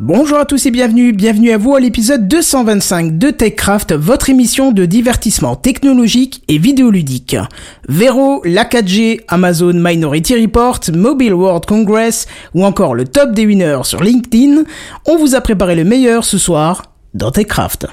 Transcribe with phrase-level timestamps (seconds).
[0.00, 4.70] Bonjour à tous et bienvenue, bienvenue à vous à l'épisode 225 de TechCraft, votre émission
[4.70, 7.36] de divertissement technologique et vidéoludique.
[7.88, 13.80] Vero, la 4G, Amazon Minority Report, Mobile World Congress ou encore le top des winners
[13.82, 14.62] sur LinkedIn,
[15.04, 17.88] on vous a préparé le meilleur ce soir dans TechCraft.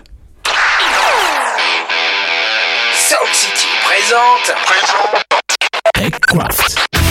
[2.93, 4.53] Sound City présente.
[5.95, 7.04] TechCraft.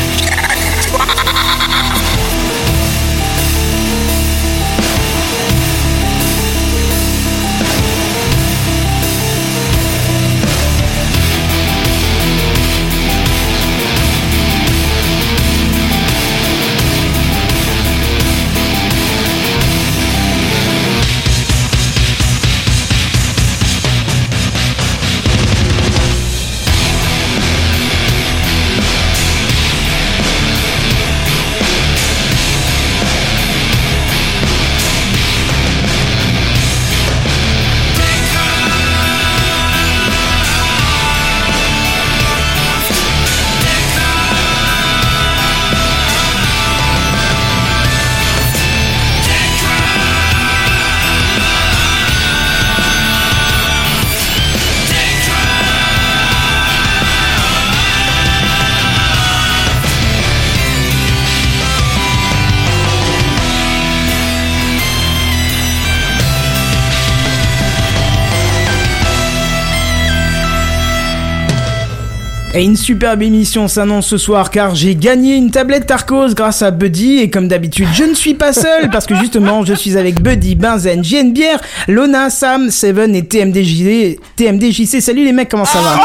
[72.56, 76.70] Et une superbe émission s'annonce ce soir car j'ai gagné une tablette Tarkos grâce à
[76.70, 80.22] Buddy et comme d'habitude je ne suis pas seul parce que justement je suis avec
[80.22, 84.20] Buddy, Benzen, JNBR, Lona, Sam, Seven et TMDJC.
[84.36, 86.00] TMDJC, salut les mecs, comment ça va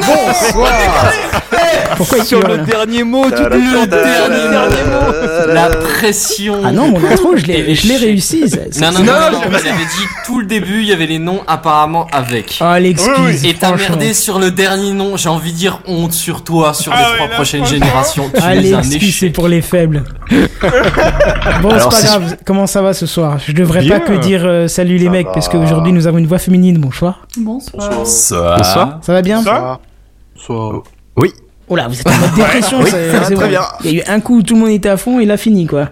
[0.00, 1.12] Bonsoir
[1.98, 6.60] Pourquoi Sur le dernier mot, tu dis le dernier, dernier mot La pression.
[6.64, 8.44] Ah non, mon intro, je l'ai je l'ai réussi.
[8.80, 12.06] Non, non, non, mais j'avais dit tout le début, il y avait les noms apparemment
[12.12, 12.58] avec.
[12.60, 13.44] Ah, l'excuse.
[13.44, 16.92] Et t'as merdé sur le dernier nom, j'ai envie de dire honte sur toi, sur
[16.92, 18.30] les trois prochaines générations.
[18.34, 20.04] Tu Ah, es un l'excuse, c'est pour les faibles.
[21.62, 22.36] bon, c'est pas grave.
[22.44, 23.38] Comment ça va ce soir?
[23.38, 23.98] Je devrais Bien.
[24.00, 25.32] pas que dire euh, salut les Ça mecs va.
[25.32, 26.78] parce qu'aujourd'hui nous avons une voix féminine.
[26.78, 27.26] Bonsoir.
[27.38, 27.90] Bonsoir.
[27.98, 28.98] Bonsoir.
[29.02, 29.42] Ça va bien?
[29.42, 29.78] Ça
[31.16, 31.32] Oui.
[31.68, 32.78] Oh là, vous êtes en mode dépression.
[32.80, 33.50] Oui, c'est- ça va c'est très bon.
[33.50, 33.62] bien.
[33.84, 35.30] Il y a eu un coup où tout le monde était à fond et il
[35.32, 35.88] a fini quoi.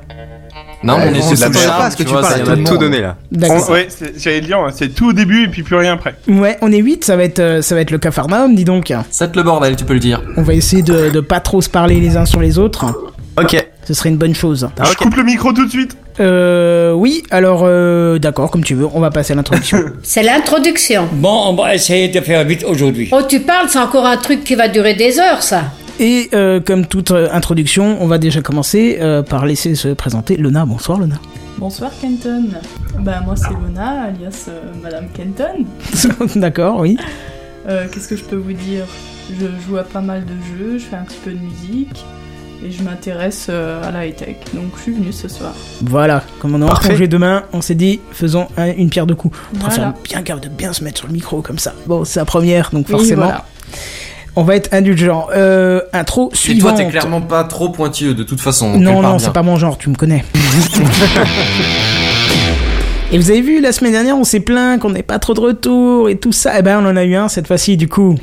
[0.85, 2.09] Non, mais on Ouais, est on sous le s'attendait charme, pas à ce que tu
[2.11, 3.17] vois, parles, c'est on a vraiment- tout donné là.
[3.33, 3.71] D'accord.
[3.71, 6.15] Ouais, c'est- j'allais dire, c'est tout au début et puis plus rien après.
[6.29, 8.93] Ouais, on est 8, ça va être euh, ça va être le cafarnaum, dis donc.
[9.11, 10.23] C'est le bordel, tu peux le dire.
[10.37, 12.85] On va essayer de, de pas trop se parler les uns sur les autres.
[13.37, 13.67] Ok.
[13.87, 14.69] Ce serait une bonne chose.
[14.79, 14.97] Ah, Je ok.
[14.99, 15.97] coupe le micro tout de suite.
[16.21, 19.79] Euh, oui, alors euh, d'accord, comme tu veux, on va passer à l'introduction.
[20.03, 21.09] C'est l'introduction.
[21.13, 23.09] Bon, on va essayer de faire vite aujourd'hui.
[23.13, 25.65] Oh, tu parles, c'est encore un truc qui va durer des heures, ça.
[26.01, 30.37] Et euh, comme toute euh, introduction, on va déjà commencer euh, par laisser se présenter
[30.37, 30.67] Lona.
[30.67, 31.17] Bonsoir Lona.
[31.59, 32.47] Bonsoir Kenton.
[32.99, 35.65] Bah moi c'est Luna, alias euh, Madame Kenton.
[36.41, 36.97] D'accord, oui.
[37.67, 38.85] Qu'est-ce que je peux vous dire?
[39.31, 42.05] Je joue à pas mal de jeux, je fais un petit peu de musique
[42.63, 44.37] et je m'intéresse à la high-tech.
[44.53, 45.55] Donc je suis venue ce soir.
[45.81, 46.91] Voilà, comme on Parfait.
[46.91, 49.39] congé demain, on s'est dit faisons un- une pierre deux coups.
[49.55, 49.75] On Voilà.
[49.75, 51.73] faire bien gaffe de bien se mettre sur le micro comme ça.
[51.87, 53.47] Bon, c'est la première, donc Oui, forcément, voilà.
[54.37, 55.27] On va être indulgent.
[55.35, 56.77] Euh, intro Et toi, suivante.
[56.77, 58.79] t'es clairement pas trop pointilleux de toute façon.
[58.79, 60.25] Non, non, c'est pas mon genre, tu me connais.
[63.13, 65.41] Et vous avez vu, la semaine dernière, on s'est plaint qu'on n'ait pas trop de
[65.41, 66.55] retours et tout ça.
[66.59, 68.17] Eh ben, on en a eu un cette fois-ci, du coup.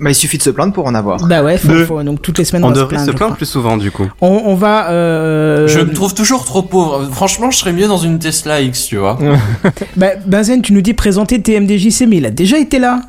[0.00, 1.26] Bah, il suffit de se plaindre pour en avoir.
[1.26, 1.84] Bah ouais, faut, Deux.
[1.86, 3.14] faut- donc toutes les semaines, on, On devrait se plaindre.
[3.18, 3.34] crois.
[3.34, 4.06] plus souvent du coup.
[4.20, 4.90] On, on va.
[4.90, 5.66] Euh...
[5.68, 7.08] Je me trouve toujours trop pauvre.
[7.12, 9.18] Franchement, je serais mieux dans une Tesla X, tu vois.
[9.96, 13.00] Bah, Benzen, tu nous dis présenter TMDJC, mais il a déjà été là.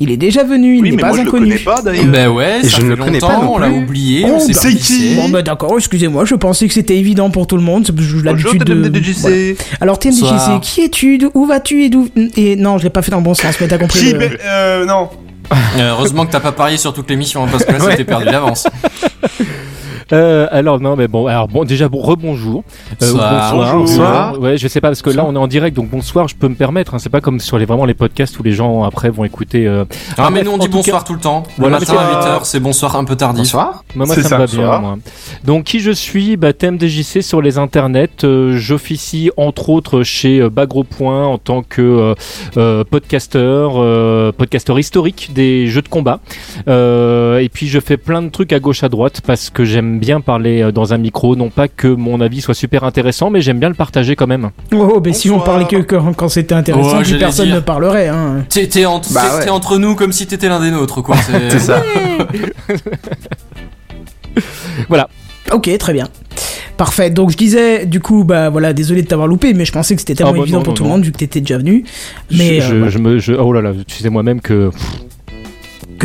[0.00, 1.46] Il est déjà venu, il Oui, n'est pas moi je le inconnu.
[1.50, 2.06] connais pas d'ailleurs.
[2.06, 4.52] Ben ouais, ça je ne le connais pas non on l'a oublié, Oh, on sait
[4.52, 5.14] bah, c'est qui.
[5.14, 7.86] Bon bah d'accord, excusez-moi, je pensais que c'était évident pour tout le monde,
[8.24, 9.12] l'habitude de...
[9.20, 9.36] Voilà.
[9.80, 12.08] Alors TMDJC, qui es-tu Où vas-tu et d'où...
[12.36, 14.00] Et non, je l'ai pas fait dans le bon sens, mais t'as compris.
[14.00, 15.08] Qui le- ben, Euh, non.
[15.52, 18.24] Euh, heureusement que t'as pas parié sur toute l'émission, hein, parce que là, c'était perdu
[18.24, 18.66] d'avance.
[20.12, 22.62] Euh, alors non mais bon alors bon déjà bon rebonjour
[23.02, 23.54] Euh, Bonsoir.
[23.54, 24.42] bonsoir, Bonjour.
[24.44, 26.48] ouais je sais pas parce que là on est en direct donc bonsoir je peux
[26.48, 29.08] me permettre hein, c'est pas comme sur les vraiment les podcasts où les gens après
[29.10, 29.84] vont écouter euh...
[30.18, 31.42] Ah, mais bref, nous, on dit tout bonsoir tout le temps.
[31.58, 33.42] Voilà, le matin à c'est- 8h, c'est bonsoir un peu tardif.
[33.44, 33.84] Bonsoir.
[33.94, 34.98] Moi, ça, ça, me va bien, moi.
[35.44, 36.36] Donc, qui je suis?
[36.36, 38.08] Bah, TMDJC sur les internets.
[38.24, 42.14] Euh, J'officie entre autres chez euh, Bagro Point en tant que euh,
[42.56, 46.20] euh, podcasteur, euh, podcasteur historique des jeux de combat.
[46.68, 49.93] Euh, et puis, je fais plein de trucs à gauche à droite parce que j'aime
[49.98, 51.36] bien parler euh, dans un micro.
[51.36, 54.50] Non pas que mon avis soit super intéressant, mais j'aime bien le partager quand même.
[54.74, 57.54] Oh, mais si on parlait que quand, quand c'était intéressant, plus personne dire.
[57.56, 58.08] ne parlerait.
[58.08, 58.44] Hein.
[58.48, 58.68] T'es
[59.12, 59.48] Bah ouais.
[59.50, 61.16] entre nous comme si t'étais l'un des nôtres, quoi.
[61.48, 61.82] C'est ça.
[64.88, 65.08] Voilà.
[65.52, 66.08] Ok, très bien.
[66.76, 67.10] Parfait.
[67.10, 70.00] Donc je disais, du coup, bah voilà, désolé de t'avoir loupé, mais je pensais que
[70.00, 71.58] c'était tellement Ah, bah, évident non, pour non, tout le monde vu que t'étais déjà
[71.58, 71.84] venu.
[72.32, 74.70] Mais je, euh, je- voilà, je me, je- oh là là, tu sais moi-même que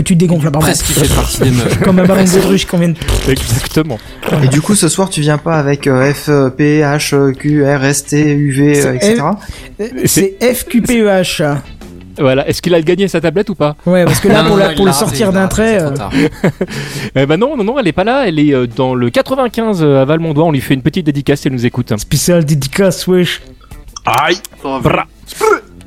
[0.02, 0.52] que tu dégonfles la.
[0.52, 1.80] Presque il fait partie des meufs.
[1.82, 2.96] Comme un ballon de baudruche qu'on vient de...
[3.32, 3.98] exactement.
[4.44, 7.32] Et du coup, ce soir, tu viens pas avec euh, F, euh, P, H, euh,
[7.34, 9.24] Q, R, S, T, U, V, euh, C'est etc.
[10.06, 11.44] C'est FQPEH.
[12.22, 13.78] Voilà, est-ce qu'il a gagné sa tablette ou pas?
[13.86, 15.82] Ouais, parce que là, Non, pour, non, la- il pour le sortir d'un trait...
[15.82, 16.12] euh, tard.
[17.16, 20.04] Eh ben non, non, non, elle est pas là, elle est dans le 95 à
[20.06, 21.94] Valmondois, on lui fait une petite dédicace, elle nous écoute.
[21.98, 23.42] Spécial dédicace, wesh.
[24.06, 24.38] Aïe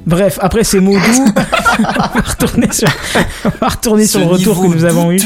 [0.06, 1.25] Bref, après ces mots doux,
[1.78, 2.88] on va retourner sur,
[3.44, 5.20] on va retourner sur Ce le retour que nous avons eu.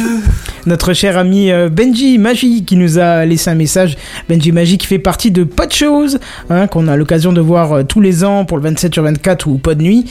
[0.66, 3.96] Notre cher ami euh, Benji Magie qui nous a laissé un message.
[4.28, 6.18] Benji Magie qui fait partie de Pod Shows,
[6.50, 9.46] hein, qu'on a l'occasion de voir euh, tous les ans pour le 27 sur 24
[9.46, 10.06] ou Pod Nuit.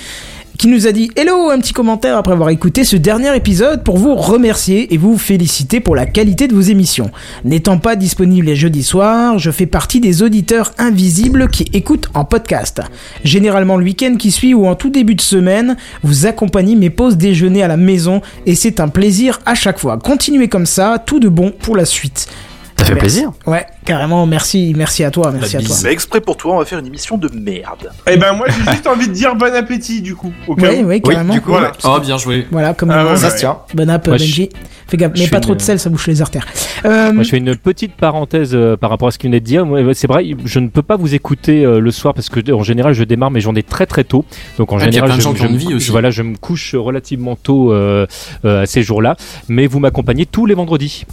[0.57, 3.98] Qui nous a dit Hello, un petit commentaire après avoir écouté ce dernier épisode pour
[3.98, 7.12] vous remercier et vous féliciter pour la qualité de vos émissions.
[7.44, 12.24] N'étant pas disponible les jeudis soirs, je fais partie des auditeurs invisibles qui écoutent en
[12.24, 12.81] podcast.
[13.24, 17.18] Généralement le week-end qui suit ou en tout début de semaine, vous accompagnez mes pauses
[17.18, 19.98] déjeuner à la maison et c'est un plaisir à chaque fois.
[19.98, 22.28] Continuez comme ça, tout de bon pour la suite.
[22.77, 23.00] Ça fait Merci.
[23.22, 23.31] plaisir.
[23.48, 25.75] Ouais, carrément, merci, merci à toi, merci à toi.
[25.83, 27.89] Mais exprès pour toi, on va faire une émission de merde.
[28.06, 30.31] Eh ben moi j'ai juste envie de dire bon appétit du coup.
[30.48, 30.88] Au cas Oui, où.
[30.89, 31.33] oui, carrément.
[31.33, 31.72] du coup, Voilà.
[31.86, 32.45] Oh, bien joué.
[32.51, 33.16] Voilà, comme Ah ouais.
[33.18, 33.31] Ça ouais.
[33.33, 33.57] se tient.
[33.74, 34.50] Bon app, Moi, Benji.
[34.88, 36.45] Fais gaffe, mais pas trop une- de sel, ça bouche les artères.
[36.86, 39.45] Euh, Moi, je fais une petite parenthèse euh, par rapport à ce qu'il venait de
[39.45, 39.66] dire.
[39.66, 42.62] Moi, C'est vrai, je ne peux pas vous écouter euh, le soir parce que en
[42.62, 44.25] général, je démarre mes journées très très tôt.
[44.60, 45.89] Donc en Ah, général, je, me aussi.
[45.92, 48.06] Voilà, je me couche relativement tôt euh,
[48.44, 49.16] euh, à ces jours-là.
[49.48, 51.06] Mais vous m'accompagnez tous les vendredis.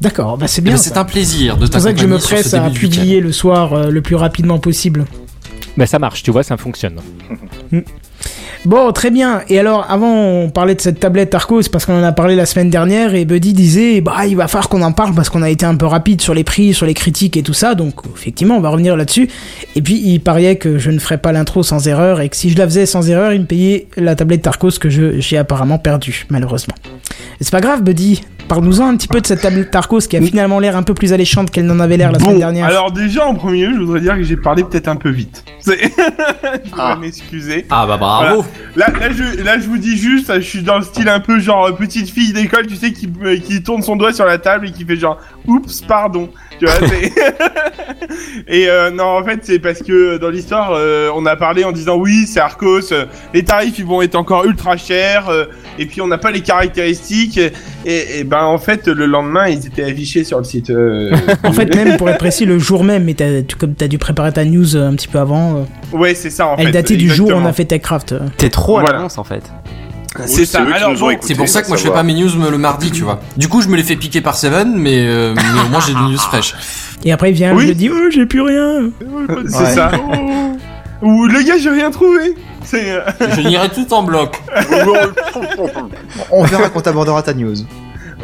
[0.00, 0.72] D'accord, bah c'est Eh bien.
[0.72, 0.90] ben, ça.
[0.90, 3.72] C'est un plaisir de C'est pour ça que je me presse à publier le soir
[3.74, 5.04] euh, le plus rapidement possible.
[5.76, 6.96] Mais ça marche, tu vois, ça fonctionne.
[8.66, 9.40] Bon, très bien.
[9.48, 12.44] Et alors, avant, on parlait de cette tablette Arcos parce qu'on en a parlé la
[12.44, 15.48] semaine dernière et Buddy disait, bah, il va falloir qu'on en parle parce qu'on a
[15.48, 17.74] été un peu rapide sur les prix, sur les critiques et tout ça.
[17.74, 19.30] Donc, effectivement, on va revenir là-dessus.
[19.76, 22.50] Et puis, il pariait que je ne ferais pas l'intro sans erreur et que si
[22.50, 25.78] je la faisais sans erreur, il me payait la tablette Arcos que je, j'ai apparemment
[25.78, 26.74] perdue, malheureusement.
[27.40, 28.22] Et c'est pas grave, Buddy.
[28.48, 31.12] Parle-nous-en un petit peu de cette tablette Arcos qui a finalement l'air un peu plus
[31.12, 32.66] alléchante qu'elle n'en avait l'air la semaine dernière.
[32.66, 35.44] alors déjà en premier lieu, je voudrais dire que j'ai parlé peut-être un peu vite.
[35.60, 35.78] C'est-
[36.64, 37.64] je voudrais m'excuser.
[37.70, 38.44] Ah bah bravo.
[38.76, 41.40] Là, là, je, là, je vous dis juste, je suis dans le style un peu
[41.40, 44.38] genre euh, petite fille d'école, tu sais, qui, euh, qui tourne son doigt sur la
[44.38, 46.28] table et qui fait genre, oups, pardon.
[46.58, 47.12] Tu vois, c'est...
[48.48, 51.72] et euh, non, en fait, c'est parce que dans l'histoire, euh, on a parlé en
[51.72, 55.30] disant oui, c'est Arcos, euh, les tarifs ils vont être encore ultra chers,
[55.78, 57.40] et puis on n'a pas les caractéristiques.
[57.86, 60.70] Et, ben en fait, le lendemain, ils étaient affichés sur le site.
[61.42, 63.98] En fait, même pour être précis, le jour même, mais t'as, tu, comme t'as dû
[63.98, 66.72] préparer ta news un petit peu avant, Ouais, c'est ça en elle fait.
[66.72, 68.14] datait du jour où on a fait TechCraft.
[68.40, 68.46] Euh.
[68.46, 68.96] T'es trop à Voilà.
[68.98, 69.42] l'avance en fait.
[70.26, 70.62] C'est ça.
[70.74, 73.02] Alors bon, C'est pour ça que moi je fais pas mes news le mardi, tu
[73.02, 73.20] vois.
[73.36, 75.94] Du coup, je me les fais piquer par Seven, mais, euh, mais au moins j'ai
[75.94, 76.54] des news fraîches.
[77.04, 77.68] Et après, il vient, Oui.
[77.68, 78.90] je dis, oh, j'ai plus rien.
[79.46, 79.74] C'est Ouais.
[79.74, 79.92] ça.
[81.02, 82.34] Ou le gars, j'ai rien trouvé.
[82.74, 83.00] Euh,
[83.36, 84.36] Je n'irai tout en bloc.
[86.30, 87.54] On verra quand t'aborderas ta news.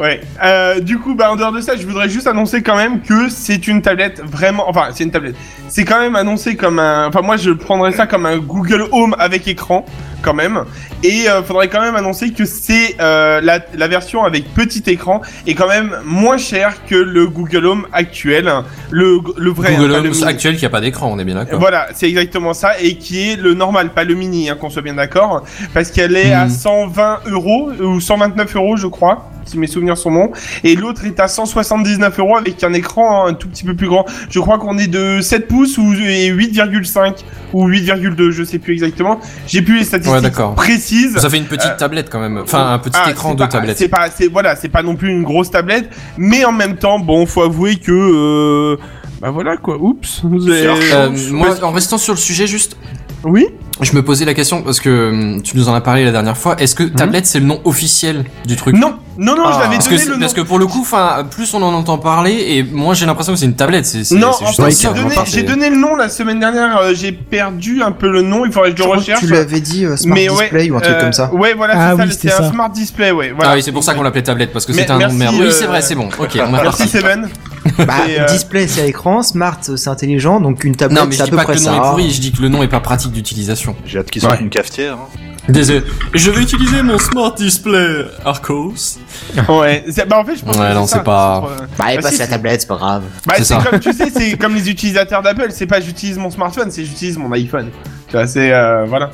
[0.00, 0.20] Ouais.
[0.44, 3.28] Euh, du coup, bah en dehors de ça, je voudrais juste annoncer quand même que
[3.28, 4.69] c'est une tablette vraiment.
[4.69, 5.37] Enfin, c'est une tablette.
[5.69, 7.06] C'est quand même annoncé comme un.
[7.08, 9.87] Enfin, moi, je prendrais ça comme un Google Home avec écran,
[10.22, 10.64] quand même.
[11.02, 15.20] Et euh, faudrait quand même annoncer que c'est euh, la, la version avec petit écran
[15.46, 18.50] est quand même moins cher que le Google Home actuel,
[18.90, 19.74] le le vrai.
[19.76, 21.60] Google hein, le Home actuel qui a pas d'écran, on est bien d'accord.
[21.60, 24.82] Voilà, c'est exactement ça, et qui est le normal, pas le mini, hein, qu'on soit
[24.82, 25.44] bien d'accord,
[25.75, 26.50] parce qu'elle est à Mhm.
[26.50, 30.30] 120 euros, ou 129 euros, je crois, si mes souvenirs sont bons,
[30.64, 33.87] et l'autre est à 179 euros avec un écran hein, un tout petit peu plus
[33.88, 34.04] grand.
[34.30, 38.73] Je crois qu'on est de 7 pouces ou et 8,5 ou 8,2, je sais plus
[38.75, 39.20] exactement.
[39.46, 40.54] J'ai plus les Ouais, statistiques d'accord.
[40.54, 41.16] précises.
[41.18, 42.38] Ça fait une petite tablette quand même.
[42.38, 43.78] Enfin, un petit Ah, écran de pas- tablette.
[43.78, 46.98] C'est pas, c'est voilà, c'est pas non plus une grosse tablette, mais en même temps,
[46.98, 48.76] bon, faut avouer que, euh,
[49.20, 49.76] bah voilà quoi.
[49.80, 50.20] Oups.
[50.25, 52.76] Vous avez- Euh, moi, en restant sur le sujet, juste,
[53.25, 53.46] Oui.
[53.80, 56.37] Je me posais la question parce que hum, tu nous en as parlé la dernière
[56.37, 56.56] fois.
[56.59, 58.75] Est-ce que tablette c'est le nom officiel du truc?
[58.76, 59.61] Non, non, non, je Ah.
[59.64, 60.21] l'avais Parce que, donné le nom.
[60.21, 63.33] parce que pour le coup, enfin, plus on en entend parler, et moi j'ai l'impression
[63.35, 63.87] que c'est une tablette.
[63.87, 67.83] C'est Non, en j'ai donné, j'ai donné le nom la semaine dernière, euh, j'ai perdu
[67.83, 69.21] un peu le nom, il faudrait que je le Je crois que recherche.
[69.21, 71.33] tu l'avais dit euh, Smart Mais ouais, Display ou un truc euh, comme ça.
[71.35, 73.33] Ouais, voilà, Ah c'est oui, ça, c'était c'est un smart display, ouais.
[73.35, 73.50] Voilà.
[73.52, 75.18] Ah oui, c'est pour ça qu'on l'appelait tablette parce que c'était un nom de merci,
[75.18, 75.35] merde.
[75.38, 76.09] Oui, c'est vrai, c'est bon.
[76.18, 76.88] Ok, on Merci.
[76.88, 77.28] Seven.
[77.87, 81.18] Bah, euh, display c'est à écran, Smart c'est intelligent, donc une tablette Non, mais c'est
[81.18, 81.76] je à dis peu pas que près le nom ça.
[81.76, 83.75] est pourri, je dis que le nom est pas pratique d'utilisation.
[83.85, 84.94] J'ai hâte qu'ils sortent une cafetière.
[84.94, 85.18] hein.
[85.49, 85.85] Désolé.
[86.12, 88.75] Je vais utiliser mon smart display Arcos.
[89.49, 91.96] Ouais, bah en fait, je pense Ouais, que non, ça, c'est pas- euh, Bah, et
[91.96, 93.02] Bah, passe si, la tablette, c'est pas grave.
[93.25, 93.62] Bah, C'est c'est ça.
[93.70, 97.16] comme tu sais, c'est comme les utilisateurs d'Apple, c'est pas j'utilise mon smartphone, c'est j'utilise
[97.16, 97.70] mon iPhone.
[98.08, 99.11] Tu vois, c'est euh, voilà.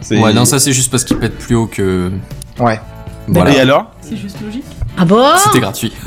[0.00, 2.10] C'est- Ouais, non, ça c'est juste parce qu'il pète plus haut que.
[2.58, 2.80] Ouais.
[3.28, 3.52] Voilà.
[3.54, 4.64] Et alors C'est juste logique.
[4.98, 5.24] Ah bon?
[5.36, 5.92] C'était gratuit.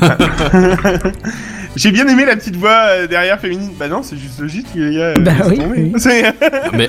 [1.76, 3.70] J'ai bien aimé la petite voix euh, derrière féminine.
[3.78, 5.00] Bah non, c'est juste logique, les gars.
[5.02, 6.22] euh, Bah laisse oui,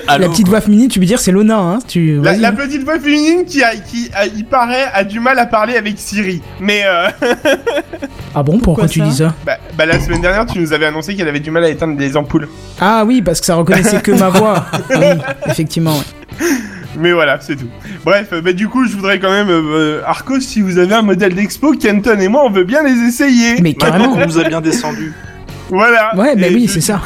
[0.08, 0.50] La petite quoi.
[0.50, 2.20] voix féminine, tu veux dire, c'est Lona, hein tu...
[2.20, 5.76] La, petite voix féminine qui, a, qui a- il paraît, a du mal à parler
[5.76, 6.42] avec Siri.
[6.60, 7.08] Mais euh,
[8.34, 9.34] Ah bon, pourquoi, Pourquoi tu dis ça?
[9.46, 11.96] Bah, bah, la semaine dernière, tu nous avais annoncé qu'elle avait du mal à éteindre
[11.96, 12.48] des ampoules.
[12.80, 14.66] Ah oui, parce que ça reconnaissait que ma voix.
[14.90, 15.06] Oui,
[15.46, 15.94] effectivement.
[15.96, 16.46] ouais.
[16.98, 17.68] Mais voilà, c'est tout.
[18.04, 20.94] Bref, euh, bah, du coup, je voudrais quand même, euh, euh, Arcos, si vous avez
[20.94, 23.60] un modèle d'expo, Kenton et moi, on veut bien les essayer.
[23.62, 24.14] Mais carrément.
[24.14, 25.12] qu'on nous a bien descendu.
[25.70, 26.14] Voilà.
[26.16, 27.00] Ouais, bah Et oui, je- c'est ça.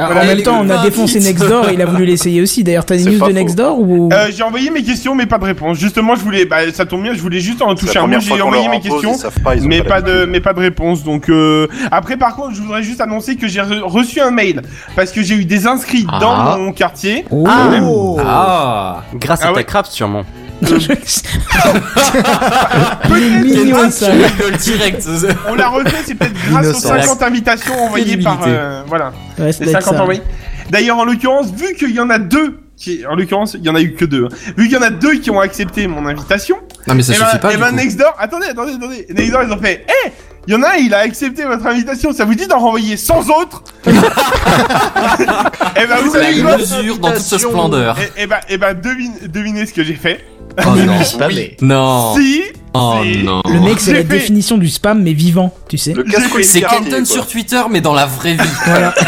[0.00, 1.20] Alors, Voilà, en même temps, on a défoncé.
[1.20, 2.64] Nextdoor et il a voulu l'essayer aussi.
[2.64, 3.32] D'ailleurs, t'as des news de.
[3.32, 5.78] Nextdoor ou Euh, j'ai envoyé mes questions, mais pas de réponse.
[5.78, 8.18] Justement, je voulais, bah, ça tombe bien, je voulais juste en toucher un mot.
[8.20, 9.12] J'ai envoyé mes questions.
[9.44, 11.66] pas, mais pas de mais pas de réponse donc euh...
[11.90, 14.62] après par contre je voudrais juste annoncer que j'ai re- reçu un mail
[14.96, 16.18] parce que j'ai eu des inscrits Ah.
[16.20, 18.18] dans mon quartier Oh.
[18.24, 19.56] Ah Grâce Ah à ouais.
[19.58, 20.24] TechCraft, sûrement.
[23.10, 24.10] Mignon, ça.
[24.62, 25.06] direct.
[25.48, 27.04] on l'a refait c'est peut-être grâce aux L'innocence.
[27.06, 30.02] 50 invitations envoyées par euh, voilà Ouais, ça les doit être 50 ça.
[30.02, 30.22] envoyés
[30.70, 33.74] d'ailleurs en l'occurrence vu qu'il y en a deux qui en l'occurrence il y en
[33.74, 34.52] a eu que deux hein.
[34.56, 37.16] vu qu'il y en a deux qui ont accepté mon invitation Non mais ça et
[37.16, 37.52] suffit pas.
[37.52, 37.72] et du ben.
[37.72, 40.10] Nextdoor attendez attendez attendez Nextdoor ils ont fait eh
[40.46, 42.14] il y en a un, il a accepté votre invitation.
[42.14, 43.90] Ça vous dit d'en renvoyer 100 autres Eh
[45.86, 47.94] ben, vous La savez quoi mesure dans toute sa splendeur.
[48.00, 50.24] Eh, eh ben, eh ben, devine, devinez ce que j'ai fait.
[50.58, 51.02] Oh non.
[51.04, 51.56] Spammé.
[52.74, 53.42] Oh non.
[53.48, 55.92] Le mec, c'est la fait- définition du spam, mais vivant, tu sais.
[55.92, 58.40] Le casse-couille C'est Kenton sur Twitter, mais dans la vraie vie.
[58.66, 58.94] Voilà.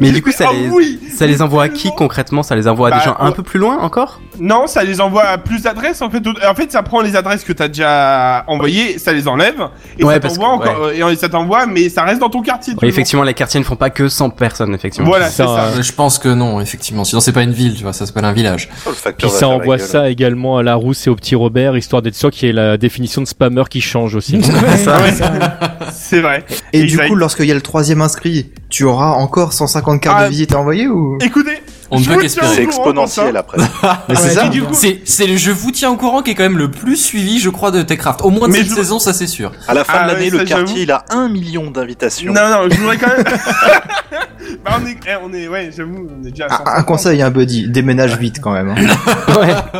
[0.00, 2.44] Mais du coup, ça Ah les, oui ça les envoie à qui concrètement?
[2.44, 3.34] Ça les envoie à Bah, des gens un ouais.
[3.34, 4.20] peu plus loin encore?
[4.38, 6.22] Non, ça les envoie à plus d'adresses en fait.
[6.48, 9.60] En fait, ça prend les adresses que t'as déjà envoyées, ça les enlève
[9.98, 10.84] et Ouais, ça parce t'envoie que- encore.
[10.84, 12.74] euh, Et ça t'envoie, mais ça reste dans ton quartier.
[12.82, 15.08] Effectivement, les quartiers ne font pas que 100 personnes, effectivement.
[15.08, 15.60] Voilà, c'est Ça, ça.
[15.64, 17.02] euh, Je pense que non, effectivement.
[17.02, 18.68] Sinon, c'est pas une ville, tu vois, ça s'appelle un village.
[18.86, 22.14] Oh, Puis ça envoie ça également à la rousse et au petit Robert, histoire d'être
[22.14, 24.40] sûr qu'il y ait la définition de spammer qui change aussi.
[25.92, 26.44] C'est vrai.
[26.72, 30.24] Et du coup, lorsqu'il y a le troisième inscrit, tu auras encore 150 cartes Ah.
[30.24, 31.58] de visite à envoyer ou Écoutez,
[31.90, 32.54] On ne peut qu'espérer.
[32.54, 33.58] C'est exponentiel après.
[34.08, 34.46] Mais c'est Ouais, ça.
[34.46, 36.58] Et du coup, C'est, c'est le je vous tiens au courant qui est quand même
[36.58, 38.20] le plus suivi, je crois, de Techcraft.
[38.22, 39.52] Au moins de Mais cette je- saison, ça c'est sûr.
[39.66, 42.32] À la fin Ah de l'année, ouais, le quartier, il a un million d'invitations.
[42.32, 43.24] non, non, je voudrais quand même.
[44.64, 46.46] bah, on est, eh, on est, ouais, j'avoue, on est déjà.
[46.46, 46.86] à Un, un 150.
[46.86, 48.68] conseil, un buddy, déménage vite quand même.
[48.70, 48.74] hein.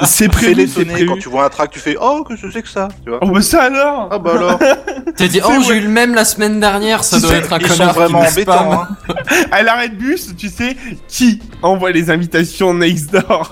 [0.04, 1.06] C'est prévu, c'est sonner prévu.
[1.08, 3.18] quand tu vois un track, tu fais Oh, que je sais que ça, tu vois.
[3.22, 4.08] Oh bah ça alors.
[4.12, 4.58] Ah bah alors,
[5.16, 7.38] T'as dit, C'est oh, j'ai eu le même la semaine dernière, ça Tu doit sais,
[7.38, 8.52] être un ils sont connard qui vraiment me embêtants.
[8.52, 8.72] spam.
[9.08, 9.14] Hein.
[9.50, 10.76] À l'arrêt de bus, tu sais
[11.08, 13.50] qui envoie les invitations Nextdoor.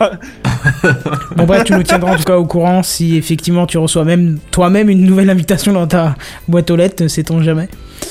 [1.37, 4.39] Bon bref, tu nous tiendras en tout cas au courant si effectivement tu reçois même
[4.51, 6.15] toi-même une nouvelle invitation dans ta
[6.49, 7.69] boîte aux lettres, sait-on jamais.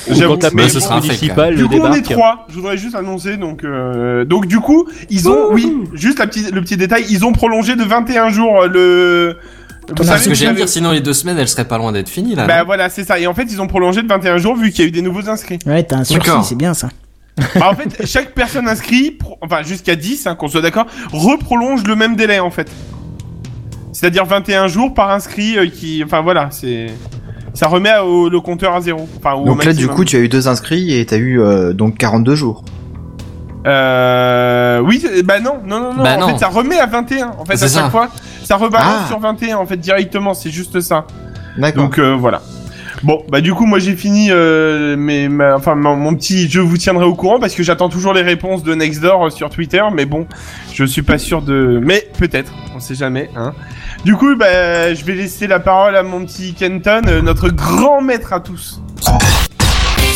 [0.09, 2.45] J'avoue, Quand la mais ce police sera un fake, municipale Du coup, on est trois.
[2.49, 6.51] Je voudrais juste annoncer, donc, euh, donc du coup, ils ont, oui, juste la petite,
[6.51, 9.37] le petit détail, ils ont prolongé de 21 jours euh, le.
[9.95, 11.77] Vous savez Ce que que j'aime j'avais- dire, sinon les deux semaines, elles seraient pas
[11.77, 12.45] loin d'être finies là.
[12.47, 13.19] Bah voilà, c'est ça.
[13.19, 15.01] Et en fait, ils ont prolongé de 21 jours vu qu'il y a eu des
[15.03, 15.59] nouveaux inscrits.
[15.65, 16.89] Ouais, t'as un sursis, c'est bien ça.
[17.55, 21.83] bah en fait, chaque personne inscrite, pro- enfin jusqu'à 10, hein, qu'on soit d'accord, reprolonge
[21.83, 22.71] le même délai en fait.
[23.91, 26.87] C'est-à-dire 21 jours par inscrit euh, qui, enfin voilà, c'est,
[27.55, 29.07] ça remet au- le compteur à zéro.
[29.17, 31.73] Enfin, au Donc là, du coup, tu as eu deux inscrits et t'as eu euh,
[31.73, 32.63] donc 42 jours.
[33.65, 36.03] Euh, oui, bah non, non, non, non.
[36.03, 36.27] Bah en non.
[36.29, 37.31] fait, ça remet à 21.
[37.39, 37.89] En fait, à chaque ça.
[37.89, 38.09] fois,
[38.43, 39.07] ça rebalance Ah.
[39.07, 40.33] sur 21 en fait directement.
[40.35, 41.07] C'est juste ça.
[41.57, 41.83] D'accord.
[41.85, 42.41] Donc euh, voilà.
[43.03, 46.47] Bon, bah du coup, moi j'ai fini euh, mes, ma- enfin mon, mon petit.
[46.49, 49.49] Je vous tiendrai au courant parce que j'attends toujours les réponses de Nextdoor euh, sur
[49.49, 50.27] Twitter, mais bon,
[50.73, 51.79] je suis pas sûr de.
[51.83, 53.29] Mais peut-être, on sait jamais.
[53.35, 53.53] Hein.
[54.05, 58.01] Du coup, bah je vais laisser la parole à mon petit Kenton, euh, notre grand
[58.01, 58.79] maître à tous.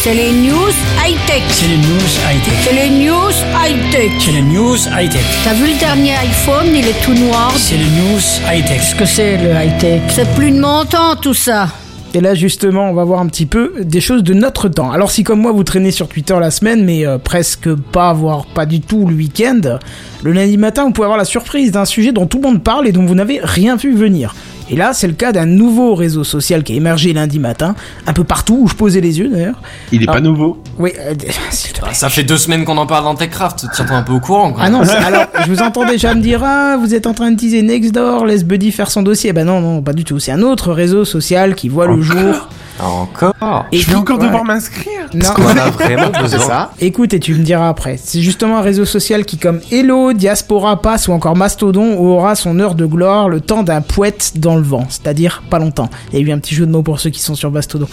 [0.04, 0.70] C'est les news
[1.04, 1.42] high-tech.
[1.50, 2.54] C'est les news high-tech.
[2.64, 3.32] C'est les news
[3.66, 4.12] high-tech.
[4.20, 5.26] C'est les news high-tech.
[5.44, 7.52] T'as vu le dernier iPhone, il est tout noir.
[7.58, 8.78] C'est les news high-tech.
[8.78, 10.04] Qu'est-ce que c'est le high-tech?
[10.10, 11.70] C'est plus de mon temps tout ça.
[12.16, 14.92] Et là justement, on va voir un petit peu des choses de notre temps.
[14.92, 18.46] Alors si comme moi vous traînez sur Twitter la semaine, mais euh, presque pas, voire
[18.48, 19.78] pas du tout le week-end,
[20.24, 22.88] le lundi matin vous pouvez avoir la surprise d'un sujet dont tout le monde parle
[22.88, 24.34] et dont vous n'avez rien vu venir.
[24.70, 27.76] Et là, c'est le cas d'un nouveau réseau social qui a émergé lundi matin,
[28.08, 29.62] un peu partout où je posais les yeux d'ailleurs.
[29.92, 30.14] Il est Ah.
[30.14, 30.62] pas nouveau.
[30.78, 31.14] Oui, euh,
[31.52, 31.94] s'il te plaît.
[31.94, 34.54] Ça fait deux semaines qu'on en parle dans Techcraft, tiens-toi un peu au courant.
[34.54, 34.64] Quoi.
[34.66, 37.38] Ah non, alors je vous entends déjà me dire ah vous êtes en train de
[37.38, 39.34] teaser Nextdoor, laisse Buddy faire son dossier.
[39.34, 40.20] Bah non non pas du tout.
[40.20, 42.48] C'est un autre réseau social qui voit le jour.
[42.82, 44.26] Encore Et je vais encore ouais.
[44.26, 45.08] devoir m'inscrire.
[45.14, 45.30] Non.
[45.38, 46.40] On en a vraiment c'est besoin.
[46.40, 46.72] ça.
[46.80, 47.98] Écoute et tu me diras après.
[48.02, 52.60] C'est justement un réseau social qui, comme Hello, Diaspora Pass ou encore Mastodon, aura son
[52.60, 55.90] heure de gloire le temps d'un poète dans le vent, c'est-à-dire pas longtemps.
[56.14, 57.88] Il y a eu un petit jeu de mots pour ceux qui sont sur Mastodon.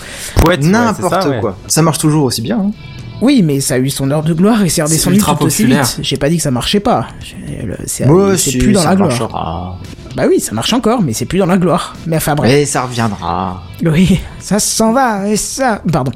[0.44, 1.40] Poète, ouais, N'importe ouais.
[1.40, 1.56] quoi.
[1.66, 2.58] Ça marche toujours aussi bien.
[2.58, 2.70] hein.
[3.22, 6.00] Oui, mais ça a eu son heure de gloire et c'est redescendu tout aussi vite.
[6.02, 7.06] J'ai pas dit que ça marchait pas.
[7.86, 9.08] C'est Moi c'est aussi, plus dans ça la gloire.
[9.08, 9.78] marchera.
[10.16, 11.94] Bah oui, ça marche encore, mais c'est plus dans la gloire.
[12.06, 12.50] Mais enfin bref.
[12.50, 13.62] Et ça reviendra.
[13.84, 15.82] Oui, ça s'en va, et ça...
[15.92, 16.10] Pardon.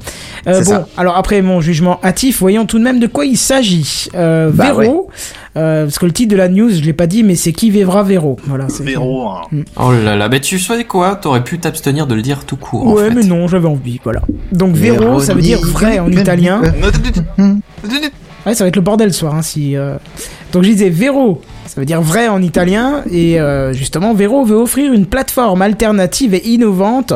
[0.47, 0.87] Euh, bon, ça.
[0.97, 4.07] alors après mon jugement hâtif, voyons tout de même de quoi il s'agit.
[4.15, 5.09] Euh, Bah Véro,
[5.55, 7.69] euh, parce que le titre de la news, je l'ai pas dit, mais c'est qui
[7.69, 8.37] vivra Véro.
[8.47, 9.41] Voilà, c'est- Véro, hein.
[9.75, 12.87] Oh là là, bah tu sais quoi T'aurais pu t'abstenir de le dire tout court.
[12.87, 13.13] en Ouais, fait.
[13.13, 14.21] mais non, j'avais envie, voilà.
[14.51, 16.61] Donc Véro, ça veut dire vrai en italien.
[18.45, 19.75] Ouais, ça va être le bordel ce soir, hein, si...
[19.77, 19.97] euh,
[20.51, 24.57] Donc je disais Vero, ça veut dire vrai en italien, et euh, justement Vero veut
[24.57, 27.13] offrir une plateforme alternative et innovante,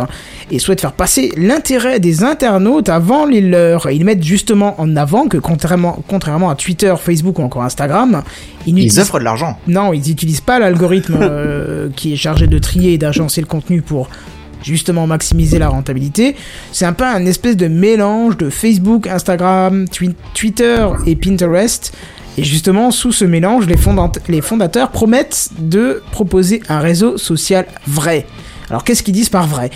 [0.51, 3.87] et souhaite faire passer l'intérêt des internautes avant les leurs.
[3.89, 8.21] Et ils mettent justement en avant que contrairement, contrairement à Twitter, Facebook ou encore Instagram,
[8.67, 9.57] ils offrent de l'argent.
[9.67, 13.81] non, ils n'utilisent pas l'algorithme euh, qui est chargé de trier et d'agencer le contenu
[13.81, 14.09] pour
[14.63, 16.35] justement maximiser la rentabilité.
[16.71, 21.93] C'est un peu un espèce de mélange de Facebook, Instagram, Twi- Twitter et Pinterest.
[22.37, 27.65] Et justement, sous ce mélange, les, fondat- les fondateurs promettent de proposer un réseau social
[27.87, 28.25] vrai.
[28.69, 29.69] Alors qu'est-ce qu'ils disent par vrai?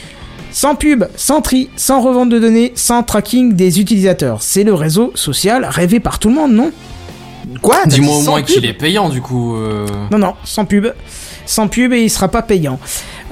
[0.52, 4.42] Sans pub, sans tri, sans revente de données, sans tracking des utilisateurs.
[4.42, 6.72] C'est le réseau social rêvé par tout le monde, non?
[7.62, 7.78] Quoi?
[7.86, 9.56] Dis-moi au moins qu'il est payant du coup.
[9.56, 9.86] euh.
[10.12, 10.88] Non, non, sans pub.
[11.46, 12.80] Sans pub et il sera pas payant.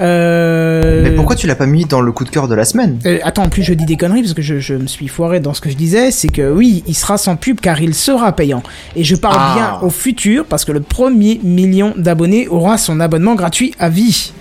[0.00, 1.02] Euh...
[1.02, 2.98] Mais pourquoi tu l'as pas mis dans le coup de cœur de la semaine?
[3.06, 5.40] Euh, attends, en plus je dis des conneries parce que je, je me suis foiré
[5.40, 8.32] dans ce que je disais, c'est que oui, il sera sans pub car il sera
[8.32, 8.62] payant.
[8.96, 9.54] Et je parle Ah.
[9.54, 14.32] bien au futur parce que le premier million d'abonnés aura son abonnement gratuit à vie.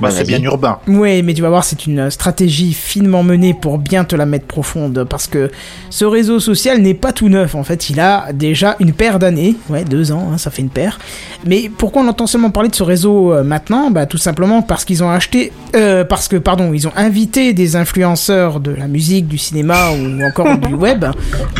[0.00, 0.78] Bah, c'est bien urbain.
[0.86, 4.46] Ouais, mais tu vas voir, c'est une stratégie finement menée pour bien te la mettre
[4.46, 5.50] profonde, parce que
[5.90, 9.56] ce réseau social n'est pas tout neuf, en fait, il a déjà une paire d'années,
[9.68, 10.98] ouais, deux ans, hein, ça fait une paire.
[11.46, 13.90] Mais pourquoi on entend seulement parler de ce réseau euh, maintenant?
[13.90, 17.76] Bah tout simplement parce qu'ils ont acheté, euh, parce que, pardon, ils ont invité des
[17.76, 21.04] influenceurs de la musique, du cinéma ou encore du web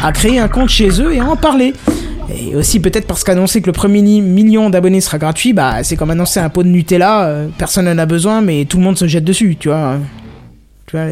[0.03, 1.73] à créer un compte chez eux et à en parler.
[2.35, 6.11] Et aussi peut-être parce qu'annoncer que le premier million d'abonnés sera gratuit, bah c'est comme
[6.11, 9.07] annoncer un pot de Nutella, euh, personne n'en a besoin, mais tout le monde se
[9.07, 9.99] jette dessus, tu vois.
[10.87, 11.07] Tu vois,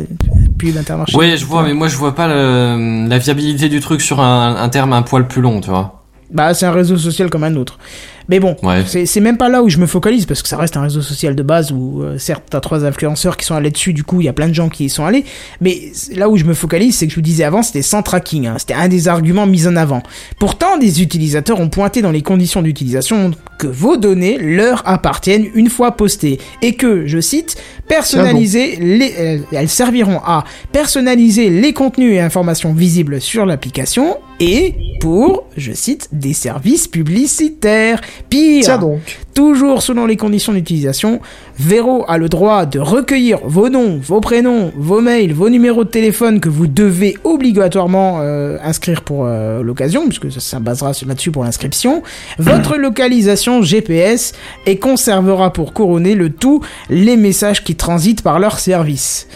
[0.59, 1.16] pub Intermarché.
[1.16, 4.56] Ouais, je vois, mais moi je vois pas le- la viabilité du truc sur un,
[4.56, 6.02] un terme un poil plus long, tu vois.
[6.33, 7.78] Bah c'est un réseau social comme un autre.
[8.28, 8.82] Mais bon, Ouais.
[9.06, 11.34] c'est même pas là où je me focalise parce que ça reste un réseau social
[11.34, 14.24] de base où euh, certes t'as trois influenceurs qui sont allés dessus, du coup il
[14.24, 15.24] y a plein de gens qui y sont allés.
[15.60, 18.46] Mais là où je me focalise, c'est que je vous disais avant, c'était sans tracking.
[18.46, 18.56] hein.
[18.58, 20.02] C'était un des arguments mis en avant.
[20.38, 25.68] Pourtant, des utilisateurs ont pointé dans les conditions d'utilisation que vos données leur appartiennent une
[25.70, 27.56] fois postées et que, je cite,
[27.88, 34.74] personnaliser les, euh, elles serviront à personnaliser les contenus et informations visibles sur l'application et
[35.00, 38.00] pour, je cite, des services publicitaires.
[38.31, 39.18] Pire, Tiens donc.
[39.35, 41.20] toujours selon les conditions d'utilisation,
[41.59, 45.90] Vero a le droit de recueillir vos noms, vos prénoms, vos mails, vos numéros de
[45.90, 51.31] téléphone que vous devez obligatoirement euh, inscrire pour euh, l'occasion, puisque ça, ça basera là-dessus
[51.31, 52.03] pour l'inscription,
[52.38, 54.33] votre localisation GPS
[54.66, 59.29] et conservera pour couronner le tout les messages qui transitent par leur service.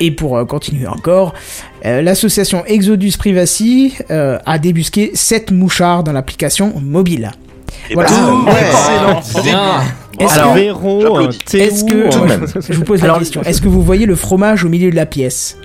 [0.00, 1.34] Et pour euh, continuer encore,
[1.84, 7.32] euh, l'association Exodus Privacy euh, a débusqué 7 mouchards dans l'application mobile.
[7.92, 8.08] Voilà.
[8.10, 9.16] bah, ouais.
[9.18, 9.42] excellent.
[9.42, 9.60] Bien.
[10.20, 12.46] Est-ce Alors, Est-ce que tout de même.
[12.68, 14.96] je vous pose la Alors, question Est-ce que vous voyez le fromage au milieu de
[14.96, 15.58] la pièce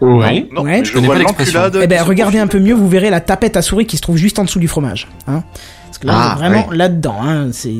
[0.00, 0.48] Oui.
[0.52, 0.78] Non, Ouais.
[0.80, 3.62] mais Je vois l'enculade Eh ben regardez un peu mieux, vous verrez la tapette à
[3.62, 5.06] souris qui se trouve juste en dessous du fromage.
[5.28, 5.44] Hein
[5.86, 6.76] Parce que là, Ah, vraiment ouais.
[6.76, 7.16] là-dedans.
[7.22, 7.72] Hein c'est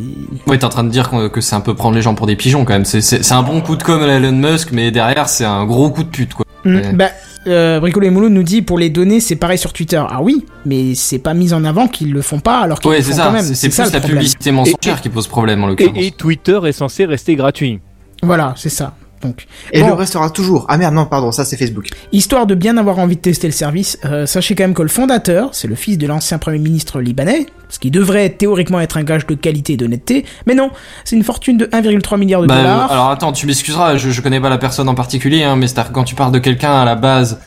[0.46, 2.36] Ouais, t'es en train de dire que c'est un peu prendre les gens pour des
[2.36, 2.84] pigeons quand même.
[2.84, 5.64] C'est- C'est c'est un bon coup de com' à Elon Musk, mais derrière c'est un
[5.64, 6.44] gros coup de pute quoi.
[6.64, 6.92] Mm, Ouais.
[6.92, 7.08] Bah,
[7.46, 10.02] euh, Bricolo et Mouloud nous dit pour les données, c'est pareil sur Twitter.
[10.08, 12.98] Ah oui, mais c'est pas mis en avant qu'ils le font pas alors qu'ils Ouais,
[12.98, 13.24] le c'est font ça.
[13.26, 13.44] quand même.
[13.44, 14.18] C'est c'est ça, plus le la problème.
[14.18, 15.96] publicité mensongère qui pose problème en Et, l'occurrence.
[15.98, 17.80] et Twitter est censé rester gratuit.
[18.22, 18.94] Voilà, c'est ça.
[19.22, 19.88] Donc, Et Bon.
[19.88, 20.64] le restera toujours.
[20.70, 21.88] Ah merde, non, pardon, ça c'est Facebook.
[22.10, 24.88] Histoire de bien avoir envie de tester le service, euh, sachez quand même que le
[24.88, 29.02] fondateur, c'est le fils de l'ancien premier ministre libanais, ce qui devrait théoriquement être un
[29.04, 30.70] gage de qualité et d'honnêteté, mais non,
[31.04, 32.90] c'est une fortune de 1,3 milliard de Bah, dollars.
[32.90, 35.80] alors attends, tu m'excuseras, je, je connais pas la personne en particulier, hein, mais c'est
[35.92, 37.40] quand tu parles de quelqu'un à la base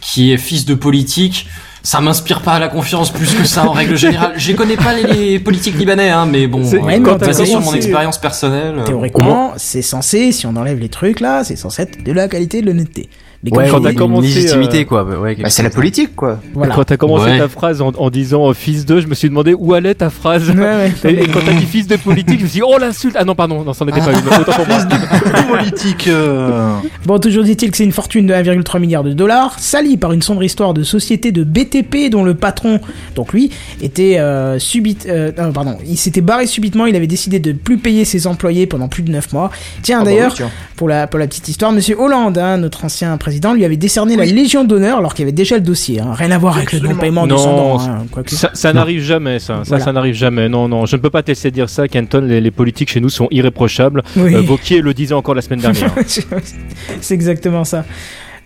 [0.00, 1.46] qui est fils de politique,
[1.82, 4.32] ça m'inspire pas la confiance plus que ça en règle générale.
[4.36, 6.80] Je connais pas les, les politiques libanais, hein, mais bon, C'est- euh,
[7.26, 8.74] basé sur mon expérience personnelle.
[8.78, 12.28] euh, Théoriquement, c'est censé, si on enlève les trucs là, c'est censé être de la
[12.28, 13.08] qualité et de l'honnêteté.
[13.44, 15.02] Mais Ouais, je quand t'as une commencé, légitimité euh, quoi.
[15.04, 16.38] bah, Ouais, quelque Bah, c'est la politique, quoi.
[16.54, 16.74] voilà.
[16.76, 17.38] Quand t'as commencé Ouais.
[17.38, 20.10] ta phrase en, en disant euh, fils de, je me suis demandé où allait ta
[20.10, 20.48] phrase.
[20.50, 20.92] Ouais, ouais.
[21.10, 23.16] Et, et quand t'as dit fils de politique, je me suis dit oh l'insulte.
[23.18, 24.18] Ah non pardon, non, c'en était pas une.
[24.40, 24.78] Autant pour moi.
[25.58, 26.06] politique.
[26.08, 30.12] euh, Bon, toujours dit-il que c'est une fortune de 1,3 milliard de dollars, salie par
[30.12, 32.80] une sombre histoire de société de BTP dont le patron,
[33.16, 33.50] donc lui,
[33.80, 37.78] était euh, subit, euh, non, pardon, il s'était barré subitement, il avait décidé de plus
[37.78, 39.50] payer ses employés pendant plus de 9 mois.
[39.82, 40.50] Tiens, Ah bah d'ailleurs, oui, tiens.
[40.76, 43.76] pour la, pour la petite histoire, monsieur Hollande, hein, notre ancien président président lui avait
[43.78, 46.00] décerné la Légion d'honneur alors qu'il y avait déjà le dossier.
[46.00, 46.12] hein.
[46.12, 48.04] Rien à voir avec le non-paiement Non, sang hein.
[48.26, 49.56] Ça, ça n'arrive jamais, ça.
[49.56, 49.84] Ça, Voilà.
[49.84, 50.48] ça n'arrive jamais.
[50.50, 52.20] Non, non, je ne peux pas te laisser dire ça, Kenton.
[52.26, 54.02] Les, les politiques chez nous sont irréprochables.
[54.16, 54.34] Oui.
[54.34, 55.90] Euh, Vauquier le disait encore la semaine dernière.
[57.00, 57.84] C'est exactement ça.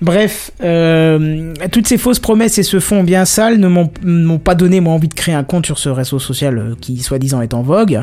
[0.03, 4.81] Bref, euh, toutes ces fausses promesses et ce fond bien sale ne m'ont pas donné
[4.81, 7.63] moi envie de créer un compte sur ce réseau social euh, qui soi-disant est en
[7.63, 8.03] vogue.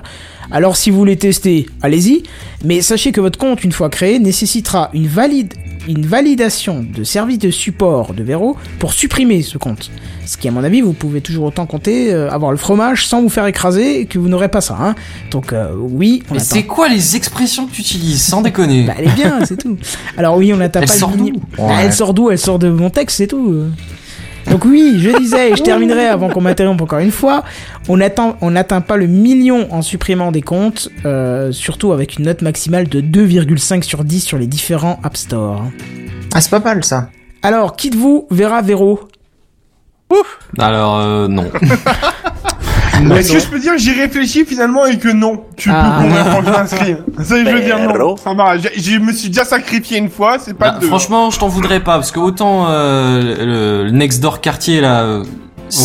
[0.49, 2.23] Alors si vous voulez tester, allez-y,
[2.63, 5.53] mais sachez que votre compte une fois créé nécessitera une valide
[5.85, 9.91] une validation de service de support de Vero pour supprimer ce compte.
[10.25, 13.21] Ce qui à mon avis vous pouvez toujours autant compter euh, avoir le fromage sans
[13.21, 14.77] vous faire écraser et que vous n'aurez pas ça.
[14.79, 14.95] Hein.
[15.29, 18.83] Donc euh, oui, on Mais c'est quoi les expressions que tu utilises Sans déconner?
[18.85, 19.77] Bah, elle est bien, c'est tout.
[20.15, 21.82] Alors oui, on n'atteint pas le d'où mini- Bah, Ouais.
[21.83, 23.65] Elle sort d'où Elle sort de mon texte, c'est tout.
[24.49, 27.43] Donc oui, je disais, et je terminerai avant qu'on m'interrompe encore une fois,
[27.87, 32.87] on n'atteint pas le million en supprimant des comptes, euh, surtout avec une note maximale
[32.87, 35.63] de 2,5 sur 10 sur les différents App Store.
[36.33, 37.09] Ah, c'est pas mal ça.
[37.41, 39.01] Alors, qui de vous verra Véro?
[40.59, 41.49] Alors, euh, non.
[43.11, 45.97] Est-ce que je peux dire que j'y réfléchis finalement et que non Tu Ah.
[45.99, 46.95] peux convaincre quand je m'inscris.
[47.23, 48.15] Ça, je veux dire non.
[48.17, 48.57] Ça va.
[48.57, 50.87] j'ai- Je me suis déjà sacrifié une fois, c'est pas Bah, deux.
[50.87, 55.01] franchement, je t'en voudrais pas parce que autant euh, le, le Next Door quartier là,
[55.03, 55.23] euh,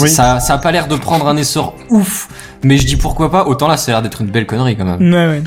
[0.02, 0.08] Oui.
[0.10, 2.28] ça, ça a pas l'air de prendre un essor ouf.
[2.64, 3.46] Mais je dis pourquoi pas.
[3.46, 5.00] Autant là, ça a l'air d'être une belle connerie quand même.
[5.00, 5.42] Ouais, ouais.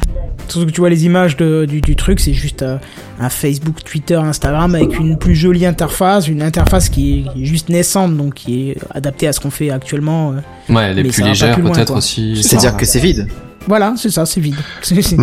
[0.48, 2.78] Surtout que tu vois les images de- du, du truc, c'est juste euh,
[3.20, 8.16] un Facebook, Twitter, Instagram avec une plus jolie interface, une interface qui est juste naissante,
[8.18, 10.34] donc qui est adaptée à ce qu'on fait actuellement.
[10.34, 10.74] euh.
[10.74, 12.36] Ouais, elle est plus légère peut-être aussi.
[12.44, 13.28] C'est-à-dire que c'est vide.
[13.68, 14.56] Voilà, c'est ça, c'est vide.
[14.82, 15.16] C'est- c'est-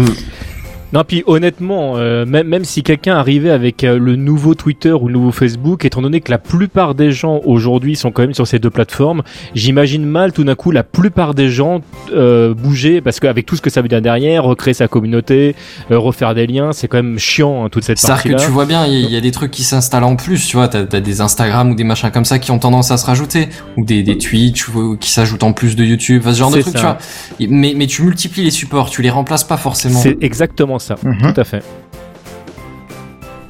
[0.95, 5.09] Non, puis honnêtement, euh, même, même si quelqu'un arrivait avec euh, le nouveau Twitter ou
[5.09, 8.47] le nouveau Facebook, étant donné que la plupart des gens aujourd'hui sont quand même sur
[8.47, 9.23] ces deux plateformes,
[9.55, 11.83] j'imagine mal tout d'un coup la plupart des gens
[12.15, 15.55] euh, bouger, parce qu'avec tout ce que ça veut dire derrière, recréer sa communauté,
[15.91, 18.39] euh, refaire des liens, c'est quand même chiant hein, toute cette C'est-à-dire partie-là.
[18.39, 20.17] que tu vois bien, il y, a- il y a des trucs qui s'installent en
[20.17, 22.91] plus, tu vois, t'as as des Instagram ou des machins comme ça qui ont tendance
[22.91, 26.33] à se rajouter, ou des, des Twitch ou- qui s'ajoutent en plus de YouTube, enfin,
[26.33, 26.99] ce genre de trucs, ça.
[27.39, 27.49] tu vois.
[27.51, 29.99] Mais, mais tu multiplies les supports, tu les remplaces pas forcément.
[30.01, 31.33] C'est exactement ça, Mhm.
[31.35, 31.63] tout à fait.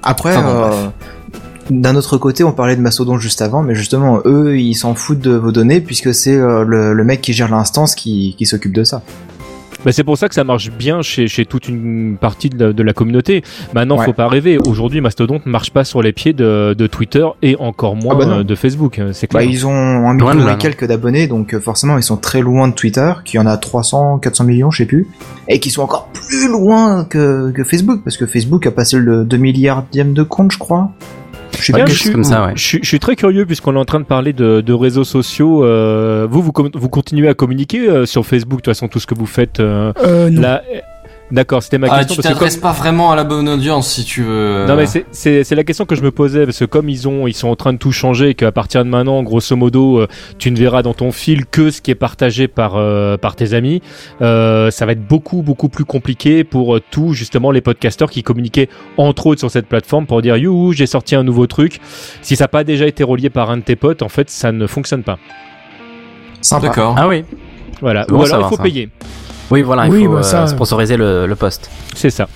[0.02, 0.88] Après, Enfin bon, euh,
[1.70, 5.20] d'un autre côté, on parlait de Mastodon juste avant, mais justement, eux, ils s'en foutent
[5.20, 8.72] de vos données puisque c'est euh, le, le mec qui gère l'instance qui, qui s'occupe
[8.72, 9.02] de ça.
[9.84, 12.72] Bah, c'est pour ça que ça marche bien chez, chez toute une partie de la,
[12.72, 13.42] de la communauté.
[13.74, 14.04] Maintenant, Ouais.
[14.06, 14.58] faut pas rêver.
[14.66, 18.18] Aujourd'hui, Mastodon ne marche pas sur les pieds de, de Twitter et encore moins Ah
[18.18, 18.38] bah non.
[18.40, 18.98] euh, de Facebook.
[18.98, 19.50] euh, C'est Bah, clair.
[19.50, 22.74] ils ont un million et quelques d'abonnés, donc euh, forcément, ils sont très loin de
[22.74, 25.06] Twitter, qui en a 300, 400 millions, je sais plus,
[25.48, 29.24] et qui sont encore plus loin que, que Facebook, parce que Facebook a passé le
[29.24, 30.90] 2 milliardième de compte, je crois.
[31.58, 32.52] Je suis, chose comme ça, ouais.
[32.54, 35.04] je, suis- je suis très curieux puisqu'on est en train de parler de, de réseaux
[35.04, 35.64] sociaux.
[35.64, 39.06] euh, vous, vous, vous continuez à communiquer euh, sur Facebook, de toute façon, tout ce
[39.06, 40.40] que vous faites euh, Euh, non.
[40.40, 40.62] là.
[41.30, 42.16] D'accord, c'était ma Ah, question.
[42.16, 44.64] tu t'adresses comme- pas vraiment à la bonne audience si tu veux.
[44.66, 47.06] Non mais c'est- c'est c'est la question que je me posais parce que comme ils
[47.06, 49.98] ont ils sont en train de tout changer et qu'à partir de maintenant grosso modo
[49.98, 50.06] euh,
[50.38, 53.52] tu ne verras dans ton fil que ce qui est partagé par euh, par tes
[53.52, 53.82] amis
[54.22, 58.22] euh, ça va être beaucoup beaucoup plus compliqué pour euh, tous justement les podcasteurs qui
[58.22, 61.78] communiquaient entre autres sur cette plateforme pour dire youhou j'ai sorti un nouveau truc
[62.22, 64.50] si ça n'a pas déjà été relié par un de tes potes en fait ça
[64.50, 65.18] ne fonctionne pas.
[66.62, 66.94] D'accord.
[66.96, 67.24] Ah oui.
[67.82, 68.62] voilà ou alors il faut ça.
[68.62, 68.88] payer
[69.50, 71.70] Oui, voilà, il Oui, faut bah, euh, ça, sponsoriser le, le poste.
[71.94, 72.26] c'est ça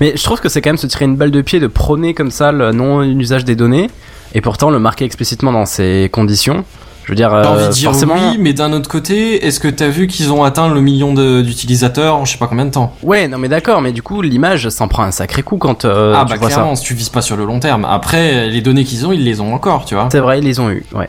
[0.00, 2.14] Mais je trouve que c'est quand même se tirer une balle de pied de prôner
[2.14, 3.90] comme ça le non-usage des données,
[4.34, 6.64] et pourtant le marquer explicitement dans ces conditions.
[7.04, 8.14] Je veux dire, J'ai envie euh, de dire forcément.
[8.16, 12.16] oui, mais d'un autre côté, est-ce que t'as vu qu'ils ont atteint le million d'utilisateurs
[12.16, 12.96] en je sais pas combien de temps?
[13.04, 16.14] Ouais, non mais d'accord, mais du coup l'image s'en prend un sacré coup quand euh,
[16.16, 16.80] Ah tu bah vois clairement, ça.
[16.82, 17.84] si tu vises pas sur le long terme.
[17.88, 20.08] Après, les données qu'ils ont, ils les ont encore, tu vois.
[20.10, 20.84] C'est vrai, ils les ont eu.
[20.94, 21.08] Ouais.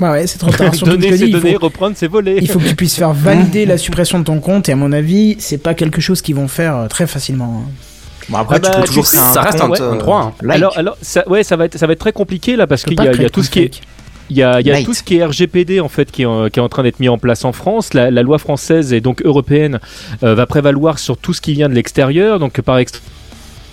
[0.00, 0.74] Bah ouais, c'est trop tard.
[0.74, 3.78] Surtout donner dis, faut, reprendre c'est voler il faut que tu puisses faire valider la
[3.78, 6.74] suppression de ton compte, et à mon avis, c'est pas quelque chose qu'ils vont faire
[6.76, 7.64] euh, très facilement.
[7.66, 7.70] hein.
[8.28, 9.80] Bon, après, Ah bah, tu peux tu toujours sais, créer un ça reste un- compte,
[9.80, 10.32] un euh, droit, hein.
[10.42, 10.56] like.
[10.56, 12.92] alors alors ça ouais ça va être ça va être très compliqué là parce qu'il
[13.00, 13.80] y y a tout ce qui est.
[14.32, 16.24] Il y a, il y a tout ce qui est RGPD en fait qui est,
[16.26, 17.94] en- qui est en train d'être mis en place en France.
[17.94, 19.80] La, la loi française et donc européenne
[20.22, 22.38] euh, va prévaloir sur tout ce qui vient de l'extérieur.
[22.38, 22.78] Donc par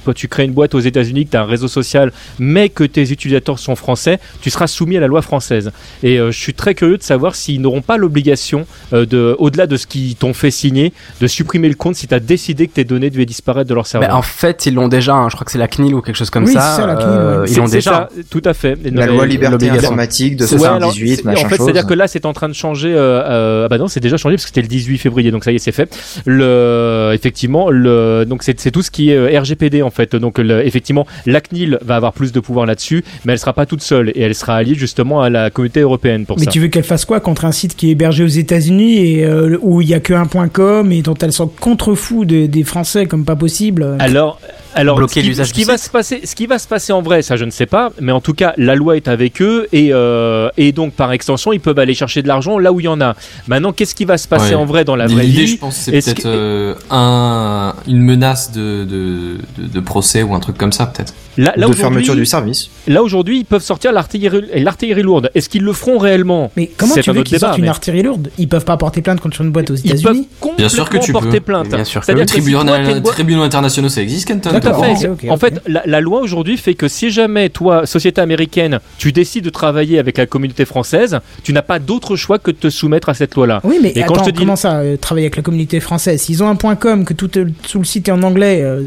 [0.08, 2.86] quand tu crées une boîte aux États-Unis, que tu as un réseau social, mais que
[2.86, 5.72] tes utilisateurs sont français, tu seras soumis à la loi française.
[6.02, 9.67] Et euh, je suis très curieux de savoir s'ils n'auront pas l'obligation, euh, de, au-delà
[9.67, 12.74] de ce qu'ils t'ont fait signer, de supprimer le compte si tu as décidé que
[12.74, 14.08] tes données devaient disparaître de leur serveur.
[14.10, 15.13] Mais en fait, ils l'ont déjà.
[15.15, 16.62] hein, je crois que c'est la CNIL ou quelque chose comme Oui, ça.
[16.76, 17.50] c'est ça, la CNIL, euh, ouais.
[17.52, 17.91] Ils l'ont c'est déjà.
[17.91, 18.78] ça, tout à fait.
[18.91, 19.89] La loi liberté l'obligation.
[19.89, 21.65] informatique de Ouais, alors, 78, c'est- machin En fait, chose.
[21.65, 22.93] c'est-à-dire que là, c'est en train de changer.
[22.93, 25.43] Euh, euh, ah bah non, c'est déjà changé parce que c'était le 18 février, donc
[25.43, 25.93] ça y est, c'est fait.
[26.26, 29.97] Le, effectivement, le, donc c'est c'est tout ce qui est RGPD en fait.
[30.06, 33.66] Donc le- effectivement, la CNIL va avoir plus de pouvoir là-dessus, mais elle sera pas
[33.66, 36.52] toute seule et elle sera alliée justement à la communauté européenne pour Mais ça.
[36.52, 39.58] tu veux qu'elle fasse quoi contre un site qui est hébergé aux États-Unis et euh,
[39.62, 42.64] où il y a que un point .com et dont elle s'en contrefou de- des
[42.64, 43.96] Français comme pas possible?
[44.00, 44.40] Alors,
[44.78, 45.86] Alors, bloquer ce qui, l'usage ce qui du va site.
[45.88, 48.12] se passer, ce qui va se passer en vrai, ça je ne sais pas, mais
[48.12, 51.60] en tout cas, la loi est avec eux et euh, et donc par extension, ils
[51.60, 53.16] peuvent aller chercher de l'argent là où il y en a.
[53.48, 54.56] Maintenant, qu'est-ce qui va se passer Ouais.
[54.56, 57.74] en vrai dans la vraie L'idée, vie je pense, c'est Est-ce peut-être que- euh, un,
[57.88, 61.13] une menace de, de, de, de procès ou un truc comme ça, peut-être.
[61.38, 62.70] Là, là de fermeture du service.
[62.88, 65.30] Là aujourd'hui, ils peuvent sortir l'artillerie l'artillerie lourde.
[65.36, 66.52] Est-ce qu'ils le feront réellement?
[66.58, 68.30] Mais comment tu veux qu'ils sortent une artillerie lourde?
[68.40, 70.28] Ils peuvent pas porter plainte contre une boîte aux États-Unis?
[70.58, 71.40] Bien sûr que tu peux.
[71.40, 71.70] plainte.
[71.70, 75.08] Bien sûr que Le tribunal, tribunaux internationaux, ça existe, Kenton à fait.
[75.08, 79.12] Ok, en fait, la, la loi aujourd'hui fait que si jamais toi, société américaine, tu
[79.12, 82.69] décides de travailler avec la communauté française, tu n'as pas d'autre choix que de te
[82.69, 83.62] soumettre à cette loi-là.
[83.63, 85.80] Oui, mais Et quand attends, je te dis- comment ça, euh, travailler avec la communauté
[85.80, 86.21] française?
[86.21, 88.84] S'ils ont un point com, que tout, euh, tout le site est en anglais, euh,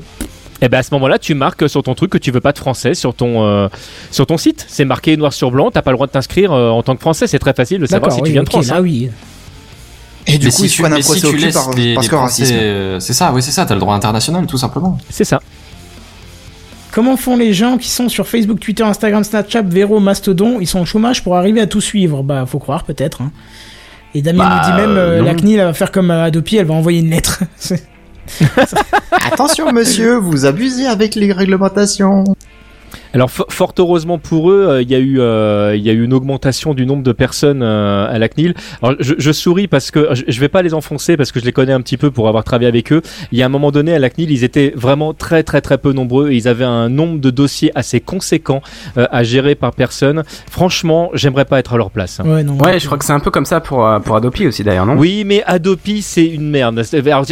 [0.62, 2.58] Et ben à ce moment-là, tu marques sur ton truc que tu veux pas de
[2.58, 3.68] français sur ton euh,
[4.10, 4.66] sur ton site.
[4.68, 5.70] C'est marqué noir sur blanc.
[5.70, 7.26] T'as pas le droit de t'inscrire euh, en tant que français.
[7.26, 8.70] C'est très facile de savoir si oui, tu viens de France.
[8.70, 8.80] hein.
[8.82, 9.08] oui.
[10.26, 12.16] Et du mais coup, si tu, mais si tu laisses par- les, parce les que
[12.16, 12.58] Français, racisme.
[12.60, 14.98] euh, c'est ça, oui, c'est ça, t'as le droit international, tout simplement.
[15.08, 15.40] C'est ça.
[16.92, 20.58] Comment font les gens qui sont sur Facebook, Twitter, Instagram, Snapchat, Vero, Mastodon?
[20.60, 22.22] Ils sont au chômage pour arriver à tout suivre.
[22.22, 23.22] Bah, faut croire peut-être.
[23.22, 23.30] hein.
[24.14, 26.56] Et Damien Bah, nous dit même, euh, la CNIL elle va faire comme euh, Adopi,
[26.56, 27.44] elle va envoyer une lettre.
[29.32, 32.24] Attention, monsieur, vous abusez avec les réglementations.
[33.12, 35.92] Alors fo- fort heureusement pour eux, euh, il y a eu euh, il y a
[35.92, 38.54] eu une augmentation du nombre de personnes euh, à la CNIL.
[38.82, 41.44] Alors je, je souris parce que je, je vais pas les enfoncer parce que je
[41.44, 43.02] les connais un petit peu pour avoir travaillé avec eux.
[43.32, 45.76] Il y a un moment donné à la CNIL, ils étaient vraiment très très très
[45.78, 48.62] peu nombreux et ils avaient un nombre de dossiers assez conséquent
[48.96, 50.22] euh, à gérer par personne.
[50.50, 52.20] Franchement, j'aimerais pas être à leur place.
[52.20, 52.24] hein.
[52.26, 52.58] Ouais, non.
[52.58, 54.94] Ouais, je crois que c'est un peu comme ça pour, pour Adopi aussi d'ailleurs, non?
[54.96, 56.82] Oui, mais Adopi, c'est une merde.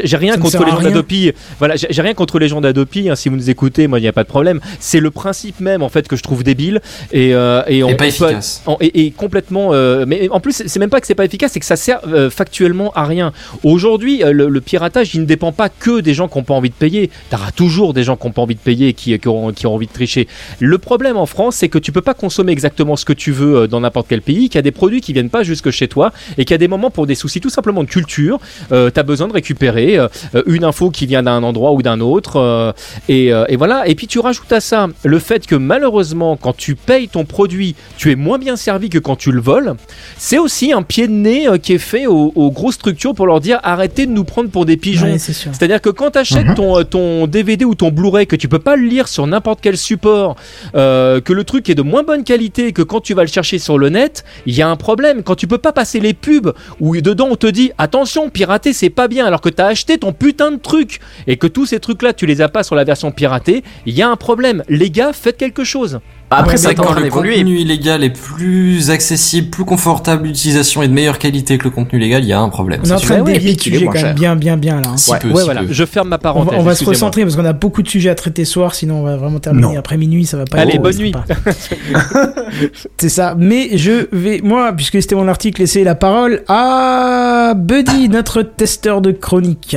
[0.02, 1.32] J'ai rien Ça contre les gens d'Adopi.
[1.58, 3.08] Voilà, j'ai j'ai rien contre les gens d'Adopi.
[3.10, 4.60] hein, si vous nous écoutez, moi, il n'y a pas de problème.
[4.80, 6.80] C'est le principe même, en fait, que je trouve débile
[7.12, 8.62] et euh, et, on, Et pas on peut- efficace.
[8.66, 9.70] en- et, et complètement.
[9.72, 12.00] euh, mais en plus, c'est même pas que c'est pas efficace, c'est que ça sert
[12.08, 13.32] euh, factuellement à rien.
[13.62, 16.70] Aujourd'hui, le, le piratage, il ne dépend pas que des gens qui n'ont pas envie
[16.70, 17.10] de payer.
[17.30, 19.74] T'auras toujours des gens qui n'ont pas envie de payer qui, qui, auront, qui ont
[19.74, 20.28] envie de tricher.
[20.60, 23.66] Le problème en France, c'est que tu peux pas consommer exactement ce que tu veux
[23.68, 26.12] dans n'importe quel pays, qu'il y a des produits qui viennent pas jusque chez toi
[26.36, 28.38] et qu'il y a des moments pour des soucis tout simplement de culture,
[28.72, 30.08] euh, tu as besoin de récupérer euh,
[30.46, 32.36] une info qui vient d'un endroit ou d'un autre.
[32.36, 32.72] euh,
[33.08, 33.86] et, et voilà.
[33.88, 37.74] Et puis tu rajoutes à ça le fait que malheureusement, quand tu payes ton produit,
[37.96, 39.74] tu es moins bien servi que quand tu le voles.
[40.16, 43.26] C'est aussi un pied de nez euh, qui est fait aux, aux grosses structures pour
[43.26, 45.12] leur dire arrêtez de nous prendre pour des pigeons.
[45.12, 45.18] Ouais.
[45.18, 46.54] C'est-à-dire que quand tu achètes Mhm.
[46.54, 49.60] ton, euh, ton DVD ou ton Blu-ray, que tu peux pas le lire sur n'importe
[49.60, 50.36] quel support,
[50.74, 53.58] euh, que le truc est de moins bonne qualité que quand tu vas le chercher
[53.58, 55.22] sur le net, il y a un problème.
[55.22, 58.90] Quand tu peux pas passer les pubs où dedans on te dit attention, pirater c'est
[58.90, 61.80] pas bien, alors que tu as acheté ton putain de truc et que tous ces
[61.80, 64.62] trucs-là tu les as pas sur la version piratée, il y a un problème.
[64.68, 66.00] Les gars, faites quelque chose.
[66.30, 70.88] Après, Ouais, ça C'est quand le contenu illégal est plus accessible, plus confortable d'utilisation et
[70.88, 72.80] de meilleure qualité que le contenu légal, il y a un problème.
[72.82, 74.90] On est c'est en train de dévier le sujet quand même bien, bien, bien là.
[74.90, 74.96] hein.
[74.98, 75.62] Si ouais, peu, ouais, si voilà.
[75.62, 75.68] peu.
[75.72, 76.52] Je ferme ma On parenthèse.
[76.52, 78.74] va, on va se recentrer parce qu'on a beaucoup de sujets à traiter ce soir,
[78.74, 79.78] sinon on va vraiment terminer Non.
[79.78, 81.12] après minuit, ça va pas Allez, être bonne nuit.
[82.98, 83.34] C'est ça.
[83.38, 89.00] Mais je vais, moi, puisque c'était mon article, laisser la parole à Buddy, notre testeur
[89.00, 89.76] de chronique.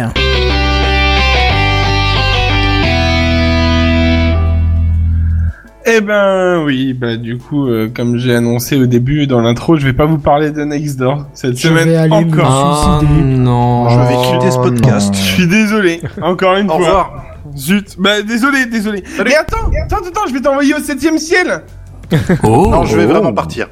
[5.86, 9.86] Eh ben oui, bah du coup, euh, comme j'ai annoncé au début dans l'intro, je
[9.86, 12.46] vais pas vous parler de Nextdoor cette Je semaine vais aller me encore.
[12.48, 13.24] Ah suicider.
[13.24, 13.90] non.
[13.90, 15.14] Je vais quitter ce Oh, podcast.
[15.16, 16.78] Je suis désolé, encore une Au fois.
[16.78, 17.24] revoir.
[17.58, 19.04] Zut, bah désolé, désolé.
[19.26, 21.62] Mais attends, attends, attends, je vais t'envoyer au septième ciel.
[22.44, 22.68] Oh.
[22.70, 23.10] Non, je vais Oh.
[23.10, 23.70] vraiment partir.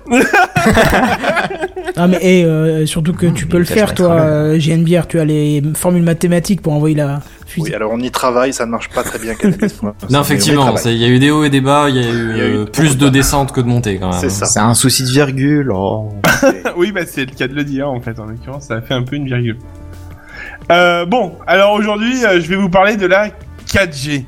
[1.98, 5.08] Ah, mais eh, euh, surtout que tu peux le faire, toi, euh, JNBR.
[5.08, 7.20] Tu as les formules mathématiques pour envoyer la
[7.58, 9.34] Oui, alors on y travaille, ça ne marche pas très bien.
[10.10, 12.10] Non, effectivement, ça- il y a eu des hauts et des bas, il y a
[12.10, 13.12] eu, Il y a eu euh, plus de de bas.
[13.12, 14.20] descentes que de montées quand même.
[14.20, 14.46] C'est ça.
[14.46, 15.72] C'est un souci de virgule.
[15.72, 16.10] oh.
[16.78, 18.20] oui, bah c'est le cas de le dire en fait.
[18.20, 19.58] En l'occurrence, ça a fait un peu une virgule.
[20.72, 23.30] Euh, bon, alors aujourd'hui, euh, je vais vous parler de la
[23.68, 24.24] 4G.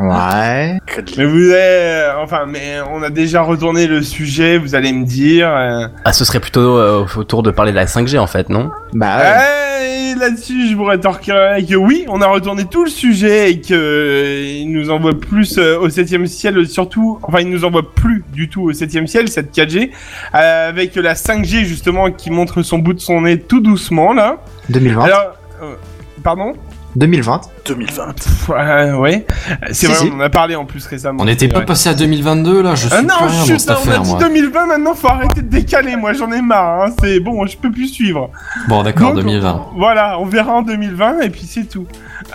[0.00, 0.78] Ouais.
[1.18, 4.56] Mais vous avez, euh, enfin, mais on a déjà retourné le sujet.
[4.58, 5.48] Vous allez me dire.
[5.54, 8.70] euh, Ah, ce serait plutôt euh, autour de parler de la 5G en fait, non?
[8.94, 10.12] Bah ouais.
[10.12, 11.32] Eh, là-dessus, je pourrais t'orquer
[11.68, 15.58] que oui, on a retourné tout le sujet et que euh, il nous envoie plus
[15.58, 19.28] euh, au septième ciel, surtout, enfin, il nous envoie plus du tout au septième ciel
[19.28, 19.90] cette 4G,
[20.34, 24.38] euh, avec la 5G justement qui montre son bout de son nez tout doucement là.
[24.70, 25.04] 2020.
[25.04, 25.74] Alors, euh,
[26.22, 26.54] pardon?
[26.96, 27.40] 2020.
[27.66, 28.12] 2020.
[28.14, 29.26] Pff, ouais, ouais.
[29.68, 30.10] c'est Si, vrai, si.
[30.12, 31.22] on en a parlé en plus récemment.
[31.22, 33.90] On n'était pas passé à 2022 là, je suis Ah non, plus rien dans on
[33.90, 34.18] a dit moi.
[34.20, 36.92] 2020 maintenant, faut arrêter de décaler, moi j'en ai marre, hein.
[37.00, 38.30] c'est bon, je peux plus suivre.
[38.68, 39.66] Bon d'accord, Donc, 2020.
[39.76, 41.86] Voilà, on verra en 2020 et puis c'est tout.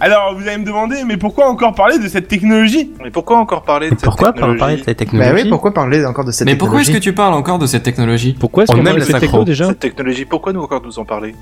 [0.00, 2.90] Alors vous allez me demander, mais pourquoi encore parler de cette technologie?
[3.02, 4.58] Mais pourquoi encore parler de cette Pourquoi technologie?
[4.58, 5.42] parler de cette Bah technologie?
[5.44, 7.10] oui, pourquoi parler encore de cette Mais pourquoi est-ce que technologie?
[7.10, 8.36] tu parles encore de cette technologie?
[8.38, 11.04] Pourquoi est-ce On qu'on aime cette techno déjà Cette technologie, pourquoi nous encore nous en
[11.04, 11.34] parler?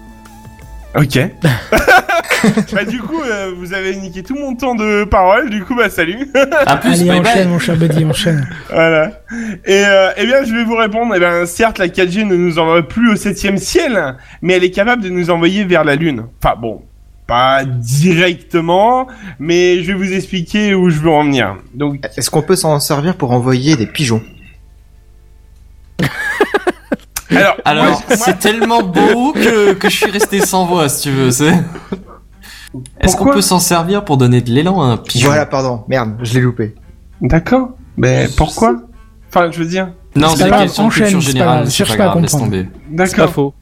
[0.96, 1.18] Ok.
[2.72, 5.90] bah du coup, euh, vous avez niqué tout mon temps de parole, du coup, bah
[5.90, 6.28] salut.
[6.66, 8.48] À plus, Allez, enchaîne, mon cher buddy, enchaîne.
[8.70, 9.10] voilà.
[9.64, 11.12] Et euh, eh bien, je vais vous répondre.
[11.14, 14.70] Eh bien, certes, la 4G ne nous envoie plus au septième ciel, mais elle est
[14.70, 16.26] capable de nous envoyer vers la Lune.
[16.42, 16.82] Enfin bon,
[17.26, 19.06] pas directement,
[19.38, 21.56] mais je vais vous expliquer où je veux en venir.
[21.74, 24.22] Donc, Est-ce qu'on peut s'en servir pour envoyer des pigeons?
[27.36, 30.88] Alors, Alors, moi, je- moi- c'est tellement beau que, que je suis resté sans voix,
[30.88, 31.30] si tu veux.
[31.30, 31.52] c'est-
[33.00, 35.84] Est-ce qu'on peut s'en servir pour donner de l'élan à un pigeon Voilà, pardon.
[35.88, 36.74] Merde, je l'ai loupé.
[37.20, 37.70] d'accord.
[37.96, 38.76] Mais pourquoi
[39.28, 39.92] Enfin, je veux dire.
[40.14, 42.12] Non, C'est c'est pas une grave, question de culture c'est pas générale, cherche pas pas
[42.12, 42.52] à laisse comprendre.
[42.52, 42.68] tomber.
[42.90, 43.30] C'est pas D'accord.
[43.32, 43.54] faux.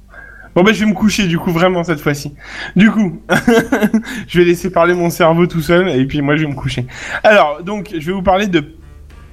[0.54, 2.32] Bon bah je vais me coucher du coup vraiment cette fois-ci.
[2.76, 3.18] Du coup,
[4.28, 6.86] je vais laisser parler mon cerveau tout seul et puis moi je vais me coucher.
[7.24, 8.60] Alors donc je vais vous parler de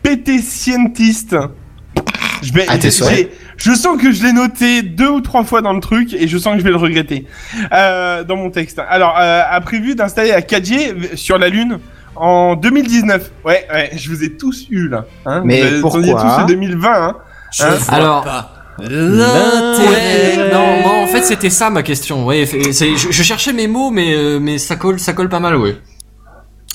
[0.01, 1.36] PT Scientist.
[2.41, 2.77] Je vais, Ah,
[3.62, 6.38] je sens que je l'ai noté deux ou trois fois dans le truc et je
[6.38, 7.26] sens que je vais le regretter
[7.71, 8.80] euh, dans mon texte.
[8.89, 11.80] Alors euh, a prévu d'installer la 4G sur la Lune
[12.15, 13.32] en 2019.
[13.45, 15.06] Ouais, ouais, je vous ai tous eu là.
[15.26, 16.89] Hein Mais vous pourquoi tous le 2020.
[16.91, 17.15] Hein
[17.52, 18.54] Je Hein vois Alors, pas.
[18.80, 20.50] L'intérêt.
[20.52, 22.26] Non, non, en fait, c'était ça ma question.
[22.26, 25.39] Ouais, c'est- je, je cherchais mes mots, mais euh, mais ça colle, ça colle pas
[25.39, 25.78] mal, ouais.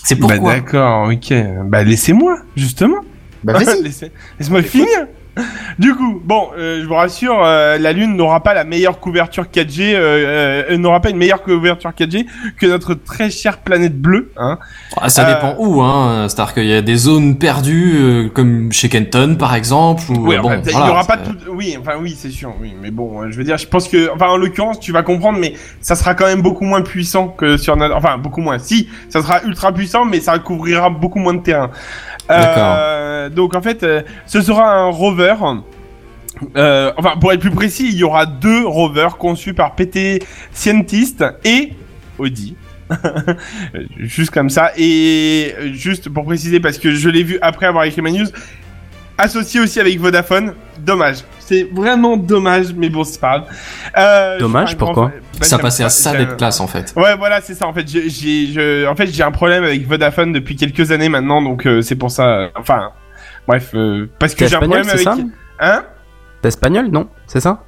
[0.05, 0.55] C'est Bah pourquoi?
[0.55, 1.35] d'accord, ok.
[1.65, 2.99] Bah laissez-moi justement.
[3.43, 3.83] Bah vas-y.
[3.83, 5.07] Laissez- Laisse-moi finir.
[5.79, 9.45] Du coup, bon, euh, je vous rassure, euh, la Lune n'aura pas la meilleure couverture
[9.53, 12.27] 4G, euh, euh, n'aura pas une meilleure couverture 4G
[12.59, 14.33] que notre très chère planète bleue.
[14.39, 14.59] Hein.
[14.97, 16.27] Ah, ça Euh, dépend où, hein.
[16.29, 20.03] C'est-à-dire qu'il y a des zones perdues, euh, comme chez Kenton, par exemple.
[20.09, 21.37] Ou, Oui, euh, bon, enfin, il y aura pas tout.
[21.51, 22.55] Oui, enfin oui, c'est sûr.
[22.61, 25.39] Oui, mais bon, je veux dire, je pense que, enfin, en l'occurrence, tu vas comprendre,
[25.39, 27.95] mais ça sera quand même beaucoup moins puissant que sur notre.
[27.95, 28.59] Enfin, beaucoup moins.
[28.59, 31.71] Si, ça sera ultra puissant, mais ça couvrira beaucoup moins de terrain.
[32.31, 35.35] Euh, donc en fait, euh, ce sera un rover.
[36.57, 41.25] Euh, enfin, pour être plus précis, il y aura deux rovers conçus par PT Scientist
[41.45, 41.73] et
[42.19, 42.57] Audi.
[43.99, 44.73] juste comme ça.
[44.77, 48.27] Et juste pour préciser, parce que je l'ai vu après avoir écrit ma news,
[49.19, 50.55] associé aussi avec Vodafone.
[50.79, 51.19] Dommage.
[51.39, 53.49] C'est vraiment dommage, mais bon, c'est pas grave.
[53.97, 56.93] Euh, Dommage, grand pourquoi Bah, Ça passait pas- à ça d'être classe, en fait.
[56.97, 57.67] Ouais, voilà, c'est ça.
[57.67, 61.41] En fait, j'ai, je- en fait, j'ai un problème avec Vodafone depuis quelques années maintenant,
[61.41, 62.27] donc euh, c'est pour ça.
[62.27, 62.91] euh, enfin,
[63.47, 65.25] bref, euh, parce que j'ai un espagnol, problème c'est avec.
[65.61, 65.77] ça?
[65.77, 65.85] Hein?
[66.43, 67.09] T'es espagnol, non?
[67.27, 67.63] C'est ça?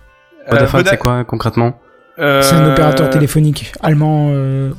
[0.50, 1.80] Vodafone, Voda- c'est quoi concrètement?
[2.18, 4.28] Euh, C'est un opérateur téléphonique allemand.
[4.32, 4.72] Euh,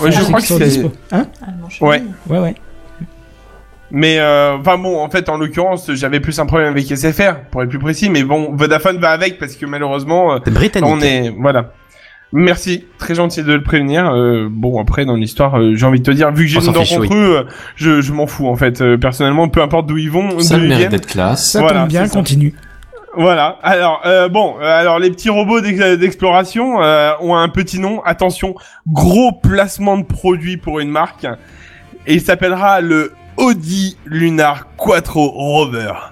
[0.00, 0.58] Ouais, je crois que c'est.
[0.60, 0.92] dispo.
[1.10, 1.24] Hein?
[1.46, 2.02] Allemand Ouais.
[2.28, 2.54] Ouais, ouais.
[3.94, 7.62] Mais euh, enfin bon, en fait, en l'occurrence, j'avais plus un problème avec SFR, pour
[7.62, 8.08] être plus précis.
[8.08, 10.38] Mais bon, Vodafone va avec parce que malheureusement, euh,
[10.82, 11.72] on est voilà.
[12.34, 14.10] Merci, très gentil de le prévenir.
[14.10, 16.72] Euh, bon, après dans l'histoire, euh, j'ai envie de te dire, vu que j'ai une
[16.72, 18.80] dent contre eux, je, je m'en fous en fait.
[18.80, 21.50] Euh, personnellement, peu importe d'où ils vont, Ça le mérite d'être classe.
[21.50, 22.54] Ça Voilà, tombe bien, continue.
[23.14, 23.58] Voilà.
[23.62, 28.02] Alors euh, bon, euh, alors les petits robots d'ex- d'exploration euh, ont un petit nom.
[28.06, 28.54] Attention,
[28.86, 31.26] gros placement de produit pour une marque.
[32.06, 36.11] Et il s'appellera le Audi Lunar Quattro Rover.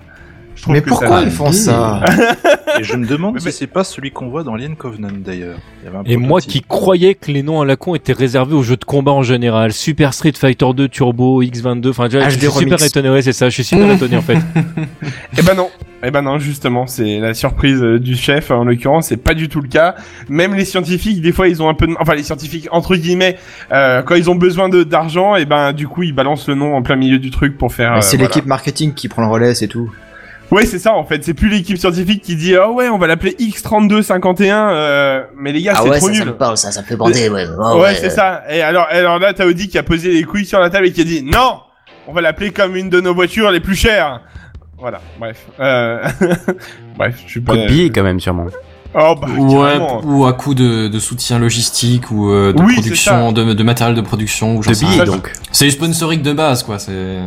[0.60, 2.02] Je trouve Mais pourquoi ils font ça
[2.78, 5.58] Et je me demande Mais- si c'est pas celui qu'on voit dans Alien Covenant d'ailleurs.
[6.04, 8.84] Et moi qui croyais que les noms à la con étaient réservés aux jeux de
[8.84, 13.08] combat en général, Super Street Fighter 2 Turbo, X22, enfin déjà, je suis super étonné,
[13.08, 14.36] ouais, c'est ça, je suis super étonné en fait.
[15.38, 15.70] Eh ben non.
[16.02, 18.50] Eh ben non, justement, c'est la surprise euh, du chef.
[18.50, 19.94] En l'occurrence, c'est pas du tout le cas.
[20.28, 21.94] Même les scientifiques, des fois, ils ont un peu, de...
[22.00, 23.36] enfin les scientifiques entre guillemets,
[23.72, 26.74] euh, quand ils ont besoin de d'argent, et ben du coup, ils balancent le nom
[26.74, 27.94] en plein milieu du truc pour faire.
[27.96, 28.28] Euh, C'est voilà.
[28.28, 29.90] l'équipe marketing qui prend le relais, c'est tout.
[30.50, 31.24] Ouais, c'est ça en fait.
[31.24, 34.42] C'est plus l'équipe scientifique qui dit oh ouais, on va l'appeler X3251.
[34.52, 36.28] Euh, mais les gars, Ah c'est ouais, trop ça, ça nul.
[36.28, 37.44] me parle, ça, ça me fait bander, ouais.
[37.46, 38.42] ouais, Oh, ouais, c'est euh, ça.
[38.50, 40.92] Et alors, alors là, t'as Audi qui a posé les couilles sur la table et
[40.92, 41.60] qui a dit non,
[42.08, 44.22] on va l'appeler comme une de nos voitures les plus chères.
[44.78, 45.00] Voilà.
[45.18, 45.46] Bref.
[45.60, 46.02] Euh...
[46.96, 47.52] bref, je suis pas.
[47.52, 48.46] Coup de billet quand même, sûrement.
[48.92, 53.30] Oh bah Ouais, ou à coup de, de soutien logistique ou euh, de Oui, production,
[53.30, 54.56] de, de matériel de production.
[54.56, 55.12] Ou j'en De sais billets rien.
[55.12, 55.32] donc.
[55.52, 56.80] C'est du sponsorique de base, quoi.
[56.80, 57.18] C'est.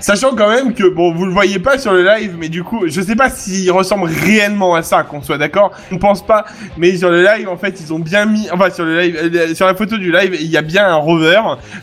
[0.00, 2.84] Sachant quand même que bon, vous le voyez pas sur le live, mais du coup,
[2.86, 5.72] je sais pas s'il ressemble réellement à ça, qu'on soit d'accord.
[5.90, 6.46] Je ne pense pas,
[6.78, 9.54] mais sur le live, en fait, ils ont bien mis, enfin sur le live, euh,
[9.54, 11.40] sur la photo du live, il y a bien un rover,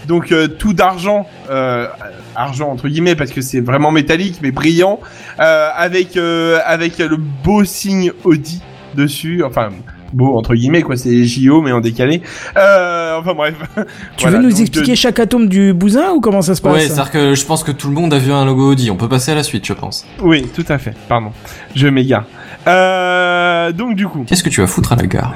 [0.07, 1.87] donc euh, tout d'argent, euh,
[2.35, 4.99] argent entre guillemets, parce que c'est vraiment métallique, mais brillant,
[5.39, 8.61] euh, avec euh, avec le beau signe Audi
[8.95, 9.69] dessus, enfin
[10.13, 12.21] beau entre guillemets quoi, c'est JO mais en décalé.
[12.57, 13.55] Euh, enfin bref.
[14.17, 16.81] Tu Voilà, veux nous expliquer chaque atome du bousin ou comment ça se passe Ouais,
[16.81, 18.89] c'est-à-dire que je pense que tout le monde a vu un logo Audi.
[18.91, 20.05] On peut passer à la suite, je pense.
[20.21, 20.93] Oui, tout à fait.
[21.07, 21.31] Pardon,
[21.75, 22.25] je m'égare.
[22.67, 24.23] Euh, donc du coup.
[24.27, 25.33] Qu'est-ce que tu vas foutre à la gare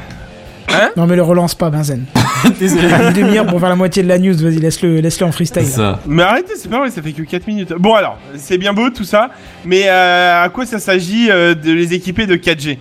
[0.97, 2.05] Non mais le relance pas, Benzen.
[2.59, 2.87] Désolé.
[3.07, 5.65] Une demi-heure pour faire la moitié de la news, vas-y, laisse-le laisse en freestyle.
[5.65, 5.99] Ça.
[6.07, 7.73] Mais arrêtez, c'est pas vrai, ça fait que 4 minutes.
[7.77, 9.29] Bon alors, c'est bien beau tout ça,
[9.65, 12.77] mais euh, à quoi ça s'agit euh, de les équiper de 4G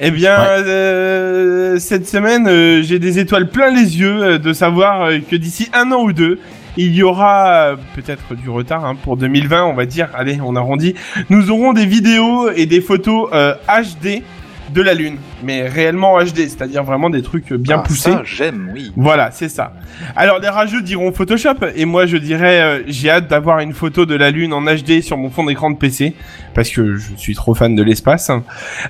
[0.00, 5.10] Eh bien, euh, cette semaine, euh, j'ai des étoiles plein les yeux euh, de savoir
[5.28, 6.38] que d'ici un an ou deux,
[6.76, 10.08] il y aura peut-être du retard hein, pour 2020, on va dire.
[10.14, 10.94] Allez, on arrondit.
[11.30, 14.22] Nous aurons des vidéos et des photos HD
[14.72, 18.12] de la Lune, mais réellement HD, c'est-à-dire vraiment des trucs bien Ah, poussés.
[18.24, 18.92] j'aime, oui.
[18.96, 19.72] Voilà, c'est ça.
[20.16, 24.06] Alors les rageux diront Photoshop et moi je dirais euh, j'ai hâte d'avoir une photo
[24.06, 26.14] de la lune en HD sur mon fond d'écran de PC
[26.54, 28.30] parce que je suis trop fan de l'espace.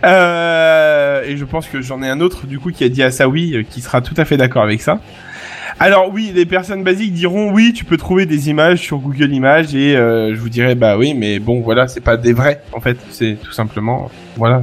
[0.05, 3.11] Euh, et je pense que j'en ai un autre du coup qui a dit à
[3.11, 5.01] ça oui euh, qui sera tout à fait d'accord avec ça.
[5.81, 9.74] Alors oui, les personnes basiques diront oui, tu peux trouver des images sur Google Images
[9.76, 12.81] et euh, je vous dirais bah oui, mais bon voilà, c'est pas des vrais en
[12.81, 14.62] fait, c'est tout simplement voilà.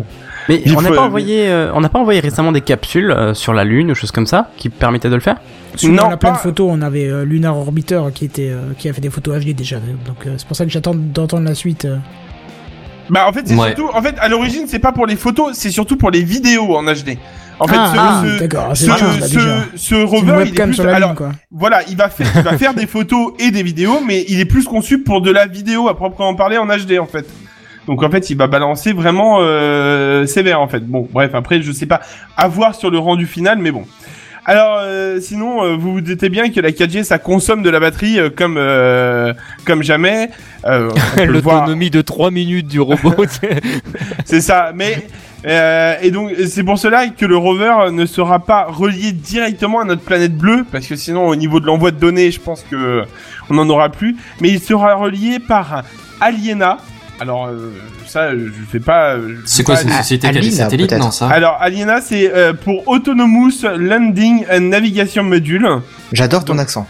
[0.50, 3.12] Mais Il on n'a faut- pas envoyé, euh, on n'a pas envoyé récemment des capsules
[3.12, 5.38] euh, sur la Lune ou choses comme ça qui permettaient de le faire
[5.76, 8.50] Sur Non, on a plein pas- de photos, on avait euh, Lunar Orbiter qui était
[8.52, 10.94] euh, qui a fait des photos HD déjà, donc euh, c'est pour ça que j'attends
[10.96, 11.86] d'entendre la suite.
[11.86, 11.98] euh.
[13.10, 13.76] Bah en fait c'est Ouais.
[13.76, 16.76] surtout en fait à l'origine c'est pas pour les photos, c'est surtout pour les vidéos
[16.76, 17.18] en HD.
[17.60, 20.74] En fait ah, ce, ah, ce- d'accord, c'est ce, ce- ce rover il est plus
[20.74, 21.32] sur la alors quoi.
[21.52, 24.46] voilà, il va faire il va faire des photos et des vidéos mais il est
[24.46, 27.26] plus conçu pour de la vidéo à proprement parler en HD en fait.
[27.88, 30.86] Donc en fait, il va balancer vraiment euh, sévère en fait.
[30.86, 32.02] Bon, bref, après je sais pas
[32.38, 33.86] à voir sur le rendu final mais bon.
[34.48, 37.80] Alors euh, sinon euh, vous vous doutez bien que la 4G ça consomme de la
[37.80, 39.34] batterie euh, comme euh,
[39.66, 40.30] comme jamais.
[40.66, 40.92] Euh.
[41.26, 43.26] L'autonomie de 3 minutes du robot.
[44.26, 45.08] C'est ça, mais
[45.48, 49.86] euh, et donc c'est pour cela que le rover ne sera pas relié directement à
[49.86, 53.04] notre planète bleue, parce que sinon au niveau de l'envoi de données, je pense que
[53.50, 54.16] on n'en aura plus.
[54.42, 55.84] Mais il sera relié par un
[56.22, 56.78] Aliena.
[57.20, 57.72] Alors euh,
[58.08, 59.18] ça, je fais pas.
[59.18, 61.58] je C'est quoi, pas c'est une aller- société qui a des satellites, non, ça Alors
[61.62, 65.68] Aliena, c'est euh, pour Autonomous Landing and Navigation Module.
[66.12, 66.88] J'adore ton accent.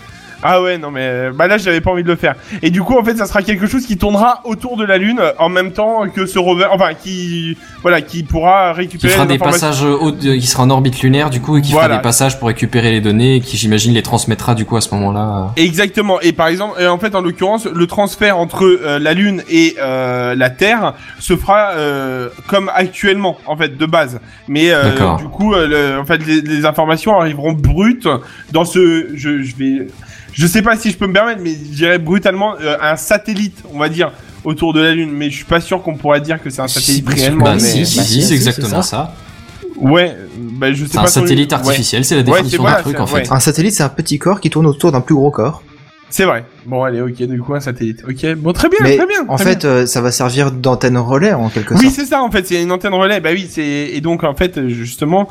[0.47, 2.35] Ah ouais, non mais euh, bah là j'avais pas envie de le faire.
[2.61, 5.17] Et du coup en fait ça sera quelque chose qui tournera autour de la Lune
[5.19, 9.25] euh, en même temps que ce rover, enfin qui voilà qui pourra Qui récupérer fera
[9.25, 9.83] les des passages
[10.21, 11.87] qui sera en orbite lunaire du coup et qui Voilà.
[11.87, 14.81] fera des passages pour récupérer les données et qui j'imagine les transmettra du coup à
[14.81, 15.51] ce moment-là.
[15.55, 16.19] Exactement.
[16.21, 19.75] Et par exemple, et en fait, en l'occurrence, le transfert entre euh, la Lune et
[19.81, 24.19] euh, la Terre se fera euh, comme actuellement, en fait, de base.
[24.47, 28.07] Mais euh, du coup, euh, le- en fait, les, les informations arriveront brutes
[28.51, 29.07] dans ce.
[29.15, 29.87] Je, je vais.
[30.37, 33.63] Je sais pas si je peux me permettre, mais je dirais brutalement euh, un satellite,
[33.73, 34.11] on va dire,
[34.43, 35.11] autour de la Lune.
[35.11, 37.45] Mais je suis pas sûr qu'on pourrait dire que c'est un satellite réellement.
[37.45, 39.13] Bah mais- si, si, bah, si, si, c'est exactement ça.
[39.77, 40.15] Ouais.
[40.37, 41.03] Bah, je sais C'est pas.
[41.03, 41.57] un satellite ouais.
[41.57, 43.13] artificiel, c'est la Ouais, définition voilà, du truc c'est- en fait.
[43.29, 43.31] ouais.
[43.31, 45.63] Un satellite, c'est un petit corps qui tourne autour d'un plus gros corps.
[46.17, 46.45] C'est vrai.
[46.65, 47.23] Bon, allez, ok.
[47.23, 48.01] Du coup, un satellite.
[48.07, 48.35] Ok.
[48.35, 49.23] Bon, très bien, Mais très bien.
[49.27, 49.45] en bien.
[49.45, 51.93] fait, euh, ça va servir d'antenne relais en quelque Oui, sorte.
[51.93, 53.19] c'est ça en fait, c'est une antenne relais.
[53.19, 55.27] Bah oui, c'est et donc en fait justement,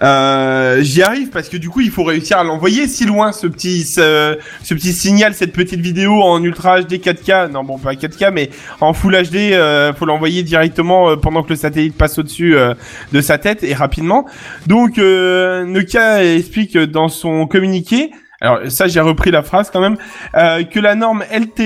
[0.00, 3.48] euh, j'y arrive parce que du coup il faut réussir à l'envoyer si loin ce
[3.48, 7.50] petit ce, ce petit signal, cette petite vidéo en ultra HD 4K.
[7.50, 11.48] Non bon pas 4K mais en Full HD, euh, faut l'envoyer directement euh, pendant que
[11.50, 12.74] le satellite passe au-dessus euh,
[13.12, 14.24] de sa tête et rapidement.
[14.68, 18.12] Donc euh, Nokia explique dans son communiqué.
[18.40, 19.96] Alors ça j'ai repris la phrase quand même.
[20.34, 21.60] Euh, que la norme LTE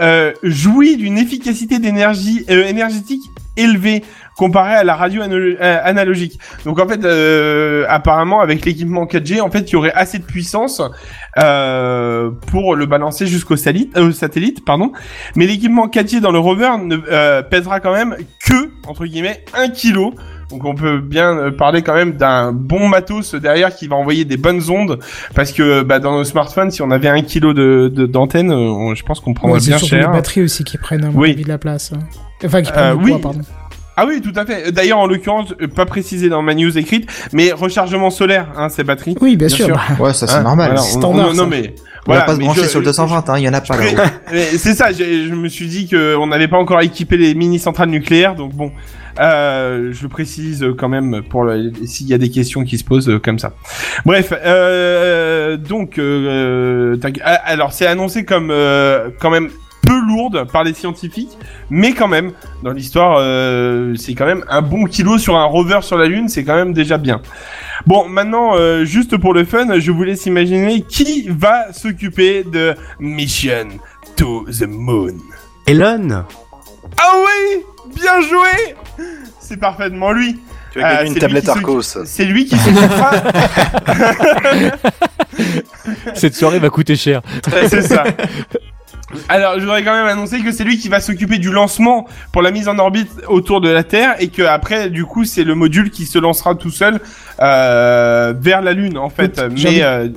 [0.00, 3.22] euh, jouit d'une efficacité d'énergie euh, énergétique
[3.56, 4.04] élevée
[4.40, 6.38] comparée à la radio euh, analogique.
[6.64, 10.24] Donc en fait euh, apparemment avec l'équipement 4G en fait il y aurait assez de
[10.24, 10.80] puissance
[11.38, 14.92] euh, pour le balancer jusqu'au satellite, euh, satellite pardon.
[15.36, 18.16] Mais l'équipement 4G dans le rover ne euh, pèsera quand même
[18.46, 20.14] que entre guillemets 1 kilo.
[20.50, 24.36] Donc on peut bien parler quand même d'un bon matos derrière qui va envoyer des
[24.38, 24.98] bonnes ondes
[25.34, 28.50] parce que bah, dans nos smartphones si on avait un kilo de d'antenne,
[28.96, 30.10] je pense qu'on prendrait Ouais, c'est bien surtout cher.
[30.10, 31.36] les batteries aussi qui prennent un Oui.
[31.36, 31.92] de la place.
[31.94, 32.00] hein.
[32.44, 33.10] Enfin, qui Euh, prennent oui.
[33.12, 33.40] poids, pardon.
[33.96, 34.72] Ah oui, tout à fait.
[34.72, 38.82] D'ailleurs, en l'occurrence, euh, pas précisé dans ma news écrite, mais rechargement solaire, hein, ces
[38.84, 39.14] batteries.
[39.20, 39.78] Oui, bien, sûr.
[39.98, 40.68] Ouais, ça c'est Hein, normal.
[40.70, 42.78] voilà, c'est on- standard, on- non mais On voilà, va pas se brancher je- sur
[42.78, 43.76] le 220, hein, il y en a pas
[44.56, 47.90] c'est ça, je me suis dit que on n'avait pas encore équipé les mini centrales
[47.90, 48.72] nucléaires, donc bon,
[49.20, 52.84] euh, je le précise quand même pour le- s'il y a des questions qui se
[52.84, 53.52] posent euh, comme ça.
[54.06, 56.96] Bref, euh, donc, euh,
[57.44, 59.50] alors c'est annoncé comme euh, quand même
[60.10, 61.36] lourde par les scientifiques,
[61.70, 62.32] mais quand même,
[62.62, 66.28] dans l'histoire, euh, c'est quand même un bon kilo sur un rover sur la Lune,
[66.28, 67.22] c'est quand même déjà bien.
[67.86, 72.74] Bon, maintenant, euh, juste pour le fun, je vous laisse imaginer qui va s'occuper de
[72.98, 73.68] Mission
[74.16, 75.14] to the Moon.
[75.66, 76.24] Elon
[76.98, 77.62] Ah oui
[77.96, 78.74] Bien joué
[79.40, 80.38] C'est parfaitement lui.
[80.72, 81.82] Tu as Euh, une tablette Arcos.
[82.04, 83.10] C'est lui qui s'occupera.
[86.14, 87.22] Cette soirée va coûter cher.
[87.68, 88.04] c'est ça.
[89.28, 92.42] Alors, je voudrais quand même annoncer que c'est lui qui va s'occuper du lancement pour
[92.42, 95.54] la mise en orbite autour de la Terre et que après, du coup, c'est le
[95.54, 97.00] module qui se lancera tout seul
[97.40, 99.40] euh, vers la Lune, en fait.
[99.62, 100.08] Mais euh,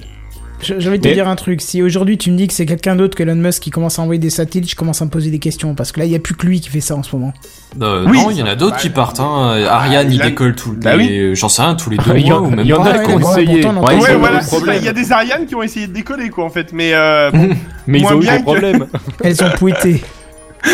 [0.63, 1.61] J'ai envie de te Mais- dire un truc.
[1.61, 4.01] Si aujourd'hui tu me dis que c'est quelqu'un d'autre que Elon Musk qui commence à
[4.01, 6.15] envoyer des satellites, je commence à me poser des questions parce que là il y
[6.15, 7.33] a plus que lui qui fait ça en ce moment.
[7.81, 9.19] Euh, Oui, non, il y en a d'autres bah, qui partent.
[9.19, 9.63] Hein.
[9.69, 11.35] Ariane, il il décolle tout Bah les...
[11.35, 12.83] J'en sais rien, tous les deux Il y en- mois ou même il y en
[12.83, 12.91] pas.
[12.91, 13.65] a qui ont essayé.
[14.77, 17.31] il y a des Ariane qui ont essayé de décoller, quoi, en fait, mais euh,
[17.33, 17.49] bon,
[17.87, 18.85] Mais ils ont eu des problèmes.
[19.23, 20.03] Elles ont pouetté.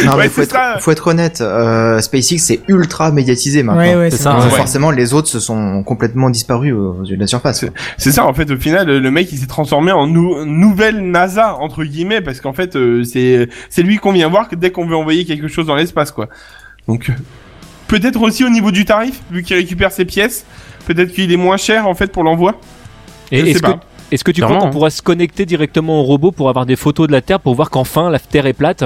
[0.05, 0.77] Non, Ouais, mais faut être, ça.
[0.79, 3.81] faut être honnête, euh, SpaceX c'est ultra médiatisé maintenant.
[3.81, 4.33] Ouais, ouais, C'est ça.
[4.33, 4.49] Donc Ouais.
[4.51, 7.65] Forcément, les autres se sont complètement disparus aux yeux de la surface.
[7.97, 11.55] c'est ça, en fait, au final, le mec, il s'est transformé en nou- nouvelle NASA,
[11.55, 14.85] entre guillemets, parce qu'en fait, euh, c'est c'est lui qu'on vient voir que dès qu'on
[14.85, 16.27] veut envoyer quelque chose dans l'espace, quoi.
[16.87, 17.13] Donc, euh,
[17.87, 20.45] peut-être aussi au niveau du tarif, vu qu'il récupère ses pièces,
[20.85, 22.59] peut-être qu'il est moins cher, en fait, pour l'envoi.
[23.31, 23.71] Et est-ce que,
[24.11, 24.71] est-ce que tu crois Clairement, qu'on hein.
[24.71, 27.69] pourra se connecter directement au robot pour avoir des photos de la Terre pour voir
[27.71, 28.83] qu'enfin la Terre est plate?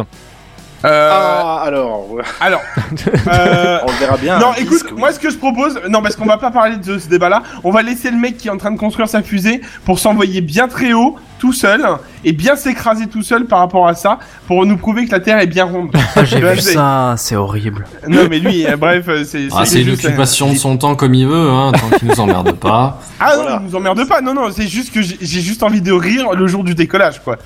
[0.86, 2.07] Euh, Ah, alors.
[2.41, 2.61] Alors,
[3.27, 4.38] euh, on le verra bien.
[4.39, 4.99] non, un écoute, disque, oui.
[4.99, 7.71] moi ce que je propose, non parce qu'on va pas parler de ce débat-là, on
[7.71, 10.67] va laisser le mec qui est en train de construire sa fusée pour s'envoyer bien
[10.67, 11.86] très haut, tout seul,
[12.25, 15.39] et bien s'écraser tout seul par rapport à ça, pour nous prouver que la Terre
[15.39, 15.89] est bien ronde.
[16.15, 17.86] Ah, j'ai vu c'est- ça, c'est horrible.
[18.07, 21.27] Non mais lui, euh, bref, euh, c'est Ah, c'est l'occupation de son temps comme il
[21.27, 22.99] veut, hein, tant qu'il nous emmerde pas.
[23.19, 23.51] Ah Voilà.
[23.51, 26.34] non, ne nous emmerde pas, non non, c'est juste que j'ai juste envie de rire
[26.34, 27.38] le jour du décollage quoi.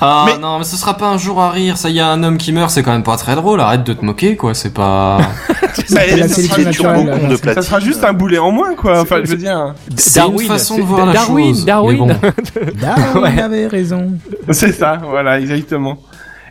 [0.00, 1.76] Ah Mais- non, mais ce sera pas un jour à rire.
[1.76, 3.60] Ça y a un homme qui meurt, c'est quand même pas très drôle.
[3.60, 4.54] Arrête de te moquer, quoi.
[4.54, 5.18] C'est pas.
[5.74, 10.20] Ça, sera, de ça juste un boulet en moins quoi, enfin je veux dire, C'est
[10.24, 11.64] une façon de voir la Darwin, chose.
[11.64, 11.98] Darwin.
[11.98, 12.06] Bon.
[12.80, 14.12] Darwin avait raison.
[14.50, 15.98] c'est ça, voilà, exactement.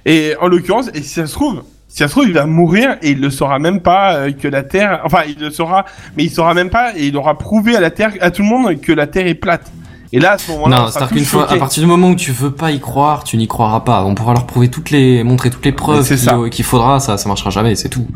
[0.06, 2.98] Et en l'occurrence, et si ça se trouve, si ça se trouve, il va mourir
[3.02, 5.86] et il le saura même pas euh, que la Terre, enfin il le saura,
[6.18, 8.50] mais il saura même pas et il aura prouvé à la Terre, à tout le
[8.50, 9.72] monde que la Terre est plate.
[10.16, 12.16] Et là, à ce moment-là, on Non, c'est-à-dire qu'une fois, à partir du moment où
[12.16, 14.04] tu veux pas y croire, tu n'y croiras pas.
[14.04, 16.38] On pourra leur prouver toutes les, montrer toutes les preuves qu'il ça.
[16.52, 18.08] qu'il faudra, ça, ça marchera jamais, c'est tout.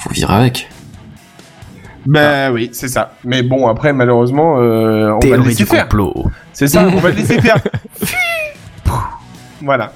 [0.00, 0.68] Faut vivre avec.
[2.06, 3.12] Ben oui, c'est ça.
[3.24, 5.84] Mais bon, après, malheureusement, euh, on va le Théorie laisser du faire.
[5.84, 6.26] complot.
[6.52, 7.58] C'est ça, on va le laisser faire.
[9.62, 9.92] voilà.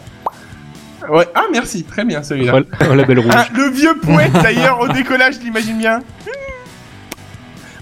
[1.11, 1.27] Ouais.
[1.35, 1.83] Ah, merci.
[1.83, 2.61] Très bien, celui-là.
[2.89, 3.33] Oh, la belle rouge.
[3.37, 5.99] Ah, le vieux poète, d'ailleurs, au décollage, je l'imagine bien.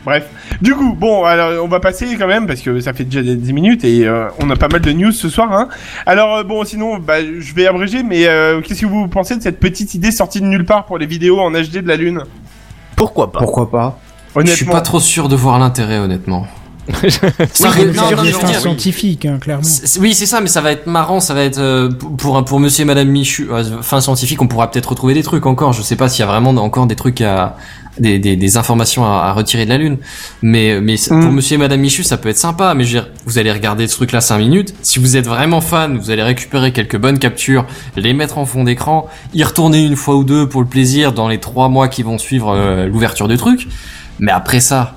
[0.04, 0.28] Bref.
[0.60, 3.36] Du coup, bon, alors on va passer quand même parce que ça fait déjà des
[3.36, 5.50] 10 minutes et euh, on a pas mal de news ce soir.
[5.52, 5.68] Hein.
[6.04, 9.42] Alors euh, bon, sinon, bah, je vais abréger, mais euh, qu'est-ce que vous pensez de
[9.42, 12.22] cette petite idée sortie de nulle part pour les vidéos en HD de la Lune?
[12.96, 13.38] Pourquoi pas?
[13.38, 13.98] Pourquoi pas?
[14.34, 14.52] Honnêtement.
[14.52, 16.46] Je suis pas trop sûr de voir l'intérêt, honnellement.
[17.52, 18.54] Ça Oui, non, c'est non, dire, oui.
[18.60, 19.62] scientifiques, hein, clairement.
[20.00, 22.60] Oui, c'est ça, mais ça va être marrant, ça va être euh, pour pour, pour
[22.60, 23.48] Monsieur et Madame Michu.
[23.50, 25.72] euh, fin scientifique, on pourra peut-être retrouver des trucs encore.
[25.72, 27.56] Je sais pas s'il y a vraiment encore des trucs à
[27.98, 29.98] des, des, des informations à, à retirer de la lune.
[30.42, 31.20] Mais mais c'est- Mm.
[31.22, 32.74] pour Monsieur et Madame Michu, ça peut être sympa.
[32.74, 34.74] Mais je veux dire, vous allez regarder ce truc-là 5 minutes.
[34.82, 37.66] Si vous êtes vraiment fan, vous allez récupérer quelques bonnes captures,
[37.96, 41.28] les mettre en fond d'écran, y retourner une fois ou deux pour le plaisir dans
[41.28, 43.68] les trois mois qui vont suivre euh, l'ouverture du truc.
[44.18, 44.96] Mais après ça,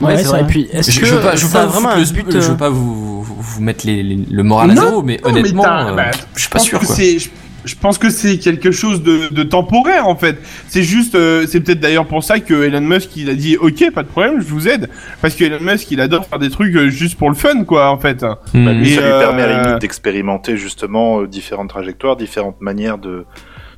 [0.00, 0.38] Ouais, Ouais, c'est vrai.
[0.40, 0.50] Et vrai.
[0.50, 2.50] puis, est-ce je, que je veux pas, je veux pas vraiment le- but je veux
[2.52, 5.32] euh, pas vous, vous, vous mettre les, les- le moral à Non, zéro, mais non,
[5.32, 6.78] mais honnêtement, t'as- euh, bah, je suis pas sûr.
[6.80, 6.94] que Quoi.
[6.94, 7.30] c'est je,
[7.64, 10.38] je pense que c'est quelque chose de, de temporaire en fait.
[10.68, 13.90] C'est juste euh, c'est peut-être d'ailleurs pour ça que Elon Musk il a dit OK,
[13.92, 14.88] pas de problème, je vous aide
[15.22, 17.90] parce que Elon Musk il adore faire des trucs euh, juste pour le fun quoi
[17.90, 18.22] en fait.
[18.54, 18.64] Hmm.
[18.66, 22.16] Bah, lui, Et, ça lui euh, permet à la limite d'expérimenter justement euh, différentes trajectoires,
[22.16, 23.24] différentes manières de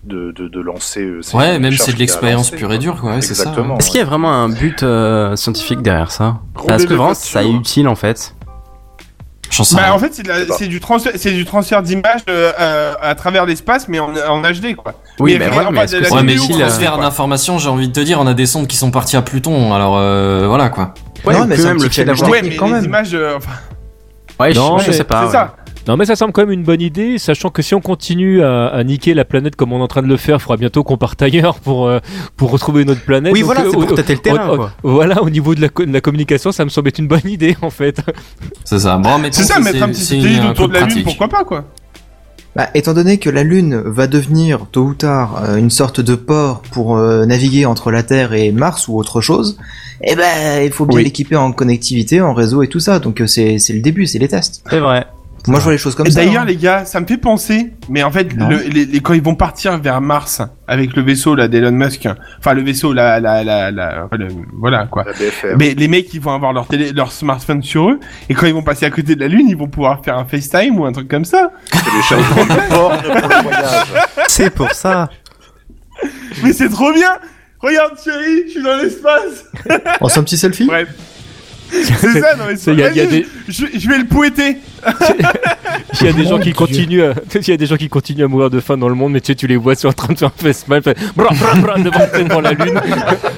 [0.05, 1.03] de, de, de lancer.
[1.03, 3.15] euh, Ouais, même c'est de l'expérience pure et dure, quoi.
[3.15, 3.43] ouais, c'est ça.
[3.45, 3.79] Exactement.
[3.79, 6.39] Est-ce qu'il y a vraiment un but euh, scientifique derrière ça
[6.69, 8.35] Est-ce que vraiment ça est utile en fait
[9.51, 9.93] J'en sais Bah rien.
[9.95, 10.13] en fait
[10.59, 14.77] c'est du transfert c'est du transfert d'images euh, à travers l'espace mais en, en HD
[14.77, 14.93] quoi.
[15.21, 17.03] Oui, Mais mais, voilà, mais que Ouais, mais euh, transfert quoi.
[17.03, 19.73] d'informations, j'ai envie de te dire, on a des sondes qui sont parties à Pluton,
[19.73, 20.93] alors euh, voilà quoi.
[21.25, 22.29] Ouais, Non, mais un même le petit fait d'avoir.
[22.31, 22.85] Ouais mais quand les même.
[22.85, 23.53] images euh, enfin
[24.39, 25.21] Ouais, je, Non, je sais pas.
[25.23, 25.33] c'est ouais.
[25.33, 25.57] ça.
[25.89, 28.67] Non, mais ça semble quand même une bonne idée, sachant que si on continue à,
[28.69, 30.85] à niquer la planète comme on est en train de le faire, il faudra bientôt
[30.85, 31.99] qu'on parte ailleurs pour, euh,
[32.37, 33.33] pour retrouver notre planète.
[33.33, 34.73] Oui, Donc, voilà, euh, c'est pour tâter le terrain, quoi.
[34.83, 37.57] Voilà, au niveau de la, de la communication, ça me semble être une bonne idée
[37.63, 38.01] en fait.
[38.65, 38.99] C'est ça.
[38.99, 41.05] Bon, C'est ça mettre un petit c'est satellite autour de la lune pratique.
[41.05, 41.65] pourquoi pas quoi.
[42.57, 46.15] Bah, étant donné que la Lune va devenir tôt ou tard euh, une sorte de
[46.17, 49.59] port pour euh, naviguer entre la Terre et Mars ou autre chose,
[50.03, 51.05] eh ben il faut bien Oui.
[51.05, 52.99] l'équiper en connectivité, en réseau et tout ça.
[52.99, 54.65] Donc euh, c'est c'est le début, c'est les tests.
[54.69, 55.07] C'est vrai.
[55.51, 56.21] Moi je vois les choses comme Et ça.
[56.25, 56.47] D'ailleurs, hein.
[56.47, 59.35] les gars, ça me fait penser, mais en fait, le- les, les- quand ils vont
[59.35, 63.71] partir vers Mars avec le vaisseau là d'Elon Musk, enfin le vaisseau, la, la, la,
[63.71, 64.09] la-
[64.59, 65.05] voilà quoi.
[65.59, 68.55] Mais les mecs, ils vont avoir leur télé, leur smartphone sur eux, et quand ils
[68.55, 70.93] vont passer à côté de la Lune, ils vont pouvoir faire un FaceTime ou un
[70.93, 71.51] truc comme ça.
[71.71, 73.87] Téléchargement de borne pour le voyage.
[74.29, 75.09] C'est pour ça.
[76.45, 77.11] Mais c'est trop bien.
[77.61, 79.47] Regarde, chérie, je suis dans l'espace.
[80.01, 80.67] On fait un petit selfie?
[80.67, 80.89] Bref.
[81.71, 84.59] C'est ça, non mais C'est- des- je, je vais le pouetter.
[86.01, 87.15] Il y a des gens qui continuent, à...
[87.35, 89.21] il y a des gens qui continuent à mourir de faim dans le monde, mais
[89.21, 91.55] tu, sais, tu les vois sur en train de faire un mal, fait bra bra
[91.57, 91.99] bra devant,
[92.29, 92.81] devant la lune.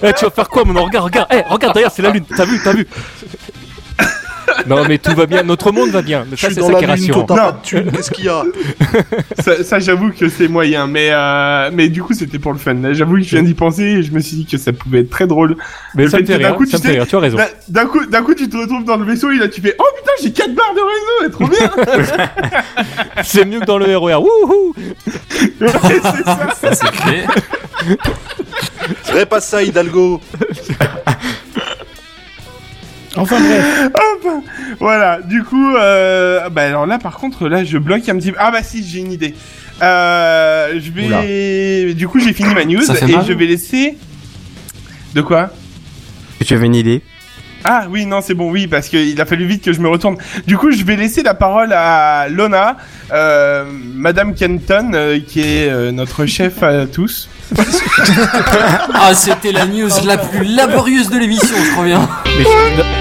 [0.02, 2.24] Eh, tu vas faire quoi, mon regarde, regarde, eh, regarde derrière, c'est la lune.
[2.36, 2.86] T'as vu, t'as vu?
[4.66, 5.42] Non, mais tout va bien.
[5.42, 6.24] Notre monde va bien.
[6.30, 7.24] Je Ça, suis c'est dans ça la qui est rassurant.
[7.24, 8.42] pas qu'est-ce qu'il y a
[9.40, 12.76] ça, ça, j'avoue que c'est moyen, mais euh, mais du coup c'était pour le fun.
[12.92, 15.10] J'avoue que je viens d'y penser et je me suis dit que ça pouvait être
[15.10, 15.56] très drôle.
[15.94, 16.56] Mais Le ça me fait fait que d'un rire.
[16.56, 17.06] coup, Ça tu me fait sais- rire.
[17.08, 17.38] Tu as raison.
[17.68, 19.84] D'un- coup, d'un coup, tu te retrouves dans le vaisseau et là tu fais oh
[19.96, 21.70] putain j'ai 4 barres de réseau, et trop bien.
[23.22, 24.16] C'est mieux que dans le RER.
[24.16, 24.74] Wouhou
[25.60, 26.38] Ouais, c'est ça.
[26.60, 27.26] Ça c'est.
[29.12, 30.20] Répasse ça, Hidalgo
[33.16, 33.90] Enfin bref.
[33.94, 34.32] Hop,
[34.78, 35.20] voilà.
[35.22, 38.32] Du coup, euh, bah alors là par contre là je bloque un petit.
[38.38, 39.34] Ah bah si j'ai une idée.
[39.82, 41.94] Euh, je vais.
[41.94, 43.96] Du coup j'ai fini ma news Ça fait et mal je vais laisser.
[45.14, 45.50] De quoi?
[46.46, 47.02] Tu avais une idée
[47.64, 50.16] Ah oui, non, c'est bon, oui, parce qu'il a fallu vite que je me retourne.
[50.46, 52.76] Du coup, je vais laisser la parole à Lona,
[53.12, 57.28] euh, Madame Kenton, euh, qui est euh, notre chef à tous.
[58.94, 62.08] Ah, c'était la news la plus laborieuse de l'émission, je crois bien.
[62.26, 62.99] Mais je-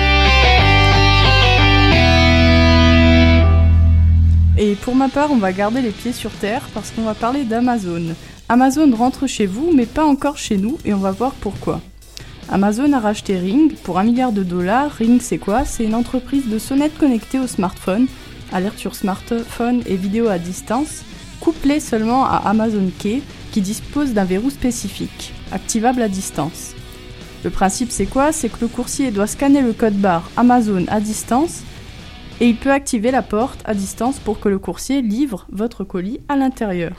[4.79, 8.15] pour ma part, on va garder les pieds sur terre parce qu'on va parler d'Amazon.
[8.47, 11.81] Amazon rentre chez vous, mais pas encore chez nous, et on va voir pourquoi.
[12.49, 14.91] Amazon a racheté Ring pour un milliard de dollars.
[14.91, 15.65] Ring, c'est quoi?
[15.65, 18.07] C'est une entreprise de sonnettes connectées au smartphone,
[18.51, 21.03] alerte sur smartphone et vidéo à distance,
[21.39, 23.21] couplée seulement à Amazon Key,
[23.51, 26.73] qui dispose d'un verrou spécifique, activable à distance.
[27.43, 28.31] Le principe, c'est quoi?
[28.31, 31.61] C'est que le coursier doit scanner le code barre Amazon à distance
[32.41, 36.19] et il peut activer la porte à distance pour que le coursier livre votre colis
[36.29, 36.93] à l'intérieur.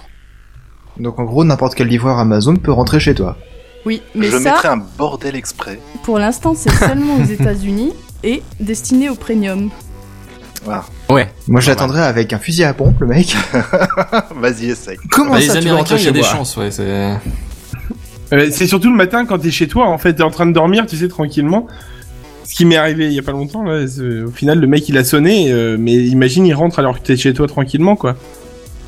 [0.98, 3.36] Donc en gros, n'importe quel livreur Amazon peut rentrer chez toi.
[3.86, 5.80] Oui, mais Je ça, mettrai un bordel exprès.
[6.02, 9.70] pour l'instant, c'est seulement aux États-Unis et destiné au premium.
[10.64, 10.84] Voilà.
[11.08, 11.32] Ouais.
[11.48, 13.34] Moi, je l'attendrais avec un fusil à pompe, le mec.
[14.36, 14.98] Vas-y, essaye.
[15.10, 16.56] Comment Bah, les ça, tu veux Américains, rentrer il y a chez des moi chances,
[16.58, 16.70] ouais.
[16.70, 16.82] C'est.
[18.32, 20.52] Euh, c'est surtout le matin quand t'es chez toi, en fait, t'es en train de
[20.52, 21.66] dormir, tu sais, tranquillement.
[22.44, 23.84] Ce qui m'est arrivé il y a pas longtemps, là,
[24.26, 27.16] au final, le mec il a sonné, euh, mais imagine il rentre alors que t'es
[27.16, 28.16] chez toi tranquillement, quoi.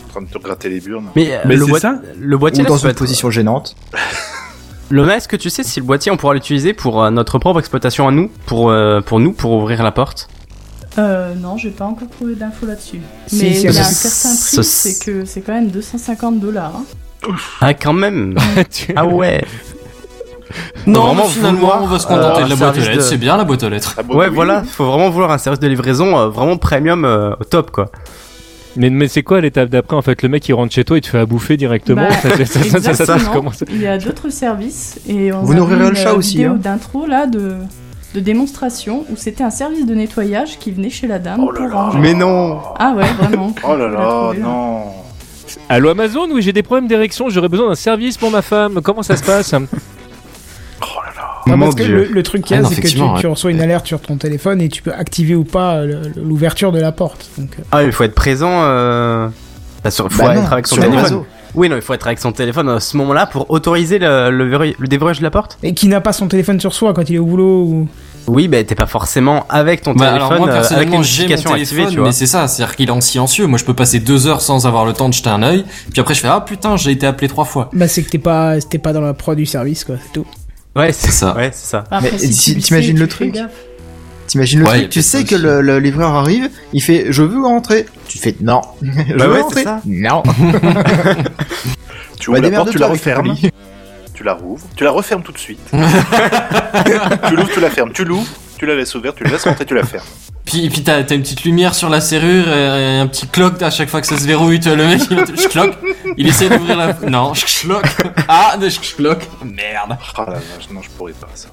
[0.06, 1.06] En train de te gratter les burnes.
[1.16, 2.00] Mais, euh, Mais le, c'est boi- ça.
[2.18, 3.76] le boîtier Ou dans une être- position gênante.
[4.90, 7.60] Lona, est-ce que tu sais si le boîtier on pourra l'utiliser pour euh, notre propre
[7.60, 10.28] exploitation à nous, pour euh, pour nous, pour ouvrir la porte
[10.98, 13.00] Euh, non, j'ai pas encore trouvé d'infos là-dessus.
[13.26, 15.54] Si, Mais si, il y a un ce- certain ce- prix, c'est que c'est quand
[15.54, 16.74] même 250 dollars.
[16.76, 16.84] hein.
[17.62, 18.36] Ah quand même.
[18.96, 19.42] Ah ouais.
[20.86, 22.96] Non, vraiment mais finalement, vouloir, on va se contenter euh, de la boîte aux lettres.
[22.96, 23.96] de- C'est bien la boîte aux lettres.
[24.10, 24.34] Ouais, oui.
[24.34, 24.62] voilà.
[24.64, 27.90] Faut vraiment vouloir un service de livraison euh, vraiment premium euh, au top quoi.
[28.76, 31.02] Mais, mais c'est quoi l'étape d'après En fait, le mec il rentre chez toi, il
[31.02, 32.08] te fait à bouffer directement?
[32.08, 32.14] Bah,
[32.46, 33.16] ça, ça, ça,
[33.68, 36.36] Il y a d'autres services et on Vous a nourrirez vu le une chat aussi,
[36.38, 36.58] vidéo hein.
[36.60, 37.56] d'intro là de
[38.14, 41.58] de démonstration où c'était un service de nettoyage qui venait chez la dame Oh là
[41.60, 41.74] pour là.
[41.76, 41.98] ranger.
[41.98, 42.60] Mais non.
[42.78, 43.54] Ah ouais, vraiment.
[43.66, 44.32] Oh là là, là.
[44.38, 44.82] non.
[45.68, 48.80] Allô Amazon, oui, j'ai des problèmes d'érection, j'aurais besoin d'un service pour ma femme.
[48.82, 49.54] Comment ça se passe?
[51.46, 53.50] Non, Mon parce que le, le truc qu'il y Ah a, c'est que tu, reçois
[53.50, 56.92] une alerte sur ton téléphone et tu peux activer ou pas euh, l'ouverture de la
[56.92, 57.28] porte.
[57.38, 58.60] Donc, euh, Ah, il faut être présent.
[58.62, 59.28] Euh...
[59.82, 61.24] bah, sur- faut Bah être non, avec son téléphone.
[61.54, 64.86] Oui, non, il faut être avec son téléphone à ce moment-là pour autoriser le, le,
[64.88, 65.58] déverrouillage de la porte.
[65.62, 67.88] Et qui n'a pas son téléphone sur soi quand il est au boulot ou...
[68.28, 71.02] Oui, bah t'es pas forcément avec ton Bah, téléphone alors moi euh, avec personnellement une
[71.02, 72.06] j'ai mon téléphone activée, tu vois.
[72.06, 74.28] mais c'est ça c'est à dire qu'il est en silencieux moi je peux passer deux
[74.28, 76.76] heures sans avoir le temps de jeter un œil puis après je fais ah putain
[76.76, 79.34] j'ai été appelé trois fois Bah, c'est que t'es pas, t'es pas dans la pro
[79.34, 80.24] du service, quoi, c'est tout.
[80.74, 81.34] Ouais, c'est ça.
[81.36, 81.84] Ouais, c'est ça.
[81.90, 83.36] Après, Mais si t'imagines le truc.
[84.26, 87.42] T'imagines le Ouais, truc, tu sais que le, le livreur arrive, il fait je veux
[87.44, 87.86] rentrer.
[88.08, 88.62] Tu fais non.
[88.82, 89.64] je Bah veux ouais, rentrer.
[89.64, 89.80] ça.
[89.84, 90.22] Non.
[92.20, 93.34] Tu Bah, ouvres la porte, tu la refermes.
[94.14, 95.58] Tu la rouvres, tu la refermes tout de suite.
[95.72, 97.92] tu l'ouvres, tu la fermes.
[97.92, 100.06] Tu l'ouvres, tu la laisses ouverte, tu la laisses rentrer, tu la fermes.
[100.60, 103.88] Puis puis t'as une petite lumière sur la serrure et un petit cloque à chaque
[103.88, 105.74] fois que ça se verrouille tu vois, le mec il je cloque
[106.16, 107.86] il essaie d'ouvrir la non je cloque
[108.28, 111.48] ah je cloque merde Oh la vache, non, je pourrais pas ça.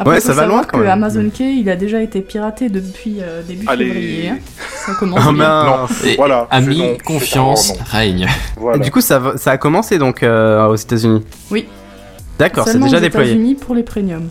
[0.00, 0.90] Après, Ouais, ça va loin, quand que même.
[0.92, 3.86] Amazon Key, il a déjà été piraté depuis euh, début Allez.
[3.86, 4.28] février.
[4.28, 4.38] hein.
[4.86, 5.86] Ça commence Oh bien.
[6.04, 8.78] Et Voilà, ami non, confiance règne Voilà.
[8.78, 11.24] Du coup, ça, va- ça a commencé donc euh, aux États-Unis.
[11.50, 11.66] Oui.
[12.38, 13.32] D'accord, c'est déjà aux déployé.
[13.32, 14.28] États-Unis pour les premiums.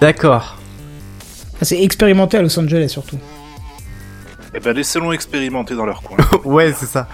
[0.00, 0.56] D'accord.
[1.62, 3.18] Ah, c'est expérimenté à Los Angeles, surtout.
[4.52, 6.16] Eh ben, laissez-le expérimenter dans leur coin.
[6.44, 7.06] ouais, c'est ça.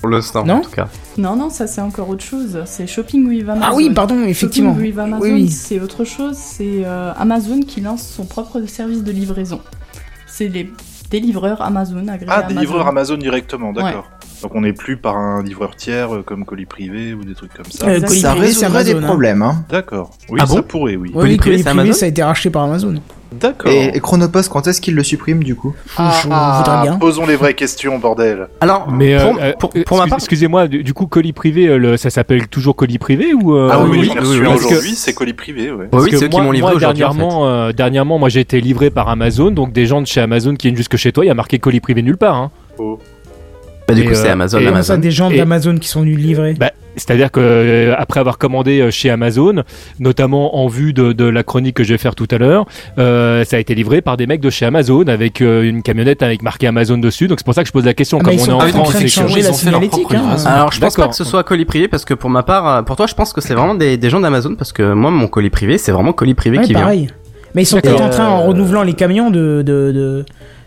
[0.00, 0.86] Pour l'instant, Non en tout cas.
[1.18, 2.62] Non, non, ça c'est encore autre chose.
[2.66, 3.60] C'est Shopping with Amazon.
[3.64, 4.74] Ah oui, pardon, effectivement.
[4.74, 5.48] Shopping with Amazon, Oui, oui.
[5.48, 6.36] c'est autre chose.
[6.36, 9.60] C'est euh, Amazon qui lance son propre service de livraison.
[10.28, 10.70] C'est les
[11.10, 12.60] des livreurs Amazon agréés Ah, des Amazon.
[12.60, 14.08] livreurs Amazon directement, d'accord.
[14.42, 17.54] Donc on n'est plus par un livreur tiers euh, comme colis privé ou des trucs
[17.54, 17.86] comme ça.
[17.88, 19.08] Euh, colis Ça privé, résoudrait des Amazon, hein.
[19.08, 19.64] problèmes, hein.
[19.68, 20.10] D'accord.
[20.28, 21.10] Oui, Ah ça bon pourrait, oui.
[21.14, 22.94] Oui, Colis privé, colis c'est privé, Amazon ça a été racheté par Amazon.
[23.40, 23.70] D'accord.
[23.70, 26.96] Et, et Chronopost, quand est-ce qu'il le supprime du coup Ah, je voudrais bien.
[26.98, 28.48] posons les vraies questions, bordel.
[28.60, 31.32] Alors, Mais pour, euh, pour, euh, pour ma excuse- part, excusez-moi, du, du coup, colis
[31.32, 35.32] privé, euh, le- ça s'appelle toujours colis privé ou euh, Ah oui, aujourd'hui, c'est colis
[35.34, 35.86] privé, ouais.
[35.90, 37.04] Parce oui, c'est eux qui m'ont livré aujourd'hui.
[37.04, 37.16] en fait.
[37.18, 40.54] dernièrement, euh, dernièrement, moi j'ai été livré par Amazon, donc des gens de chez Amazon
[40.54, 42.36] qui viennent jusque chez toi, il y a marqué colis privé nulle part.
[42.36, 42.50] Hein.
[42.78, 42.98] Oh.
[43.88, 44.98] Bah, du Et, coup, c'est euh, Amazon, et Amazon.
[44.98, 48.90] des gens d'Amazon qui sont venus livrer Bah, C'est-à-dire que euh, après avoir commandé euh,
[48.90, 49.62] chez Amazon,
[50.00, 52.66] notamment en vue de, de la chronique que je vais faire tout à l'heure,
[52.98, 56.22] euh, ça a été livré par des mecs de chez Amazon avec euh, une camionnette
[56.22, 57.28] avec marqué Amazon dessus.
[57.28, 58.18] Donc c'est pour ça que je pose la question.
[58.20, 60.14] Ah, Comme on sont est en Ah France, que- ils la ont leur signalétique.
[60.14, 60.36] hein.
[60.46, 61.10] Alors, je pense pas D'accord.
[61.10, 63.40] que ce soit colis privé parce que pour ma part, pour toi, je pense que
[63.40, 66.34] c'est vraiment des, des gens d'Amazon parce que moi, mon colis privé, c'est vraiment colis
[66.34, 66.80] privé Ouais, qui vient.
[66.80, 67.08] pareil.
[67.54, 67.92] Mais ils sont D'accord.
[67.92, 70.24] peut-être en train, en renouvelant les camions, de, de, de,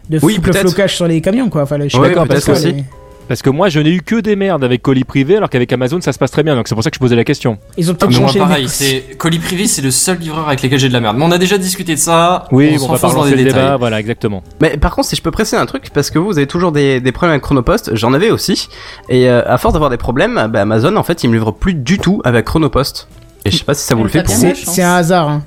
[0.10, 1.64] de Oui, le flocage sur les camions, quoi.
[1.64, 2.74] Enfin, le- je on appelle ça, aussi.
[2.74, 2.84] mais
[3.30, 6.02] Parce que moi je n'ai eu que des merdes avec colis privé, alors qu'avec Amazon
[6.02, 6.56] ça se passe très bien.
[6.56, 7.58] Donc c'est pour ça que je posais la question.
[7.78, 8.40] Ils ont Ah, peut-être moi changé.
[8.40, 11.16] pareil, c'est colis privé, c'est le seul livreur avec lequel j'ai de la merde.
[11.18, 12.46] Mais on a déjà discuté de ça.
[12.52, 13.50] Oui, on on, va pas dans les le débat.
[13.62, 13.76] détails.
[13.80, 14.44] Voilà, exactement.
[14.62, 16.72] Mais par contre, si je peux presser un truc, parce que vous, vous avez toujours
[16.72, 18.68] des, des problèmes avec Chronopost, j'en avais aussi.
[19.10, 21.76] Et euh, à force d'avoir des problèmes, bah, Amazon, en fait, il me livre plus
[21.76, 23.08] du tout avec Chronopost.
[23.46, 24.48] Et je sais pas si ça vous le fait pour vous.
[24.48, 25.30] la C'est un hasard.
[25.30, 25.44] Hein.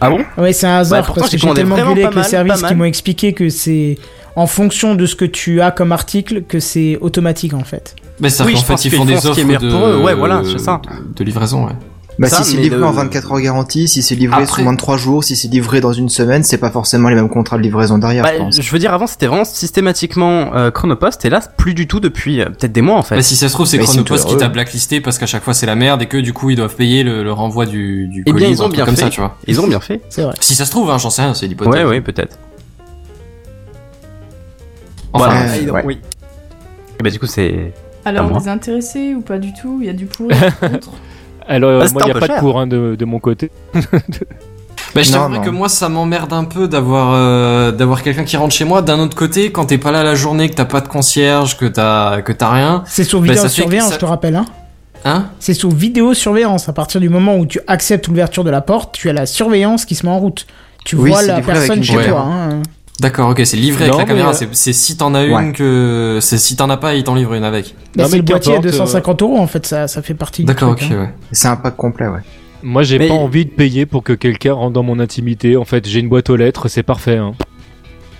[0.00, 0.20] Ah bon?
[0.38, 2.62] Ouais, c'est un hasard Ouais, pourtant, parce j'ai que j'ai tellement gueulé avec le service
[2.62, 3.98] qui m'ont expliqué que c'est
[4.36, 7.96] en fonction de ce que tu as comme article que c'est automatique en fait.
[8.20, 9.62] Mais c'est Oui, pense fait ils qu'ils font font des ce qui offres est meilleur
[9.62, 10.00] de, pour eux.
[10.02, 10.80] Ouais, voilà, c'est ça.
[10.84, 11.72] de, de livraison, ouais.
[12.18, 14.62] Bah Ça, si c'est livré le- en 24 heures garantie, si c'est livré Après- sous
[14.62, 17.28] moins de 3 jours, si c'est livré dans une semaine, c'est pas forcément les mêmes
[17.28, 18.58] contrats de livraison derrière, Bah, je pense.
[18.58, 22.40] je veux dire, avant, c'était vraiment systématiquement euh, Chronopost, et là, plus du tout depuis
[22.40, 23.16] euh, peut-être des mois, en fait.
[23.16, 25.66] Bah, si ça se trouve, c'est Chronopost qui t'a blacklisté parce qu'à chaque fois c'est
[25.66, 28.30] la merde et que du coup ils doivent payer le, le renvoi du, du Eh
[28.30, 29.02] colis bien, ou ils un ont truc bien comme fait.
[29.02, 29.36] ça, tu vois.
[29.46, 30.00] Ils ont bien fait.
[30.08, 30.32] C'est vrai.
[30.40, 31.74] Si ça se trouve, hein, j'en sais rien, c'est l'hypothèse.
[31.74, 32.38] Ouais, ouais, peut-être.
[35.16, 35.52] Enfin, Voilà.
[35.52, 35.82] Ouais, ouais.
[35.84, 35.98] Oui.
[36.98, 37.72] Et bah, du coup, c'est.
[38.04, 39.78] Alors, vous intéressés ou pas du tout?
[39.80, 40.40] Il y a du pour et du
[40.70, 40.92] contre?
[41.48, 42.36] Alors euh, Ah, moi il y un a pas cher.
[42.36, 43.50] de pour hein, de, de mon côté.
[44.94, 45.40] Bah, je non.
[45.42, 48.80] que moi, ça m'emmerde un peu d'avoir euh, d'avoir quelqu'un qui rentre chez moi.
[48.80, 51.66] D'un autre côté, quand t'es pas là la journée, que t'as pas de concierge, que
[51.66, 54.36] t'as que t'as rien, C'est sous Bah, ça ça- je te rappelle.
[54.36, 54.46] Hein.
[55.04, 55.26] hein?
[55.38, 56.70] C'est sous vidéosurveillance.
[56.70, 59.84] À partir du moment où tu acceptes l'ouverture de la porte, tu as la surveillance
[59.84, 60.46] qui se met en route.
[60.86, 62.20] Tu Oui, vois la personne chez toi.
[62.26, 62.62] hein.
[63.00, 64.30] D'accord, ok, c'est livré Non, avec la caméra.
[64.30, 65.52] euh, C'est si t'en as une Ouais.
[65.52, 67.74] que c'est si t'en as pas, ils t'en livrent une avec.
[67.94, 70.14] Bah, Non, c'est mais le boîtier à qu'importe, 250 euros en fait, ça, ça fait
[70.14, 70.98] partie du D'accord, ok, hein.
[71.00, 71.14] ouais.
[71.32, 72.20] C'est un pack complet, ouais.
[72.62, 75.56] Moi j'ai Mais- pas envie de payer pour que quelqu'un rentre dans mon intimité.
[75.58, 77.18] En fait j'ai une boîte aux lettres, c'est parfait.
[77.18, 77.34] Hein.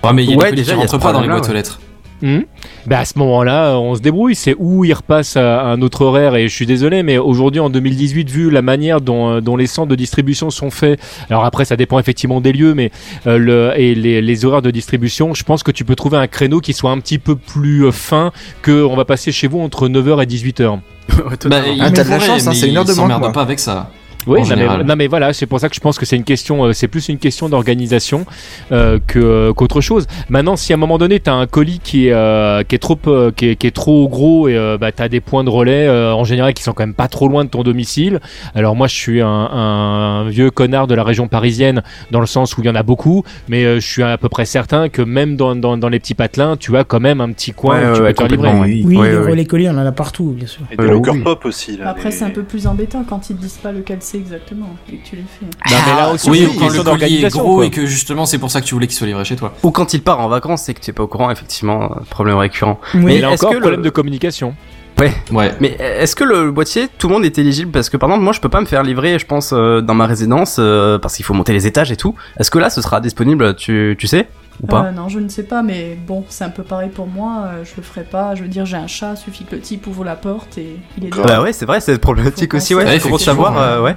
[0.05, 1.21] Ouais, mais il y a Ouais, des déjà, qui il y a rentrent pas dans
[1.23, 1.81] les boîtes aux lettres.
[2.23, 2.41] Hmm.
[2.87, 4.35] Bah à ce moment-là, on se débrouille.
[4.35, 6.35] C'est où il repasse à un autre horaire.
[6.35, 9.67] Et je suis désolé, mais aujourd'hui en 2018, vu la manière dont, euh, dont les
[9.67, 11.01] centres de distribution sont faits,
[11.31, 12.91] alors après ça dépend effectivement des lieux, mais
[13.27, 16.27] euh, le, et les, les horaires de distribution, je pense que tu peux trouver un
[16.27, 19.61] créneau qui soit un petit peu plus euh, fin que on va passer chez vous
[19.61, 20.79] entre 9h et 18h.
[21.17, 21.37] Ouais.
[21.49, 23.41] Bah, il Ah, t'as de la chance, hein, mais c'est une heure de moins pas
[23.41, 23.91] avec ça.
[24.27, 24.85] Oui, non mais, général.
[24.85, 26.89] non mais voilà, c'est pour ça que je pense que c'est une question, euh, c'est
[26.89, 28.27] plus une question d'organisation
[28.73, 30.07] euh, que euh, qu'autre chose.
[30.29, 32.99] Maintenant, si à un moment donné t'as un colis qui est euh, qui est trop
[33.07, 35.87] euh, qui, est, qui est trop gros et euh, bah t'as des points de relais
[35.87, 38.21] euh, en général qui sont quand même pas trop loin de ton domicile.
[38.55, 42.57] Alors moi, je suis un, un vieux connard de la région parisienne dans le sens
[42.57, 45.03] où il y en a beaucoup, mais euh, je suis à peu près certain que
[45.03, 47.91] même dans, dans, dans les petits patelins, tu as quand même un petit coin Ouais,
[47.91, 48.61] où tu ouais, peux te faire livrer.
[48.61, 48.83] oui.
[48.87, 49.31] Oui, Ouais, les ouais.
[49.31, 50.63] relais colis, on en a partout, bien sûr.
[50.71, 51.23] Et des Euh, locker oui.
[51.23, 51.89] pop aussi, là.
[51.91, 55.09] Après, c'est un peu plus embêtant quand ils disent pas lequel c'est exactement et que
[55.09, 55.47] tu les fais.
[55.47, 57.67] Non, mais là aussi, Oui, c'est ou quand le colis est gros quoi.
[57.67, 59.55] et que justement c'est pour ça que tu voulais qu'il soit livré chez toi.
[59.63, 62.01] Ou quand il part en vacances et que tu es pas au courant, effectivement, euh,
[62.11, 62.81] problème récurrent.
[62.95, 63.03] Oui.
[63.05, 64.55] Mais là est-ce encore, que le- problème de communication.
[64.99, 65.53] Ouais.
[65.61, 67.71] Mais est-ce que le boîtier, tout le monde est éligible?
[67.71, 69.93] Parce que par exemple, moi, je peux pas me faire livrer, je pense, euh, dans
[69.95, 72.15] ma résidence, euh, parce qu'il faut monter les étages et tout.
[72.41, 74.27] Est-ce que là, ce sera disponible, tu, tu sais?
[74.63, 77.07] Ou pas Euh, non, je ne sais pas, mais bon, c'est un peu pareil pour
[77.07, 77.45] moi.
[77.47, 78.35] euh, je le ferai pas.
[78.35, 81.05] Je veux dire, j'ai un chat, suffit que le type ouvre la porte et il
[81.07, 82.87] est Bah ouais, c'est vrai, c'est problématique Faut aussi, penser.
[82.87, 82.93] ouais.
[82.93, 83.97] Ouais, faut savoir, euh, ouais.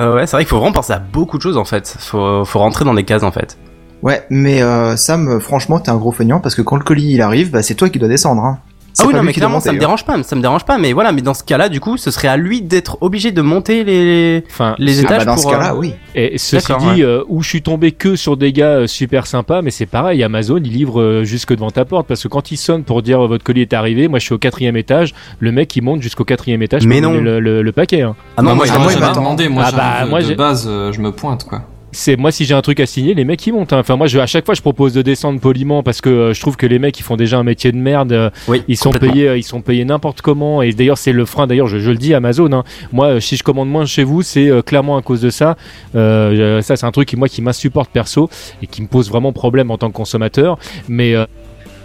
[0.00, 1.96] Euh, ouais, c'est vrai qu'il faut vraiment penser à beaucoup de choses en fait.
[1.98, 3.56] Faut, faut rentrer dans des cases en fait.
[4.02, 7.22] Ouais, mais euh, Sam, franchement, t'es un gros feignant parce que quand le colis il
[7.22, 8.44] arrive, bah, c'est toi qui dois descendre.
[8.44, 8.58] Hein.
[8.98, 11.12] Ah oui, non, mais clairement, ça me dérange pas, ça me dérange pas, mais voilà,
[11.12, 14.42] mais dans ce cas-là, du coup, ce serait à lui d'être obligé de monter les,
[14.48, 15.42] Enfin, les c'est- Ah, bah, étages dans pour.
[15.44, 15.92] ce cas-là, euh, oui.
[16.14, 19.60] Et ceci dit, euh, où je suis tombé que sur des gars euh, super sympas,
[19.62, 22.56] mais c'est pareil, Amazon, il livre euh, jusque devant ta porte, parce que quand il
[22.56, 25.74] sonne pour dire votre colis est arrivé, moi je suis au quatrième étage, le mec
[25.76, 27.16] il monte jusqu'au quatrième étage Mais pour non.
[27.18, 28.02] donner le, le- le paquet.
[28.02, 28.16] hein.
[28.36, 29.48] Ah non, moi, moi, moi, demandé.
[29.48, 31.62] Moi, Ah bah, moi, de base, euh, je me pointe quoi.
[31.98, 33.72] C'est moi si j'ai un truc à signer, les mecs ils montent.
[33.72, 33.78] hein.
[33.78, 36.40] Enfin moi je, à chaque fois je propose de descendre poliment parce que euh, je
[36.42, 38.12] trouve que les mecs ils font déjà un métier de merde.
[38.12, 40.60] euh, Oui, ils sont payés, euh, ils sont payés n'importe comment.
[40.60, 41.46] Et d'ailleurs c'est le frein.
[41.46, 42.52] D'ailleurs je, je le dis Amazon.
[42.52, 42.64] hein.
[42.92, 45.56] Moi si je commande moins chez vous, c'est clairement à cause de ça.
[45.94, 48.28] Ça c'est un truc qui moi qui m'insupporte perso
[48.62, 50.58] et qui me pose vraiment problème en tant que consommateur.
[50.88, 51.14] Mais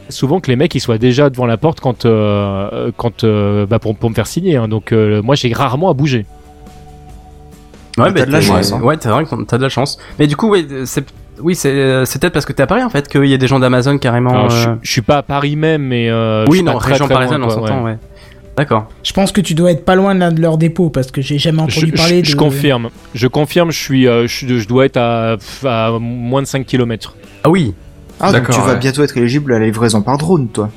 [0.10, 3.80] souvent que les mecs ils soient déjà devant la porte quand, euh, quand euh, bah,
[3.80, 4.58] pour, pour me faire signer.
[4.58, 4.68] hein.
[4.68, 6.26] Donc euh, moi j'ai rarement à bouger.
[8.04, 8.82] Ouais, T'as bah, de la chance, hein.
[8.82, 9.98] Ouais, t'as vrai que t'as de la chance.
[10.20, 11.06] Mais du coup, ouais, c'est
[11.42, 13.38] oui, c'est euh, c'est peut-être parce que t'es à Paris en fait qu'il y a
[13.38, 14.30] des gens d'Amazon carrément.
[14.32, 16.74] Alors, je, euh, je suis pas à Paris même, mais euh, je Oui, suis pas
[16.74, 17.98] non, très, région très loin, parisienne, on quoi, s'entend, ouais.
[18.58, 18.88] D'accord.
[19.02, 21.22] Je pense que tu dois être pas loin de l'un de leurs dépôts parce que
[21.22, 22.28] j'ai jamais Je, entendu je- parler de.
[22.28, 26.42] je confirme, je confirme, je suis, euh, je, suis- je dois être à, à moins
[26.42, 27.16] de 5 km.
[27.44, 27.74] Ah oui.
[28.20, 28.80] Ah, donc D'accord, tu vas ouais.
[28.80, 30.70] bientôt être éligible à la livraison par drone, toi.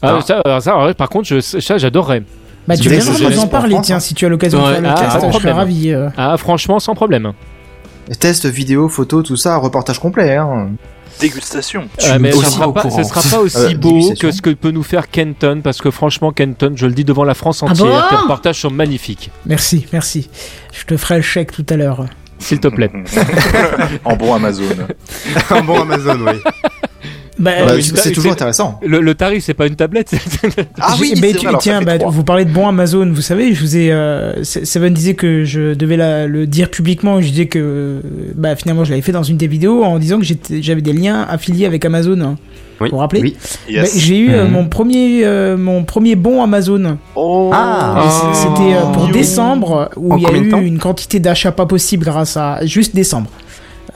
[0.00, 0.20] Ah, Ah.
[0.22, 2.22] ça, ça, ouais, par contre, je, ça j'adorerais.
[2.68, 4.00] Bah, tu Tu viendras laisses- nous laisse en pour parler, France, tiens, hein.
[4.00, 5.56] si tu as l'occasion de faire le ah, test, de je serais problème.
[5.56, 5.90] ravi.
[5.92, 6.08] euh.
[6.16, 7.32] Ah, franchement, sans problème.
[8.20, 10.70] Test, vidéo, photo, tout ça, reportage complet, hein.
[11.20, 11.88] Dégustation.
[12.04, 14.70] Euh, mais ce sera, pas, ce sera pas aussi Euh, beau que ce que peut
[14.70, 17.86] nous faire Kenton, parce que franchement, Kenton, je le dis devant la France Ah entière,
[17.86, 19.30] bon tes reportages sont magnifiques.
[19.46, 20.30] Merci, merci.
[20.72, 22.06] Je te ferai le chèque tout à l'heure.
[22.38, 22.90] S'il te plaît.
[24.04, 24.64] en bon Amazon.
[25.50, 26.40] Un bon Amazon, oui.
[27.42, 28.78] Bah, Bah, euh, c'est toujours intéressant.
[28.86, 30.12] Le, le tarif, c'est pas une tablette.
[30.80, 33.76] Ah oui, c'est tu- tiens, bah, vous parlez de bon Amazon, vous savez, je vous
[33.76, 38.00] ai, euh, Se- Seven disait que je devais la- le dire publiquement, je disais que,
[38.34, 40.24] bah, finalement, je l'avais fait dans une des vidéos en disant que
[40.60, 42.20] j'avais des liens affiliés avec Amazon.
[42.20, 42.36] hein.
[42.80, 42.88] Oui.
[42.90, 43.36] Vous vous rappelez Oui.
[43.68, 43.82] Yes.
[43.94, 44.50] Bah, J'ai eu euh, Mhm.
[44.50, 46.98] mon premier, euh, mon premier bon Amazon.
[47.14, 47.50] Oh.
[47.52, 48.08] Ah.
[48.34, 49.12] C'était euh, pour Oh.
[49.12, 52.94] décembre où En il y a eu une quantité d'achats pas possible grâce à juste
[52.96, 53.30] décembre.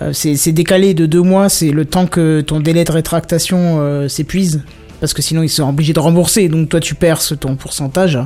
[0.02, 4.08] Euh, c'est décalé de deux mois, c'est le temps que ton délai de rétractation euh,
[4.08, 4.62] s'épuise
[5.00, 8.18] parce que sinon ils sont obligés de rembourser, donc toi tu perces ton pourcentage.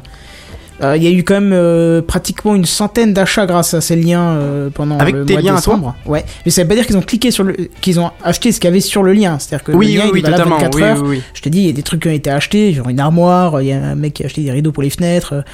[0.82, 3.96] Euh, Il y a eu quand même euh, pratiquement une centaine d'achats grâce à ces
[3.96, 5.94] liens euh, pendant Avec le tes mois liens de à toi décembre.
[6.06, 8.60] ouais, mais ça veut pas dire qu'ils ont cliqué sur le, qu'ils ont acheté ce
[8.60, 9.38] qu'il y avait sur le lien.
[9.38, 10.56] C'est-à-dire que Oui, le lien oui, il oui, est valable totalement.
[10.58, 11.02] 24 Oui, heures.
[11.02, 11.22] oui, oui.
[11.34, 13.60] Je te dis, il y a des trucs qui ont été achetés, genre une armoire,
[13.60, 15.44] il y a un mec qui a acheté des rideaux pour les fenêtres,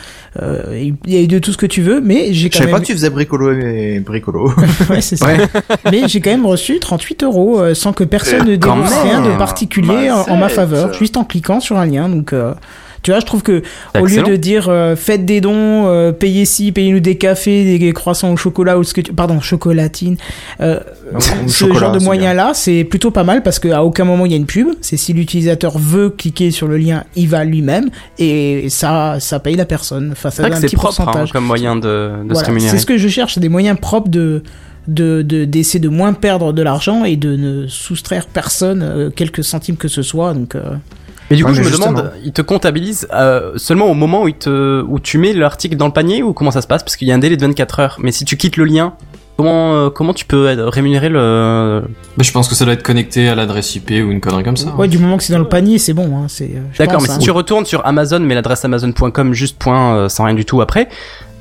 [0.42, 0.62] euh,
[1.06, 2.70] il y a eu de tout ce que tu veux, mais j'ai Je quand savais
[2.70, 2.82] pas même...
[2.82, 4.52] que tu faisais bricolo et bricolo.
[4.90, 5.26] ouais, c'est ça.
[5.26, 5.38] Ouais.
[5.90, 9.02] mais j'ai quand même reçu 38 euros sans que personne ne Euh, dénonce même.
[9.02, 12.08] rien de particulier en, en ma faveur, juste en cliquant sur un lien.
[12.08, 12.54] Donc, euh,
[13.06, 13.62] tu vois, je trouve que
[13.96, 17.92] au lieu de dire euh, faites des dons, euh, payez ci, payez-nous des cafés, des
[17.92, 19.12] croissants au chocolat ou ce que tu...
[19.12, 20.16] pardon, chocolatine.
[20.60, 20.80] Euh,
[21.46, 24.32] ce chocolat, genre de moyen là, c'est plutôt pas mal parce qu'à aucun moment il
[24.32, 24.70] y a une pub.
[24.80, 29.54] C'est si l'utilisateur veut cliquer sur le lien, il va lui-même et ça, ça paye
[29.54, 30.08] la personne.
[30.10, 31.30] Enfin, ça donne un petit propre hein, pourcentage.
[31.30, 34.42] comme moyen de, de Voilà, c'est ce que je cherche, des moyens propres de
[34.88, 39.76] de de- d'essayer de, moins perdre de l'argent et de ne soustraire personne quelques centimes
[39.76, 40.34] que ce soit.
[40.34, 40.56] Donc
[41.30, 41.92] Mais du coup, Ouais, je me justement.
[41.92, 45.76] demande, ils te comptabilisent euh, seulement au moment où, ils te, où tu mets l'article
[45.76, 46.82] dans le panier ou comment ça se passe?
[46.82, 47.96] Parce qu'il y a un délai de 24 heures.
[48.00, 48.94] Mais si tu quittes le lien,
[49.36, 51.82] comment, euh, comment tu peux rémunérer le...
[52.16, 54.56] Mais je pense que ça doit être connecté à l'adresse IP ou une connerie comme
[54.56, 54.74] ça.
[54.76, 56.16] ouais, du moment que c'est dans le panier, c'est bon.
[56.16, 56.44] Hein, c'est.
[56.54, 57.14] euh, D'accord, mais hein.
[57.14, 60.60] si tu retournes sur Amazon, mais l'adresse amazon.com juste point, euh, sans rien du tout
[60.60, 60.88] après,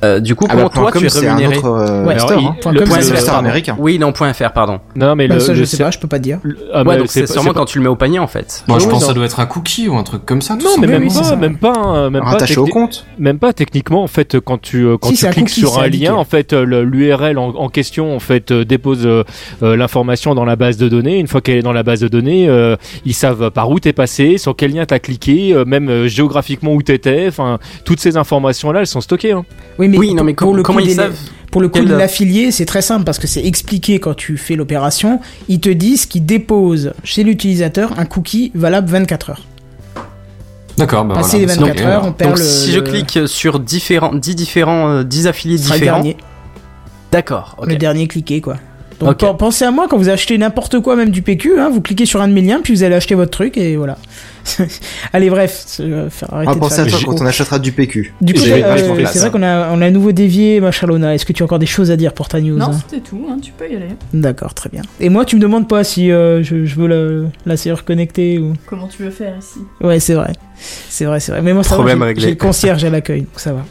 [0.04, 2.30] euh, du coup, Ah comment bah, toi com, tu es rémunéré autre euh, Ouais, store,
[2.32, 2.56] alors, hein.
[2.66, 3.76] il- le com, point fr, américain.
[3.78, 4.78] Oui, non, point .fr, pardon.
[4.94, 6.38] non, mais Bah, le, ça, je le- sais pas, je peux pas te dire.
[6.42, 8.62] le- ah, ouais, donc c'est sûrement quand tu le mets au panier en fait.
[8.68, 10.54] Moi, je Oui, pense que ça doit être un cookie ou un truc comme ça.
[10.56, 11.36] Non, mais même oui, pas, ça.
[11.36, 12.28] même pas, même pas.
[12.30, 13.06] Rattaché au compte.
[13.18, 16.24] Même pas techniquement en fait quand tu euh, quand tu cliques sur un lien en
[16.24, 19.08] fait l'URL en, question en fait dépose
[19.62, 22.48] l'information dans la base de données une fois qu'elle est dans la base de données
[23.04, 27.26] ils savent par où t'es passé sur quel lien t'as cliqué même géographiquement où t'étais
[27.28, 29.44] enfin toutes ces informations là elles sont stockées hein.
[29.86, 31.16] Oui, mais, Oui, non, mais pour com- le comment coup ils des- savent
[31.50, 34.56] Pour le coup de l'affilié, c'est très simple parce que c'est expliqué quand tu fais
[34.56, 35.20] l'opération.
[35.48, 39.46] Ils te disent qu'ils déposent chez l'utilisateur un cookie valable 24 heures.
[40.76, 41.54] D'accord, bah Passer voilà.
[41.54, 42.44] les 24 Donc, heures, on perd Donc le.
[42.44, 45.98] si je le- clique sur différents, 10 différents, euh, 10 affiliés ce sera le différents,
[46.02, 46.16] dernier.
[47.12, 47.66] d'accord, ok.
[47.68, 48.56] Le dernier cliqué, quoi.
[49.00, 52.06] Donc pensez à moi quand vous achetez n'importe quoi, même du PQ, hein, vous cliquez
[52.06, 53.96] sur un de mes liens, puis vous allez acheter votre truc et voilà.
[55.12, 55.80] Allez, bref,
[56.10, 58.14] faire On va penser à toi quand on achètera du PQ.
[58.20, 61.14] Du coup, euh, c'est vrai qu'on a, on a à nouveau dévié, Machalona.
[61.14, 63.02] Est-ce que tu as encore des choses à dire pour ta news Non, hein c'était
[63.02, 63.88] tout, hein, tu peux y aller.
[64.14, 64.82] D'accord, très bien.
[65.00, 68.38] Et moi, tu me demandes pas si euh, je, je veux la, la serrure connectée
[68.38, 68.54] ou.
[68.66, 70.32] Comment tu veux faire ici Ouais, c'est vrai.
[70.88, 71.42] C'est vrai, c'est vrai.
[71.42, 72.22] Mais moi, ça Problème va, j'ai- réglé.
[72.24, 73.64] j'ai le concierge à l'accueil, donc ça va.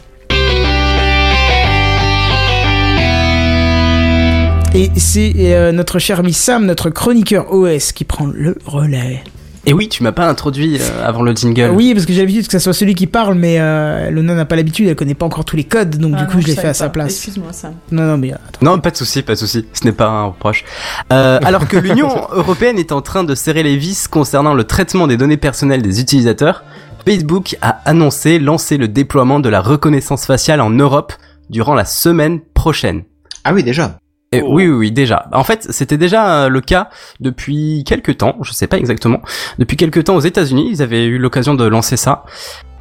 [4.74, 9.24] Et c'est euh, notre cher ami Sam, notre chroniqueur OS, qui prend le relais.
[9.68, 11.70] Et oui, tu m'as pas introduit euh, avant le jingle.
[11.74, 14.44] Oui, parce que j'ai l'habitude que ça soit celui qui parle, mais euh, Lona n'a
[14.44, 16.46] pas l'habitude, elle connaît pas encore tous les codes, donc Ah du non, coup, je
[16.46, 17.14] l'ai fait à sa place.
[17.14, 17.74] Excuse-moi, Sam.
[17.90, 18.60] Non, non, mais euh, attends.
[18.62, 19.66] Non, pas de souci, pas de souci.
[19.72, 20.64] Ce n'est pas un reproche.
[21.12, 25.08] Euh, alors que l'Union européenne est en train de serrer les vis concernant le traitement
[25.08, 26.62] des données personnelles des utilisateurs,
[27.04, 31.12] Facebook a annoncé lancer le déploiement de la reconnaissance faciale en Europe
[31.50, 33.02] durant la semaine prochaine.
[33.42, 33.98] Ah oui, déjà.
[34.32, 34.48] Et Oh.
[34.54, 35.26] Oui, oui, oui, déjà.
[35.32, 39.20] En fait, c'était déjà euh, le cas depuis quelques temps, je sais pas exactement.
[39.58, 42.24] Depuis quelques temps aux États-Unis, ils avaient eu l'occasion de lancer ça,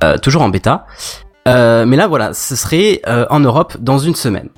[0.03, 0.85] euh, toujours en bêta.
[1.47, 4.49] Euh, mais là, voilà, ce serait euh, en Europe dans une semaine.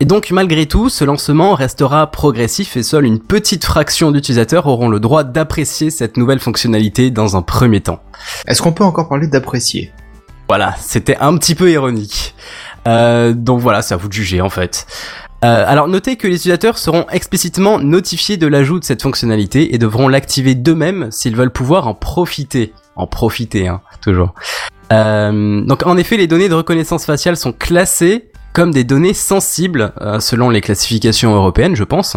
[0.00, 4.88] Et donc malgré tout, ce lancement restera progressif et seule une petite fraction d'utilisateurs auront
[4.88, 8.00] le droit d'apprécier cette nouvelle fonctionnalité dans un premier temps.
[8.48, 9.92] Est-ce qu'on peut encore parler d'apprécier?
[10.48, 12.34] Voilà, c'était un petit peu ironique.
[12.88, 14.86] Euh, donc voilà, c'est à vous de juger en fait.
[15.44, 19.78] Euh, alors notez que les utilisateurs seront explicitement notifiés de l'ajout de cette fonctionnalité et
[19.78, 22.72] devront l'activer d'eux-mêmes s'ils veulent pouvoir en profiter.
[22.94, 24.34] En profiter, hein, toujours.
[24.92, 29.92] Euh, donc en effet, les données de reconnaissance faciale sont classées comme des données sensibles
[30.00, 32.16] euh, selon les classifications européennes, je pense.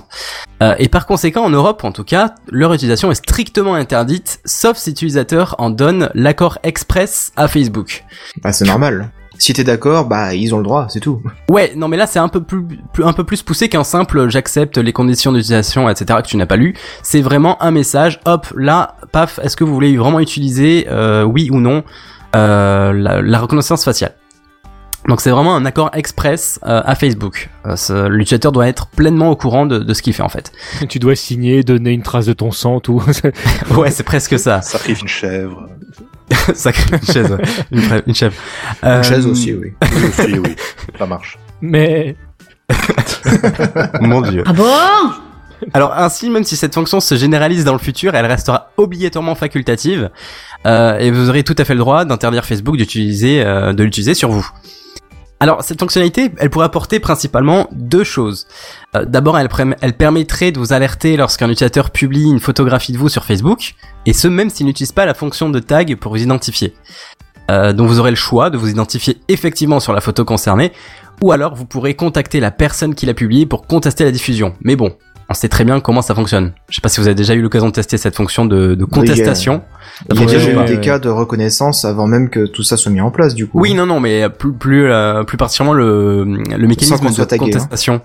[0.62, 4.78] Euh, et par conséquent, en Europe, en tout cas, leur utilisation est strictement interdite, sauf
[4.78, 8.04] si l'utilisateur en donne l'accord express à Facebook.
[8.42, 9.12] Bah c'est normal.
[9.38, 11.22] Si t'es d'accord, bah ils ont le droit, c'est tout.
[11.50, 14.30] Ouais, non mais là c'est un peu plus, plus- un peu plus poussé qu'un simple
[14.30, 16.20] j'accepte les conditions d'utilisation, etc.
[16.24, 16.76] que tu n'as pas lu.
[17.04, 18.20] C'est vraiment un message.
[18.26, 19.40] Hop, là, paf.
[19.44, 21.84] Est-ce que vous voulez vraiment utiliser, euh, oui ou non,
[22.36, 24.14] euh, la, la reconnaissance faciale?
[25.08, 27.52] Donc c'est vraiment un accord express euh, à Facebook.
[27.68, 30.52] Euh, ce- L'utilisateur doit être pleinement au courant de, de ce qu'il fait en fait.
[30.90, 33.04] Tu dois signer, donner une trace de ton sang, tout.
[33.78, 34.64] ouais, c'est presque ça.
[34.64, 35.68] Sacrifie une chèvre.
[36.54, 37.38] Sacré une chaise,
[37.72, 38.36] une, chèvre.
[38.84, 39.74] Euh, Une chaise aussi, oui.
[39.82, 40.56] Oui, aussi, oui.
[40.98, 41.38] Ça marche.
[41.62, 42.16] Mais
[44.02, 44.44] Mon dieu.
[44.46, 44.66] Ah bon?
[45.74, 50.10] Alors ainsi, même si cette fonction se généralise dans le futur, elle restera obligatoirement facultative
[50.66, 54.14] euh, et vous aurez tout à fait le droit d'interdire Facebook d'utiliser, euh, de l'utiliser
[54.14, 54.48] sur vous.
[55.40, 58.48] Alors cette fonctionnalité, elle pourrait apporter principalement deux choses.
[58.96, 63.26] Euh, D'abord, elle, permettrait de vous alerter lorsqu'un utilisateur publie une photographie de vous sur
[63.26, 63.76] Facebook,
[64.06, 66.74] et ce même s'il n'utilise pas la fonction de tag pour vous identifier.
[67.52, 70.72] Euh, donc vous aurez le choix de vous identifier effectivement sur la photo concernée,
[71.22, 74.54] ou alors vous pourrez contacter la personne qui l'a publiée pour contester la diffusion.
[74.62, 74.96] Mais bon,
[75.30, 76.54] on sait très bien comment ça fonctionne.
[76.70, 78.86] Je sais pas si vous avez déjà eu l'occasion de tester cette fonction de, de
[78.86, 79.64] contestation.
[79.98, 82.78] Ça Il y a déjà eu des cas de reconnaissance avant même que tout ça
[82.78, 83.60] soit mis en place, du coup.
[83.60, 87.46] Oui, non, non, mais plus plus euh, plus particulièrement le le mécanisme de tagué, hein.
[87.46, 88.02] contestation.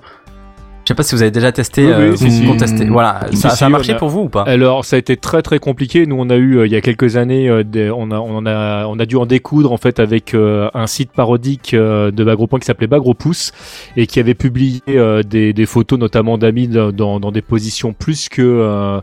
[0.91, 2.47] Sais pas si vous avez déjà testé Oui, oui, euh, si, vous si.
[2.47, 2.85] contester.
[2.87, 4.43] Voilà, Si, ça, si, ça a marché a- pour vous ou pas?
[4.43, 6.07] Alors ça a été très très compliqué.
[6.07, 8.45] Nous on a eu euh, il y a quelques années, euh, des- on a on
[8.47, 12.25] a on a dû en découdre en fait avec euh, un site parodique euh, de
[12.25, 13.53] Bagropoint qui s'appelait Bagropouce
[13.97, 18.29] et qui avait publié euh, des, des photos notamment d'amis dans, dans, des positions plus
[18.29, 19.01] que euh,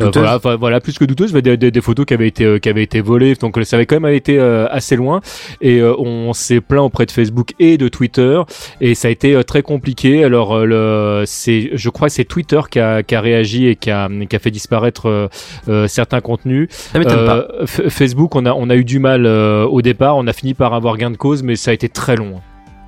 [0.00, 2.58] euh, voilà voilà plus que douteuses, mais des, des, des photos qui avaient été euh,
[2.58, 3.34] qui avaient été volées.
[3.34, 5.20] Donc ça avait quand même été euh, assez loin
[5.60, 8.40] et euh, on s'est plaint auprès de Facebook et de Twitter
[8.80, 10.24] et ça a été euh, très compliqué.
[10.24, 13.76] Alors euh, le c'est je crois que c'est Twitter qui a, qui a réagi et
[13.76, 15.28] qui a, qui a fait disparaître euh,
[15.68, 16.68] euh, certains contenus.
[16.70, 17.10] Ça pas.
[17.10, 20.72] Euh, Facebook, on a on a eu du mal au départ, on a fini par
[20.74, 22.40] avoir gain de cause, mais ça a été très long.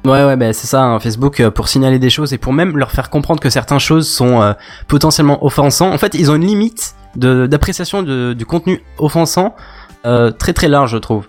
[0.05, 2.79] Ouais, ouais, bah, c'est ça, hein, Facebook, euh, pour signaler des choses et pour même
[2.79, 4.53] leur faire comprendre que certaines choses sont euh,
[4.87, 5.93] potentiellement offensants.
[5.93, 9.55] En fait, ils ont une limite de- d'appréciation de- du contenu offensant
[10.07, 11.27] euh, très très large, je trouve.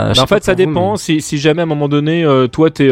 [0.00, 0.92] Euh, Bah, sais en fait, ça vous, dépend.
[0.92, 2.88] mais- Si, si jamais à un moment donné, euh, toi, t'es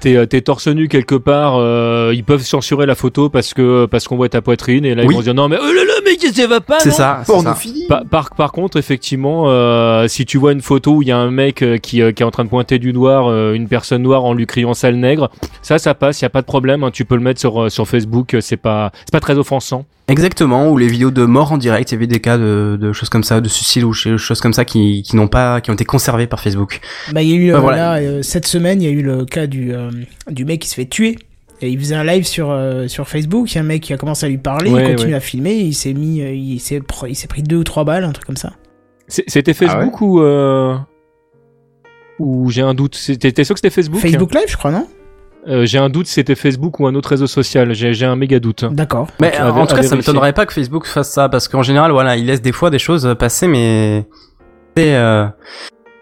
[0.00, 3.86] t'es euh, t'es torse nu quelque part, euh, ils peuvent censurer la photo parce que
[3.86, 5.92] parce qu'on voit ta poitrine et là ils vont dire non mais oh là là
[6.04, 7.32] mais qu'est-ce que ça va pas C'est ça, c'est ça.
[7.32, 11.12] Pornophilie Par, par, par contre, effectivement, euh, si tu vois une photo où il y
[11.12, 13.54] a un mec euh, qui, euh, qui est en train de pointer du noir, euh,
[13.54, 15.30] une personne noire en lui criant sale nègre,
[15.62, 16.84] ça, ça passe, il y a pas de problème.
[16.84, 19.84] hein, tu peux le mettre sur, euh, sur Facebook, c'est pas, c'est pas très offensant.
[20.08, 22.92] Exactement, ou les vidéos de mort en direct, il y avait des cas de, de
[22.92, 25.70] choses comme ça, de suicide ou ch- choses comme ça qui, qui n'ont pas, qui
[25.72, 26.80] ont été conservées par Facebook.
[27.12, 27.76] Bah, il y a eu, Bah, euh, voilà.
[27.76, 30.68] là, euh, cette semaine, il y a eu le cas du, euh, du mec qui
[30.68, 31.16] se fait tuer.
[31.62, 33.92] Et il faisait un live sur, euh, sur Facebook, il y a un mec qui
[33.94, 35.16] a commencé à lui parler, Ouais, il continue ouais.
[35.16, 37.84] à filmer, il s'est mis, euh, il s'est, pr- il s'est pris deux ou trois
[37.84, 38.52] balles, un truc comme ça.
[39.08, 40.76] C'est- C'était Facebook ou, euh,
[42.18, 42.94] ou j'ai un doute.
[42.94, 44.86] C'était, t'es sûr que c'était Facebook Facebook Live, je crois, non
[45.48, 47.72] Euh, J'ai un doute si c'était Facebook ou un autre réseau social.
[47.72, 48.64] J'ai, j'ai un méga doute.
[48.72, 49.06] D'accord.
[49.20, 51.92] Mais Donc, en tout cas, ça m'étonnerait pas que Facebook fasse ça, parce qu'en général,
[51.92, 54.04] voilà, il laisse des fois des choses passer, mais
[54.76, 55.26] c'est euh,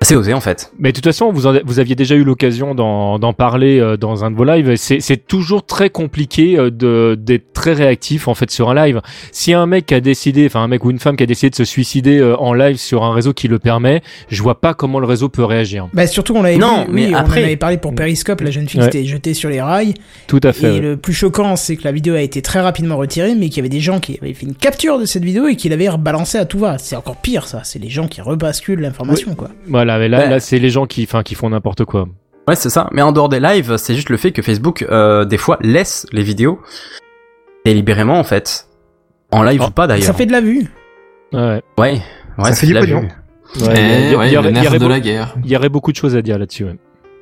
[0.04, 0.72] assez osé en fait.
[0.78, 3.96] Mais de toute façon, vous, en- vous aviez déjà eu l'occasion d'en d'en parler euh,
[3.96, 4.76] dans un de vos lives.
[4.76, 9.00] C'est c'est toujours très compliqué euh, de d'être très réactif en fait sur un live.
[9.32, 11.54] Si un mec a décidé, enfin un mec ou une femme qui a décidé de
[11.56, 14.98] se suicider euh, en live sur un réseau qui le permet, je vois pas comment
[15.00, 15.88] le réseau peut réagir.
[15.92, 18.40] Bah, surtout qu'on l'avait Non, vu, mais oui, après- on en avait parlé pour Periscope,
[18.40, 18.86] la jeune fille Ouais.
[18.86, 19.94] s'était jetée sur les rails.
[20.26, 20.68] Tout à fait.
[20.68, 20.80] Et ouais.
[20.80, 23.60] le plus choquant, c'est que la vidéo a été très rapidement retirée, mais qu'il y
[23.60, 26.38] avait des gens qui avaient fait une capture de cette vidéo et qui l'avaient rebalancée
[26.38, 26.78] à tout va.
[26.78, 27.60] C'est encore pire, ça.
[27.64, 29.48] C'est les gens qui rebasculent l'information, quoi.
[29.68, 32.06] Voilà, mais là, c'est les gens qui, enfin, qui font n'importe quoi.
[32.48, 32.88] Ouais, c'est ça.
[32.92, 36.06] Mais en dehors des lives, c'est juste le fait que Facebook, euh, des fois, laisse
[36.12, 36.60] les vidéos
[37.64, 38.66] délibérément en fait,
[39.32, 40.04] en live Oh, ou pas d'ailleurs.
[40.06, 40.66] Ça fait de la vue.
[41.32, 41.62] Ouais.
[41.78, 42.00] Ouais,
[42.38, 43.08] ouais, Ça fait du pognon.
[43.60, 44.32] Ouais, Eh, il y il aurait- il.
[45.44, 46.64] Il y beaucoup de choses à dire là-dessus.
[46.64, 46.76] ouais.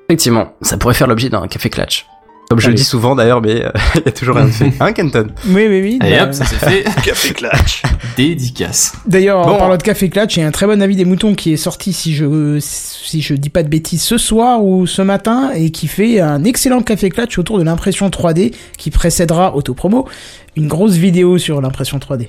[0.08, 2.06] Effectivement, ça pourrait faire l'objet d'un café clutch.
[2.52, 2.74] Comme je Allez.
[2.74, 4.70] le dis souvent d'ailleurs, mais euh, il y a toujours rien de fait.
[4.78, 5.28] Hein, Kenton?
[5.46, 5.98] Oui, oui, oui.
[6.04, 6.84] Et bah, hop, ça s'est fait.
[7.02, 7.80] Café clutch.
[8.18, 8.92] Dédicace.
[9.06, 9.56] D'ailleurs, en Bon.
[9.56, 11.56] parlant de Café Clutch, il y a un très bon avis des moutons qui est
[11.56, 15.70] sorti, si je, si je dis pas de bêtises, ce soir ou ce matin, et
[15.70, 20.06] qui fait un excellent Café Clutch autour de l'impression 3D, qui précédera Autopromo,
[20.54, 22.28] une grosse vidéo sur l'impression 3D.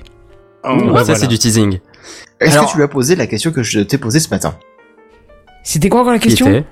[0.64, 1.14] Oh, Ça, voilà.
[1.16, 1.80] c'est du teasing.
[2.40, 4.54] Est-ce Alors- que tu lui as posé la question que je t'ai posée ce matin?
[5.62, 6.46] C'était quoi encore la Qui question?
[6.48, 6.64] Était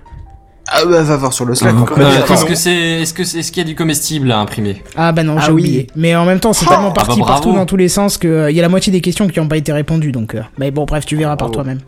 [0.69, 1.75] Ah bah va voir sur le Slack.
[1.97, 2.33] Ah.
[2.33, 4.83] Est-ce que c'est, est-ce que c'est, est-ce qu'il y a du comestible à imprimer?
[4.97, 5.63] Ah bah non, Ah j'ai oui.
[5.63, 5.87] oublié.
[5.97, 8.17] Mais en même temps, c'est Oh tellement Ah parti bah partout dans tous les sens
[8.17, 10.35] que euh, il y a la moitié des questions qui n'ont pas été répondues, donc...
[10.35, 11.81] euh, Mais bon, bref, tu verras par toi-même.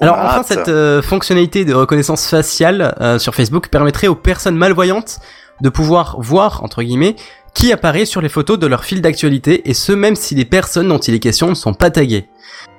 [0.00, 5.18] Alors enfin, cette euh, fonctionnalité de reconnaissance faciale euh, sur Facebook permettrait aux personnes malvoyantes
[5.62, 7.16] de pouvoir voir, entre guillemets,
[7.54, 10.88] qui apparaît sur les photos de leur fil d'actualité, et ce même si les personnes
[10.88, 12.26] dont il est question ne sont pas taguées.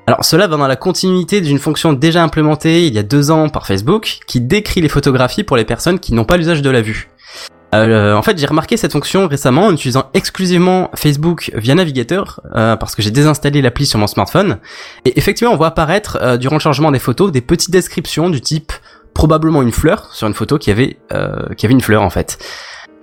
[0.08, 3.50] Alors cela va dans la continuité d'une fonction déjà implémentée il y a deux ans
[3.50, 6.82] par Facebook, qui décrit les photographies pour les personnes qui n'ont pas l'usage de la
[6.82, 7.10] vue.
[7.76, 12.78] Euh, en fait, j'ai remarqué cette fonction récemment en utilisant exclusivement Facebook via navigateur, euh,
[12.78, 14.60] parce que j'ai désinstallé l'appli sur mon smartphone.
[15.04, 18.40] Et effectivement, on voit apparaître euh, durant le changement des photos des petites descriptions du
[18.40, 18.72] type
[19.14, 22.38] probablement une fleur sur une photo qui avait euh, qui avait une fleur en fait.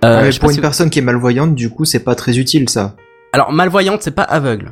[0.03, 2.67] Euh, Ah, pour une si- personne qui est malvoyante, du coup, c'est pas très utile
[2.67, 2.95] ça.
[3.33, 4.71] Alors malvoyante, c'est pas aveugle.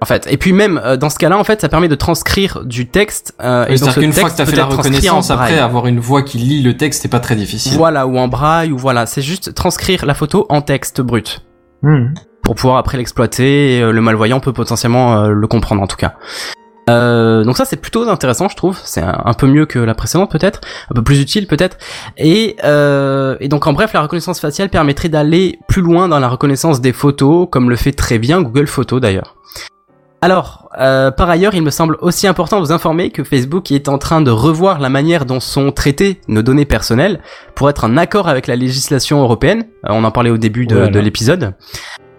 [0.00, 2.64] En fait, et puis même euh, dans ce cas-là, en fait, ça permet de transcrire
[2.64, 3.34] du texte.
[3.40, 6.00] Euh, et donc C'est-à-dire ce qu'une fois que t'as fait la reconnaissance, après, avoir une
[6.00, 7.72] voix qui lit le texte, c'est pas très difficile.
[7.76, 11.42] Voilà, ou en braille, ou voilà, c'est juste transcrire la photo en texte brut.
[11.82, 12.14] Hmm.
[12.42, 13.76] pour pouvoir après l'exploiter.
[13.76, 16.14] et, euh, le malvoyant peut potentiellement euh, le comprendre en tout cas.
[16.88, 19.94] Euh, donc ça c'est plutôt intéressant je trouve, c'est un, un peu mieux que la
[19.94, 21.76] précédente peut-être, un peu plus utile peut-être.
[22.16, 26.28] Et, euh, et donc en bref la reconnaissance faciale permettrait d'aller plus loin dans la
[26.28, 29.36] reconnaissance des photos, comme le fait très bien Google Photos d'ailleurs.
[30.22, 33.88] Alors, euh, par ailleurs, il me semble aussi important de vous informer que Facebook est
[33.88, 37.20] en train de revoir la manière dont sont traitées nos données personnelles
[37.54, 39.64] pour être en accord avec la législation européenne.
[39.84, 40.90] Euh, on en parlait au début de, Voilà.
[40.90, 41.52] de l'épisode.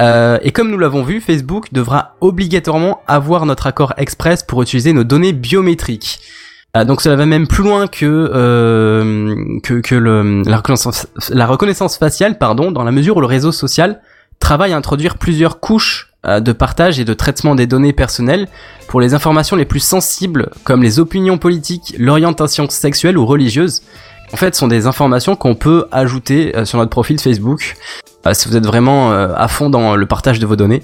[0.02, 4.94] Euh, et comme nous l'avons vu, Facebook devra obligatoirement avoir notre accord express pour utiliser
[4.94, 6.20] nos données biométriques.
[6.76, 11.48] Euh, donc cela va même plus loin que euh, que, que le, la, reconnaissance, la
[11.48, 14.02] reconnaissance faciale, pardon, dans la mesure où le réseau social
[14.40, 18.48] travaille à introduire plusieurs couches de partage et de traitement des données personnelles
[18.88, 23.82] pour les informations les plus sensibles, comme les opinions politiques, l'orientation sexuelle ou religieuse.
[24.34, 27.78] En fait, ce sont des informations qu'on peut ajouter euh, sur notre profil Facebook
[28.26, 30.84] euh, si vous êtes vraiment euh, à fond dans le partage de vos données.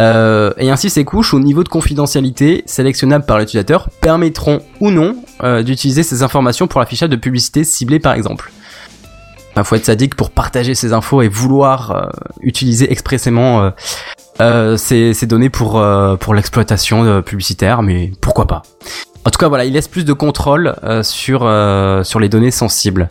[0.00, 5.14] Euh, et ainsi, ces couches, au niveau de confidentialité sélectionnables par l'utilisateur, permettront ou non
[5.44, 8.50] euh, d'utiliser ces informations pour l'affichage de publicités ciblées, par exemple.
[9.56, 12.08] Il faut être sadique pour partager ces infos et vouloir euh,
[12.40, 13.70] utiliser expressément
[14.40, 18.62] euh, euh, ces, ces données pour, euh, pour l'exploitation euh, publicitaire, mais pourquoi pas.
[19.24, 21.44] En tout cas, voilà, il laisse plus de contrôle euh, sur
[22.20, 23.08] les données sensibles.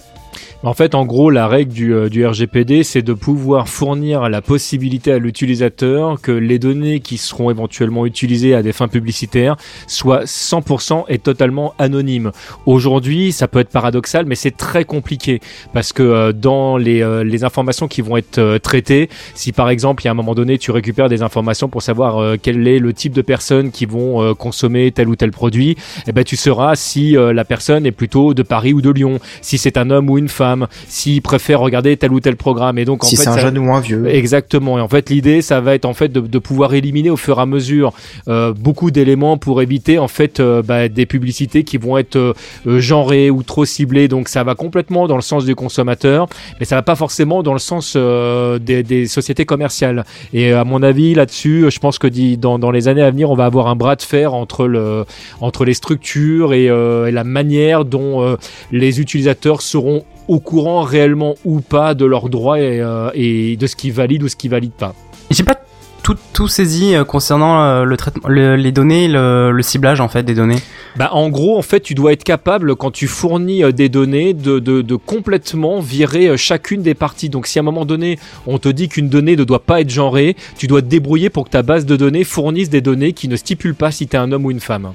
[0.62, 4.42] En fait, en gros, la règle du, euh, du RGPD, c'est de pouvoir fournir la
[4.42, 9.56] possibilité à l'utilisateur que les données qui seront éventuellement utilisées à des fins publicitaires
[9.88, 12.34] soient 100% et totalement anonymes.
[12.66, 15.40] Aujourd'hui, ça peut être paradoxal, mais c'est très compliqué
[15.72, 20.04] parce que euh, dans les, euh, les informations qui vont être traitées, si par exemple,
[20.04, 22.92] il y a un moment donné, tu récupères des informations pour savoir quel est le
[22.92, 27.14] type de personnes qui vont consommer tel ou tel produit, eh ben, tu sauras si
[27.14, 30.28] la personne est plutôt de Paris ou de Lyon, si c'est un homme ou une
[30.28, 30.49] femme,
[30.88, 32.78] s'il préfère regarder tel ou tel programme.
[32.78, 34.08] Et donc, en si c'est un ça- jeune ou un vieux.
[34.08, 34.78] Exactement.
[34.78, 37.38] Et en fait, l'idée, ça va être en fait de, de pouvoir éliminer au fur
[37.40, 37.94] et à mesure
[38.28, 42.34] euh, beaucoup d'éléments pour éviter en fait euh, bah, des publicités qui vont être euh,
[42.80, 44.08] genrées ou trop ciblées.
[44.08, 46.28] Donc, ça va complètement dans le sens du consommateur,
[46.60, 50.06] mais ça va pas forcément dans le sens des, des sociétés commerciales.
[50.34, 53.36] Et à mon avis, là-dessus, je pense que dans, dans les années à venir, on
[53.36, 55.06] va avoir un bras de fer entre le
[55.42, 58.38] entre les structures et, et la manière dont
[58.72, 63.68] les utilisateurs seront au courant réellement ou pas de leurs droits et, euh, et de
[63.68, 64.94] ce qui valide ou ce qui valide pas.
[65.32, 65.56] J'ai pas
[66.04, 70.08] tout, tout saisi euh, concernant euh, le traitement, le- les données, le, le ciblage en
[70.08, 70.60] fait des données.
[70.96, 74.60] Bah, en gros, en fait, tu dois être capable, quand tu fournis des données, de,
[74.60, 77.30] de, de complètement virer chacune des parties.
[77.30, 78.18] Donc, si à un moment donné,
[78.48, 81.46] on te dit qu'une donnée ne doit pas être genrée, tu dois te débrouiller pour
[81.46, 84.32] que ta base de données fournisse des données qui ne stipulent pas si t'es un
[84.32, 84.94] homme ou une femme.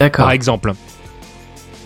[0.00, 0.24] D'accord.
[0.24, 0.72] Par exemple.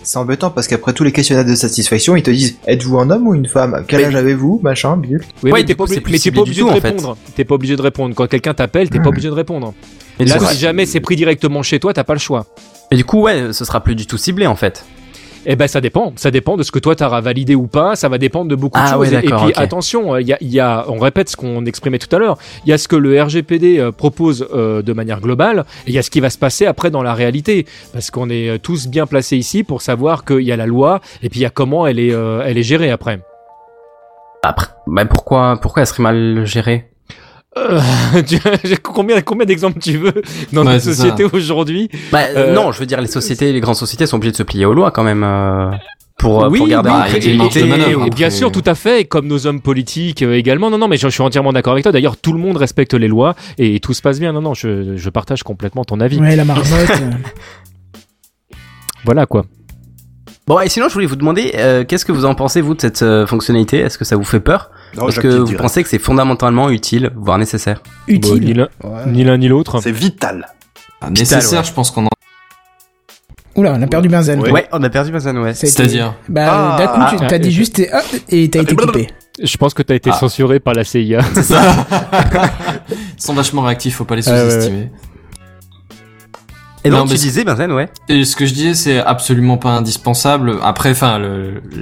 [0.03, 3.27] C'est embêtant parce qu'après tous les questionnaires de satisfaction, ils te disent êtes-vous un homme
[3.27, 3.83] ou une femme?
[3.87, 4.59] Quel Mais- âge avez-vous?
[4.61, 5.21] Machin, bidule.
[5.43, 6.71] Oui, Ouais, mais t'es pas, obligé- plus mais t'es ciblé pas du obligé tout, de
[6.73, 6.87] en fait.
[6.89, 7.17] répondre.
[7.35, 8.13] T'es pas obligé de répondre.
[8.15, 9.73] Quand quelqu'un t'appelle, t'es pas obligé de répondre.
[10.19, 12.45] Et Là, si jamais c'est pris directement chez toi, t'as pas le choix.
[12.91, 14.85] et du coup, ouais, ce sera plus du tout ciblé en fait.
[15.45, 18.07] Eh ben ça dépend, ça dépend de ce que toi t'auras validé ou pas, ça
[18.07, 18.99] va dépendre de beaucoup de Ah choses.
[19.11, 21.65] ouais, Et- et puis attention, il y a, il y a, on répète ce qu'on
[21.65, 24.93] exprimait tout à l'heure, il y a ce que le RGPD euh, propose euh, de
[24.93, 27.65] manière globale, et il y a ce qui va se passer après dans la réalité,
[27.91, 31.01] parce qu'on est euh, tous bien placés ici pour savoir qu'il y a la loi,
[31.21, 33.19] et puis il y a comment elle est, euh, elle est gérée après.
[34.43, 36.89] Après, bah pourquoi, pourquoi elle serait mal gérée?
[37.57, 37.79] Euh,
[38.27, 40.13] tu- j'ai- combien combien d'exemples tu veux
[40.51, 41.89] dans Ouais, notre société aujourd'hui?
[42.11, 44.43] Bah Euh, non, je veux dire les sociétés, les grandes sociétés sont obligées de se
[44.43, 45.69] plier aux lois quand même euh,
[46.17, 47.59] pour, euh, oui, pour garder oui, leur et- crédibilité.
[47.61, 50.69] et- et ou- bien sûr, tout à fait, et comme nos hommes politiques également.
[50.71, 51.91] Non, non, mais je, je suis entièrement d'accord avec toi.
[51.91, 54.31] D'ailleurs, tout le monde respecte les lois et tout se passe bien.
[54.33, 56.19] Non, non, je, je partage complètement ton avis.
[56.19, 56.67] Ouais, la marmotte.
[59.05, 59.45] Voilà quoi.
[60.45, 62.81] Bon, et sinon, je voulais vous demander, euh, qu'est-ce que vous en pensez, vous, de
[62.81, 63.79] cette euh, fonctionnalité?
[63.79, 64.71] Est-ce que ça vous fait peur?
[65.07, 65.61] Est-ce que vous direct.
[65.61, 67.81] pensez que c'est fondamentalement utile, voire nécessaire?
[68.09, 68.35] Bon,
[69.07, 69.79] ni l'un ni l'autre.
[69.81, 70.47] C'est vital.
[70.99, 71.65] Ah, nécessaire, ouais.
[71.65, 72.09] je pense qu'on en.
[73.55, 74.39] Oula, on a perdu Benzen.
[74.41, 75.53] Ouais, on a perdu Bazan, ouais.
[75.53, 77.27] C'est-à-dire Bah, d'un coup, tu Ah.
[77.29, 79.07] t'as dit juste et, ah, et t'as été coupé.
[79.41, 80.17] Je pense que t'as été Ah.
[80.19, 81.21] censuré par la CIA.
[81.35, 81.61] C'est ça.
[82.89, 84.89] Ils sont vachement réactifs, faut pas les Ouais, ouais, sous-estimer.
[86.85, 87.89] Et donc, Non, tu disais, Bazan, ouais.
[88.09, 90.57] Et ce que je disais, c'est absolument pas indispensable.
[90.63, 91.19] Après, enfin,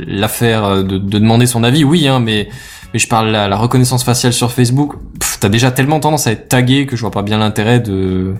[0.07, 2.49] l'affaire de, de demander son avis, oui, hein, mais
[2.93, 4.95] mais je parle la, la reconnaissance faciale sur Facebook.
[5.39, 8.35] T'as déjà tellement tendance à être tagué que je vois pas bien l'intérêt de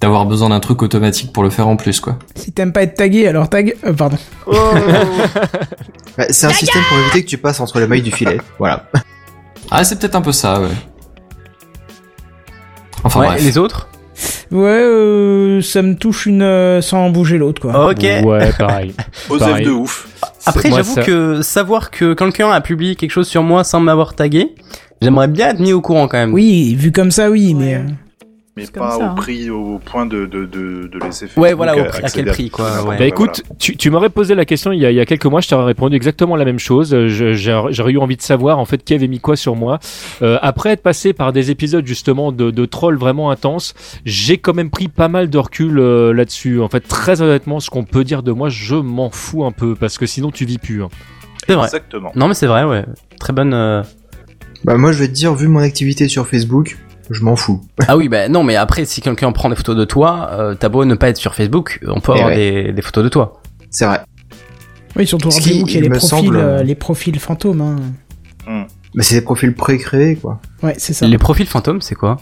[0.00, 2.18] d'avoir besoin d'un truc automatique pour le faire en plus, quoi.
[2.34, 3.76] Si t'aimes pas être tagué, alors tag.
[3.84, 4.16] euh, pardon.
[6.18, 8.38] Bah, c'est un système pour éviter que tu passes entre les mailles du filet.
[8.58, 8.86] Voilà.
[9.70, 10.68] Ah, c'est peut-être un peu ça, ouais.
[13.04, 13.40] Enfin ouais, bref.
[13.40, 13.88] et les autres?
[14.50, 17.90] Ouais, euh, ça me touche une euh, sans bouger l'autre, quoi.
[17.90, 18.02] Ok.
[18.24, 18.92] Ouais, pareil.
[19.30, 19.66] Osef Pareil.
[19.66, 20.08] de ouf.
[20.44, 24.14] Après, j'avoue ça- que savoir que quelqu'un a publié quelque chose sur moi sans m'avoir
[24.14, 24.54] tagué,
[25.00, 26.34] j'aimerais bien être mis au courant quand même.
[26.34, 27.80] Oui, vu comme ça, oui, mais.
[28.54, 29.14] Mais pas ça, au hein.
[29.14, 31.42] prix, au point de, de, de, de laisser faire.
[31.42, 32.98] Ouais, voilà, au prix- à quel prix, quoi, ouais.
[32.98, 35.24] Bah écoute, tu, tu m'aurais posé la question il y, a, il y a quelques
[35.24, 36.94] mois, je t'aurais répondu exactement la même chose.
[37.06, 39.78] J'aurais eu envie de savoir en fait qui avait mis quoi sur moi.
[40.20, 43.72] Euh, après être passé par des épisodes justement de, de trolls vraiment intenses,
[44.04, 46.60] j'ai quand même pris pas mal de recul euh, là-dessus.
[46.60, 49.74] En fait, très honnêtement, ce qu'on peut dire de moi, je m'en fous un peu
[49.74, 50.82] parce que sinon tu vis plus.
[50.82, 50.88] hein.
[51.46, 51.64] C'est vrai.
[51.64, 52.12] Exactement.
[52.14, 52.84] Non, mais c'est vrai, ouais.
[53.18, 53.54] Très bonne.
[53.54, 53.82] euh,
[54.64, 56.76] Bah, moi, je vais te dire, vu mon activité sur Facebook,
[57.12, 57.60] je m'en fous.
[57.88, 60.68] Ah oui, bah non, mais après, si quelqu'un prend des photos de toi, euh, t'as
[60.68, 62.62] beau ne pas être sur Facebook, on peut Eh avoir ouais.
[62.64, 63.40] des, des photos de toi.
[63.70, 64.00] C'est vrai.
[64.96, 67.60] Oui, surtout il y a il les me profils, semble, euh, les profils fantômes.
[68.46, 68.66] Hein.
[68.94, 70.40] Mais c'est des profils pré-créés, quoi.
[70.62, 71.06] Ouais, c'est ça.
[71.06, 72.18] Les profils fantômes, c'est quoi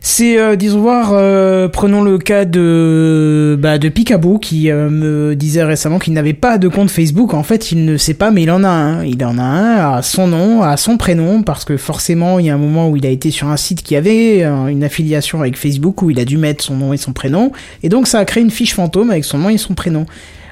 [0.00, 5.34] C'est, euh, disons voir, euh, prenons le cas de, bah, de Picaboo qui euh, me
[5.34, 7.34] disait récemment qu'il n'avait pas de compte Facebook.
[7.34, 9.04] En fait, il ne sait pas, mais il en a un.
[9.04, 12.50] Il en a un à son nom, à son prénom, parce que forcément, il y
[12.50, 15.40] a un moment où il a été sur un site qui avait euh, une affiliation
[15.40, 17.50] avec Facebook où il a dû mettre son nom et son prénom,
[17.82, 20.06] et donc ça a créé une fiche fantôme avec son nom et son prénom.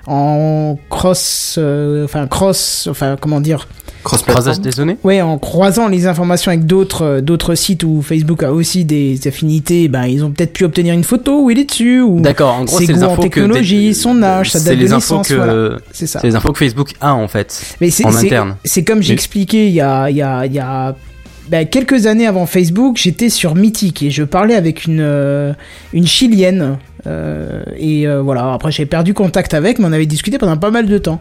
[0.06, 3.68] En cross, euh, enfin cross, enfin comment dire,
[4.04, 8.42] Croisage des données Ouais, en croisant les informations avec d'autres euh, d'autres sites où Facebook
[8.42, 11.64] a aussi des affinités, ben ils ont peut-être pu obtenir une photo où il est
[11.64, 14.58] dessus ou D'accord, en gros, ses les en infos que technologie, des- son âge, sa
[14.58, 15.78] c'est date de les infos naissance, que voilà.
[15.92, 16.20] C'est ça.
[16.20, 17.76] C'est les infos que Facebook a en fait.
[17.80, 18.56] Mais en interne.
[18.64, 20.94] C'est comme j'expliquais il y a il y a il y a
[21.48, 25.52] ben, quelques années avant Facebook, j'étais sur Mythic et je parlais avec une euh,
[25.92, 30.38] une chilienne euh, et euh, voilà, après j'ai perdu contact avec, mais on avait discuté
[30.38, 31.20] pendant pas mal de temps.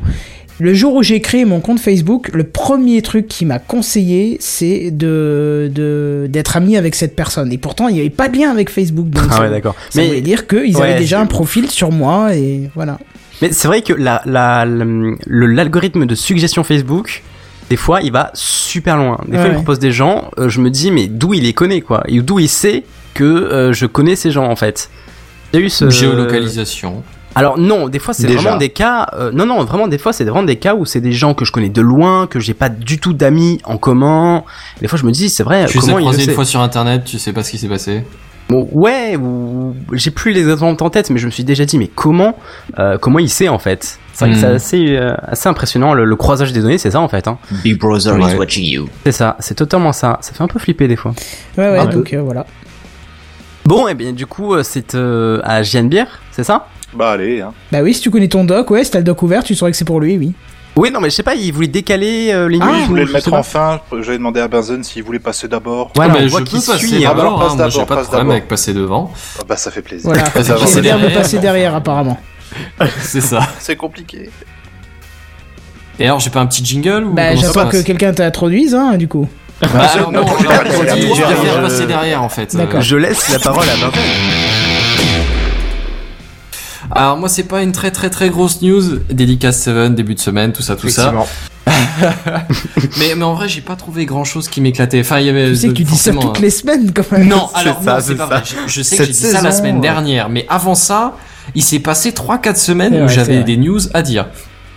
[0.63, 4.91] Le jour où j'ai créé mon compte Facebook, le premier truc qui m'a conseillé, c'est
[4.91, 7.51] de de- d'être ami avec cette personne.
[7.51, 9.09] Et pourtant, il n'y avait pas de lien avec Facebook.
[9.09, 9.75] Donc Ah ça, ouais, d'accord.
[9.89, 12.97] ça Mais- voulait dire qu'ils Ouais, avaient déjà un profil sur moi et voilà.
[13.41, 17.23] Mais c'est vrai que la, la, le- l'algorithme de suggestion Facebook,
[17.69, 19.19] des fois, il va super loin.
[19.27, 21.81] Des fois, il propose des gens, euh, je me dis, mais d'où il les connaît,
[21.81, 22.03] quoi?
[22.07, 22.83] Et d'où il sait
[23.15, 24.89] que euh, je connais ces gens, en fait?
[25.51, 25.89] Il y a eu ce...
[25.89, 27.03] Géolocalisation.
[27.35, 29.07] Alors non, des fois c'est vraiment des cas.
[29.13, 31.45] euh, non non, vraiment des fois c'est vraiment des cas où c'est des gens que
[31.45, 34.43] je connais de loin, que j'ai pas du tout d'amis en commun.
[34.81, 35.65] Des fois je me dis c'est vrai.
[35.65, 38.03] Tu comment croisés une fois sur internet, tu sais pas ce qui s'est passé.
[38.49, 41.77] Bon, ouais, ou j'ai plus les exemples en tête, mais je me suis déjà dit
[41.77, 42.37] mais comment
[42.77, 43.97] euh, comment il sait en fait?
[44.13, 44.41] C'est vrai que Hmm.
[44.41, 47.27] c'est assez euh, assez impressionnant le, le croisage des données, c'est ça en fait.
[47.27, 47.39] Hein.
[47.63, 48.33] Big Brother Ouais.
[48.33, 48.89] is watching you.
[49.05, 50.19] C'est ça, c'est totalement ça.
[50.21, 51.13] Ça fait un peu flipper des fois.
[51.57, 52.45] Ouais ouais, Un donc euh, voilà.
[53.65, 56.67] Bon, et bien du coup c'est euh, à Gianbière, c'est ça?
[56.95, 57.53] Bah allez, hein.
[57.71, 59.71] Bah oui, si tu connais ton doc, ouais, si t'as le doc ouvert, tu saurais
[59.71, 60.33] que c'est pour lui, oui.
[60.75, 63.01] Oui, non mais je sais pas, il voulait décaler euh, les Ah, news ou voulais
[63.03, 63.79] je le mettre en fin.
[64.01, 65.91] J'avais demandé à Benzen s'il voulait passer d'abord.
[65.95, 67.05] Voilà, Ah, voit je qu'il peux passer suit.
[67.05, 67.13] Ah, hein.
[67.15, 68.31] bah alors, d'abord, passe hein, moi j'ai d'abord, pas de passe problème d'abord.
[68.37, 69.11] avec passer devant.
[69.39, 70.05] Ah bah ça fait plaisir.
[70.09, 70.23] Voilà.
[70.31, 71.13] Passer bien derrière.
[71.21, 72.19] passer derrière apparemment.
[73.01, 73.41] C'est ça.
[73.59, 74.31] C'est compliqué.
[75.99, 78.97] Et alors j'ai pas un petit jingle ou Bah j'attends que passe quelqu'un t'introduise, hein,
[78.97, 79.27] du coup.
[79.61, 82.55] Bah alors non, je- je- passer derrière en fait.
[82.55, 82.81] D'accord.
[82.81, 84.01] Je laisse la parole à Benzen.
[86.95, 90.53] Alors moi c'est pas une très très très grosse news, dédicace 7, début de semaine,
[90.53, 91.11] tout ça, tout ça.
[92.99, 94.99] mais, mais en vrai j'ai pas trouvé grand chose qui m'éclatait.
[94.99, 97.27] Enfin il y avait Tu sais que tu dis ça toutes les semaines quand même.
[97.27, 98.35] Non, alors ça, non, c'est pas ça.
[98.35, 98.43] vrai.
[98.45, 101.15] Je, je sais que j'ai dit ça la semaine euh, dernière, mais avant ça,
[101.55, 104.27] il s'est passé 3-4 semaines C'est où j'avais des news à dire.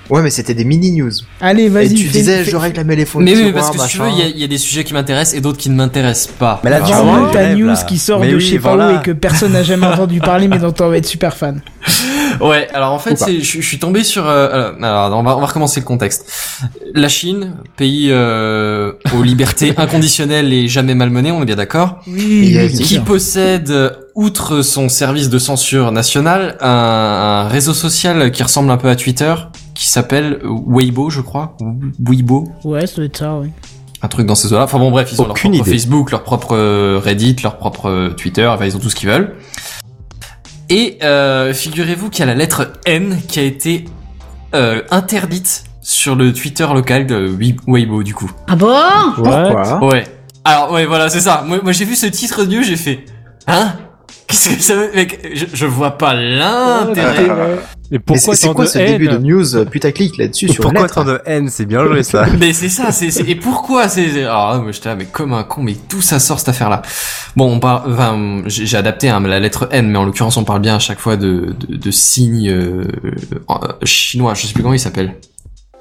[0.09, 1.11] Ouais, mais c'était des mini news.
[1.41, 1.95] Allez, Et vas-y.
[1.95, 3.25] tu fais- disais, fais- je règle la méléphone.
[3.25, 4.85] Mais oui, parce que si tu veux, il y, a- il y a des sujets
[4.85, 6.61] qui m'intéressent et d'autres qui ne m'intéressent pas.
[6.65, 7.75] Mais là, tu vois, ta news là.
[7.89, 8.93] qui sort Mais de oui, pas voilà.
[8.93, 11.61] où et que personne n'a jamais entendu parler, mais dont on va être super fan.
[12.41, 14.27] Ouais, alors en fait, je, je suis tombé sur.
[14.29, 16.31] euh, alors, on va, on va recommencer le contexte.
[16.95, 22.01] La Chine, pays euh, aux libertés inconditionnelles et jamais malmenées, on est bien d'accord.
[22.07, 28.43] Oui, Qui possède, euh, outre son service de censure nationale, un, un réseau social qui
[28.43, 29.33] ressemble un peu à Twitter,
[29.77, 33.51] qui s'appelle Weibo, je crois, ou Weibo, Ouais, ça doit être ça, oui.
[34.03, 34.65] un truc dans ces eaux-là.
[34.65, 35.71] Enfin bon, bref, ils ont leur propre idée.
[35.71, 39.09] Facebook, leur propre euh, Reddit, leur propre euh, Twitter, enfin ils ont tout ce qu'ils
[39.09, 39.35] veulent.
[40.69, 43.85] Et euh, figurez-vous qu'il y a la lettre N qui a été
[44.55, 48.31] euh, interdite sur le Twitter local de Wei- Weibo du coup.
[48.49, 48.75] Ah bon?
[49.15, 49.85] Pourquoi?
[49.85, 50.05] Ouais.
[50.45, 51.45] Alors ouais, voilà, c'est ça.
[51.47, 53.05] Moi, moi j'ai vu ce titre de news, j'ai fait
[53.47, 53.75] hein?
[54.27, 54.91] Qu'est-ce que ça veut?
[54.95, 57.29] Mec je, je vois pas l'intérêt.
[57.91, 60.63] Et Mais pourquoi c'est quoi de ce haine début de news euh, putaclic là-dessus sur
[60.63, 61.49] Pourquoi lettre tant de haine?
[61.49, 62.27] C'est bien joué ça.
[62.41, 65.45] Mais c'est ça, c'est c'est- et pourquoi c'est alors moi j'étais là mais comme un
[65.45, 66.83] con mais d'où ça sort cette affaire là.
[67.37, 70.61] Bon, on parle enfin j'ai adapté hein, la lettre N mais en l'occurrence on parle
[70.63, 72.85] bien à chaque fois de de, de signes euh,
[73.51, 75.15] euh, chinois, je sais plus comment ils s'appellent.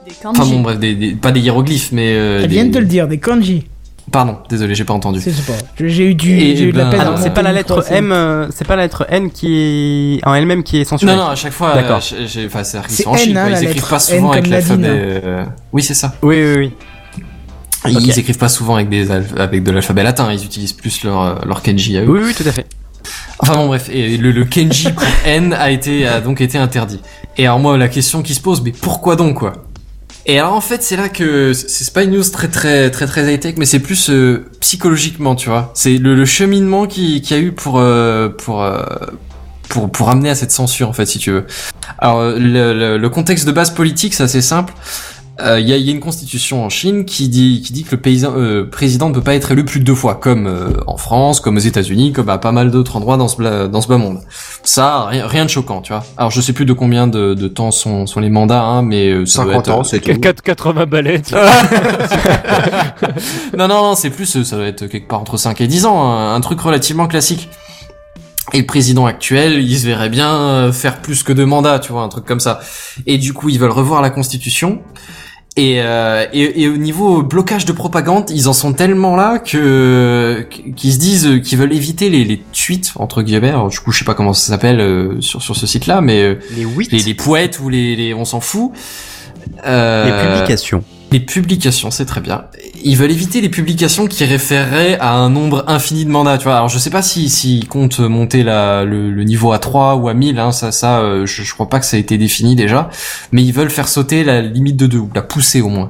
[0.05, 0.51] Des Enfin kanji.
[0.53, 2.85] bon bref, des, des- pas des hiéroglyphes mais euh, Elle des- vient de te le
[2.85, 3.65] dire, des kanji.
[4.11, 5.19] Pardon, désolé, j'ai pas entendu.
[5.19, 5.57] C'est c'est pas.
[5.79, 7.01] J'ai eu du, Et j'ai eu de la ben- peine.
[7.03, 10.19] Ah non, c'est pas la le lettre M, euh, c'est pas la lettre N qui
[10.21, 11.11] est en elle-même qui est censurée.
[11.11, 12.01] Non non, à chaque fois D'accord.
[12.13, 13.99] euh, enfin c'est qu'ils C'est sont en N, Chine, hein, ils écrivent lettre pas N
[14.17, 15.01] souvent avec comme l'alphabet Nadine.
[15.25, 16.13] euh, Oui, c'est ça.
[16.21, 16.71] Oui, oui, oui.
[17.87, 18.17] Ils Ok.
[18.17, 21.61] écrivent pas souvent avec des avec de l'alphabet latin, ils utilisent plus leur euh, leur
[21.61, 22.07] kanji à eux.
[22.09, 22.67] Oui, oui, tout à fait.
[23.39, 26.99] Enfin bon bref, et le, le Kenji pour N a été a donc été interdit.
[27.37, 29.53] Et alors moi la question qui se pose, mais pourquoi donc quoi?
[30.27, 33.31] Et alors en fait c'est là que c'est pas une news très très très très
[33.31, 35.71] high tech, mais c'est plus euh, psychologiquement tu vois.
[35.75, 38.83] C'est le, cheminement qui qui a eu pour euh, pour euh,
[39.69, 41.45] pour pour amener à cette censure en fait si tu veux.
[41.99, 44.73] Alors le contexte de base politique c'est assez simple.
[45.41, 47.91] Euh, Il y, a, y a une constitution en Chine qui dit, qui dit que
[47.95, 50.69] le paysan, euh, président ne peut pas être élu plus de deux fois, comme euh,
[50.87, 53.87] en France, comme aux États-Unis, comme à pas mal d'autres endroits dans ce, dans ce
[53.87, 54.19] bas monde.
[54.63, 56.03] Ça, rien, rien de choquant, tu vois.
[56.17, 59.09] Alors je sais plus de combien de, de temps sont, sont les mandats, hein, mais
[59.09, 60.19] euh, ça doit 50 être, ans, c'est tout.
[60.19, 61.33] 4, 80 ballettes.
[63.57, 65.85] non, non, non, c'est plus, euh, ça doit être quelque part entre 5 et 10
[65.85, 67.49] ans, un, un truc relativement classique.
[68.53, 71.91] Et le président actuel, il se verrait bien euh, faire plus que deux mandats, tu
[71.91, 72.59] vois, un truc comme ça.
[73.07, 74.81] Et du coup, ils veulent revoir la constitution.
[75.57, 80.45] Et, euh, et, et au niveau blocage de propagande, ils en sont tellement là que
[80.75, 83.49] qu'ils se disent qu'ils veulent éviter les, les tweets entre guillemets.
[83.49, 86.21] Alors, du coup, je sais pas comment ça s'appelle euh, sur sur ce site-là, mais
[86.23, 88.73] euh, Les 8 les, les poètes ou les, les on s'en fout.
[89.65, 90.83] Euh, Les publications.
[91.15, 92.43] Les publications, c'est très bien.
[92.83, 96.57] Ils veulent éviter les publications qui référeraient à un nombre infini de mandats, tu vois.
[96.57, 100.37] Alors je sais pas si s'ils comptent monter le, niveau à 3 ou à 1000,
[100.39, 102.89] hein, ça, ça, euh, je, crois pas que ça a été défini déjà.
[103.31, 105.89] Mais ils veulent faire sauter la limite de 2, ou la pousser au moins.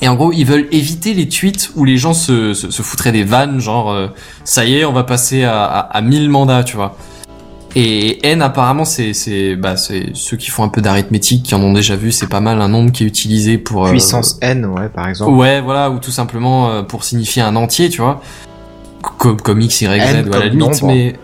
[0.00, 3.60] Et en gros, ils veulent éviter les tweets où les gens se foutraient des vannes,
[3.60, 4.06] genre euh,
[4.44, 6.96] ça y est, on va passer à, à, à 1000 mandats, tu vois.
[7.76, 11.62] Et N apparemment c'est c'est bah c'est ceux qui font un peu d'arithmétique qui en
[11.62, 14.64] ont déjà vu, c'est pas mal un nombre qui est utilisé pour euh, puissance N,
[14.64, 15.32] ouais, par exemple.
[15.32, 18.22] Ouais, voilà, ou tout simplement euh, pour signifier un entier, tu vois.
[19.18, 20.86] Comme, comme X, Y, Z, N ou à la limite, nombre.
[20.86, 21.16] mais.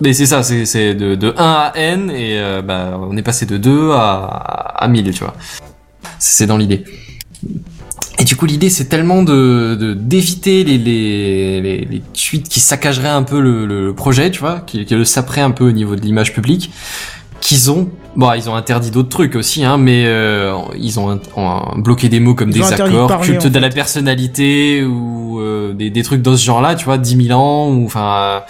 [0.00, 3.22] Mais c'est ça, c'est, c'est de, de 1 à N, et euh, bah, on est
[3.22, 4.24] passé de 2 à,
[4.74, 5.34] à 1000, tu vois.
[6.18, 6.82] C'est dans l'idée.
[8.18, 12.60] Et du coup, l'idée, c'est tellement de, de d'éviter les, les, les, les tweets qui
[12.60, 15.72] saccageraient un peu le, le projet, tu vois, qui, qui le saperaient un peu au
[15.72, 16.70] niveau de l'image publique,
[17.40, 21.18] qu'ils ont, bon, ils ont interdit d'autres trucs aussi, hein, mais euh, ils ont,
[21.76, 25.40] bloqué des mots comme Ils des de accords, parler, culte en de la personnalité ou
[25.40, 28.42] euh, des, des trucs dans ce genre-là, tu vois, 10 000 ans, ou enfin,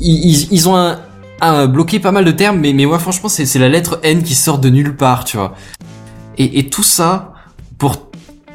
[0.00, 1.00] ils, ils, ont un,
[1.40, 4.22] un- bloqué pas mal de termes, mais mais ouais, franchement, c'est c'est la lettre N
[4.22, 5.54] qui sort de nulle part, tu vois.
[6.38, 7.29] Et, et tout ça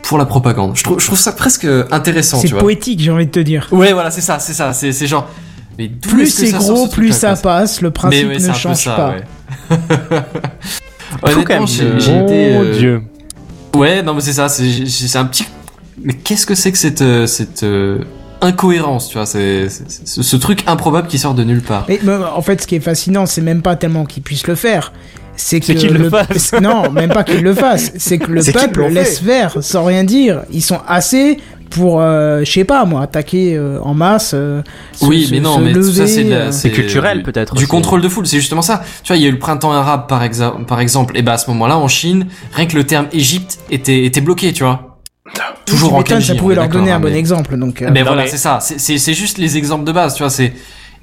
[0.08, 0.76] pour la propagande.
[0.76, 3.68] Je trouve je trouve ça presque intéressant, C'est poétique, j'ai envie de te dire.
[3.72, 5.30] Ouais, voilà, c'est ça, c'est ça, c'est genre.
[5.78, 7.82] Mais Plus c'est gros, ce plus ça passe.
[7.82, 9.10] Le principe Mais ne un peu change ça, pas.
[9.10, 9.24] ouais.
[11.24, 12.54] Honnêtement, j'ai été.
[12.54, 13.02] Mon euh, dieu.
[13.76, 15.46] Ouais, non, mais c'est ça, c'est un petit.
[16.02, 18.00] Mais qu'est-ce que c'est que cette euh, cette euh,
[18.42, 21.86] incohérence, tu vois, c'est ce, truc improbable qui sort de nulle part.
[21.88, 24.94] Mais en fait, ce qui est fascinant, c'est même pas tellement qu'ils puissent le faire.
[25.36, 26.54] C'est que le fassent.
[26.62, 27.92] Non, même pas qu'ils le fassent.
[27.98, 30.44] C'est que le peuple laisse faire sans rien dire.
[30.52, 31.38] Ils sont assez
[31.70, 34.32] pour, euh, je sais pas moi, attaquer euh, en masse.
[34.34, 34.62] euh,
[34.94, 36.52] se- Oui, se- mais non, se mais ça c'est euh.
[36.52, 37.68] C'est culturel, peut-être Du aussi.
[37.68, 38.84] contrôle de foule, c'est justement ça.
[39.04, 41.34] Tu vois, il y a eu le printemps arabe par, exa- par exemple, et bah
[41.34, 45.00] à ce moment-là en Chine, rien que le terme Égypte était était bloqué, tu vois.
[45.66, 46.28] Toujours en kanji.
[46.28, 47.58] ça pouvait leur donner hein, un bon exemple.
[47.58, 48.60] Donc, euh, Mais voilà, mais- c'est ça.
[48.62, 50.30] C'est- C'est c'est juste les exemples de base, tu vois.
[50.30, 50.54] C'est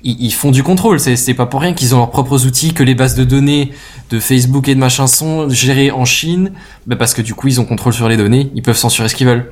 [0.05, 1.01] ils, ils font du contrôle.
[1.01, 3.73] C'est c'est pas pour rien qu'ils ont leurs propres outils, que les bases de données
[4.11, 6.53] de Facebook et de machin sont gérées en Chine,
[6.87, 9.15] bah parce que du coup ils ont contrôle sur les données, ils peuvent censurer ce
[9.15, 9.51] qu'ils veulent.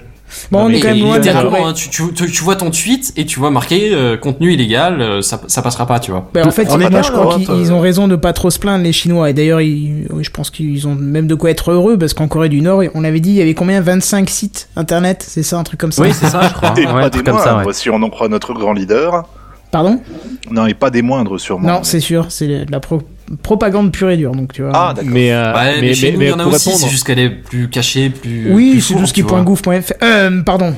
[0.51, 3.27] Bon, on est quand même loin hein, tu, tu, tu, tu vois ton tweet et
[3.27, 6.29] tu vois marqué euh, contenu illégal, euh, ça, ça passera pas, tu vois.
[6.33, 7.59] Ben, en fait, On est moi, bien je crois qu'ils euh.
[7.59, 9.31] ils ont raison de pas trop se plaindre les Chinois.
[9.31, 12.61] Et d'ailleurs, je pense qu'ils ont même de quoi être heureux parce qu'en Corée du
[12.61, 13.81] Nord, on avait dit il y avait combien?
[13.81, 16.03] 25 sites internet, c'est ça, un truc comme ça?
[16.03, 16.75] Oui, c'est ça, je crois.
[16.77, 17.73] Et Ouais, pas un des truc comme ça, moindres, ouais.
[17.73, 19.25] si on en croit notre grand leader.
[19.71, 20.01] Pardon
[20.51, 21.69] Non, et pas des moindres, sûrement.
[21.69, 23.03] Non, c'est sûr, c'est de la pro-
[23.43, 24.33] propagande pure et dure.
[24.33, 24.73] Donc tu vois.
[24.75, 25.11] Ah, d'accord.
[25.13, 26.85] Mais, euh, Ouais, mais, mais, chez mais, nous, il y en a pour aussi, répondre.
[26.85, 28.53] c'est juste qu'elle est plus cachée, plus.
[28.53, 29.23] oui, plus c'est tout ce qui.
[30.03, 30.75] Euh, pardon.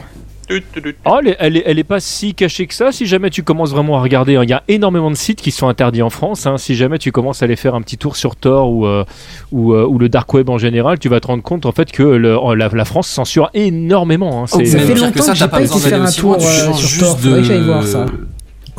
[1.07, 2.93] Oh, elle, est, elle, est, elle est pas si cachée que ça.
[2.93, 4.43] Si jamais tu commences vraiment à regarder, hein.
[4.43, 6.47] il y a énormément de sites qui sont interdits en France.
[6.47, 6.59] hein.
[6.59, 9.05] Si jamais tu commences à aller faire un petit tour sur Tor ou, euh,
[9.51, 11.91] ou, euh, ou le dark web en général, tu vas te rendre compte en fait
[11.91, 14.43] que le- la, la France censure énormément.
[14.43, 14.47] hein.
[14.53, 16.03] Oh, C'est- ça même fait longtemps que ça, que j'ai t'as pas besoin faire d'aller
[16.03, 17.17] un aussi loin, tour, tu euh, changes sur juste Tor,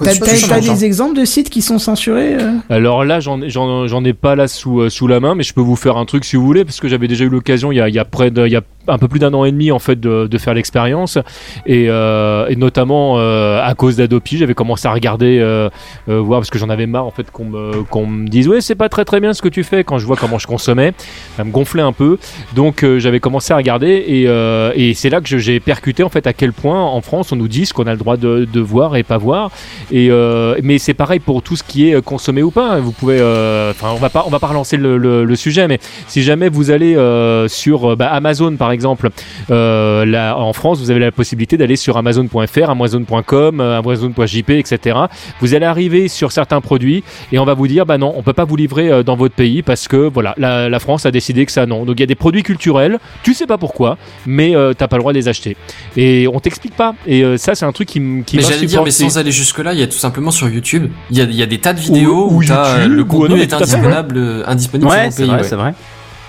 [0.01, 0.59] T'as hein.
[0.59, 4.35] des exemples de sites qui sont censurés euh Alors là, j'en j'en j'en ai pas
[4.35, 6.45] là sous, euh, sous la main, mais je peux vous faire un truc si vous
[6.45, 8.45] voulez, parce que j'avais déjà eu l'occasion il y a, il y a près de,
[8.45, 10.53] il y a un peu plus d'un an et demi en fait de, de faire
[10.53, 11.17] l'expérience,
[11.65, 15.69] et, euh, et notamment euh, à cause d'Adopi, j'avais commencé à regarder, euh,
[16.09, 18.61] euh, voir parce que j'en avais marre en fait qu'on me qu'on me dise ouais
[18.61, 20.93] c'est pas très très bien ce que tu fais quand je vois comment je consommais,
[21.37, 22.17] ça me gonflait un peu,
[22.55, 26.09] donc euh, j'avais commencé à regarder et, euh, et c'est là que j'ai percuté en
[26.09, 28.47] fait à quel point en France on nous dit ce qu'on a le droit de,
[28.51, 29.51] de voir et pas voir.
[29.91, 32.79] Et euh, mais c'est pareil pour tout ce qui est euh, consommé ou pas.
[32.79, 35.67] Vous pouvez, euh, enfin, on va pas, on va pas relancer le, le- le sujet,
[35.67, 39.09] mais si jamais vous allez euh, sur bah, Amazon par exemple,
[39.51, 44.97] euh, là, en France, vous avez la possibilité d'aller sur Amazon.fr, Amazon.com, Amazon.jp, etc.
[45.41, 48.33] Vous allez arriver sur certains produits et on va vous dire, bah non, on peut
[48.33, 51.51] pas vous livrer dans votre pays parce que voilà, la, la France a décidé que
[51.51, 51.85] ça non.
[51.85, 54.97] Donc il y a des produits culturels, tu sais pas pourquoi, mais euh, t'as pas
[54.97, 55.55] le droit de les acheter.
[55.97, 56.95] Et on t'explique pas.
[57.07, 59.31] Et euh, ça, c'est un truc qui, qui Mais m'a j'allais dire, mais sans aller
[59.31, 61.59] jusque-là, il y a tout simplement sur YouTube, il y a, il y a des
[61.59, 65.11] tas de vidéos ou où, YouTube, le contenu non, est indisponible, euh, indisponible Ouais, sur
[65.13, 65.27] c'est mon pays.
[65.35, 65.47] vrai, ouais.
[65.49, 65.73] c'est vrai.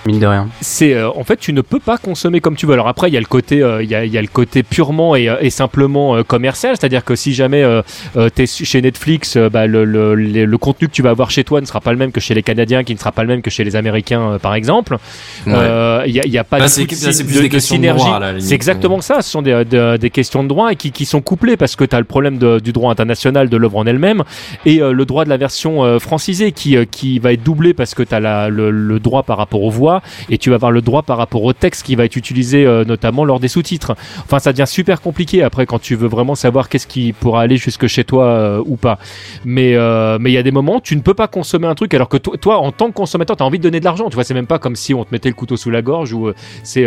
[0.07, 0.49] Mine de rien.
[0.61, 2.75] c'est euh, en fait tu ne peux pas consommer comme tu veux.
[2.75, 4.29] Alors après il y a le côté euh, il y, a, il y a le
[4.29, 7.81] côté purement et, euh, et simplement euh, commercial, c'est-à-dire que si jamais euh,
[8.17, 11.11] euh, t'es su- chez Netflix, euh, bah, le, le, le- le contenu que tu vas
[11.11, 13.13] avoir chez toi ne sera pas le même que chez les Canadiens, qui ne sera
[13.13, 14.99] pas le même que chez les Américains euh, par exemple.
[15.47, 15.53] Ouais.
[15.55, 17.49] Euh, Il y, a, il y a pas Bah, c'est- de, c'est plus de- des
[17.49, 18.05] de questions de synergie.
[18.41, 19.23] C'est exactement ça.
[19.23, 21.85] Ce sont des, de- des questions de droit et qui, qui sont couplées parce que
[21.85, 24.23] tu as le problème de- du droit international de l'œuvre en elle-même
[24.67, 27.73] et euh, le droit de la version euh, francisée qui, euh, qui va être doublé
[27.73, 29.94] parce que tu as le, le droit par rapport aux voix
[30.31, 32.85] et tu vas avoir le droit par rapport au texte qui va être utilisé euh,
[32.85, 33.95] notamment lors des sous-titres.
[34.25, 37.57] Enfin, ça devient super compliqué après quand tu veux vraiment savoir qu'est-ce qui pourra aller
[37.57, 38.99] jusque chez toi euh, ou pas.
[39.45, 41.75] Mais euh, mais il y a des moments où tu ne peux pas consommer un
[41.75, 43.85] truc alors que toi, toi en tant que consommateur, tu as envie de donner de
[43.85, 44.09] l'argent.
[44.09, 46.13] Tu vois, c'est même pas comme si on te mettait le couteau sous la gorge
[46.13, 46.31] ou
[46.63, 46.87] c'est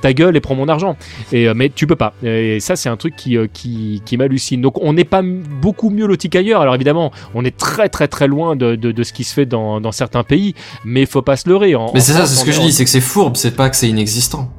[0.00, 0.96] ta gueule et prends mon argent.
[1.32, 2.14] Et mais tu peux pas.
[2.22, 4.60] Et ça, c'est un truc qui qui, qui m'hallucine.
[4.60, 6.60] Donc on n'est pas beaucoup mieux loti qu'ailleurs.
[6.60, 9.46] Alors évidemment, on est très très très loin de, de, de ce qui se fait
[9.46, 10.54] dans, dans certains pays,
[10.84, 11.74] mais faut pas se leurrer.
[11.74, 13.68] En- Mais c'est ça, C'est ce que je dis, c'est que c'est fourbe, c'est pas
[13.70, 14.50] que c'est inexistant.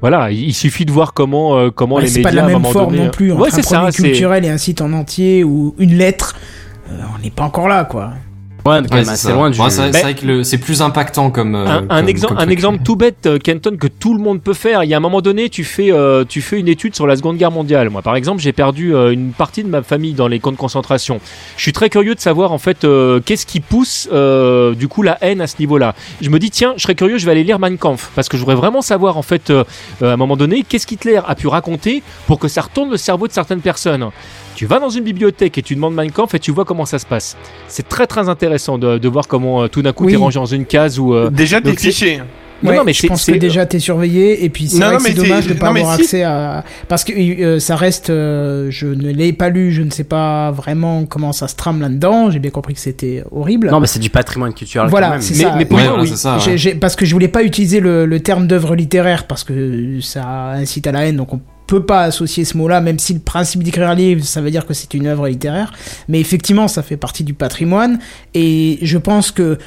[0.00, 2.44] Voilà, il suffit de voir comment euh, comment Ouais, les C'est médias pas de la
[2.44, 3.32] un même forme donné- non plus.
[3.32, 3.86] Ouais, Entre un c'est ça.
[3.90, 6.36] c'est- culturel et un site en entier ou une lettre,
[6.90, 8.10] euh, on n'est pas encore là, quoi.
[8.66, 9.32] Ouais, mais quand Ouais, même c'est assez ça.
[9.34, 9.60] loin du.
[9.60, 11.54] Ouais, c'est vrai- vrai que le- c'est plus impactant comme.
[11.54, 14.20] euh, un, un comme- exemple, comme un exemple tout bête, euh, Kenton, que tout le
[14.22, 14.82] monde peut faire.
[14.84, 17.16] Il y a un moment donné, tu fais, euh, tu fais une étude sur la
[17.16, 17.90] Seconde Guerre mondiale.
[17.90, 20.56] Moi, par exemple, j'ai perdu euh, une partie de ma famille dans les camps de
[20.56, 21.20] concentration.
[21.56, 25.02] Je suis très curieux de savoir en fait euh, qu'est-ce qui pousse euh, du coup
[25.02, 25.94] la haine à ce niveau-là.
[26.20, 28.36] Je me dis tiens, je serais curieux, je vais aller lire Mein Kampf parce que
[28.36, 29.64] je voudrais vraiment savoir en fait à
[30.06, 33.32] un moment donné qu'est-ce qu'Hitler a pu raconter pour que ça retourne le cerveau de
[33.32, 34.06] certaines personnes.
[34.56, 36.98] Tu vas dans une bibliothèque et tu demandes Mein Kampf et tu vois comment ça
[36.98, 37.36] se passe.
[37.68, 40.12] C'est très très intéressant de, de voir comment euh, tout d'un coup Oui.
[40.12, 42.18] t'es rangé dans une case où euh, Déjà, t'es fiché.
[42.62, 44.96] Non, Ouais, non, mais je pense que déjà t'es surveillé et puis c'est vrai non,
[44.96, 46.02] que c'est mais c'est- dommage de pas non, mais avoir si.
[46.04, 49.90] accès à parce que euh, ça reste euh, je ne l'ai pas lu je ne
[49.90, 53.78] sais pas vraiment comment ça se trame là-dedans j'ai bien compris que c'était horrible Non,
[53.78, 55.20] mais c'est du patrimoine culturel quand voilà même.
[55.20, 56.08] c'est Mais- ça mais pour Ouais, moi, voilà, oui.
[56.08, 56.36] c'est ça.
[56.36, 56.40] ouais.
[56.42, 60.00] J'ai- j'ai- parce que je voulais pas utiliser le, le terme d'œuvre littéraire parce que
[60.00, 63.20] ça incite à la haine donc on peut pas associer ce mot-là même si le
[63.20, 65.72] principe d'écrire un livre ça veut dire que c'est une œuvre littéraire
[66.08, 67.98] mais effectivement ça fait partie du patrimoine
[68.34, 69.58] et je pense que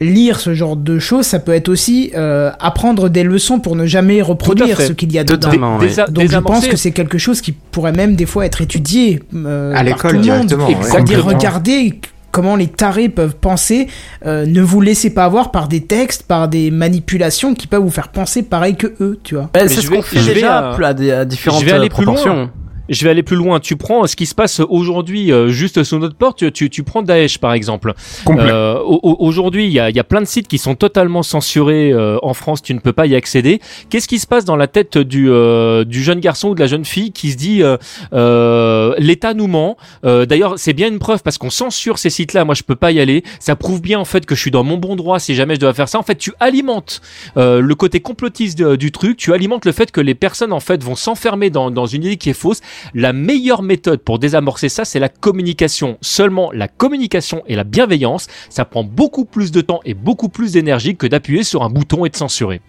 [0.00, 3.86] lire ce genre de choses ça peut être aussi euh, apprendre des leçons pour ne
[3.86, 5.50] jamais reproduire ce qu'il y a dedans
[5.80, 5.88] oui.
[6.10, 9.70] Donc je pense que c'est quelque chose qui pourrait même des fois être étudié euh,
[9.70, 10.46] À par l'école, tout le monde.
[10.46, 10.76] directement, ouais.
[10.82, 11.38] C'est-à-dire Exactement.
[11.38, 12.00] regarder
[12.36, 13.88] comment les tarés peuvent penser,
[14.26, 17.90] euh, ne vous laissez pas avoir par des textes, par des manipulations qui peuvent vous
[17.90, 19.48] faire penser pareil que eux, tu vois.
[19.54, 22.50] Bah, c'est ce qu'on fait déjà à- différentes je vais aller euh, plus loin.
[22.88, 23.60] Je vais aller plus loin.
[23.60, 26.38] Tu prends ce qui se passe aujourd'hui euh, juste sous notre porte.
[26.38, 27.94] Tu, tu, tu prends Daesh par exemple.
[28.28, 31.22] Euh, au- au- aujourd'hui, il y a, y a plein de sites qui sont totalement
[31.22, 32.62] censurés euh, en France.
[32.62, 33.60] Tu ne peux pas y accéder.
[33.90, 36.66] Qu'est-ce qui se passe dans la tête du, euh, du jeune garçon ou de la
[36.66, 37.76] jeune fille qui se dit euh,
[38.12, 39.76] euh, l'État nous ment?
[40.04, 42.44] Euh, D'ailleurs, c'est bien une preuve parce qu'on censure ces sites-là.
[42.44, 43.22] Moi, je peux pas y aller.
[43.40, 45.60] Ça prouve bien en fait que je suis dans mon bon droit si jamais je
[45.60, 45.98] dois faire ça.
[45.98, 47.00] En fait, tu alimentes
[47.36, 49.16] euh, le côté complotiste du truc.
[49.16, 52.16] Tu alimentes le fait que les personnes en fait vont s'enfermer dans, dans une idée
[52.16, 52.60] qui est fausse.
[52.94, 55.98] La meilleure méthode pour désamorcer ça, c'est la communication.
[56.00, 60.52] Seulement la communication et la bienveillance, ça prend beaucoup plus de temps et beaucoup plus
[60.52, 62.60] d'énergie que d'appuyer sur un bouton et de censurer.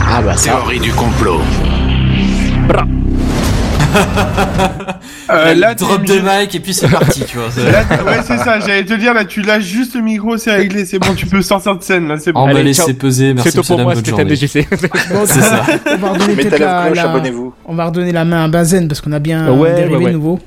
[0.00, 0.52] Ah bah ça.
[0.52, 1.40] Théorie du complot.
[5.30, 7.48] Euh, là, drop de mic et puis c'est parti, tu vois.
[7.70, 10.86] Là, ouais, c'est ça, j'allais te dire, là, tu lâches juste le micro, c'est réglé,
[10.86, 12.40] c'est bon, tu peux sortir de scène, là, c'est bon.
[12.48, 13.34] On va laisser peser.
[13.34, 14.12] Merci C'est tout pour moi, c'était.
[14.12, 14.28] Bon,
[15.26, 15.64] C'est ça.
[15.92, 16.90] On va redonner peut-être la
[17.66, 20.10] on va redonner la main à Benzen parce qu'on a bien Ouais, dérivé ouais, ouais.
[20.10, 20.38] de nouveau.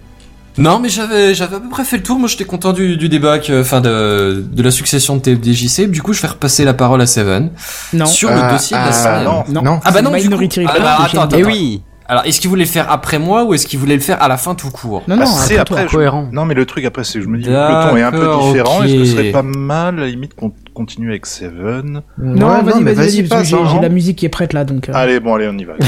[0.58, 2.20] Non, mais j'avais j'avais à peu près fait le tour.
[2.20, 5.90] Moi, j'étais content du, du débat, que- enfin de, de la succession de TFDJC.
[5.90, 7.52] Du coup, je vais repasser la parole à Seven
[7.94, 8.06] Non.
[8.06, 9.24] sur Ah, le dossier de la ah, semaine.
[9.24, 9.44] non.
[9.48, 9.80] Non, Non.
[9.86, 10.44] Ah bah non, du coup.
[10.68, 11.82] Ah bah, attends, chez attends, Eh oui,
[12.12, 14.28] Alors, est-ce qu'il voulait le faire après moi ou est-ce qu'il voulait le faire à
[14.28, 15.02] la fin tout court?
[15.08, 15.78] Non, non, Bah, c'est après toi.
[15.80, 16.28] après, je- cohérent.
[16.34, 18.28] Non, mais le truc après, c'est que je me dis, le ton est un peu
[18.42, 18.84] différent.
[18.84, 22.02] Est-ce que ce serait pas mal, à la limite, qu'on continue avec Seven?
[22.18, 23.82] Non, Ouais, vas-y, mais vas-y, vas-y, parce que passe, j'ai hein.
[23.82, 24.90] la musique qui est prête là, donc.
[24.90, 25.74] euh, Allez, bon, allez, on y va.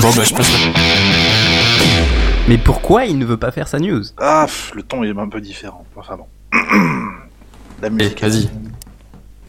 [0.00, 0.50] Bon, bah, je passe
[2.48, 4.02] mais pourquoi il ne veut pas faire sa news?
[4.18, 5.84] Ah, pff, le ton est un peu différent.
[5.96, 6.26] Enfin bon.
[7.82, 8.48] La Allez, musique, vas-y.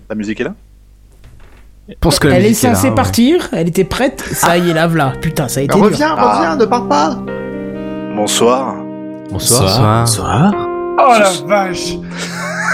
[0.09, 0.53] la musique est là?
[1.99, 2.95] Pense que la Elle est là, censée ouais.
[2.95, 5.13] partir, elle était prête, ça y est, la voilà.
[5.21, 5.85] Putain, ça a été dur.
[5.85, 6.35] Reviens, Ah.
[6.37, 7.17] reviens, ne pars pas.
[8.15, 8.75] Bonsoir.
[9.31, 9.61] Bonsoir.
[9.61, 9.99] Bonsoir.
[10.01, 10.67] Bonsoir.
[10.99, 11.93] Oh la vache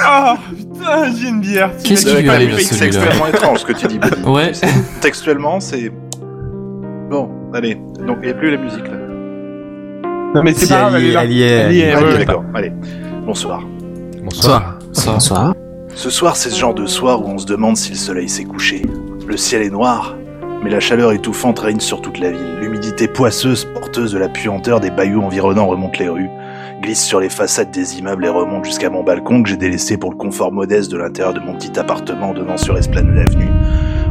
[0.10, 1.72] Oh putain, j'ai une bière.
[1.84, 3.99] Qu'est-ce qui lui arrive C'est extrêmement étrange ce que tu dis.
[4.26, 4.52] Ouais.
[5.02, 5.91] Textuellement, c'est.
[7.10, 7.76] Bon, allez.
[8.06, 8.94] Donc, il n'y a plus la musique là.
[10.35, 12.44] Non mais c'est Si, pas grave, elle y est, elle est y d'accord.
[12.53, 12.72] Allez.
[13.26, 13.61] Bonsoir.
[14.23, 14.77] Bonsoir.
[14.91, 15.11] Ça.
[15.14, 15.53] Bonsoir.
[15.95, 18.44] Ce soir, c'est ce genre de soir où on se demande si le soleil s'est
[18.44, 18.81] couché.
[19.28, 20.16] Le ciel est noir,
[20.64, 22.60] mais la chaleur étouffante règne sur toute la ville.
[22.62, 26.30] L'humidité poisseuse, porteuse de la puanteur des bayous environnants remonte les rues,
[26.82, 30.12] glisse sur les façades des immeubles et remonte jusqu'à mon balcon que j'ai délaissé pour
[30.12, 33.49] le confort modeste de l'intérieur de mon petit appartement donnant sur Esplanade Avenue,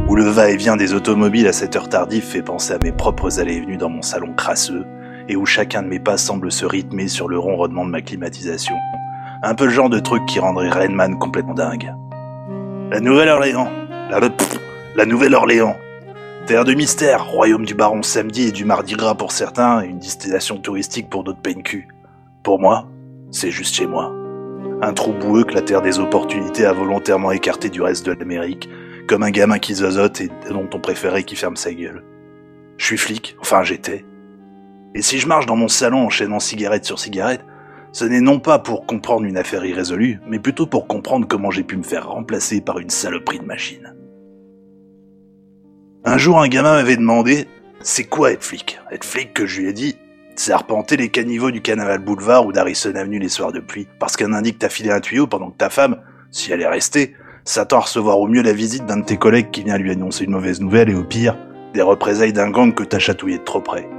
[0.07, 3.55] où le va-et-vient des automobiles à cette heure tardive fait penser à mes propres allées
[3.55, 4.85] et venues dans mon salon crasseux,
[5.27, 8.75] et où chacun de mes pas semble se rythmer sur le ronronnement de ma climatisation.
[9.41, 11.91] Un peu le genre de truc qui rendrait Rainman complètement dingue.
[12.91, 13.71] La Nouvelle-Orléans.
[14.11, 14.19] La,
[14.97, 15.77] la Nouvelle-Orléans.
[16.47, 19.99] Terre de mystère, royaume du baron samedi et du mardi gras pour certains, et une
[19.99, 21.87] destination touristique pour d'autres PNQ.
[22.41, 22.87] Pour moi,
[23.29, 24.11] c'est juste chez moi.
[24.81, 28.69] Un trou boueux que la terre des opportunités a volontairement écarté du reste de l'Amérique,
[29.07, 32.03] comme un gamin qui zozote et dont ton préféré qui ferme sa gueule.
[32.77, 34.03] Je suis flic, enfin j'étais.
[34.95, 37.45] Et si je marche dans mon salon enchaînant cigarette sur cigarette,
[37.91, 41.63] ce n'est non pas pour comprendre une affaire irrésolue, mais plutôt pour comprendre comment j'ai
[41.63, 43.93] pu me faire remplacer par une saloperie de machine.
[46.05, 47.47] Un jour, un gamin m'avait demandé
[47.81, 49.97] C'est quoi être flic Être flic, que je lui ai dit,
[50.35, 54.15] c'est arpenter les caniveaux du Carnaval Boulevard ou d'Harrison Avenue les soirs de pluie, parce
[54.15, 55.97] qu'un indique t'a filé un tuyau pendant que ta femme,
[56.31, 59.51] si elle est restée, s'attend à recevoir au mieux la visite d'un de tes collègues
[59.51, 61.37] qui vient lui annoncer une mauvaise nouvelle et au pire,
[61.73, 63.89] des représailles d'un gang que t'as chatouillé de trop près.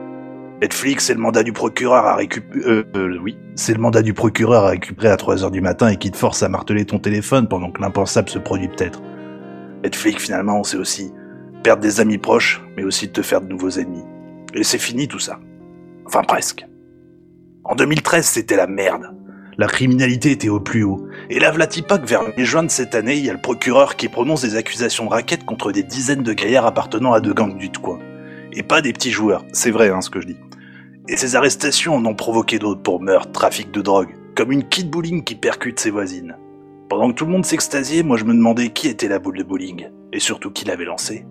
[0.63, 2.69] Être flic, c'est le mandat du procureur à récupérer.
[2.69, 5.89] Euh, euh, oui, c'est le mandat du procureur à récupérer à 3 heures du matin
[5.89, 9.01] et qui te force à marteler ton téléphone pendant que l'impensable se produit peut-être.
[9.85, 11.13] Être flic, finalement, c'est aussi
[11.63, 14.05] perdre des amis proches, mais aussi te faire de nouveaux ennemis.
[14.55, 15.39] Et c'est fini tout ça.
[16.07, 16.67] Enfin, presque.
[17.65, 19.15] En 2013, c'était la merde.
[19.59, 21.07] La criminalité était au plus haut.
[21.31, 23.97] Et la vlati pas que vers mai-juin de cette année, il y a le procureur
[23.97, 27.59] qui prononce des accusations de raquettes contre des dizaines de gaillards appartenant à deux gangs
[27.59, 27.99] du coin.
[28.53, 30.37] Et pas des petits joueurs, c'est vrai hein, ce que je dis.
[31.09, 34.91] Et ces arrestations en ont provoqué d'autres pour meurtre, trafic de drogue, comme une kid
[34.91, 36.37] bowling qui percute ses voisines.
[36.89, 39.43] Pendant que tout le monde s'extasiait, moi je me demandais qui était la boule de
[39.43, 41.27] bowling, et surtout qui l'avait lancée.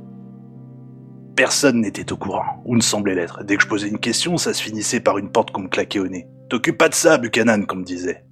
[1.38, 3.44] Personne n'était au courant, ou ne semblait l'être.
[3.44, 6.00] Dès que je posais une question, ça se finissait par une porte qu'on me claquait
[6.00, 6.28] au nez.
[6.50, 8.26] T'occupe pas de ça, Buchanan, comme me disait.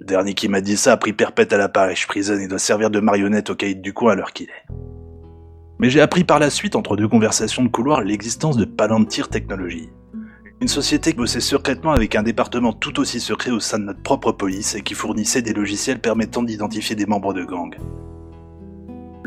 [0.00, 2.58] Le dernier qui m'a dit ça a pris perpète à la Parish Prison et doit
[2.58, 4.74] servir de marionnette au caïd du coin à l'heure qu'il est.
[5.78, 9.90] Mais j'ai appris par la suite, entre deux conversations de couloir, l'existence de Palantir Technologies.
[10.62, 14.02] Une société qui bossait secrètement avec un département tout aussi secret au sein de notre
[14.02, 17.76] propre police et qui fournissait des logiciels permettant d'identifier des membres de gang.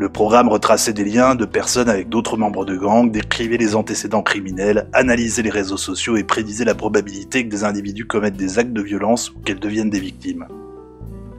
[0.00, 4.22] Le programme retraçait des liens de personnes avec d'autres membres de gang, décrivait les antécédents
[4.22, 8.72] criminels, analysait les réseaux sociaux et prédisait la probabilité que des individus commettent des actes
[8.72, 10.46] de violence ou qu'elles deviennent des victimes.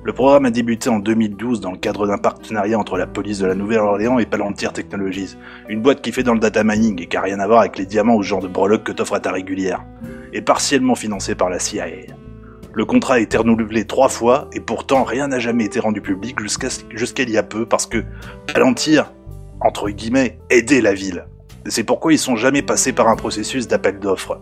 [0.03, 3.45] Le programme a débuté en 2012 dans le cadre d'un partenariat entre la police de
[3.45, 5.37] la Nouvelle-Orléans et Palantir Technologies,
[5.69, 7.77] une boîte qui fait dans le data mining et qui a rien à voir avec
[7.77, 9.85] les diamants ou ce genre de breloques que t'offre à ta régulière.
[10.33, 11.85] et partiellement financé par la CIA.
[12.79, 16.37] Le contrat a été renouvelé trois fois et pourtant rien n'a jamais été rendu public
[16.39, 18.05] jusqu'à il y a peu parce que
[18.53, 19.11] Palantir,
[19.59, 21.25] entre guillemets, aidait la ville.
[21.65, 24.39] C'est pourquoi ils sont jamais passés par un processus d'appel d'offres.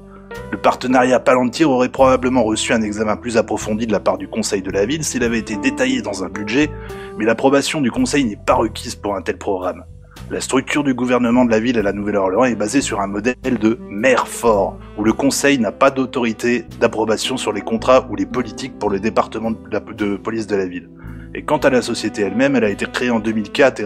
[0.52, 4.62] Le partenariat Palantir aurait probablement reçu un examen plus approfondi de la part du conseil
[4.62, 6.70] de la ville s'il avait été détaillé dans un budget,
[7.18, 9.84] mais l'approbation du conseil n'est pas requise pour un tel programme.
[10.30, 13.36] La structure du gouvernement de la ville à la Nouvelle-Orléans est basée sur un modèle
[13.62, 18.26] de maire fort, où le conseil n'a pas d'autorité d'approbation sur les contrats ou les
[18.26, 20.90] politiques pour le département de, police de la ville.
[21.34, 23.86] Et quant à la société elle-même, elle a été créée en 2004 et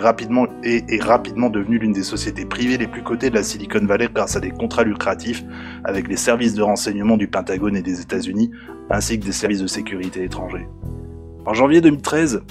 [0.63, 4.09] et est rapidement devenue l'une des sociétés privées les plus cotées de la Silicon Valley
[4.11, 5.43] grâce à des contrats lucratifs
[5.83, 8.49] avec les services de renseignement du Pentagone et des États-Unis,
[8.89, 10.67] ainsi que des services de sécurité étrangers.
[11.45, 12.41] En janvier 2013,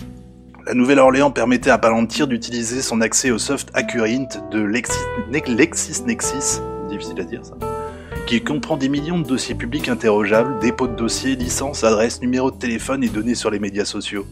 [0.70, 4.97] la Nouvelle-Orléans permettait à Palantir d'utiliser son accès au soft Accurint de Lexis,
[5.28, 7.55] Ne- LexisNexis, difficile à dire ça,
[8.28, 12.56] qui comprend des millions de dossiers publics interrogeables, dépôts de dossiers, licences, adresses, numéros de
[12.56, 14.24] téléphone et données sur les médias sociaux.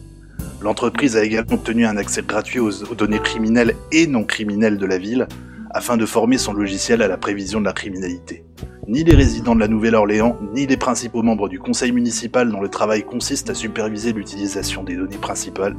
[0.61, 4.97] L'entreprise a également obtenu un accès gratuit aux données criminelles et non criminelles de la
[4.97, 5.27] ville,
[5.71, 8.43] afin de former son logiciel à la prévision de la criminalité.
[8.87, 12.69] Ni les résidents de la Nouvelle-Orléans, ni les principaux membres du conseil municipal dont le
[12.69, 15.17] travail consiste à superviser l'utilisation des données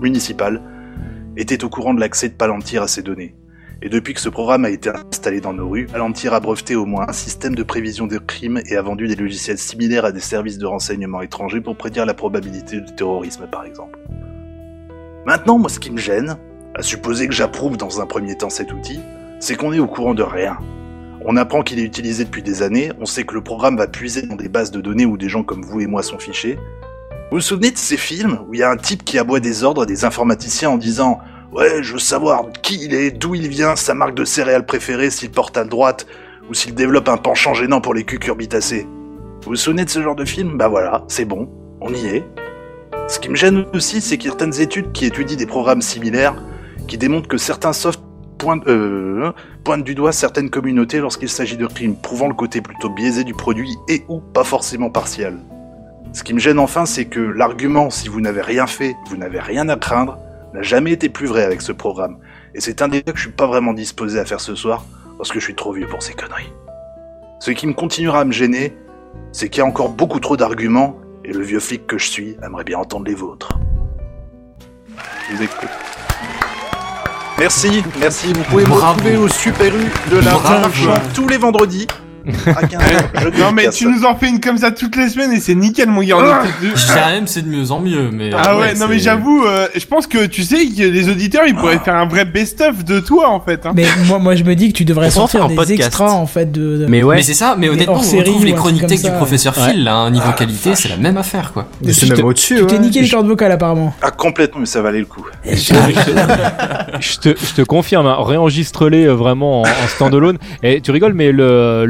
[0.00, 0.62] municipales
[1.36, 3.34] étaient au courant de l'accès de Palantir à ces données.
[3.82, 6.84] Et depuis que ce programme a été installé dans nos rues, Palantir a breveté au
[6.84, 10.20] moins un système de prévision des crimes et a vendu des logiciels similaires à des
[10.20, 13.98] services de renseignement étrangers pour prédire la probabilité de terrorisme par exemple.
[15.24, 16.36] Maintenant, moi ce qui me gêne,
[16.74, 19.00] à supposer que j'approuve dans un premier temps cet outil,
[19.40, 20.58] c'est qu'on est au courant de rien.
[21.24, 24.22] On apprend qu'il est utilisé depuis des années, on sait que le programme va puiser
[24.22, 26.58] dans des bases de données où des gens comme vous et moi sont fichés.
[27.30, 29.64] Vous vous souvenez de ces films où il y a un type qui aboie des
[29.64, 31.18] ordres à des informaticiens en disant
[31.52, 35.10] Ouais, je veux savoir qui il est, d'où il vient, sa marque de céréales préférée,
[35.10, 36.06] s'il porte à droite,
[36.48, 38.86] ou s'il développe un penchant gênant pour les cucurbitacées.
[39.42, 40.56] Vous vous souvenez de ce genre de film?
[40.56, 41.48] Bah voilà, c'est bon,
[41.80, 42.24] on y est.
[43.08, 45.82] Ce qui me gêne aussi, c'est qu'il y a certaines études qui étudient des programmes
[45.82, 46.40] similaires
[46.86, 48.02] qui démontrent que certains softs
[48.66, 49.32] euh,
[49.64, 53.34] pointent du doigt certaines communautés lorsqu'il s'agit de crimes, prouvant le côté plutôt biaisé du
[53.34, 55.38] produit et ou pas forcément partial.
[56.12, 59.40] Ce qui me gêne enfin, c'est que l'argument si vous n'avez rien fait, vous n'avez
[59.40, 60.18] rien à craindre,
[60.52, 62.18] n'a jamais été plus vrai avec ce programme.
[62.54, 64.84] Et c'est un débat que je suis pas vraiment disposé à faire ce soir,
[65.16, 66.52] parce que je suis trop vieux pour ces conneries.
[67.38, 68.76] Ce qui me continuera à me gêner,
[69.32, 72.36] c'est qu'il y a encore beaucoup trop d'arguments, et le vieux flic que je suis
[72.42, 73.60] aimerait bien entendre les vôtres.
[75.28, 75.99] Je vous écoute.
[77.40, 78.34] Merci, merci.
[78.34, 80.60] Vous pouvez me retrouver au Super U de la Bravo.
[80.60, 81.86] Marchand tous les vendredis.
[82.46, 83.10] À 15 heures.
[83.34, 85.54] Je Non mais tu nous en fais une comme ça toutes les semaines et c'est
[85.54, 86.42] nickel mon gars.
[86.60, 86.72] deux.
[86.74, 88.30] Je même c'est de mieux en mieux, mais.
[88.36, 91.54] Ah ouais, non mais j'avoue, euh, je pense que tu sais que les auditeurs ils
[91.54, 93.66] pourraient faire un vrai best-of de toi en fait.
[93.66, 93.72] Hein.
[93.74, 95.80] Mais moi, moi, je me dis que tu devrais sortir un des podcast.
[95.80, 96.78] extras en fait de.
[96.78, 97.16] de- Mais ouais.
[97.16, 99.10] Mais c'est ça, mais honnêtement, on retrouve les chroniques tech ça.
[99.10, 99.72] du professeur Ouais.
[99.72, 101.66] Phil, là, hein, niveau qualité, c'est la même affaire, quoi.
[101.90, 102.56] C'est même au-dessus.
[102.60, 102.78] Tu t'es ouais.
[102.80, 103.94] niqué les cordes vocales apparemment.
[104.02, 105.26] Ah complètement, mais ça valait le coup.
[105.44, 110.38] je, te, confirme, hein, réenregistre-les euh, vraiment en, en standalone.
[110.62, 111.84] Et tu rigoles, mais le,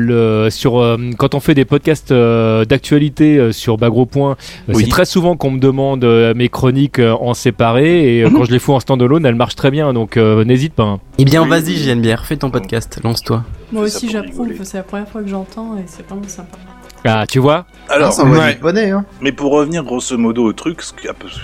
[0.51, 4.33] sur euh, quand on fait des podcasts euh, d'actualité euh, sur Bagro Point,
[4.69, 4.85] euh, Oui.
[4.85, 8.45] c'est très souvent qu'on me demande euh, mes chroniques euh, en séparé et euh, quand
[8.45, 9.93] je les fous en standalone, elles marchent très bien.
[9.93, 10.85] Donc euh, n'hésite pas.
[10.85, 11.01] hein.
[11.19, 11.77] Eh bien, Oui, vas-y.
[11.77, 13.45] JNBR, fais ton podcast, lance-toi.
[13.73, 16.57] Moi aussi j'approuve, c'est la première fois que j'entends et c'est vraiment sympa.
[17.05, 18.59] Ah, tu vois Alors, Ah, ouais.
[18.61, 19.07] bonnet, hein.
[19.23, 20.83] Mais pour revenir grosso modo au truc,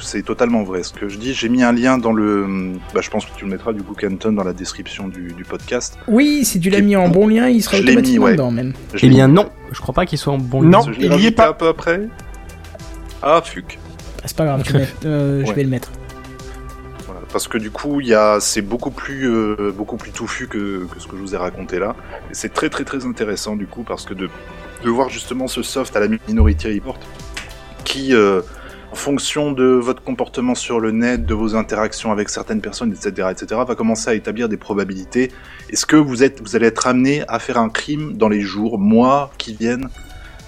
[0.03, 0.83] c'est totalement vrai.
[0.83, 2.73] Ce que je dis, j'ai mis un lien dans le.
[2.95, 5.45] Bah, je pense que tu le mettras du coup, Canton, dans la description du, du
[5.45, 5.99] podcast.
[6.09, 8.33] Oui, si tu l'as mis en bon lien, il sera Je l'ai mis, automatiquement ouais.
[8.33, 8.74] dedans même.
[8.93, 10.83] Je Eh bien, non, je crois pas qu'il soit en bon Non.
[10.83, 11.49] Je l'ai il y est pas.
[11.49, 12.07] un peu après.
[13.23, 13.78] Ah, fuck.
[14.19, 15.91] Ah, C'est pas grave, mets- euh, je vais le mettre.
[17.33, 20.87] Parce que du coup, il y a, c'est beaucoup plus, euh, beaucoup plus touffu que,
[20.87, 21.95] que ce que je vous ai raconté là.
[22.31, 24.31] Et c'est très très très intéressant du coup parce que de,
[24.85, 26.98] de voir justement ce soft à la Minority Report
[27.85, 28.43] qui, euh,
[28.93, 33.28] en fonction de votre comportement sur le net, de vos interactions avec certaines personnes, etc.,
[33.31, 35.31] etc., va commencer à établir des probabilités.
[35.70, 38.78] Est-ce que vous êtes, vous allez être amené à faire un crime dans les jours,
[38.78, 39.89] mois qui viennent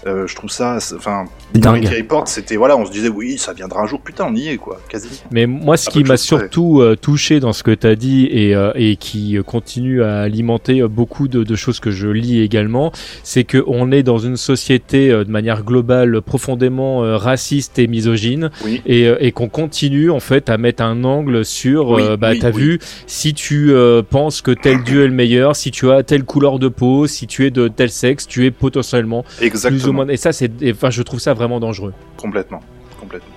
[0.09, 1.25] Euh, je trouve ça, enfin.
[1.55, 4.49] Minority Report, c'était voilà, on se disait oui, ça viendra un jour, putain, on y
[4.49, 5.09] est quoi, quasi.
[5.31, 7.95] Mais moi, ce Ah, qui de m'a surtout euh, touché dans ce que tu as
[7.97, 12.41] dit et, euh, et qui continue à alimenter beaucoup de, de choses que je lis
[12.43, 17.79] également, c'est que on est dans une société euh, de manière globale profondément euh, raciste
[17.79, 18.83] et misogyne Oui.
[18.87, 22.31] et, euh, et qu'on continue en fait à mettre un angle sur, Oui, euh, bah
[22.33, 22.61] oui, t'as oui.
[22.63, 26.25] vu, si tu euh, penses que tel dieu est le meilleur, si tu as telle
[26.25, 29.98] couleur de peau, si tu es de tel sexe, tu es potentiellement plus ou Exactement.
[30.05, 30.09] Moins.
[30.09, 31.93] Et ça, c'est, enfin, je trouve ça vraiment dangereux.
[32.17, 32.61] Complètement,
[33.01, 33.35] complètement.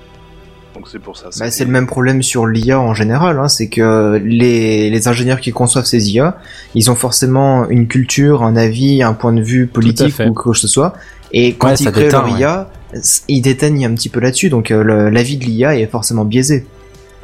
[0.73, 1.29] Donc c'est pour ça.
[1.37, 5.41] Bah, c'est le même problème sur l'IA en général, hein, c'est que les, les ingénieurs
[5.41, 6.37] qui conçoivent ces IA,
[6.75, 10.57] ils ont forcément une culture, un avis, un point de vue politique ou quoi que
[10.57, 10.93] ce soit,
[11.33, 12.69] Et quand Ouais, ils créent déteint, leur IA,
[13.27, 16.65] ils déteignent un petit peu là-dessus, donc euh, l'avis de l'IA est forcément biaisé.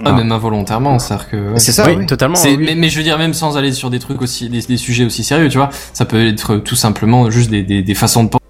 [0.06, 1.54] Ah, même involontairement, c'est-à-dire que.
[1.54, 1.60] ouais.
[1.60, 2.06] C'est ça, oui, oui.
[2.06, 2.38] totalement.
[2.44, 2.58] Oui.
[2.60, 5.06] mais, mais je veux dire, même sans aller sur des trucs aussi, des, des sujets
[5.06, 8.30] aussi sérieux, tu vois, ça peut être tout simplement juste des, des, des façons de
[8.30, 8.44] penser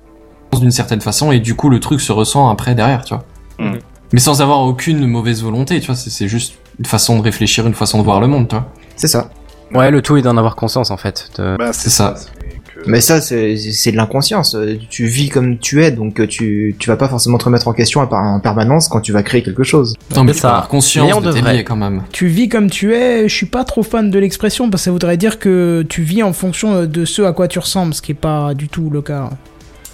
[0.60, 3.24] d'une certaine façon, et du coup, le truc se ressent après derrière, tu vois.
[3.60, 3.80] Mhm.
[4.14, 7.68] Mais sans avoir aucune mauvaise volonté, tu vois, c'est c'est juste une façon de réfléchir,
[7.68, 8.72] une façon de voir le monde, tu vois.
[8.96, 9.30] C'est ça.
[9.74, 11.30] Ouais, le tout est d'en avoir conscience en fait.
[11.38, 12.16] de- Bah, C'est ça.
[12.86, 14.56] Mais ça, c'est c'est de l'inconscience.
[14.90, 17.74] Tu vis comme tu es, donc euh, tu, tu vas pas forcément te remettre en
[17.74, 19.96] question en permanence quand tu vas créer quelque chose.
[20.16, 20.50] Non, mais ça.
[20.50, 22.04] avoir conscience Mais on de tes quand même.
[22.14, 24.92] Tu vis comme tu es, je suis pas trop fan de l'expression parce que ça
[24.92, 28.12] voudrait dire que tu vis en fonction de ce à quoi tu ressembles, ce qui
[28.12, 29.32] est pas du tout le cas.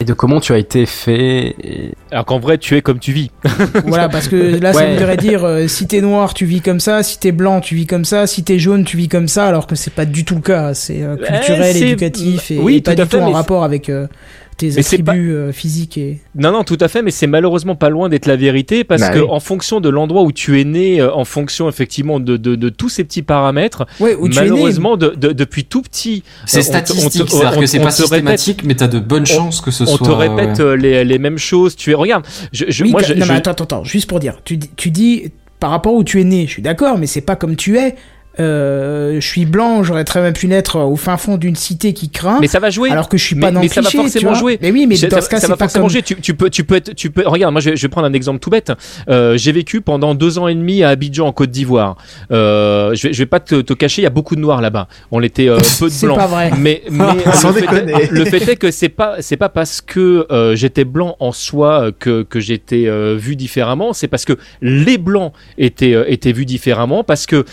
[0.03, 1.55] Et de comment tu as été fait.
[1.63, 3.31] et- Alors qu'en vrai, tu es comme tu vis.
[3.85, 7.03] Voilà, parce que là, ça voudrait dire euh, si t'es noir, tu vis comme ça,
[7.03, 9.65] si t'es blanc, tu vis comme ça, si t'es jaune, tu vis comme ça, alors
[9.65, 10.73] que c'est pas du tout le cas.
[10.73, 14.07] C'est euh, culturel, éducatif et, oui, et pas du tout fait, en rapport avec euh,
[14.55, 16.19] tes Mais c'est attributs euh, physiques et.
[16.35, 19.09] Non, non, tout à fait, mais c'est malheureusement pas loin d'être la vérité parce Bah
[19.09, 19.25] que oui.
[19.29, 22.69] en fonction de l'endroit où tu es né, euh, en fonction effectivement de, de, de
[22.69, 24.49] tous ces petits paramètres, Ouais, où tu es né.
[24.49, 27.65] malheureusement de, de- depuis tout petit, C'est Euh, on on statistique, on- c'est-à-dire on- que
[27.67, 28.07] c'est on pas te répète-
[28.39, 30.07] systématique, mais t'as de bonnes chances que ce on soit.
[30.07, 30.77] te répète ouais.
[30.77, 31.75] les, les mêmes choses.
[31.75, 34.09] Tu es, regarde, je, je- Oui, moi, je, non, je- mais attends, attends, attends, juste
[34.09, 36.97] pour dire, tu, dis- tu dis par rapport où tu es né, je suis d'accord,
[36.97, 37.95] mais c'est pas comme tu es.
[38.39, 42.09] Euh, je suis blanc, j'aurais très bien pu naître au fin fond d'une cité qui
[42.09, 42.39] craint.
[42.41, 42.89] mais ça va jouer.
[42.89, 44.57] alors que je suis pas mais, dans mais le ça va cliché, forcément jouer.
[44.61, 45.91] Mais oui, mais Je- dans ça, ce cas, ça c'est va pas forcément comme.
[45.91, 46.01] jouer.
[46.01, 47.23] Tu, tu peux, tu peux être, tu peux.
[47.27, 48.71] Regarde, moi, je, je vais prendre un exemple tout bête.
[49.09, 51.97] Euh, j'ai vécu pendant deux ans et demi à Abidjan, en Côte d'Ivoire.
[52.31, 54.61] Euh, je, vais, je vais pas te, te cacher, il y a beaucoup de noirs
[54.61, 54.87] là-bas.
[55.11, 56.17] On était euh, peu de C'est blancs.
[56.17, 56.51] pas vrai.
[56.57, 57.03] Mais, mais
[57.33, 57.91] Sans le, fait déconner.
[57.93, 61.31] est, le fait est que c'est pas, c'est pas parce que euh, j'étais blanc en
[61.31, 63.93] soi que que j'étais euh, vu différemment.
[63.93, 67.45] C'est parce que les blancs étaient euh, étaient vus différemment, parce que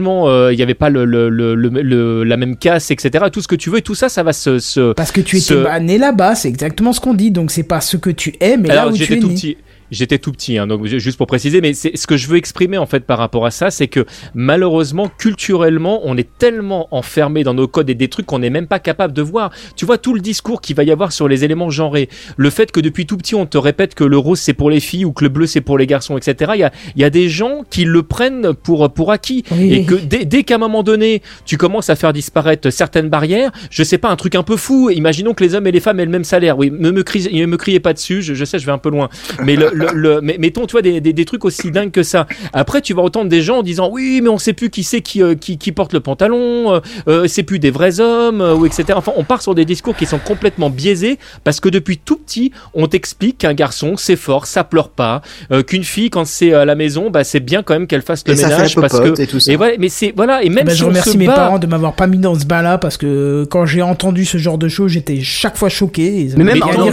[0.00, 3.24] euh, euh, il y avait pas le, le, le, le- le- la même casse, etc.
[3.32, 5.38] Tout ce que tu veux et tout ça, ça va se, se Parce que tu
[5.38, 7.30] étais bah, né là-bas, c'est exactement ce qu'on dit.
[7.30, 9.34] Donc c'est pas ce que tu es, mais là Alors où tu es tout né.
[9.34, 9.56] petit.
[9.90, 12.36] J'étais tout petit, hein, donc ju- juste pour préciser, mais c'est ce que je veux
[12.36, 14.04] exprimer en fait par rapport à ça, c'est que
[14.34, 18.66] malheureusement, culturellement, on est tellement enfermé dans nos codes et des trucs qu'on n'est même
[18.66, 19.50] pas capable de voir.
[19.76, 22.72] Tu vois tout le discours qu'il va y avoir sur les éléments genrés, le fait
[22.72, 25.12] que depuis tout petit on te répète que le rose c'est pour les filles ou
[25.12, 26.52] que le bleu c'est pour les garçons, etc.
[26.54, 29.72] Il y a, y a des gens qui le prennent pour pour acquis Oui.
[29.74, 33.50] et que dès, dès qu'à un moment donné tu commences à faire disparaître certaines barrières,
[33.70, 34.90] je sais pas un truc un peu fou.
[34.90, 36.58] Imaginons que les hommes et les femmes aient le même salaire.
[36.58, 38.22] Oui, ne me, crie- ne me criez pas dessus.
[38.22, 39.08] Je, je sais, je vais un peu loin.
[39.44, 42.02] Mais le, le, le- mais, mettons, tu vois, des, des, des trucs aussi dingues que
[42.02, 42.26] ça.
[42.52, 45.00] Après, tu vas entendre des gens en disant oui, mais on sait plus qui c'est
[45.00, 46.74] qui, euh, qui, qui porte le pantalon.
[46.74, 48.84] Euh, euh, c'est plus des vrais hommes euh, ou etc.
[48.96, 52.52] Enfin, on part sur des discours qui sont complètement biaisés parce que depuis tout petit,
[52.74, 55.22] on t'explique qu'un garçon c'est fort, ça pleure pas,
[55.52, 58.22] euh, qu'une fille quand c'est à la maison, bah c'est bien quand même qu'elle fasse
[58.26, 59.52] le Et ça fait la ménage parce que et tout ça.
[59.52, 61.66] et voilà, mais c'est voilà et même Bah, si je remercie mes bat- parents de
[61.66, 64.92] m'avoir pas mis dans ce bain-là parce que quand j'ai entendu ce genre de choses,
[64.92, 66.28] j'étais chaque fois choqué.
[66.36, 66.92] Mais même en de que famille,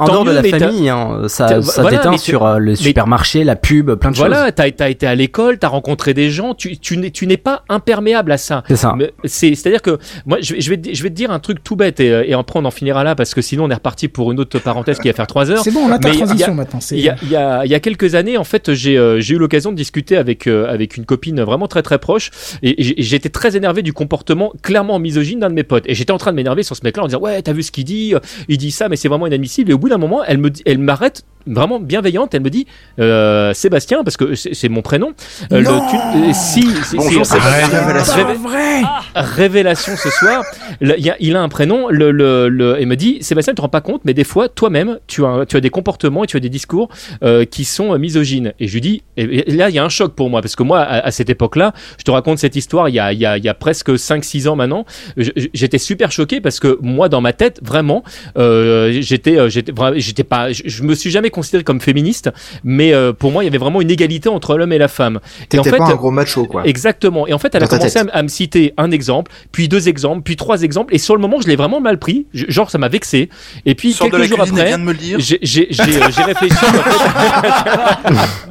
[0.01, 3.56] en dehors de la, famille, hein, ça, ça voilà, déteint sur euh, le supermarché, la
[3.56, 4.27] pub, plein de choses.
[4.27, 7.36] Voilà, t'as as été à l'école, t'as rencontré des gens, tu, tu n'es tu n'es
[7.36, 8.62] pas imperméable à ça.
[8.68, 8.94] C'est ça.
[8.97, 11.14] Mais C'est c'est à dire que moi je, vais- je vais te- je vais te
[11.14, 13.43] dire un truc tout bête et, euh, et après on en finira là parce que
[13.43, 15.62] sinon on est reparti pour une autre parenthèse qui va faire trois heures.
[15.62, 16.81] C'est bon, on a ta a- transition maintenant.
[16.90, 19.20] Il y, a, il, y a, il y a quelques années, en fait, j'ai euh,
[19.20, 22.31] j'ai eu l'occasion de discuter avec, euh, avec une copine vraiment très très proche
[22.62, 25.85] et, et j'étais très énervé du comportement clairement misogyne d'un de mes potes.
[25.86, 27.70] Et j'étais en train de m'énerver sur ce mec-là en disant Ouais, t'as vu ce
[27.70, 28.14] qu'il dit
[28.48, 29.70] Il dit ça, mais c'est vraiment inadmissible.
[29.70, 32.34] Et au bout d'un moment, elle me dit- elle m'arrête vraiment bienveillante.
[32.34, 32.66] Elle me dit
[32.98, 35.12] euh, Sébastien, parce que c'est mon prénom.
[35.52, 38.24] euh, Non tu- euh, si, si, Bonjour, si, Sébastien.
[38.34, 38.82] vrai
[39.14, 40.44] Révélation ce soir.
[40.80, 41.88] Le- il, y a, il a un prénom.
[41.88, 44.48] Le, le, le, il me dit Sébastien, tu te rends pas compte, mais des fois,
[44.48, 46.88] toi-même, tu as, tu as des comportements et tu as des discours
[47.22, 48.52] euh, qui sont euh, misogynes.
[48.60, 50.56] Et je lui dis, et, et là, il y a un choc pour moi, parce
[50.56, 53.18] que moi, à, à cette époque-là, je te raconte cette histoire il y a, il
[53.18, 54.84] y a, il y a presque 5-6 ans maintenant.
[55.16, 58.04] J'étais super choqué parce que moi, dans ma tête, vraiment,
[58.36, 62.31] euh, j'étais, j'étais, j'étais pas, je, je me suis jamais considéré comme féministe,
[62.65, 65.20] mais euh, pour moi, il y avait vraiment une égalité entre l'homme et la femme.
[65.52, 66.66] Et en T'étais fait, pas un gros macho, quoi.
[66.66, 67.27] Exactement.
[67.27, 68.11] Et en fait, elle a Dans commencé à, tête.
[68.12, 70.94] m- à me citer un exemple, puis deux exemples, puis trois exemples.
[70.94, 72.27] Et sur le moment, je l'ai vraiment mal pris.
[72.35, 73.28] Je- genre, ça m'a vexé.
[73.66, 75.19] Et puis, Sors quelques jours après, vient de me le dire.
[75.20, 76.55] j'ai j'ai- j'ai, euh, j'ai réfléchi.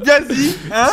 [0.03, 0.87] Vas-y, hein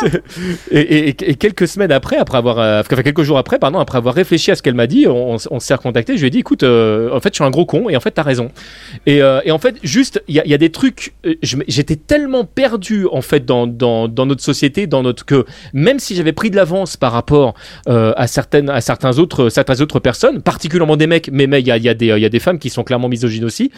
[0.71, 3.97] et, et- et quelques semaines après, après avoir, euh, enfin quelques jours après, pardon, après
[3.97, 6.15] avoir réfléchi à ce qu'elle m'a dit, on, on s'est recontacté.
[6.15, 7.99] Je lui ai dit, écoute, euh, en fait, je suis un gros con, et en
[7.99, 8.49] fait, t'as raison.
[9.05, 11.13] Et, euh, et en fait, juste il y a, des trucs.
[11.25, 16.15] euh, J'étais tellement perdu en fait dans, dans, notre société, dans notre que même si
[16.15, 17.53] j'avais pris de l'avance par rapport
[17.87, 21.71] euh, à certaines à certains autres certaines autres personnes, particulièrement des mecs, mais il y
[21.71, 23.71] a, y a des y a des femmes qui sont clairement misogynes aussi.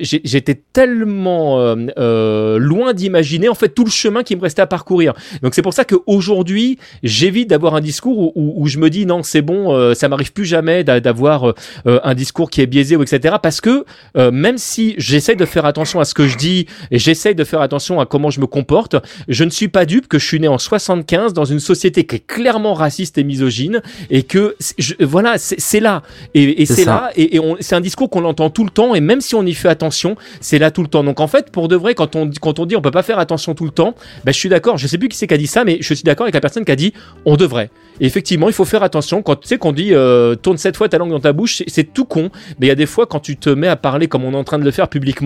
[0.00, 4.66] J'étais tellement euh, euh, loin d'imaginer en fait tout le chemin qui me restait à
[4.66, 5.14] parcourir.
[5.42, 9.22] Donc c'est pour ça qu'aujourd'hui j'évite d'avoir un discours où, où, je me dis non
[9.22, 11.54] c'est bon, euh, ça m'arrive plus jamais d'a- d'avoir euh,
[11.86, 13.36] euh, un discours qui est biaisé ou etc.
[13.42, 13.84] Parce que
[14.16, 17.44] euh, même si j'essaie de faire attention à ce que je dis et j'essaie de
[17.44, 18.96] faire attention à comment je me comporte,
[19.28, 22.16] je ne suis pas dupe que je suis né en 75 dans une société qui
[22.16, 26.02] est clairement raciste et misogyne et que je- voilà c'est là.
[26.34, 27.10] Et, et C'est là.
[27.16, 29.68] Et, c'est un discours qu'on entend tout le temps et même si on y fait
[29.68, 31.04] attention c'est là tout le temps.
[31.04, 33.18] Donc en fait pour de vrai quand on quand on dit on peut pas faire
[33.18, 33.94] attention tout le temps
[34.24, 34.78] ben je suis d'accord.
[34.78, 36.40] Je sais plus qui c'est qui a dit ça mais je suis d'accord avec la
[36.40, 36.92] personne qui a dit
[37.24, 37.70] on devrait.
[38.00, 39.22] Et effectivement il faut faire attention.
[39.22, 41.92] Quand tu sais qu'on dit euh, tourne cette fois ta langue dans ta bouche c'est
[41.92, 42.30] tout con.
[42.58, 44.36] Mais il y a des fois quand tu te mets à parler comme on est
[44.36, 45.19] en train de le faire publiquement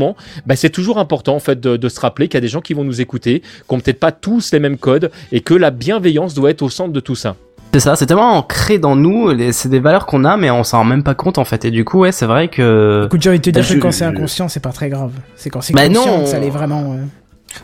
[0.46, 2.60] ben c'est toujours important en fait de, de se rappeler qu'il y a des gens
[2.60, 5.70] qui vont nous écouter qui ont peut-être pas tous les mêmes codes et que la
[5.70, 7.36] bienveillance doit être au centre de tout ça
[7.72, 10.78] C'est ça, c'est tellement ancré dans nous, c'est des valeurs qu'on a, mais on s'en
[10.78, 11.64] rend même pas compte en fait.
[11.64, 13.02] Et du coup, ouais, c'est vrai que.
[13.06, 15.10] Écoute, j'ai envie de te dire que quand c'est inconscient, c'est pas très grave.
[15.34, 16.22] C'est quand c'est Bah conscient non.
[16.22, 16.96] que ça l'est vraiment.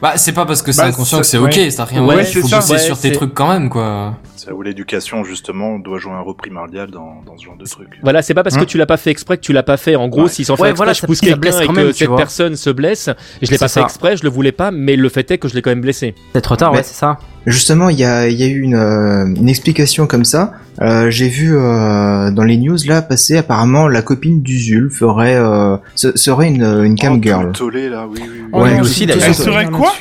[0.01, 1.71] Bah, c'est pas parce que c'est Bah, inconscient que c'est- c'est ok, ouais.
[1.71, 2.27] ça n'a rien Ouais, à voir.
[2.27, 4.17] c'est Faut bosser Ouais, sur tes c'est- trucs quand même, quoi.
[4.37, 7.89] C'est où l'éducation, justement, doit jouer un rôle primordial dans, dans ce genre de truc.
[8.03, 9.77] Voilà, c'est pas parce Hein que tu l'as pas fait exprès que tu l'as pas
[9.77, 9.97] fait.
[9.97, 10.29] En gros, Ouais.
[10.29, 12.17] si sans Ouais, faire exprès, voilà, je pousse quelqu'un et que même, cette vois.
[12.17, 13.11] personne se blesse,
[13.43, 15.49] je l'ai pas C'est fait exprès, je le voulais pas, mais le fait est que
[15.49, 16.15] je l'ai quand même blessé.
[16.35, 17.19] C'est trop tard, Mais- ouais, c'est ça.
[17.47, 20.53] Justement, il y a, il y a eu une, euh, une explication comme ça.
[20.83, 25.77] Euh, J'ai vu euh, dans les news là passer apparemment la copine d'Usul ferait euh,
[25.95, 27.47] se- serait une, une cam Oh, tout girl.
[27.47, 28.49] le tollé, là, oui, oui, oui.
[28.53, 29.19] Oh Ouais, aussi, tout.
[29.23, 29.93] Elle serait rien quoi.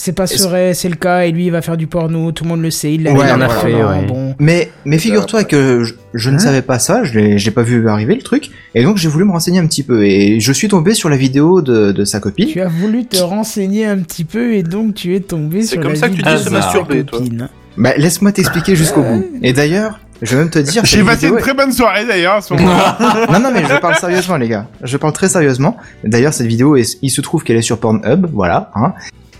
[0.00, 2.50] C'est pas serait, c'est le cas, et lui il va faire du porno, tout le
[2.50, 4.06] monde le sait, il l'a Ouais, en a fait, ouais.
[4.06, 4.34] Bon.
[4.38, 7.88] Mais mais figure-toi que je, je ne savais pas ça, je l'ai j'ai pas vu
[7.88, 10.68] arriver le truc, et donc j'ai voulu me renseigner un petit peu et je suis
[10.68, 12.46] tombé sur la vidéo de, de sa copine.
[12.48, 15.82] Tu as voulu te renseigner un petit peu et donc tu es tombé C'est sur
[15.82, 17.18] comme la ça que tu vidéo dis se de sa masturber, toi.
[17.18, 17.48] copine.
[17.76, 19.24] Bah laisse-moi t'expliquer jusqu'au bout.
[19.42, 20.84] Et d'ailleurs, je vais même te dire.
[20.84, 23.26] J'ai passé vidéo une est- très bonne soirée d'ailleurs à ce moment-là.
[23.32, 24.66] Non, non, mais je parle sérieusement, les gars.
[24.82, 25.76] Je parle très sérieusement.
[26.04, 28.70] D'ailleurs, cette vidéo, est- il se trouve qu'elle est sur Pornhub, voilà.
[28.76, 28.94] Hein.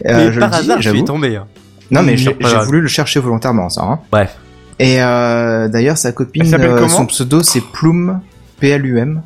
[0.07, 1.37] Euh, je par le dis, hasard, je suis tombé.
[1.37, 1.47] hein.
[1.91, 2.35] Non, mais j'ai
[2.67, 3.83] voulu le chercher volontairement, ça.
[3.83, 3.99] Hein.
[4.13, 4.37] Bref.
[4.79, 8.21] Et euh, d'ailleurs, sa copine, euh, son pseudo, c'est Plume,
[8.61, 9.23] P-L-U-M.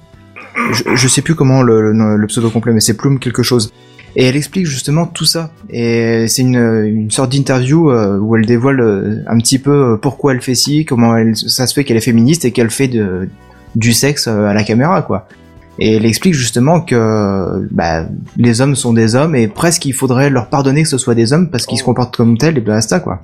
[0.73, 3.71] Je, je sais plus comment le, le, le pseudo complet, mais c'est Plume quelque chose.
[4.15, 5.51] Et elle explique justement tout ça.
[5.71, 9.97] Et c'est une, une sorte d'interview euh, où elle dévoile euh, un petit peu euh,
[9.97, 12.89] pourquoi elle fait ci, comment elle, ça se fait qu'elle est féministe et qu'elle fait
[12.89, 13.29] de,
[13.75, 15.27] du sexe euh, à la caméra, quoi.
[15.79, 18.05] Et elle explique justement que bah,
[18.37, 21.33] les hommes sont des hommes et presque il faudrait leur pardonner que ce soit des
[21.33, 23.21] hommes parce qu'ils se comportent comme tels et basta, quoi.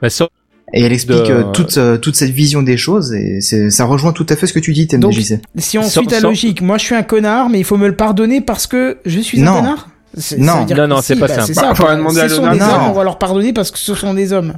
[0.00, 0.28] Bah, ça-
[0.74, 3.84] Et elle explique De- euh, toute, euh, toute cette vision des choses et c'est, ça
[3.84, 5.40] rejoint tout à fait ce que tu dis, Donc, TMDJC.
[5.58, 7.94] Si on suit ta logique, moi je suis un connard, mais il faut me le
[7.94, 9.52] pardonner parce que je suis Non.
[9.52, 9.88] un connard?
[10.16, 10.66] C'est- Non.
[10.88, 11.42] Non, si, c'est pas bah, ça.
[11.46, 11.70] C'est Bah, ça.
[11.70, 11.74] à
[12.28, 12.52] sont Léonard.
[12.54, 12.66] des Non.
[12.66, 14.54] hommes, on va leur pardonner parce que ce sont des hommes.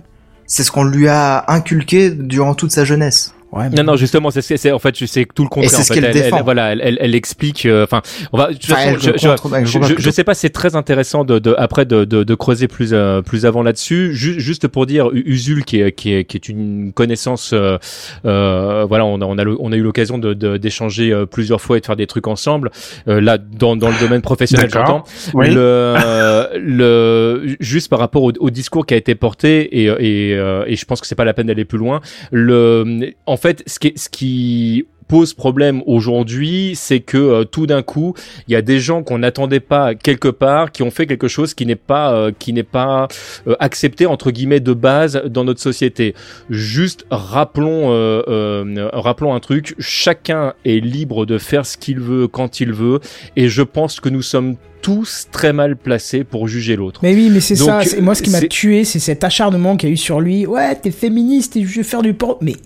[0.46, 3.33] C'est ce qu'on lui a inculqué durant toute sa jeunesse.
[3.54, 5.70] Ouais, mais Non, non, justement, c'est, c'est, c'est- en fait, c'est tout le contraire.
[5.70, 5.94] c'est en ce fait.
[5.94, 6.38] qu'elle elle, défend.
[6.38, 7.66] elle- voilà, elle, elle, elle explique.
[7.66, 8.02] euh, Enfin,
[8.32, 8.48] on va.
[8.48, 10.74] De toute façon, elle je, je- contre- elle je, je- je sais pas, c'est très
[10.76, 14.12] intéressant de, de après de, de, de creuser plus euh, plus avant là-dessus.
[14.14, 17.50] Ju- juste pour dire, Usul qui est qui est qui est une connaissance.
[17.52, 17.78] euh,
[18.26, 21.26] euh, voilà, on a on a, le- on a eu l'occasion de, de- d'échanger euh,
[21.26, 22.70] plusieurs fois et de faire des trucs ensemble.
[23.08, 25.04] Euh, là, dans dans le domaine professionnel, j'entends.
[25.34, 25.50] Oui.
[25.54, 30.34] Le, euh, le juste par rapport au, au discours qui a été porté et et,
[30.34, 32.00] euh, et je pense que c'est pas la peine d'aller plus loin.
[32.32, 37.82] Le en fait, ce qui ce qui pose problème aujourd'hui, c'est que euh, tout d'un
[37.82, 38.14] coup,
[38.48, 41.52] il y a des gens qu'on n'attendait pas quelque part, qui ont fait quelque chose
[41.54, 43.08] qui n'est pas euh, qui n'est pas
[43.46, 46.14] euh, accepté entre guillemets de base dans notre société.
[46.48, 52.26] Juste rappelons euh, euh, rappelons un truc, chacun est libre de faire ce qu'il veut
[52.26, 53.00] quand il veut
[53.36, 57.00] et je pense que nous sommes tous très mal placés pour juger l'autre.
[57.02, 57.80] Mais oui, mais c'est ça.
[58.02, 60.44] Moi, ce qui m'a tué, c'est cet acharnement qu'il y a eu sur lui.
[60.44, 62.36] Ouais, t'es féministe et je veux faire du porno.
[62.42, 62.56] Mais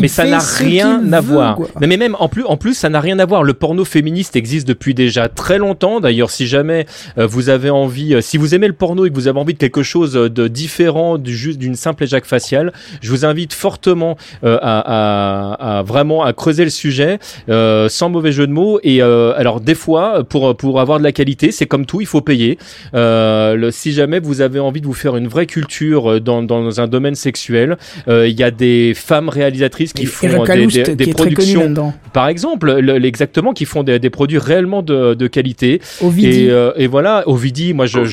[0.00, 1.56] mais ça n'a rien à veut, voir.
[1.56, 1.68] quoi.
[1.80, 3.42] Mais, mais même en plus, en plus, ça n'a rien à voir.
[3.42, 6.00] Le porno féministe existe depuis déjà très longtemps.
[6.00, 6.86] D'ailleurs, si jamais
[7.18, 9.54] euh, vous avez envie, euh, si vous aimez le porno et que vous avez envie
[9.54, 13.52] de quelque chose euh, de différent du juste d'une simple éjac faciale, je vous invite
[13.52, 17.18] fortement euh, à, à, à vraiment à creuser le sujet,
[17.48, 18.80] euh, sans mauvais jeu de mots.
[18.82, 22.06] Et euh, alors, des fois, pour pour avoir de la qualité, c'est comme tout, il
[22.06, 22.58] faut payer.
[22.94, 26.80] Euh, le, si jamais vous avez envie de vous faire une vraie culture dans dans
[26.80, 27.76] un domaine sexuel,
[28.08, 31.12] euh, il y a des femmes réalisatrices qui Et font euh, des, des, qui des
[31.12, 31.94] connu productions, là-dedans.
[32.12, 35.80] par exemple, le- exactement, qui font des, des produits réellement de, de qualité.
[36.02, 36.44] Ovidie.
[36.44, 38.04] Et, euh, et voilà, Ovidie, moi, je,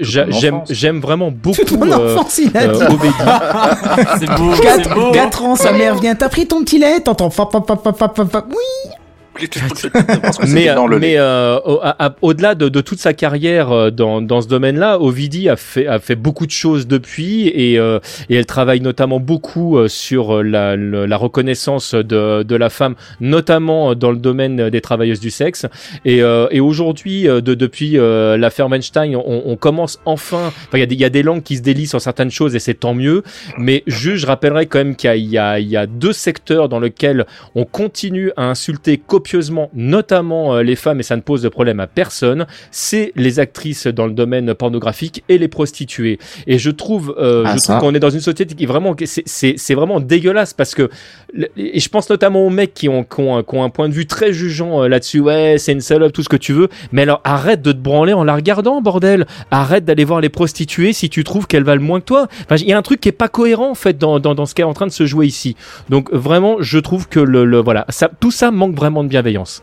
[0.00, 2.84] j'aime, j'aime vraiment beaucoup Toute mon euh, enfance, il a euh, dit.
[2.84, 3.14] Ovidie.
[4.18, 5.44] C'est beau, c'est 4, beau.
[5.44, 6.14] ans, sa mère vient.
[6.14, 7.30] T'as pris ton petit lait T'entends.
[8.48, 8.92] Oui
[10.22, 13.70] parce que mais dans le mais euh, au- à- au-delà de, de toute sa carrière
[13.72, 17.78] euh, dans, dans ce domaine-là, Ovidie a fait a fait beaucoup de choses depuis et
[17.78, 17.98] euh,
[18.28, 22.94] et elle travaille notamment beaucoup euh, sur euh, la, la reconnaissance de de la femme,
[23.20, 25.66] notamment euh, dans le domaine des travailleuses du sexe.
[26.04, 30.52] Et euh, et aujourd'hui, euh, de depuis euh, l'affaire Weinstein, on, on commence enfin.
[30.72, 32.54] Il y a des il y a des langues qui se délient sur certaines choses
[32.56, 33.22] et c'est tant mieux.
[33.56, 37.26] Mais juste, je rappellerai quand même qu'il y y y a deux secteurs dans lesquels
[37.54, 38.98] on continue à insulter
[39.32, 43.40] copieusement, notamment euh, les femmes, et ça ne pose de problème à personne, c'est les
[43.40, 46.18] actrices dans le domaine pornographique et les prostituées.
[46.46, 48.96] Et je trouve, euh, Ah, je trouve qu'on est dans une société qui est vraiment,
[49.04, 50.88] c'est- vraiment dégueulasse parce que,
[51.58, 53.88] et je pense notamment aux mecs qui ont, qui ont, un- qui ont un point
[53.90, 56.68] de vue très jugeant euh, là-dessus, ouais, c'est une salope, tout ce que tu veux,
[56.92, 59.26] mais alors arrête de te branler en la regardant, bordel.
[59.50, 62.28] Arrête d'aller voir les prostituées si tu trouves qu'elles valent moins que toi.
[62.44, 64.46] Enfin, il y a un truc qui est pas cohérent en fait dans, dans, dans
[64.46, 65.54] ce qui est en train de se jouer ici.
[65.90, 69.62] Donc vraiment, je trouve que le, le voilà, ça, tout ça manque vraiment de bienveillance.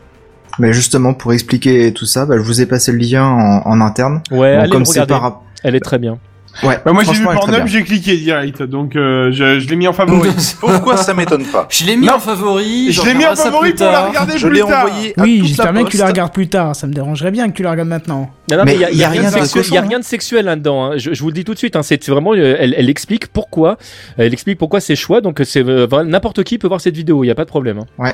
[0.58, 3.80] Mais justement, pour expliquer tout ça, bah, je vous ai passé le lien en, en
[3.80, 4.22] interne.
[4.30, 6.18] Ouais, Bon, allez comme le par Elle est très bien.
[6.62, 9.86] Ouais, Bah, moi j'ai vu Pornhub, j'ai cliqué direct, donc euh, je, je l'ai mis
[9.86, 10.30] en favori.
[10.60, 12.14] Pourquoi ça m'étonne pas Je l'ai mis Non.
[12.14, 12.90] en favori.
[12.92, 14.86] je l'ai mis en favori pour la regarder Je plus l'ai tard.
[14.86, 16.74] envoyé Oui, j'espère bien que tu la regardes plus tard.
[16.74, 18.30] Ça me dérangerait bien que tu la regardes maintenant.
[18.50, 20.04] Non, non, Mais il y a, y rien, de sexuel, cochon, y a rien de
[20.04, 20.84] sexuel là-dedans.
[20.86, 20.90] hein.
[20.96, 21.76] Je, je vous le dis tout de suite.
[21.76, 23.76] Hein, c'est vraiment, euh, elle, elle explique pourquoi,
[24.16, 25.20] elle explique pourquoi c'est choix.
[25.20, 27.22] Donc c'est euh, n'importe qui peut voir cette vidéo.
[27.22, 27.80] Il y a pas de problème.
[27.98, 28.12] hein.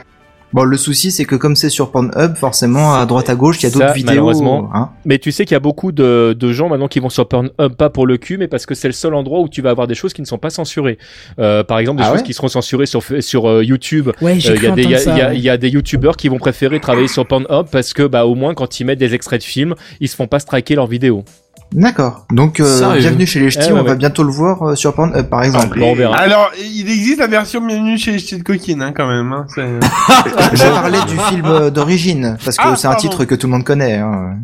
[0.52, 3.64] Bon, le souci, c'est que comme c'est sur Pornhub, forcément, à droite à gauche, il
[3.64, 4.10] y a d'autres vidéos.
[4.10, 4.70] malheureusement.
[4.74, 4.90] hein.
[5.04, 7.74] Mais tu sais qu'il y a beaucoup de, de gens maintenant qui vont sur Pornhub
[7.78, 9.86] pas pour le cul, mais parce que c'est le seul endroit où tu vas avoir
[9.86, 10.98] des choses qui ne sont pas censurées.
[11.38, 14.10] Euh, par exemple, des Ah choses ouais qui seront censurées sur sur euh, YouTube.
[14.20, 15.26] Ouais, j'ai Euh, Il cru y, a des- il y, entendre a- il y ça.
[15.28, 18.26] a- il y a des youtubeurs qui vont préférer travailler sur Pornhub parce que bah
[18.26, 20.86] au moins quand ils mettent des extraits de films, ils se font pas striker leurs
[20.86, 21.24] vidéos.
[21.72, 22.26] D'accord.
[22.30, 24.92] Donc, euh, bienvenue chez les ch'tis, Eh ouais, on va bientôt le voir euh, sur
[24.94, 25.78] Pornhub, par exemple.
[25.78, 26.16] Bon, on verra.
[26.16, 29.32] Alors, il existe la version bienvenue chez les ch'tis de coquine, hein, quand même.
[29.32, 29.62] Hein, c'est-
[30.56, 33.08] Je parlais du film euh, d'origine, parce que Ah, c'est un pardon.
[33.08, 33.96] titre que tout le monde connaît.
[33.96, 34.36] Hein.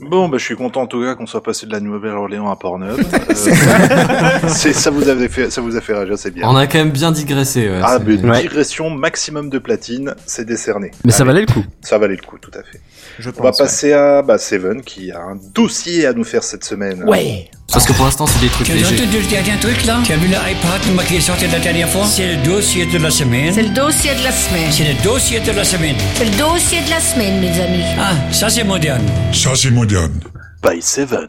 [0.00, 2.56] Bon, bah, je suis content en tout cas qu'on soit passé de la Nouvelle-Orléans à
[2.56, 2.98] Pornhub.
[3.38, 6.48] Euh, c'est ça vous avez fait, ça vous a fait réagir, c'est bien.
[6.48, 7.68] On a quand même bien digressé.
[7.68, 8.40] ouais, Ah, mais une Ouais.
[8.42, 10.90] digression maximum de platine, c'est décerné.
[11.04, 11.64] Mais ça valait le coup.
[11.82, 12.80] Ça valait le coup, tout à fait.
[13.18, 13.56] Je On va ouais.
[13.58, 17.02] passer à bah, Seven qui a un dossier à nous faire cette semaine.
[17.04, 17.50] Ouais.
[17.72, 18.94] Parce que pour l'instant, c'est des trucs Tu as légers.
[19.02, 22.04] entendu le dernier truc là Tu as vu l'iPad qui est sorti la dernière fois
[22.06, 23.52] C'est le dossier de la semaine.
[23.52, 24.70] C'est le dossier de la semaine.
[24.70, 25.96] C'est le dossier de la semaine.
[26.14, 27.84] C'est le dossier de la semaine, mes amis.
[27.98, 29.02] Ah, ça c'est moderne.
[29.32, 30.20] Ça, c'est moderne.
[30.62, 31.26] By Seven.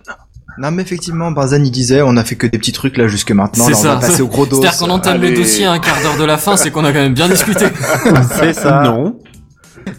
[0.60, 3.32] Non, mais effectivement, Barzan, il disait, on a fait que des petits trucs là jusque
[3.32, 3.66] maintenant.
[3.66, 3.96] C'est Là, on ça.
[3.96, 4.62] va passer au gros dos.
[4.62, 5.32] C'est-à-dire qu'on entame Allez.
[5.32, 7.30] le dossier à un quart d'heure de la fin, c'est qu'on a quand même bien
[7.30, 7.66] discuté.
[8.40, 8.82] C'est ça.
[8.84, 9.18] Non.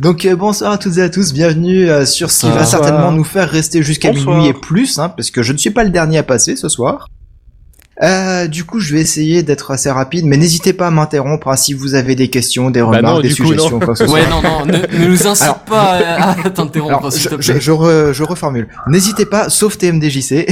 [0.01, 3.13] Donc euh, bonsoir à toutes et à tous, bienvenue euh, sur ce qui va certainement
[3.13, 5.91] nous faire rester jusqu'à minuit et plus, hein, parce que je ne suis pas le
[5.91, 7.07] dernier à passer ce soir.
[8.03, 11.57] Euh, du coup, je vais essayer d'être assez rapide, mais n'hésitez pas à m'interrompre hein,
[11.57, 13.85] si vous avez des questions, des remarques, non, des coup, suggestions, non.
[13.85, 14.15] quoi que ce soit.
[14.15, 14.73] Ouais, non, non, ne,
[15.05, 17.61] ne nous incite Alors- pas à, à t'interrompre, s'il je, te je, plaît.
[17.61, 18.69] je, re- je reformule.
[18.87, 20.47] N'hésitez pas, sauf TMDJC.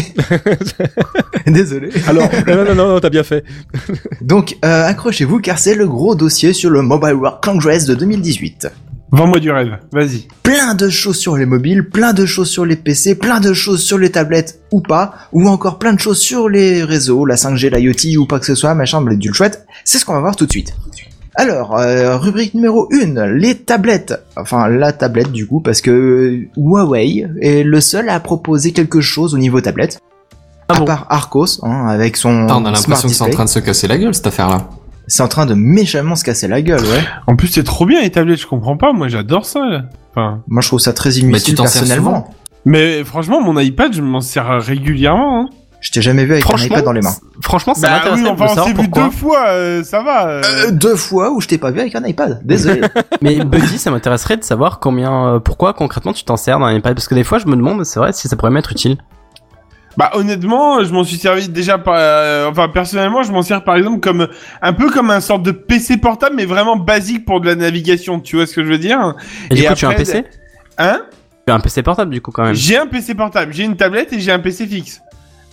[1.46, 1.88] Désolé.
[2.06, 3.44] Alors, non, non, non, non, t'as bien fait.
[4.20, 8.68] Donc, euh, accrochez-vous car c'est le gros dossier sur le Mobile World Congress de 2018.
[9.10, 10.28] Vends-moi du rêve, vas-y.
[10.42, 13.82] plein de choses sur les mobiles, plein de choses sur les PC, plein de choses
[13.82, 17.74] sur les tablettes ou pas, ou encore plein de choses sur les réseaux, la 5G,
[17.74, 19.66] l'IoT ou pas que ce soit, machin, bled du chouette.
[19.84, 20.74] C'est ce qu'on va voir tout de suite.
[21.36, 24.14] Alors, euh, rubrique numéro 1, les tablettes.
[24.36, 29.34] Enfin, la tablette du coup, parce que Huawei est le seul à proposer quelque chose
[29.34, 30.00] au niveau tablette.
[30.68, 33.50] à part Arcos, hein, avec son Putain, on a l'impression que c'est en train de
[33.50, 34.68] se casser la gueule, cette affaire-là.
[35.08, 37.02] C'est en train de méchamment se casser la gueule, ouais.
[37.26, 38.92] En plus, c'est trop bien tablettes, je comprends pas.
[38.92, 39.60] Moi, j'adore ça.
[39.66, 39.82] là.
[40.10, 42.30] Enfin, Moi, je trouve ça très inutile personnellement.
[42.64, 45.40] mais franchement, mon iPad, je m'en sers régulièrement.
[45.40, 45.48] Hein.
[45.80, 47.14] Je t'ai jamais vu avec un iPad dans les mains.
[47.40, 50.26] Franchement, ça Bah oui, enfin, on s'est vu deux fois, euh, ça va.
[50.28, 50.42] euh.
[50.66, 52.40] Euh, deux fois où je t'ai pas vu avec un iPad.
[52.44, 52.80] Désolé.
[53.22, 56.74] Mais Buddy, ça m'intéresserait de savoir combien, euh, pourquoi concrètement tu t'en sers dans un
[56.74, 56.94] iPad?
[56.94, 58.98] Parce que des fois je me demande, c'est vrai, si ça pourrait m'être utile.
[59.96, 63.76] Bah honnêtement, je m'en suis servi déjà par, euh, enfin personnellement, je m'en sers par
[63.76, 64.28] exemple comme
[64.62, 68.20] un peu comme un sorte de PC portable, mais vraiment basique pour de la navigation.
[68.20, 69.14] Tu vois ce que je veux dire?
[69.50, 70.24] Et, du Et coup, tu as un après, PC
[70.78, 71.00] Hein?
[71.46, 72.54] Tu as un PC portable du coup quand même.
[72.54, 75.00] J'ai un PC portable, j'ai une tablette et j'ai un PC fixe.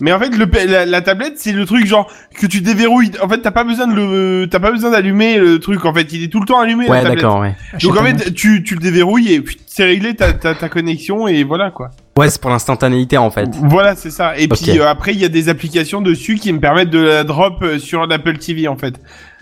[0.02, 3.14] Mais en fait, le, la, la tablette, c'est le truc genre que tu déverrouilles.
[3.24, 5.86] En fait, t'as pas besoin de le, t'as pas besoin d'allumer le truc.
[5.86, 6.90] En fait, il est tout le temps allumé.
[6.90, 7.56] Ouais, d'accord, ouais.
[7.82, 11.28] Donc en fait, tu, tu le déverrouilles et puis c'est réglé ta, ta, ta connexion
[11.30, 11.92] et voilà quoi.
[12.18, 13.50] Ouais, c'est pour l'instantanéité en fait.
[13.64, 14.38] Voilà, c'est ça.
[14.38, 17.24] Et puis euh, après, il y a des applications dessus qui me permettent de la
[17.26, 18.96] drop euh, sur l'Apple TV en fait.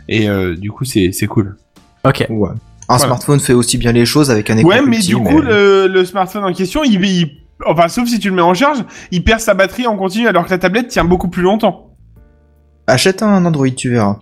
[0.10, 1.56] Et euh, du coup, c'est c'est cool.
[2.04, 2.26] Ok.
[2.30, 2.50] Ouais.
[2.90, 3.06] Un Voilà.
[3.06, 5.88] smartphone fait aussi bien les choses avec un écran Ouais, mais petit, du coup, le,
[5.88, 8.80] le smartphone en question, il, il- enfin, sauf si tu le mets en charge,
[9.12, 11.92] il perd sa batterie en continu alors que la tablette tient beaucoup plus longtemps.
[12.88, 14.18] Achète un Android, tu verras.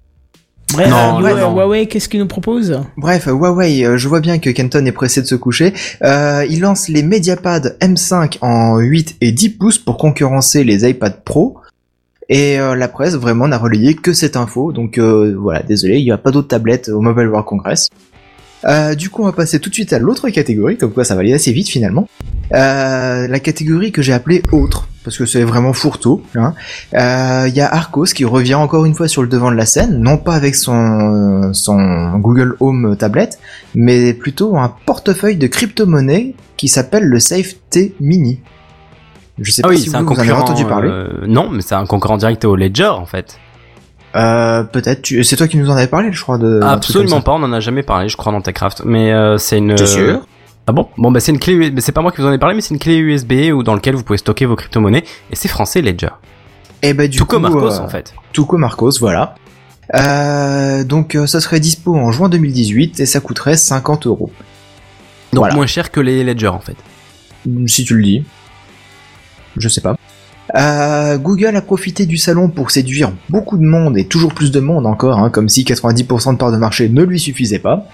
[0.74, 4.86] Bref, Non, Huawei, qu'est-ce qu'il nous propose Bref, Huawei, euh, je vois bien que Kenton
[4.86, 5.74] est pressé de se coucher.
[6.04, 11.24] Euh, il lance les Mediapad M5 en 8 et 10 pouces pour concurrencer les iPad
[11.24, 11.58] Pro.
[12.30, 16.06] Et euh, la presse vraiment n'a relayé que cette info, donc euh, voilà, désolé, il
[16.06, 17.90] n'y a pas d'autres tablettes au Mobile World Congress.
[18.66, 21.16] Euh, du coup, on va passer tout de suite à l'autre catégorie, comme quoi ça
[21.16, 22.08] va aller assez vite finalement.
[22.54, 26.22] Euh, la catégorie que j'ai appelée autre, parce que c'est vraiment fourre-tout.
[26.36, 26.54] hein.
[26.94, 29.66] Euh, Il y a Arcos qui revient encore une fois sur le devant de la
[29.66, 33.40] scène, non pas avec son, son Google Home tablette,
[33.76, 38.40] mais plutôt un portefeuille de crypto-monnaie qui s'appelle le Safety Mini.
[39.40, 40.90] Je sais Ah pas oui, si vous, un vous en avez entendu parler.
[40.90, 43.40] euh, non, mais c'est un concurrent direct au Ledger en fait.
[44.16, 45.02] Euh, peut-être.
[45.02, 46.38] tu- C'est toi qui nous en avais parlé, je crois.
[46.38, 48.84] De, Absolument pas, on en a jamais parlé, je crois, dans Techcraft.
[48.86, 49.74] Mais euh, c'est une.
[49.76, 50.28] T'es sûr?
[50.72, 50.88] Ah bon?
[50.98, 51.74] Bon, bah c'est une clé.
[51.80, 53.76] C'est pas moi qui vous en ai parlé, mais c'est une clé USB ou dans
[53.76, 55.04] lequel vous pouvez stocker vos crypto-monnaies.
[55.30, 56.12] Et c'est français Ledger.
[56.82, 58.14] Et ben du Tout coup, comme Arcos euh, en fait.
[58.32, 59.36] Tout comme Marcos, voilà.
[59.96, 64.32] Euh, donc euh, ça serait dispo en juin 2018 et ça coûterait 50 euros.
[65.34, 65.56] Donc Voilà.
[65.56, 66.78] moins cher que les Ledger en fait.
[67.68, 68.24] Si tu le dis.
[69.58, 69.98] Je sais pas.
[70.56, 74.62] Euh, Google a profité du salon pour séduire beaucoup de monde et toujours plus de
[74.62, 77.90] monde encore, hein, comme si 90% de part de marché ne lui suffisait pas.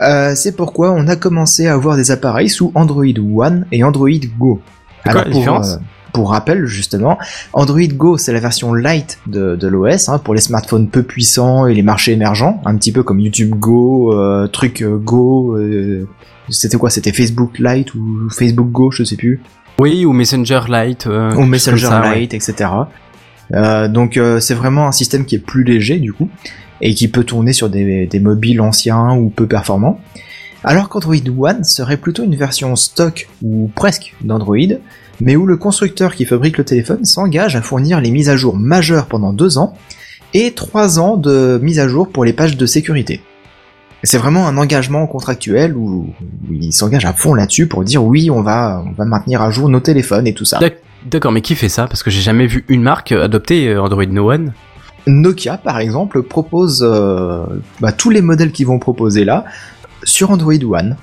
[0.00, 3.04] Euh, c'est pourquoi on a commencé à avoir des appareils sous Android
[3.36, 4.08] One et Android
[4.38, 4.60] Go.
[5.04, 5.78] Quoi pour, différence euh,
[6.12, 7.18] pour rappel justement,
[7.52, 11.66] Android Go c'est la version light de, de l'OS hein, pour les smartphones peu puissants
[11.66, 16.06] et les marchés émergents, un petit peu comme YouTube Go, euh, truc euh, Go, euh,
[16.48, 19.40] c'était quoi C'était Facebook Lite ou Facebook Go, je sais plus
[19.80, 21.06] Oui, ou Messenger Lite.
[21.06, 22.24] ou Messenger ça, ouais.
[22.24, 22.54] Etc.
[23.54, 26.28] Euh, donc euh, c'est vraiment un système qui est plus léger du coup
[26.82, 30.00] et qui peut tourner sur des, mobiles anciens ou peu performants.
[30.64, 34.56] Alors qu'Android One serait plutôt une version stock ou presque d'Android,
[35.20, 38.56] mais où le constructeur qui fabrique le téléphone s'engage à fournir les mises à jour
[38.56, 39.74] majeures pendant deux ans
[40.34, 43.20] et trois ans de mise à jour pour les pages de sécurité.
[44.04, 46.12] C'est vraiment un engagement contractuel où,
[46.50, 49.68] il s'engage à fond là-dessus pour dire oui, on va, on va maintenir à jour
[49.68, 50.58] nos téléphones et tout ça.
[50.58, 51.86] D'ac- D'accord, mais qui fait ça?
[51.86, 54.52] Parce que j'ai jamais vu une marque adopter euh, Android No One.
[55.06, 57.44] Nokia, par exemple, propose euh,
[57.80, 59.44] bah, tous les modèles qu'ils vont proposer là
[60.04, 60.96] sur Android One.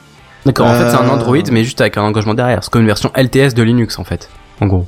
[0.46, 2.64] D'accord, en fait c'est un Euh, Android, mais juste avec un engagement derrière.
[2.64, 4.30] C'est comme une version LTS de Linux en fait.
[4.62, 4.86] En gros.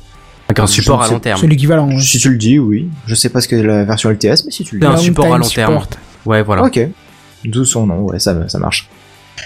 [0.47, 1.39] Avec un support à long terme.
[1.39, 1.89] C'est l'équivalent.
[1.91, 1.99] hein.
[1.99, 2.89] Si tu le dis, oui.
[3.05, 4.93] Je sais pas ce que la version LTS, mais si tu le C'est dis.
[4.93, 5.71] un Long support à long terme.
[5.81, 5.87] support.
[6.25, 6.63] Ouais, voilà.
[6.63, 6.79] Ok.
[7.45, 8.89] D'où son nom, ouais, ça, ça marche.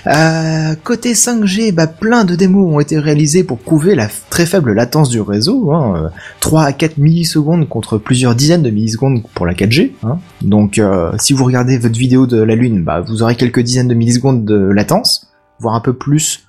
[0.08, 4.74] Euh, côté 5G, bah, plein de démos ont été réalisées pour prouver la très faible
[4.74, 6.10] latence du réseau, hein, euh,
[6.40, 9.92] 3 à 4 millisecondes contre plusieurs dizaines de millisecondes pour la 4G.
[10.04, 10.20] Hein.
[10.42, 13.88] Donc euh, si vous regardez votre vidéo de la Lune, bah, vous aurez quelques dizaines
[13.88, 16.46] de millisecondes de latence, voire un peu plus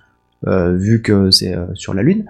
[0.47, 2.27] euh, vu que c'est euh, sur la Lune.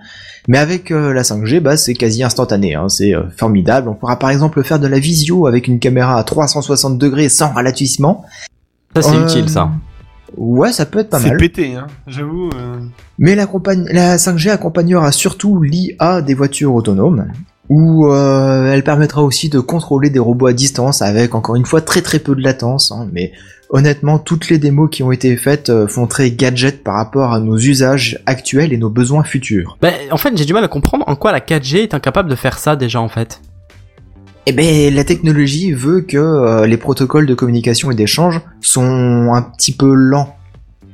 [0.49, 3.89] Mais avec euh, la 5G, bah, c'est quasi instantané, hein, c'est formidable.
[3.89, 7.53] On pourra par exemple faire de la visio avec une caméra à 360 degrés sans
[7.53, 8.25] ralentissement.
[8.95, 9.71] Ça c'est utile ça.
[10.37, 11.37] Ouais, ça peut être pas C'est mal.
[11.39, 11.87] pété, hein.
[12.07, 12.51] J'avoue.
[12.57, 12.77] euh.
[13.19, 13.47] Mais la,
[13.93, 17.27] la 5G accompagnera surtout l'IA des voitures autonomes,
[17.69, 21.81] où euh, elle permettra aussi de contrôler des robots à distance avec encore une fois
[21.81, 22.93] très très peu de latence.
[22.93, 23.33] hein, mais
[23.71, 27.41] honnêtement, toutes les démos qui ont été faites euh, font très gadget par rapport à
[27.41, 29.77] nos usages actuels et nos besoins futurs.
[29.83, 32.37] Bah, en fait, j'ai du mal à comprendre en quoi la 4G est incapable de
[32.37, 33.41] faire ça déjà en fait.
[34.47, 39.43] Eh ben, la technologie veut que euh, les protocoles de communication et d'échange sont un
[39.43, 40.37] petit peu lents.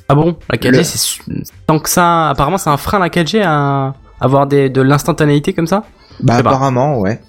[0.09, 0.37] Ah bon?
[0.51, 2.31] La 4G, Le- c'est tant que ça.
[2.31, 5.85] Apparemment, c'est un frein la 4G à avoir des, de l'instantanéité comme ça?
[6.21, 7.21] Bah apparemment, ouais.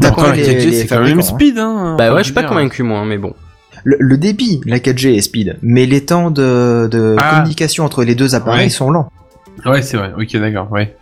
[0.00, 1.22] Pourtant, la 4G, c'est quand même hein.
[1.22, 1.94] speed, hein.
[1.98, 3.34] Bah ouais, je suis pas convaincu moi, mais bon.
[3.84, 7.36] Le, le débit, la 4G est speed, mais les temps de, de Ah.
[7.36, 8.70] communication entre les deux appareils Ouais.
[8.70, 9.10] sont lents.
[9.64, 10.12] Ouais, c'est vrai.
[10.18, 10.70] Ok, d'accord.
[10.70, 10.96] Ouais.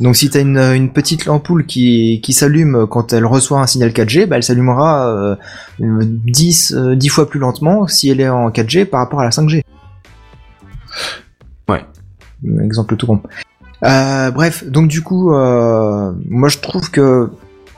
[0.00, 3.90] Donc si t'as une, une petite ampoule qui, qui s'allume quand elle reçoit un signal
[3.90, 5.36] 4G, bah elle s'allumera euh,
[5.78, 9.30] 10, euh, 10 fois plus lentement si elle est en 4G par rapport à la
[9.30, 9.62] 5G.
[11.68, 11.84] Ouais.
[12.48, 13.20] Un exemple tout con.
[13.84, 17.30] Euh, bref, donc du coup, euh, moi je trouve que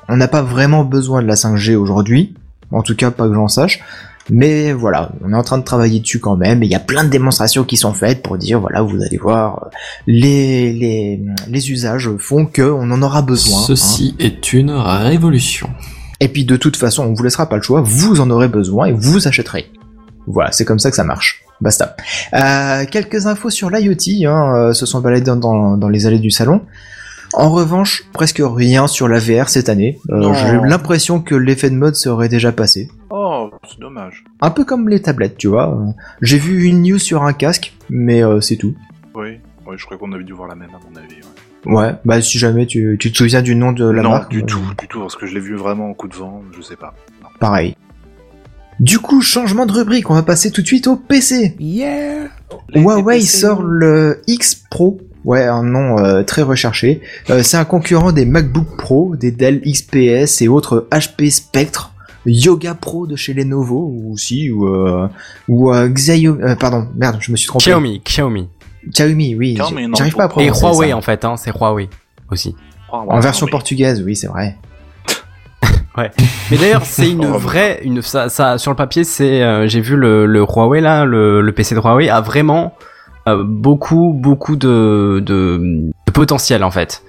[0.09, 2.35] on n'a pas vraiment besoin de la 5G aujourd'hui,
[2.71, 3.81] en tout cas pas que j'en sache.
[4.31, 6.81] Mais voilà, on est en train de travailler dessus quand même, et il y a
[6.81, 9.69] plein de démonstrations qui sont faites pour dire, voilà, vous allez voir,
[10.07, 13.59] les, les, les usages font que on en aura besoin.
[13.59, 13.65] hein.
[13.67, 15.69] Ceci est une révolution.
[16.21, 18.87] Et puis de toute façon, on vous laissera pas le choix, vous en aurez besoin
[18.87, 19.67] et vous achèterez.
[20.27, 21.43] Voilà, c'est comme ça que ça marche.
[21.61, 21.95] Basta.
[22.35, 26.19] Euh, quelques infos sur l'IoT hein, euh, se sont baladées dans, dans, dans les allées
[26.19, 26.63] du salon.
[27.33, 29.99] En revanche, presque rien sur la VR cette année.
[30.11, 30.35] Euh, Non.
[30.35, 32.89] J'ai l'impression que l'effet de mode serait déjà passé.
[33.11, 34.25] Oh, c'est dommage.
[34.41, 35.77] Un peu comme les tablettes, tu vois.
[36.21, 38.75] J'ai vu une news sur un casque, mais euh, c'est tout.
[39.15, 41.17] Oui, ouais, je crois qu'on avait dû voir la même à mon avis.
[41.17, 41.21] ouais.
[41.67, 44.31] Ouais, bah si jamais tu, tu te souviens du nom de la non, marque.
[44.31, 46.43] du euh, tout, du tout, parce que je l'ai vu vraiment en coup de vent,
[46.55, 46.93] je sais pas.
[47.23, 47.29] Non.
[47.41, 47.75] pareil.
[48.81, 51.55] Du coup, changement de rubrique, on va passer tout de suite au PC.
[51.59, 52.29] Yeah
[52.75, 55.01] Huawei sort le X Pro.
[55.25, 57.01] Ouais, un nom euh, très recherché.
[57.31, 61.91] Euh, c'est un concurrent des MacBook Pro, des Dell XPS et autres HP Spectre.
[62.27, 65.09] Yoga Pro de chez Lenovo aussi ou euh,
[65.49, 68.49] ou euh, Xiaomi euh, pardon merde je me suis trompé Xiaomi, Xiaomi.
[68.91, 70.97] Xiaomi oui Xiaomi, j'- non, j'arrive pas à Et prononcer Huawei ça.
[70.97, 71.91] en fait, hein, c'est Huawei
[72.31, 72.57] aussi.
[72.91, 74.57] en version portugaise oui c'est vrai
[76.51, 79.81] Mais d'ailleurs, c'est une Oh, vraie, une ça, ça sur le papier, c'est, euh, j'ai
[79.81, 82.85] vu le, le Huawei là, le, le PC de Huawei a vraiment euh,
[83.27, 85.59] beaucoup, beaucoup de, de,
[86.07, 87.03] de potentiel en fait.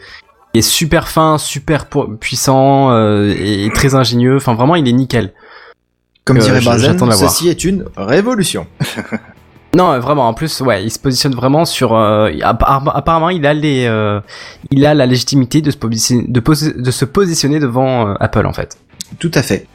[0.54, 4.38] Il est super fin, super pu- puissant euh, et très ingénieux.
[4.38, 5.34] Enfin, vraiment, il est nickel.
[6.24, 6.98] comme Euh, dirait Bazen
[7.28, 8.66] ceci est une révolution
[9.76, 10.30] Non, euh, vraiment.
[10.30, 11.94] En plus, ouais, il se positionne vraiment sur.
[11.94, 13.84] euh, appa- apparemment, il a les,
[14.72, 18.78] il a la légitimité de se positionner, de, se positionner devant Apple en fait.
[19.20, 19.68] tout à fait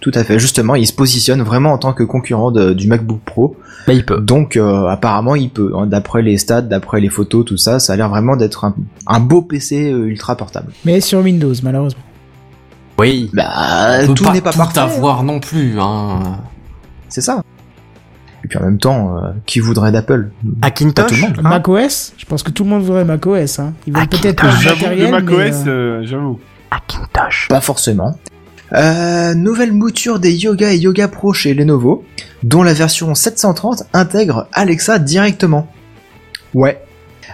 [0.00, 3.20] tout à fait justement il se positionne vraiment en tant que concurrent de- du MacBook
[3.24, 3.56] Pro
[3.86, 4.20] Bah, il peut.
[4.20, 7.94] donc euh, apparemment il peut hein, d'après les stats d'après les photos tout ça ça
[7.94, 8.74] a l'air vraiment d'être un,
[9.06, 12.02] un beau PC euh, ultra portable Mais sur Windows, malheureusement.
[12.98, 13.30] Oui.
[13.32, 16.20] bah tout pas n'est pas tout parfait avoir non plus, hein.
[17.08, 17.42] C'est ça.
[18.44, 20.30] Et puis en même temps, euh, qui voudrait d'Apple?
[20.60, 21.10] Pas tout Macintosh.
[21.20, 21.36] le monde.
[21.38, 21.48] hein.
[21.48, 23.58] macOS Je pense que tout le monde voudrait macOS.
[23.58, 23.72] Hein.
[23.86, 26.38] Ils veulent peut-être pas le J'avoue, matériel, le macOS, euh, euh, j'avoue.
[26.70, 27.46] Macintosh.
[27.48, 28.16] Pas forcément.
[28.74, 32.04] Euh, nouvelle mouture des Yoga et Yoga Pro chez Lenovo,
[32.42, 35.72] dont la version 730 intègre Alexa directement.
[36.54, 36.80] Ouais.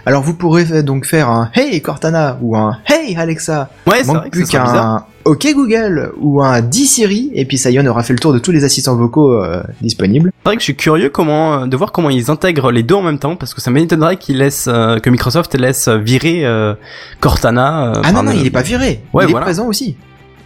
[0.05, 3.69] Alors vous pourrez donc faire un Hey Cortana ou un Hey Alexa.
[3.87, 7.57] Ouais, c'est vrai Manque que plus qu'un OK Google ou un Dis Siri et puis
[7.57, 10.31] ça y est, on aura fait le tour de tous les assistants vocaux euh, disponibles.
[10.43, 12.93] C'est vrai que je suis curieux comment euh, de voir comment ils intègrent les deux
[12.93, 16.75] en même temps parce que ça m'étonnerait qu'ils laissent euh, que Microsoft laisse virer euh,
[17.19, 17.93] Cortana.
[18.03, 19.01] Ah non non, il est pas viré.
[19.13, 19.39] Ouais, il voilà.
[19.39, 19.97] est présent aussi.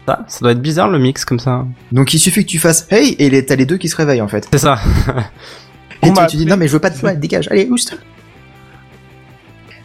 [0.10, 1.65] Ça, ça doit être bizarre le mix comme ça.
[1.91, 4.22] Donc il suffit que tu fasses Hey et les- t'as les deux qui se réveillent
[4.22, 4.48] en fait.
[4.52, 4.80] C'est ça.
[6.02, 7.95] Et toi tu dis non mais je veux pas de toi, dégage, allez oust.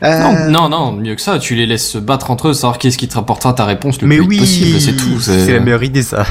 [0.02, 2.78] Euh, Non, non, non, mieux que ça, tu les laisses se battre entre eux, savoir
[2.78, 4.40] qu'est-ce qui te rapportera ta réponse le Mais plus oui, vite
[4.74, 5.20] possible, c'est tout.
[5.20, 6.26] C'est la meilleure idée ça.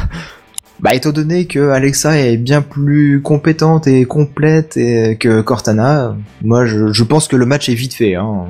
[0.79, 6.65] Bah étant donné que Alexa est bien plus compétente et complète et que Cortana, moi
[6.65, 8.15] je, je pense que le match est vite fait.
[8.15, 8.47] Hein.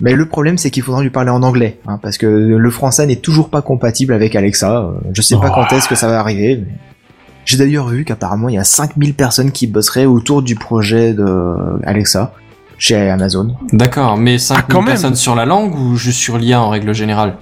[0.00, 3.06] Mais le problème c'est qu'il faudra lui parler en anglais, hein, parce que le français
[3.06, 4.90] n'est toujours pas compatible avec Alexa.
[5.12, 5.54] Je sais pas Oh.
[5.68, 6.56] quand est-ce que ça va arriver.
[6.66, 6.74] mais-
[7.44, 11.54] J'ai d'ailleurs vu qu'apparemment il y a 5000 personnes qui bosseraient autour du projet de
[11.84, 12.32] Alexa
[12.78, 13.54] chez Amazon.
[13.72, 17.34] D'accord, mais 5000 Ah, personnes sur la langue ou juste sur l'IA en règle générale?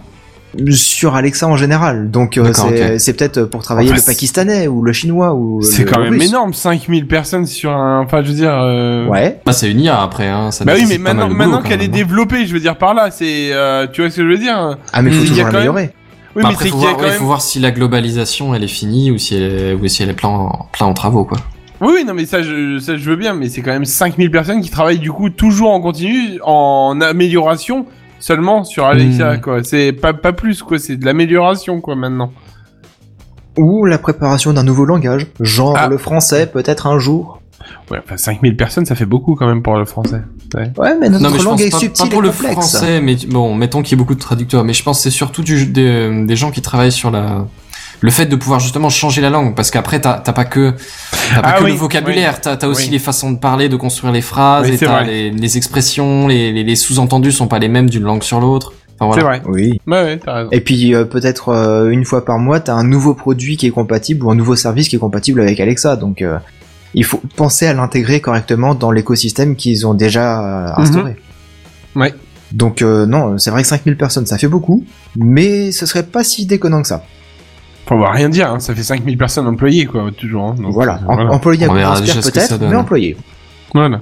[0.73, 2.53] Sur Alexa en général, donc euh,
[2.99, 6.13] c'est peut-être pour travailler Enfin, le pakistanais ou le chinois ou C'est le quand même
[6.13, 6.29] russe.
[6.29, 8.01] énorme, 5000 personnes sur un...
[8.03, 8.53] Enfin, je veux dire...
[8.55, 9.41] euh, Ouais.
[9.47, 10.51] Bah, c'est une IA après, hein.
[10.51, 11.89] Ça Bah oui, mais maintenant, maintenant qu'elle est hein.
[11.89, 13.51] développée, je veux dire par là, c'est...
[13.53, 14.77] euh, tu vois ce que je veux dire?
[14.93, 15.91] Ah mais il faut y toujours quand même- l'améliorer.
[16.37, 17.19] Oui, Bah, mais après, c'est faut y a voir, quand ouais, même...
[17.19, 20.11] faut voir si la globalisation elle est finie ou si elle est, ou si elle
[20.11, 21.39] est plein en, plein en travaux, quoi.
[21.81, 24.31] Oui, oui, non, mais ça je, ça, je veux bien, mais c'est quand même 5000
[24.31, 27.87] personnes qui travaillent du coup toujours en continu, en amélioration,
[28.23, 29.41] seulement sur Alexa, Hmm.
[29.41, 29.65] quoi.
[29.65, 32.33] C'est pas, pas plus, quoi, c'est de l'amélioration, quoi, maintenant.
[33.59, 35.89] Ou la préparation d'un nouveau langage, genre Ah.
[35.89, 37.41] le français peut-être un jour.
[37.91, 40.23] Ouais, enfin 5000 personnes, ça fait beaucoup quand même pour le français.
[40.55, 40.71] Ouais.
[40.79, 42.55] Ouais, mais notre non, mais langue est pas, subtile pas pour et le complexe.
[42.55, 45.11] français, mais bon, mettons qu'il y ait beaucoup de traducteurs, mais je pense que c'est
[45.11, 47.47] surtout du, des, des gens qui travaillent sur la,
[48.03, 50.75] le fait de pouvoir justement changer la langue, parce qu'après t'as t'as pas que,
[51.35, 52.91] t'as pas Ah que oui, le vocabulaire, t'as aussi oui.
[52.91, 56.65] les façons de parler, de construire les phrases, et t'as les, les expressions, les, les,
[56.65, 58.75] les sous-entendus sont pas les mêmes d'une langue sur l'autre.
[58.99, 59.43] Enfin, C'est vrai.
[59.47, 59.81] Oui.
[59.87, 60.49] Ouais, ouais, t'as raison.
[60.53, 63.71] Et puis euh, peut-être euh, une fois par mois, t'as un nouveau produit qui est
[63.71, 65.97] compatible ou un nouveau service qui est compatible avec Alexa.
[65.97, 66.39] Donc euh,
[66.95, 71.17] il faut penser à l'intégrer correctement dans l'écosystème qu'ils ont déjà euh, instauré.
[71.97, 72.15] Ouais.
[72.53, 74.85] Donc euh, non, c'est vrai que 5000 personnes, ça fait beaucoup,
[75.17, 77.05] mais ce serait pas si déconnant que ça.
[77.87, 80.45] Faut bah, rien dire, hein, ça fait 5000 personnes employées, quoi, toujours.
[80.45, 83.17] Hein, donc, voilà, euh, Em- employé à On peut-être, mais employé.
[83.75, 84.01] Voilà.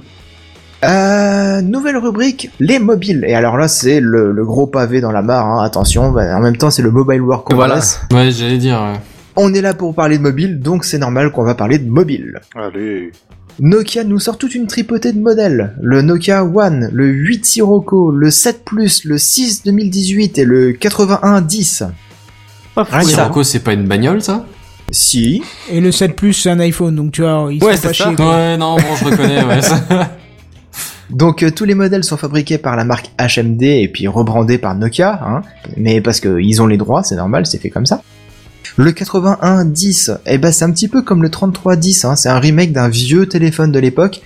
[0.84, 3.24] Euh, nouvelle rubrique, les mobiles.
[3.28, 5.46] Et alors là, c'est le, le gros pavé dans la mare.
[5.46, 8.00] hein, Attention, bah, en même temps, c'est le Mobile World Congress.
[8.10, 8.26] Voilà.
[8.26, 8.80] Ouais, j'allais dire.
[8.80, 8.98] ouais.
[9.36, 12.40] On est là pour parler de mobile, donc c'est normal qu'on va parler de mobile.
[12.54, 13.12] Allez.
[13.60, 15.74] Nokia nous sort toute une tripotée de modèles.
[15.80, 21.84] Le Nokia One, le 8 Sirocco, le 7 Plus, le 6 2018 et le 8110.
[22.76, 23.02] Que ça.
[23.02, 24.44] Sirocco, c'est pas une bagnole, ça?
[24.90, 25.42] Si.
[25.70, 28.14] Et le 7 Plus, c'est un iPhone, donc tu vois, ils Ouais, sont pas chier.
[28.16, 28.30] quoi.
[28.30, 29.62] Ouais, non, bon, je reconnais, ouais.
[29.62, 29.80] ça.
[31.10, 34.76] Donc euh, tous les modèles sont fabriqués par la marque HMD et puis rebrandés par
[34.76, 35.42] Nokia, hein,
[35.76, 38.00] mais parce qu'ils ont les droits, c'est normal, c'est fait comme ça.
[38.76, 42.70] Le 8110, eh ben c'est un petit peu comme le 3310, hein, c'est un remake
[42.72, 44.22] d'un vieux téléphone de l'époque.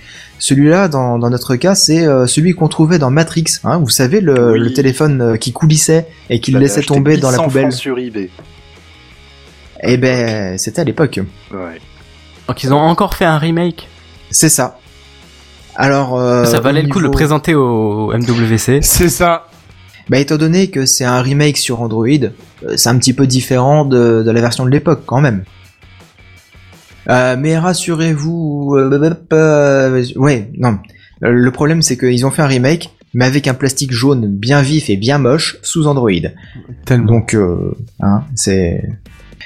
[0.47, 3.45] Celui-là, dans, dans notre cas, c'est euh, celui qu'on trouvait dans Matrix.
[3.63, 4.59] Hein, vous savez, le, Oui.
[4.59, 7.71] le téléphone euh, qui coulissait et qui le laissait tomber dans la 800 poubelle.
[7.71, 8.29] sur eBay.
[9.81, 11.19] Eh ben, c'était à l'époque.
[11.51, 11.79] Ouais.
[12.47, 13.87] Donc ils ont encore fait un remake.
[14.29, 14.77] C'est ça.
[15.75, 18.79] Alors, euh, ça valait le coup de le présenter au MWC.
[18.83, 19.47] C'est ça.
[20.09, 22.29] Bah, étant donné que c'est un remake sur Android, euh,
[22.77, 25.43] c'est un petit peu différent de, de la version de l'époque quand même.
[27.09, 30.79] Euh, mais rassurez-vous, euh, ouais, non.
[31.21, 34.89] Le problème c'est qu'ils ont fait un remake, mais avec un plastique jaune bien vif
[34.89, 36.11] et bien moche sous Android.
[36.85, 37.05] Tellement.
[37.05, 37.71] Donc, euh,
[38.01, 38.83] hein, c'est.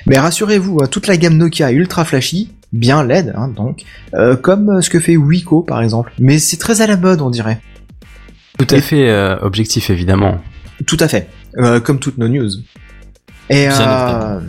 [0.07, 3.84] Mais rassurez-vous, hein, toute la gamme Nokia est ultra flashy, bien LED, hein, donc,
[4.15, 6.11] euh, comme euh, ce que fait Wiko par exemple.
[6.19, 7.60] Mais c'est très à la mode, on dirait.
[8.57, 10.40] Tout à fait euh, objectif évidemment.
[10.86, 12.49] Tout à fait, euh, comme toutes nos news.
[13.49, 14.39] Et euh,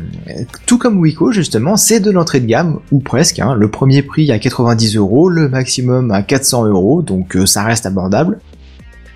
[0.67, 3.39] tout comme Wiko justement, c'est de l'entrée de gamme ou presque.
[3.39, 7.63] Hein, le premier prix à 90 euros, le maximum à 400 euros, donc euh, ça
[7.63, 8.39] reste abordable.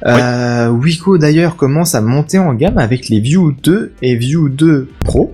[0.07, 4.91] Euh, Wiko d'ailleurs commence à monter en gamme avec les View 2 et View 2
[5.01, 5.33] Pro,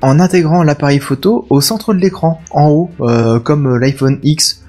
[0.00, 4.62] en intégrant l'appareil photo au centre de l'écran, en haut, euh, comme l'iPhone X.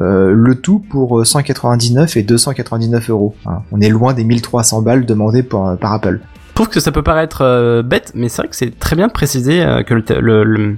[0.00, 3.36] Euh, le tout pour euh, 199 et 299 euros.
[3.46, 3.60] hein.
[3.70, 6.20] On est loin des 1300 balles demandées par Apple.
[6.54, 9.08] Je trouve que ça peut paraître euh, bête, mais c'est vrai que c'est très bien
[9.08, 10.76] de préciser euh, que le le- le-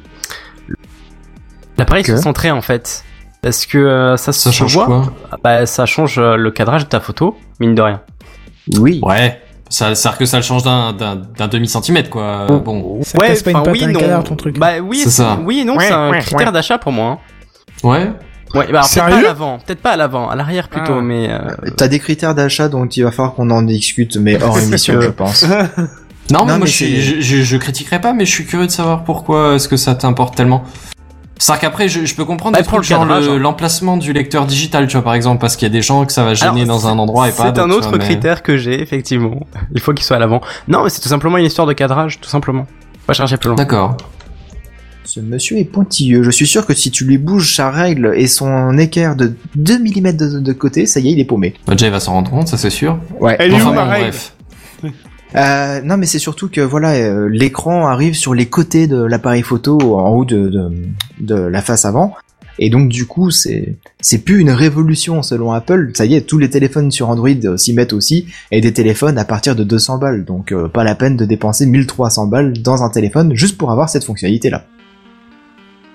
[2.15, 3.05] soit centré en fait.
[3.43, 4.87] Parce que euh, ça, Ça se change voit.
[4.87, 5.13] quoi
[5.45, 8.01] Bah, ça change euh, le cadrage de ta photo, mine de rien.
[8.79, 9.01] Oui.
[9.03, 9.41] Ouais.
[9.69, 12.47] Ça, c'est-à-dire que ça le change d'un, d'un, d'un demi-centimètre, quoi.
[12.49, 12.59] Oh.
[12.61, 13.03] Bon.
[13.03, 14.01] Ça pas une patte oui, un non.
[14.01, 14.59] canard, ton truc.
[14.59, 15.39] Bah oui, C'est ça.
[15.45, 17.19] oui et non, c'est un critère d'achat pour moi.
[17.85, 17.87] hein.
[17.87, 18.11] Ouais.
[18.55, 21.03] Ouais, bah alors, peut-être pas à l'avant, peut-être pas à l'avant, à l'arrière plutôt, Ah.
[21.03, 21.39] mais euh,
[21.77, 25.09] T'as des critères d'achat dont il va falloir qu'on en discute, mais hors émission, je
[25.09, 25.45] pense.
[26.29, 28.31] Non, mais Non, moi, mais je, suis- c'est- je, je, je critiquerai pas, mais je
[28.33, 30.65] suis curieux de savoir pourquoi est-ce que ça t'importe tellement.
[31.39, 33.39] C'est-à-dire qu'après, je, je peux comprendre Bah, trucs le genre le- hein.
[33.39, 36.13] l'emplacement du lecteur digital, tu vois, par exemple, parce qu'il y a des gens que
[36.13, 38.43] ça va gêner Alors, dans un endroit et pas c'est un autre vois, mais- critère
[38.43, 39.39] que j'ai effectivement.
[39.73, 40.41] Il faut qu'il soit à l'avant.
[40.67, 42.67] Non, mais c'est tout simplement une histoire de cadrage, tout simplement.
[43.07, 43.57] Pas chercher plus loin.
[43.57, 43.97] D'accord.
[45.07, 46.23] Ce monsieur est pointilleux.
[46.23, 49.79] Je suis sûr que si tu lui bouges sa règle et son équerre de 2
[49.79, 51.55] mm de, de côté, ça y est, il est paumé.
[51.67, 52.99] Bah, déjà, il va s'en rendre compte, ça c'est sûr.
[53.21, 53.37] Ouais.
[53.39, 54.33] Elle est Enfin, où ma bon, règle bref.
[55.35, 59.43] Euh, non, mais c'est surtout que voilà, euh, l'écran arrive sur les côtés de l'appareil
[59.43, 60.71] photo en haut de, de,
[61.21, 62.15] de la face avant.
[62.59, 65.91] Et donc du coup, c'est c'est plus une révolution selon Apple.
[65.95, 69.19] Ça y est, tous les téléphones sur Android euh, s'y mettent aussi, et des téléphones
[69.19, 70.25] à partir de 200 balles.
[70.25, 73.89] Donc euh, pas la peine de dépenser 1300 balles dans un téléphone juste pour avoir
[73.91, 74.65] cette fonctionnalité-là.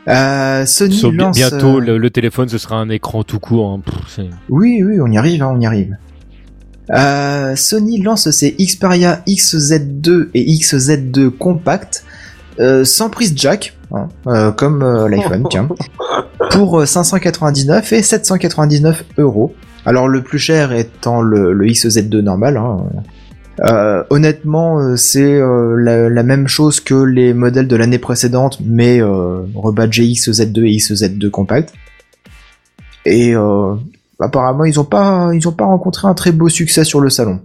[0.07, 1.35] Euh, Sony bi- lance.
[1.37, 3.69] bientôt, euh, le, le téléphone, ce sera un écran tout court.
[3.71, 3.81] hein.
[3.85, 4.19] Pff,
[4.49, 5.95] Oui, oui, on y arrive, hein, on y arrive.
[6.91, 12.03] Euh, Sony lance ses Xperia XZ2 et XZ2 compact
[12.59, 15.69] euh, sans prise jack, hein, euh, comme euh, l'iPhone, tiens,
[16.51, 19.53] pour euh, 599 et 799 euros.
[19.85, 22.59] Alors le plus cher étant le, le XZ2 normal.
[23.63, 28.59] Euh, honnêtement, euh, c'est euh, la, la même chose que les modèles de l'année précédente,
[28.63, 31.73] mais euh, rebadgé XZ2 et XZ2 compact.
[33.05, 33.75] Et euh,
[34.19, 37.39] apparemment, ils ont pas, ils ont pas rencontré un très beau succès sur le salon.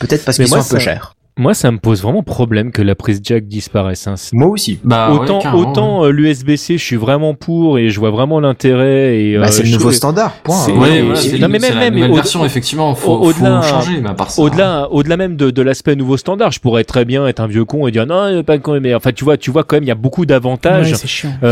[0.00, 1.14] Peut-être parce qu'ils sont un peu chers.
[1.38, 4.06] Moi, ça me pose vraiment problème que la prise jack disparaisse.
[4.06, 4.14] hein.
[4.32, 4.78] Moi aussi.
[4.84, 8.40] Bah, ouais, autant carrément, autant euh, l'USB-C, je suis vraiment pour et je vois vraiment
[8.40, 9.18] l'intérêt.
[9.18, 10.32] Et Bah, euh, c'est le nouveau trouve- standard.
[10.42, 10.56] Point.
[10.68, 10.72] Hein.
[10.72, 14.10] Ouais, ouais, non, mais même- la même version, effectivement, faut, au- au-delà- faut changer, mais
[14.10, 14.42] à part ça.
[14.42, 17.64] Au-delà, au-delà même de, de l'aspect nouveau standard, je pourrais très bien être un vieux
[17.64, 19.88] con et dire non, pas con, mais enfin tu vois, tu vois quand même il
[19.88, 21.30] y a beaucoup d'avantages Ouais, chiant.
[21.42, 21.46] euh,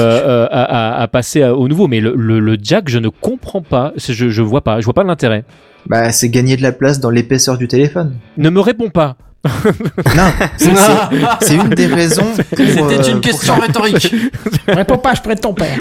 [0.44, 3.62] euh, à, à- à passer au nouveau, mais le, le, le jack, je ne comprends
[3.62, 5.44] pas, je, je vois pas, je vois pas l'intérêt.
[5.86, 8.16] Bah, c'est gagner de la place dans l'épaisseur du téléphone.
[8.36, 9.16] Ne me réponds pas.
[9.44, 10.30] Non,
[11.40, 12.26] c'est- une des raisons.
[12.50, 14.14] C'était euh, une question rhétorique.
[14.66, 15.78] Réponds pas, je prête ton père.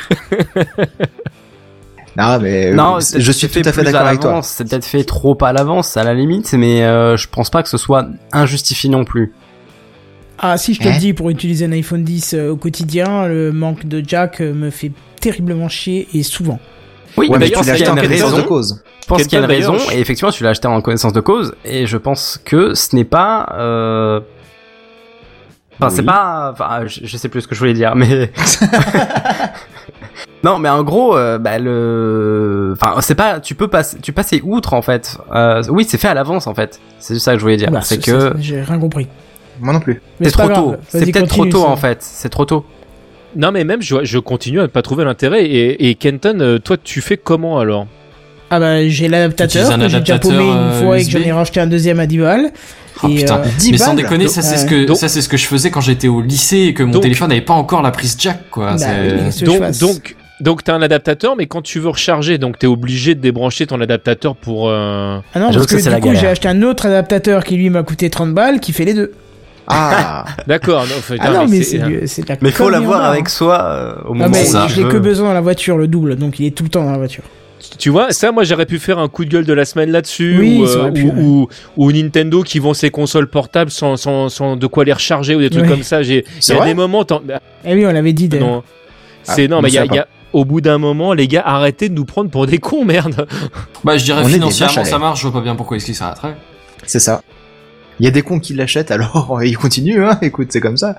[2.16, 4.42] Non, mais Non, euh, c'est- je suis tout fait à fait d'accord avec toi.
[4.44, 7.70] C'est peut-être fait trop à l'avance, à la limite, mais euh, je pense pas que
[7.70, 9.34] ce soit injustifié non plus.
[10.40, 13.28] Ah, si je te Hein le dis, pour utiliser un iPhone 10 euh, au quotidien,
[13.28, 16.60] le manque de jack me fait terriblement chier et souvent.
[17.18, 18.44] Oui, Ouais, mais d'ailleurs, tu l'as il y acheté a en une connaissance raison.
[18.44, 18.84] de cause.
[19.02, 21.14] Je pense qu'il y a une raison, je- et effectivement, tu l'as acheté en connaissance
[21.14, 23.50] de cause, et je pense que ce n'est pas.
[23.58, 24.20] Euh...
[25.80, 26.50] Enfin, c'est pas.
[26.54, 28.32] Enfin, je, je sais plus ce que je voulais dire, mais.
[30.44, 32.74] non, mais en gros, euh, bah, le.
[32.80, 33.40] Enfin, c'est pas.
[33.40, 33.98] Tu peux passer.
[34.02, 35.18] Tu passer outre en fait.
[35.34, 36.80] Euh, oui, c'est fait à l'avance en fait.
[37.00, 37.70] C'est ça que je voulais dire.
[37.84, 39.08] C'est que J'ai rien compris.
[39.60, 40.02] Moi non plus.
[40.22, 40.76] C'est trop grave, tôt.
[40.90, 41.68] C'est peut-être trop tôt ça.
[41.70, 41.98] en fait.
[42.02, 42.66] C'est trop tôt.
[43.36, 45.46] Non, mais même je, je continue à ne pas trouver l'intérêt.
[45.46, 47.88] Et, et Kenton, euh, toi, tu fais comment alors?
[48.50, 51.34] Ah bah j'ai l'adaptateur que j'ai déjà paumé une euh, fois et que j'en ai
[51.34, 52.52] racheté un deuxième à 10 balles.
[53.04, 53.40] Oh, Et, putain.
[53.40, 53.98] euh, 10 mais sans balles.
[53.98, 56.22] déconner, ça c'est ce que donc- ça c'est ce que je faisais quand j'étais au
[56.22, 58.76] lycée et que mon Donc- téléphone n'avait pas encore la prise jack quoi.
[58.80, 62.68] Bah oui, Donc, donc, donc t'as un adaptateur, mais quand tu veux recharger, donc t'es
[62.68, 64.70] obligé de débrancher ton adaptateur pour.
[64.70, 67.70] euh, Ah non, J'avoue parce que du coup j'ai acheté un autre adaptateur qui lui
[67.70, 69.12] m'a coûté 30 balles qui fait les deux.
[69.68, 70.84] Ah, D'accord.
[70.84, 73.04] Non, enfin, Ah non, non, mais c'est- c'est du- c'est de la Mais faut l'avoir
[73.04, 73.30] avec hein.
[73.30, 74.68] soi euh, au Non moment mais où ça.
[74.68, 76.84] je l'ai que besoin dans la voiture, le double, donc il est tout le temps
[76.84, 77.24] dans la voiture.
[77.80, 80.38] Tu vois, ça, moi, j'aurais pu faire un coup de gueule de la semaine là-dessus,
[80.40, 81.14] Oui, ou, ça euh, aurait pu, ou, ouais.
[81.22, 81.48] ou-
[81.88, 85.40] ou Nintendo qui vend ses consoles portables sans, sans, sans de quoi les recharger ou
[85.40, 85.70] des trucs Ouais.
[85.70, 86.02] comme ça.
[86.04, 88.48] J'ai, il y a des moments, t'en- bah, Eh oui, on l'avait dit d'ailleurs.
[88.48, 88.64] non,
[89.24, 91.14] c'est Ah, non, mais il y a, sais il y a- au bout d'un moment,
[91.14, 93.26] les gars, arrêtez de nous prendre pour des cons, merde.
[93.84, 96.36] Bah, je dirais On financièrement ça marche, je vois pas bien pourquoi est-ce qu'il s'arrêterait.
[96.86, 97.22] c'est ça.
[98.00, 100.18] Il y a des cons qui l'achètent, alors ils continuent, hein.
[100.22, 100.98] Écoute, c'est comme ça.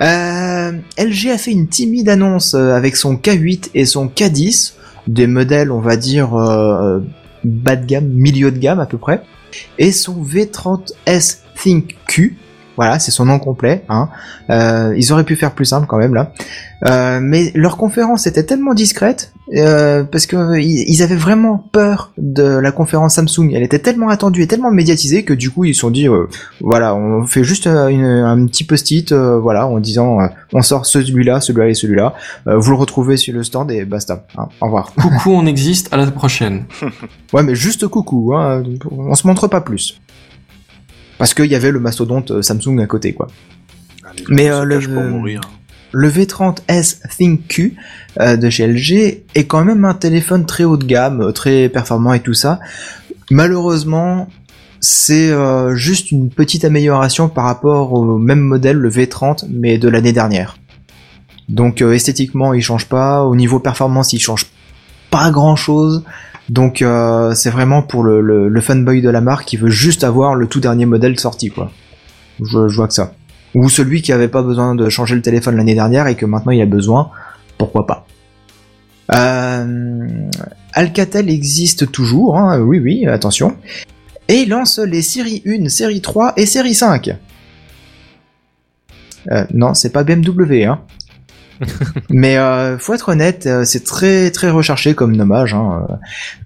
[0.00, 4.74] Euh, LG a fait une timide annonce euh, avec son K8 et son K10,
[5.06, 7.00] des modèles, on va dire, euh,
[7.44, 9.22] bas de gamme, milieu de gamme à peu près,
[9.78, 12.36] et son V30S Think Q.
[12.76, 13.84] Voilà, c'est son nom complet.
[13.88, 14.08] Hein.
[14.50, 16.32] Euh, ils auraient pu faire plus simple quand même là.
[16.86, 22.12] Euh, mais leur conférence était tellement discrète euh, parce que euh, ils avaient vraiment peur
[22.18, 23.52] de la conférence Samsung.
[23.54, 26.26] Elle était tellement attendue et tellement médiatisée que du coup ils se sont dit euh,
[26.60, 30.60] voilà, on fait juste euh, une- un petit post-it, euh, voilà, en disant euh, on
[30.60, 32.14] sort celui-là, celui-là et celui-là.
[32.48, 34.26] Euh, vous le retrouvez sur le stand et basta.
[34.36, 34.48] hein.
[34.60, 34.92] au revoir.
[35.00, 36.64] Coucou, on existe, à la prochaine.
[37.32, 38.32] Ouais, mais juste coucou.
[38.36, 40.00] Hein, on se montre pas plus.
[41.18, 43.28] Parce qu'il y avait le mastodonte euh, Samsung à côté, quoi.
[44.16, 44.80] Gens Mais, euh, le-.
[45.96, 47.76] Le V30S Think Q
[48.20, 51.68] euh, de chez LG est quand même un téléphone très haut de gamme, euh, très
[51.68, 52.58] performant et tout ça.
[53.30, 54.28] Malheureusement,
[54.80, 59.88] c'est euh, juste une petite amélioration par rapport au même modèle, le V30, mais de
[59.88, 60.58] l'année dernière.
[61.48, 63.22] Donc euh, esthétiquement, il change pas.
[63.22, 64.46] Au niveau performance, il change
[65.10, 66.02] pas grand chose.
[66.48, 70.34] Donc euh, c'est vraiment pour le, le, fanboy de la marque qui veut juste avoir
[70.34, 71.70] le tout dernier modèle sorti, quoi.
[72.40, 73.14] Je, vois que ça
[73.54, 76.52] ou celui qui avait pas besoin de changer le téléphone l'année dernière et que maintenant
[76.52, 77.10] il a besoin,
[77.56, 78.06] pourquoi pas.
[79.14, 80.28] Euh,
[80.72, 83.56] Alcatel existe toujours, hein, oui oui, attention,
[84.28, 87.16] et lance les séries 1, série 3 et série 5.
[89.30, 90.80] Euh, non, c'est pas BMW, hein.
[92.10, 95.54] Mais euh, faut être honnête, euh, c'est très très recherché comme nommage.
[95.54, 95.86] Hein.
[95.90, 95.94] euh,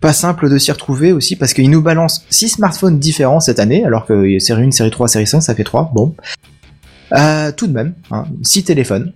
[0.01, 3.85] Pas simple de s'y retrouver aussi parce qu'il nous balance 6 smartphones différents cette année,
[3.85, 5.93] alors que série 1, série 3, série 5, ça fait 3.
[5.95, 6.15] Bon,
[7.57, 9.13] tout de même, hein, 6 téléphones.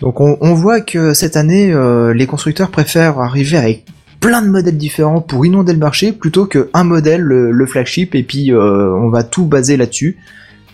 [0.00, 1.72] Donc on, voit que cette année,
[2.12, 3.86] les constructeurs préfèrent arriver avec
[4.18, 8.24] plein de modèles différents pour inonder le marché plutôt que un modèle, le, flagship, et
[8.24, 10.18] puis on va tout baser là-dessus.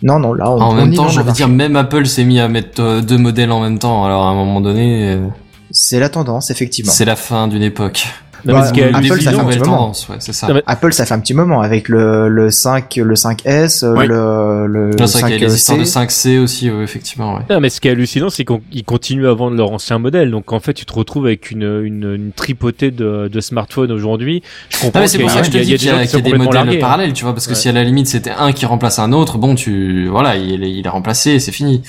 [0.02, 2.38] Non, non, là on, en même temps, j'ai envie de dire, même Apple s'est mis
[2.38, 4.04] à mettre euh, deux modèles en même temps.
[4.04, 5.26] Alors à un moment donné, euh,
[5.70, 6.92] C'est la tendance, effectivement.
[6.92, 8.06] c'est la fin d'une époque.
[8.44, 9.90] Non, mais Bah, ce qui est Apple, ça fait hallucinant- un petit moment.
[10.10, 10.46] ouais, c'est ça.
[10.48, 14.06] Non, mais- Apple, ça fait un petit moment avec le, le 5, le 5S, Oui.
[14.06, 16.34] le, le les histoires de 5C.
[16.34, 17.34] 5C aussi, ouais, effectivement.
[17.36, 17.42] Ouais.
[17.50, 20.30] Non, mais ce qui est hallucinant, c'est qu'ils continuent à vendre leur ancien modèle.
[20.30, 24.42] Donc, en fait, tu te retrouves avec une, une, une tripotée de, de smartphones aujourd'hui.
[24.70, 25.74] Je comprends Ah, mais c'est qu'il y pour ça que je te dis il y
[25.74, 26.80] a qu'il y des a, y des modèles largués, hein.
[26.80, 27.58] parallèles, tu vois, parce que Ouais.
[27.58, 30.70] si à la limite c'était un qui remplace un autre, bon, tu, voilà, il est,
[30.70, 31.82] il est remplacé, c'est fini.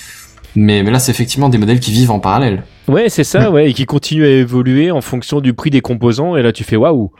[0.55, 2.63] Mais, mais là, c'est effectivement des modèles qui vivent en parallèle.
[2.87, 6.35] Ouais, c'est ça, ouais, et qui continuent à évoluer en fonction du prix des composants.
[6.35, 7.11] Et là, tu fais waouh.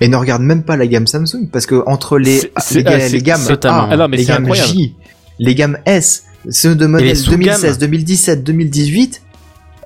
[0.00, 3.22] Et ne regarde même pas la gamme Samsung, parce que entre les, les, ah, les
[3.22, 3.40] gammes.
[3.64, 4.68] A, Ah non, mais les gammes incroyable.
[4.68, 4.94] J,
[5.38, 7.60] les gammes S, ceux de modèles sous-gammes.
[7.60, 9.22] 2016, 2017, 2018,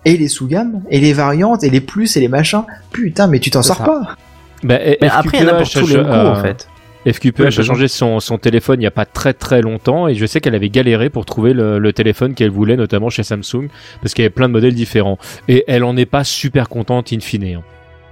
[0.05, 3.51] et les sous-gammes, et les variantes, et les plus, et les machins, putain, mais tu
[3.51, 3.85] t'en sors ça.
[3.85, 4.17] pas
[4.65, 6.67] Bah, Mais après, il y en a pour tous les goûts, euh, en fait.
[7.07, 10.15] FQPH Oui, a changé son, son téléphone il n'y a pas très très longtemps et
[10.15, 13.69] je sais qu'elle avait galéré pour trouver le, le téléphone qu'elle voulait, notamment chez Samsung,
[14.03, 15.19] parce qu'il y avait plein de modèles différents.
[15.49, 17.45] Et elle en est pas super contente in fine.
[17.45, 17.63] hein.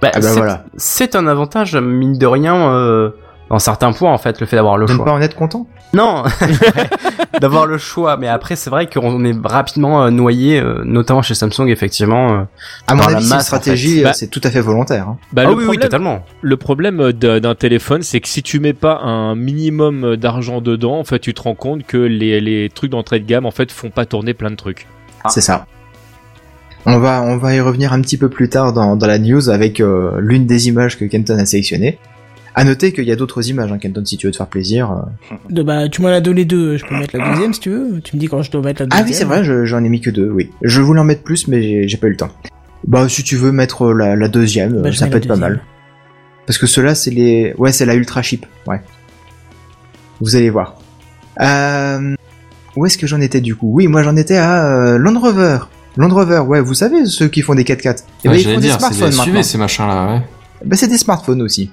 [0.01, 0.65] Bah, Ah bah c'est- voilà.
[0.77, 3.09] C'est un avantage, mine de rien, euh,
[3.49, 5.05] dans certains points, en fait, le fait d'avoir le De ne choix.
[5.05, 6.23] pas en être content Non,
[7.41, 8.17] d'avoir le choix.
[8.17, 12.31] Mais après, c'est vrai qu'on est rapidement euh, noyé, euh, notamment chez Samsung, effectivement.
[12.33, 12.41] euh.
[12.87, 14.03] À mon avis, en stratégie, fait.
[14.03, 15.07] Bah- c'est tout à fait volontaire.
[15.09, 15.17] hein.
[15.33, 16.23] Bah, ah le oui, oui, totalement.
[16.41, 21.03] le problème d'un téléphone, c'est que si tu mets pas un minimum d'argent dedans, en
[21.03, 23.89] fait, tu te rends compte que les, les trucs d'entrée de gamme, en fait, font
[23.89, 24.85] pas tourner plein de trucs.
[25.27, 25.65] C'est ça.
[26.85, 29.49] On va, on va y revenir un petit peu plus tard dans, dans la news
[29.49, 31.99] avec euh, l'une des images que Kenton a sélectionnées.
[32.55, 34.91] À noter qu'il y a d'autres images, hein, Kenton, si tu veux te faire plaisir.
[34.91, 35.35] euh.
[35.49, 38.01] De, bah, tu m'en as donné deux, je peux mettre la deuxième si tu veux.
[38.01, 39.07] Tu me dis quand je dois mettre la Ah deuxième.
[39.07, 40.49] oui, c'est vrai, je- j'en ai mis que deux, oui.
[40.61, 42.29] Je voulais en mettre plus, mais j'ai- pas eu le temps.
[42.87, 45.61] Bah, si tu veux mettre la, la deuxième, Bah, euh, ça peut être pas mal.
[46.47, 47.53] Parce que ceux-là, c'est les...
[47.57, 48.81] Ouais, c'est la Ultra Chip, ouais.
[50.21, 50.75] Vous allez voir.
[51.41, 52.15] Euh...
[52.75, 53.71] Où est-ce que j'en étais du coup?
[53.73, 55.59] Oui, moi j'en étais à euh, Land Rover.
[55.97, 58.03] Land Rover, ouais, vous savez, ceux qui font des 4x4.
[58.23, 59.23] Eh ben, Ouais, ils font des dire, smartphones des maintenant.
[59.33, 60.21] SUV, ces machins-là, ouais.
[60.65, 61.71] Bah, c'est des smartphones aussi.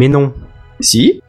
[0.00, 0.32] Mais non.
[0.80, 1.20] Si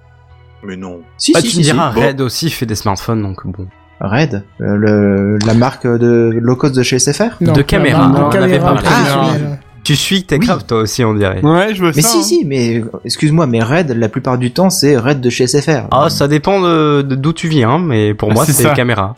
[0.63, 1.01] Mais non.
[1.17, 1.71] Si, Ah, si, tu si, me si.
[1.73, 1.99] diras, Bon.
[2.01, 3.67] Red aussi fait des smartphones, donc bon.
[3.99, 8.15] Red, euh, le, la marque de low cost de chez SFR Non, de caméra, marque
[8.15, 8.87] on de en avait caméra parlé.
[8.87, 9.59] professionnelle.
[9.83, 11.41] Tu suis Techcraft toi aussi, on dirait.
[11.43, 12.07] Ouais, je veux Mais ça.
[12.09, 12.21] si, hein.
[12.23, 15.87] si, mais excuse-moi, mais Red, la plupart du temps, c'est Red de chez SFR.
[15.91, 19.15] Ah, ça dépend de d'où tu viens, mais pour Ah, moi, c'est caméra.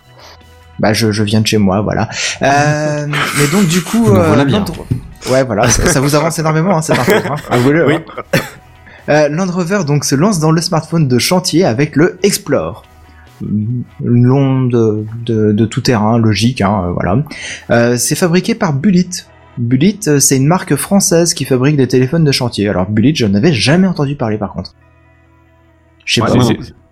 [0.79, 2.09] Bah, je, je viens de chez moi, voilà.
[2.41, 3.05] Euh,
[3.37, 4.65] mais donc, du coup, euh, voilà bien.
[5.31, 7.11] Ouais, voilà, ça, ça vous avance énormément, hein, cette info.
[7.29, 7.35] Hein.
[7.87, 7.95] Oui.
[9.09, 12.83] Euh, Land Rover donc se lance dans le smartphone de chantier avec le Explore.
[14.03, 17.23] Long de, de, de tout terrain, logique, hein, euh, voilà.
[17.71, 19.07] Euh, c'est fabriqué par Bullet.
[19.57, 22.69] Bullet, euh, c'est une marque française qui fabrique des téléphones de chantier.
[22.69, 24.73] Alors Bullet, je n'avais jamais entendu parler par contre.
[26.05, 26.35] Je sais Ouais, pas.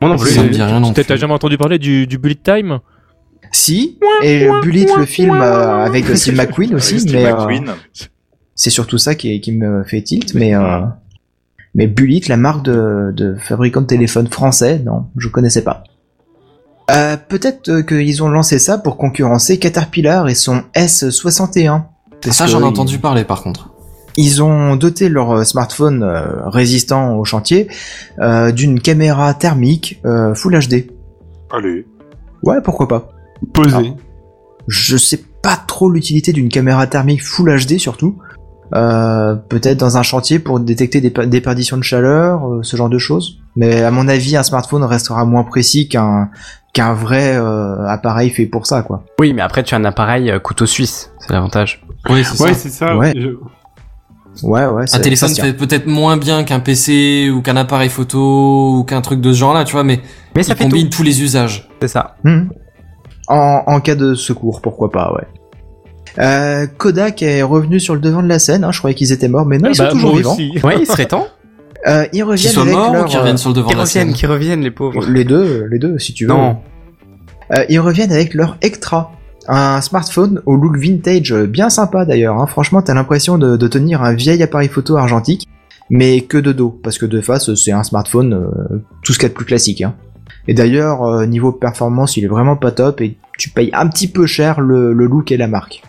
[0.02, 0.32] Moi non plus.
[0.32, 1.22] Ça me dit rien non Peut-être t'as plus.
[1.22, 2.80] jamais entendu parler du, du Bullet Time?
[3.54, 7.74] Si, et Bullet, le film euh, avec Steve McQueen aussi, Steve mais euh,
[8.56, 10.82] c'est surtout ça qui, qui me fait tilt, mais euh,
[11.76, 15.84] mais Bullet, la marque de, de fabricant de téléphone français, non, je connaissais pas.
[16.92, 21.84] Euh, Peut-être euh, qu'ils ont lancé ça pour concurrencer Caterpillar et son S61.
[22.22, 23.70] Parce Ça, j'en ai ils- entendu parler par contre.
[24.18, 27.70] Ils ont doté leur euh, smartphone euh, résistant au chantier
[28.20, 30.92] euh, d'une caméra thermique euh, Full HD.
[31.54, 31.86] Allez.
[32.44, 33.10] Ouais, pourquoi pas.
[33.54, 33.94] Posé.
[34.68, 38.18] Je sais pas trop l'utilité d'une caméra thermique Full HD surtout.
[38.74, 42.90] Euh, Peut-être dans un chantier pour détecter des per- déperditions de chaleur, euh, ce genre
[42.90, 43.38] de choses.
[43.56, 46.30] Mais à mon avis, un smartphone restera moins précis qu'un
[46.74, 49.04] qu'un vrai euh, appareil fait pour ça, quoi.
[49.20, 51.12] Oui, mais après, tu as un appareil euh, couteau suisse.
[51.20, 51.84] C'est l'avantage.
[52.10, 52.60] Oui, c'est Ouais, ça.
[52.60, 52.96] c'est ça.
[52.98, 53.12] Ouais.
[53.16, 53.36] Je-
[54.44, 54.86] Ouais, ouais.
[54.94, 59.02] Un téléphone ça fait peut-être moins bien qu'un PC ou qu'un appareil photo ou qu'un
[59.02, 60.00] truc de ce genre-là, tu vois, mais
[60.38, 61.00] Mais ça il fait combine tout.
[61.00, 61.68] tous les usages.
[61.82, 62.16] C'est ça.
[62.24, 62.50] Mhm.
[63.28, 65.28] En, en cas de secours, pourquoi pas, ouais.
[66.20, 68.64] Euh, Kodak est revenu sur le devant de la scène.
[68.64, 70.38] Hein, je croyais qu'ils étaient morts, mais non, ils sont Bah, toujours vivants.
[70.64, 71.28] Ouais, il serait temps.
[71.88, 73.78] Euh, ils Qu'ils reviennent soient avec morts leur, ou qu'ils reviennent sur le devant Qu'ils
[73.78, 75.06] de la scène reviennent, qu'ils reviennent, les pauvres.
[75.08, 76.34] les deux, les deux, si tu veux.
[76.34, 76.58] Non.
[77.54, 79.12] Euh, ils reviennent avec leur Extra,
[79.48, 82.38] un smartphone au look vintage, bien sympa d'ailleurs.
[82.38, 82.46] Hein.
[82.46, 85.48] Franchement, t'as l'impression de, de tenir un vieil appareil photo argentique,
[85.90, 89.24] mais que de dos, parce que de face, c'est un smartphone euh, tout ce qu'il
[89.24, 89.82] y a de plus classique.
[89.82, 89.96] Hein.
[90.48, 94.08] Et d'ailleurs, euh, niveau performance, il est vraiment pas top, et tu payes un petit
[94.08, 95.82] peu cher le, le look et la marque.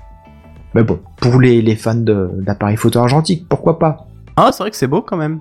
[0.75, 4.07] Mais bon, pour les, les fans d'appareils photo argentiques, pourquoi pas?
[4.37, 5.41] Ah, c'est vrai que c'est beau quand même.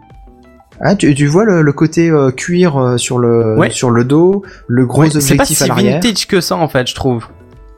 [0.82, 3.70] Hein, tu, tu vois le, le côté euh, cuir euh, sur le Ouais.
[3.70, 6.02] sur le dos, le gros Ouais, c'est pas objectif si à l'arrière?
[6.02, 7.28] vintage que ça, en fait, je trouve.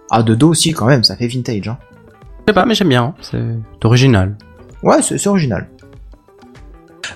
[0.09, 1.67] Ah, de dos aussi quand même, ça fait vintage.
[1.67, 1.77] Hein.
[2.47, 3.03] Je sais pas, mais j'aime bien.
[3.03, 3.13] hein.
[3.21, 4.35] C'est original.
[4.83, 5.67] Ouais, c'est c'est original.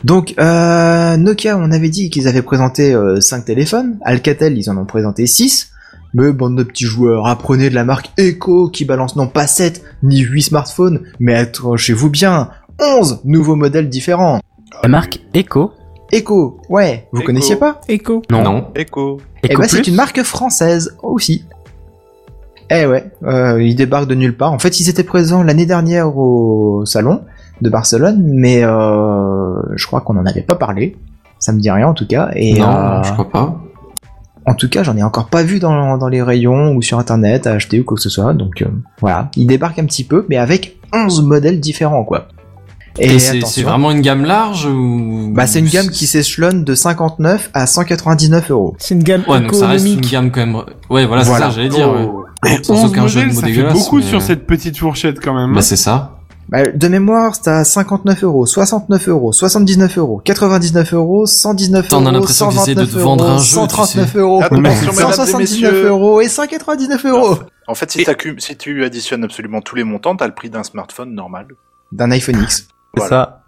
[0.03, 3.97] Donc, euh, Nokia, on avait dit qu'ils avaient présenté 5 téléphones.
[4.03, 5.72] Alcatel, ils en ont présenté 6.
[6.14, 9.84] Mais bande de petits joueurs, apprenez de la marque Echo qui balance non pas 7
[10.04, 14.40] ni 8 smartphones, mais accrochez-vous bien, 11 nouveaux modèles différents.
[14.84, 15.72] La marque Echo.
[16.12, 17.26] Echo, ouais, vous Echo.
[17.28, 17.82] connaissiez pas?
[17.90, 18.22] Echo.
[18.32, 18.44] Non.
[18.44, 18.68] Non.
[18.76, 19.20] Echo.
[19.44, 21.44] Eh Echo ben, c'est une marque française aussi.
[22.70, 24.52] Eh ouais, euh, ils débarquent de nulle part.
[24.52, 27.22] En fait, ils étaient présents l'année dernière au salon
[27.62, 30.98] de Barcelone, mais euh, je crois qu'on n'en avait pas parlé.
[31.40, 32.30] Ça me dit rien en tout cas.
[32.36, 33.62] Et non, euh, je crois pas.
[34.48, 37.45] En tout cas, j'en ai encore pas vu dans, dans les rayons ou sur internet
[37.48, 38.34] à acheter ou quoi que ce soit.
[38.34, 38.68] Donc euh,
[39.02, 42.30] voilà, ils débarquent un petit peu, mais avec 11 modèles différents quoi.
[42.99, 45.30] Et, c'est vraiment une gamme large ou?
[45.32, 48.76] Bah, c'est une gamme qui s'échelonne de 59 à 199 euros.
[48.80, 50.11] C'est une gamme Ouais, donc ça reste une économique.
[50.11, 50.56] gamme quand même.
[50.90, 51.91] Ouais, voilà, c'est ça, j'allais dire.
[51.91, 52.64] ouais.
[52.64, 55.19] Sans 11 aucun jeu de modèles, mots ça fait beaucoup mais- sur cette petite fourchette
[55.24, 55.52] quand même.
[55.53, 55.61] Bah, hein.
[55.61, 56.16] c'est ça.
[56.49, 61.98] Bah, de mémoire, c'est à 59 euros, 69 euros, 79 euros, 99 euros, 119 Putain,
[61.98, 64.11] on a euros, l'impression qu'ils essaient de 129 te vendre euros, un jeu, tu 139
[64.14, 64.18] sais.
[64.19, 65.88] euros, Attention, mesdames et 179 messieurs.
[65.88, 67.36] euros et 199 euros
[67.68, 68.06] En fait, si,
[68.38, 71.48] si tu additionnes absolument tous les montants, t'as le prix d'un smartphone normal.
[71.91, 72.56] d'un iPhone X.
[72.57, 73.10] C'est Voilà.
[73.10, 73.44] ça.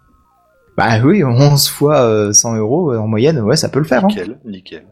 [0.76, 4.04] Bah oui, 11 fois euh, 100 euros euh, en moyenne, ouais, ça peut le faire.
[4.04, 4.08] Hein.
[4.08, 4.84] Nickel, nickel.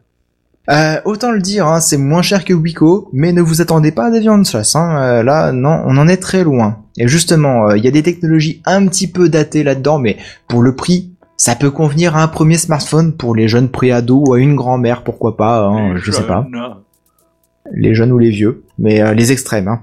[0.69, 4.05] Euh, autant le dire, hein, c'est moins cher que Wico, mais ne vous attendez pas
[4.05, 4.75] à des viandes de chasse.
[4.75, 5.01] Hein.
[5.01, 6.77] Euh, là, non, on en est très loin.
[6.97, 10.17] Et justement, euh, il y a des technologies un petit peu datées là-dedans, mais
[10.47, 14.33] pour le prix, ça peut convenir à un premier smartphone pour les jeunes préados ou
[14.33, 16.45] à une grand-mère, pourquoi pas, hein, je sais pas.
[16.51, 16.75] Jeune.
[17.71, 19.69] les jeunes ou les vieux, mais euh, les extrêmes.
[19.69, 19.81] Hein.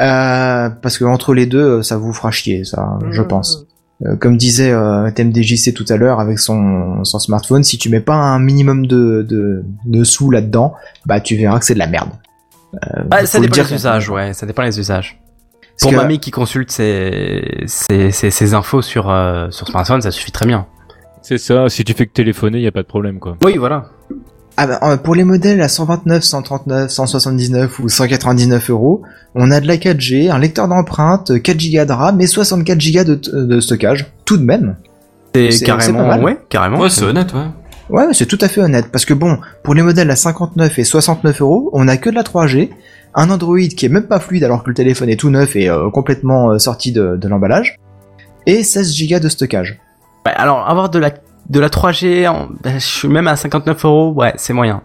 [0.00, 3.66] Euh, parce que entre les deux, ça vous fera chier, ça, je pense.
[4.04, 8.00] Euh, comme disait euh, TMDJC tout à l'heure avec son, son smartphone, si tu mets
[8.00, 10.74] pas un minimum de, de, de sous là-dedans,
[11.06, 12.10] bah tu verras que c'est de la merde.
[12.74, 14.32] Euh, Bah, ça dépend dire des usages, ouais.
[14.32, 15.20] Ça dépend des usages.
[15.60, 20.02] Parce Pour que- mamie qui consulte ses, ses, ses, ses infos sur, euh, sur smartphone,
[20.02, 20.66] ça suffit très bien.
[21.22, 23.36] C'est ça, si tu fais que téléphoner, y a pas de problème quoi.
[23.44, 23.84] Oui, voilà.
[24.62, 29.02] Ah bah, euh, pour les modèles à 129, 139, 179 ou 199 euros,
[29.34, 33.02] on a de la 4G, un lecteur d'empreinte, 4 Go de RAM et 64 Go
[33.02, 33.14] de,
[33.44, 34.76] de stockage, tout de même.
[35.34, 36.22] C'est carrément, pas mal.
[36.22, 36.78] ouais, carrément.
[36.78, 37.46] Ouais, c'est honnête, ouais.
[37.90, 40.84] Ouais, c'est tout à fait honnête, parce que bon, pour les modèles à 59 et
[40.84, 42.70] 69 euros, on a que de la 3G,
[43.16, 45.68] un Android qui est même pas fluide alors que le téléphone est tout neuf et
[45.68, 47.80] euh, complètement euh, sorti de, de l'emballage,
[48.46, 49.80] et 16 Go de stockage.
[50.24, 51.10] Ouais, alors avoir de la
[51.50, 54.82] de la 3G, en- bah, je suis même à 59 euros, ouais, c'est moyen.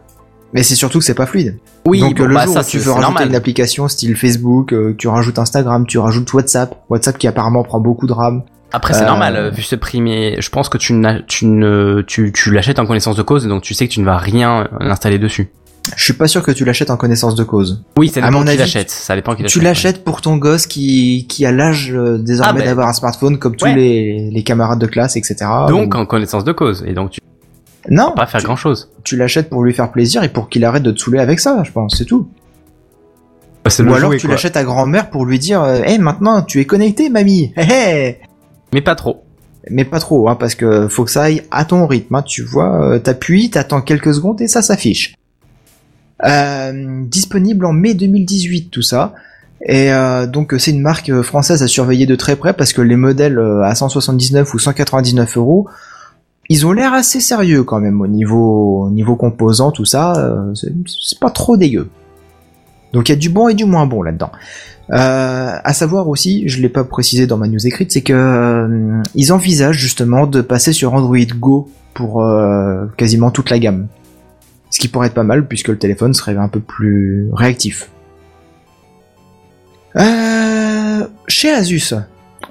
[0.54, 1.58] Mais c'est surtout que c'est pas fluide.
[1.86, 3.28] Oui, Donc bon, le bah, jour ça, où tu veux rajouter normal.
[3.30, 7.80] une application style Facebook, euh, tu rajoutes Instagram, tu rajoutes WhatsApp, WhatsApp qui apparemment prend
[7.80, 8.44] beaucoup de RAM.
[8.72, 10.94] Après, c'est Euh, normal, euh, vu ce prix, mais je pense que tu,
[11.28, 14.06] tu, ne, tu, tu l'achètes en connaissance de cause, donc tu sais que tu ne
[14.06, 15.50] vas rien installer dessus.
[15.96, 17.84] Je suis pas sûr que tu l'achètes en connaissance de cause.
[17.98, 18.90] Oui, ça À dépend mon qui avis, l'achète.
[18.92, 19.64] Ça dépend qui Tu l'achète.
[19.94, 22.66] l'achètes pour ton gosse qui, qui a l'âge euh, désormais Ah, ben.
[22.66, 23.76] d'avoir un smartphone comme tous Ouais.
[23.76, 25.36] les, les camarades de classe, etc.
[25.68, 27.22] Donc Ou- en connaissance de cause, et donc tu
[27.90, 28.90] non, pas faire tu, grand chose.
[29.06, 31.64] tu l'achètes pour lui faire plaisir et pour qu'il arrête de te saouler avec ça,
[31.64, 32.28] je pense, c'est tout.
[33.70, 36.66] c'est Ou alors tu l'achètes à grand-mère pour lui dire, euh, hey, maintenant tu es
[36.66, 37.54] connecté, mamie.
[37.58, 38.18] Hé hé.
[38.74, 39.24] Mais pas trop.
[39.70, 42.16] Mais pas trop, hein, parce que faut que ça aille à ton rythme.
[42.16, 45.16] Hein, tu vois, euh, t'appuies, t'attends quelques secondes et ça s'affiche.
[46.26, 49.14] Euh, disponible en mai 2018, tout ça.
[49.66, 52.96] Et euh, donc c'est une marque française à surveiller de très près parce que les
[52.96, 55.68] modèles euh, à 179 ou 199 euros,
[56.50, 60.36] ils ont l'air assez sérieux quand même au niveau au niveau composants, tout ça.
[60.56, 61.90] c'est pas trop dégueu.
[62.94, 64.32] Donc il y a du bon et du moins bon là-dedans.
[64.92, 69.02] Euh, à savoir aussi, je l'ai pas précisé dans ma news écrite, c'est que euh,
[69.16, 72.24] ils envisagent justement de passer sur Android Go pour
[72.96, 73.88] quasiment toute la gamme.
[74.70, 77.90] Ce qui pourrait être pas mal puisque le téléphone serait un peu plus réactif.
[79.96, 81.94] Euh, chez Asus,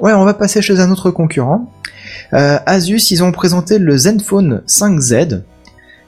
[0.01, 1.71] ouais, on va passer chez un autre concurrent.
[2.33, 5.43] Euh, Asus, ils ont présenté le Zenfone 5Z.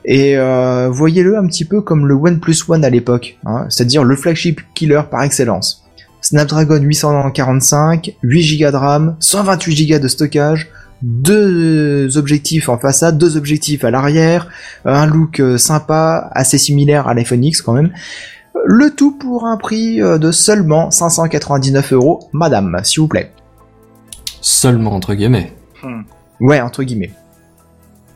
[0.05, 4.17] Et euh, voyez-le un petit peu comme le OnePlus One à l'époque, hein, c'est-à-dire le
[4.17, 5.85] flagship killer par excellence.
[6.23, 10.69] Snapdragon 845, 8 Go de RAM, 128 Go de stockage,
[11.03, 14.49] deux objectifs en façade, deux objectifs à l'arrière,
[14.85, 17.93] un look euh, sympa, assez similaire à l'iPhone X quand même.
[18.65, 23.33] Le tout pour un prix euh, de seulement 599 euros, madame, s'il vous plaît.
[24.41, 25.53] Seulement entre guillemets.
[26.41, 27.13] Ouais, entre guillemets.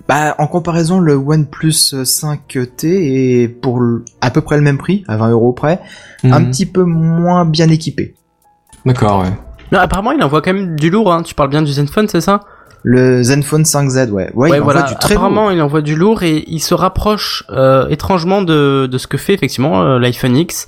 [0.09, 1.71] Bah, en comparaison, le OnePlus
[2.03, 3.81] 5T est pour
[4.21, 5.81] à peu près le même prix, à 20 euros près,
[6.25, 6.51] un Mhm.
[6.51, 8.15] petit peu moins bien équipé.
[8.85, 9.31] D'accord, ouais.
[9.71, 11.23] Non, apparemment, il envoie quand même du lourd, hein.
[11.23, 12.41] Tu parles bien du Zenfone, c'est ça?
[12.85, 14.31] Le Zenfone 5Z, ouais.
[14.35, 15.53] Ouais, il envoie du très Apparemment, lourd.
[15.53, 19.35] il envoie du lourd et il se rapproche euh, étrangement de, de ce que fait
[19.35, 20.67] effectivement euh, l'iPhone X.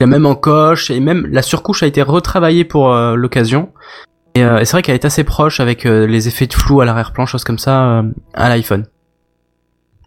[0.00, 3.14] Il y a même en coche et même la surcouche a été retravaillée pour euh,
[3.14, 3.70] l'occasion.
[4.34, 6.80] Et, euh, et c'est vrai qu'elle est assez proche avec euh, les effets de flou
[6.80, 8.02] à l'arrière-plan, choses comme ça euh,
[8.34, 8.84] à l'iPhone.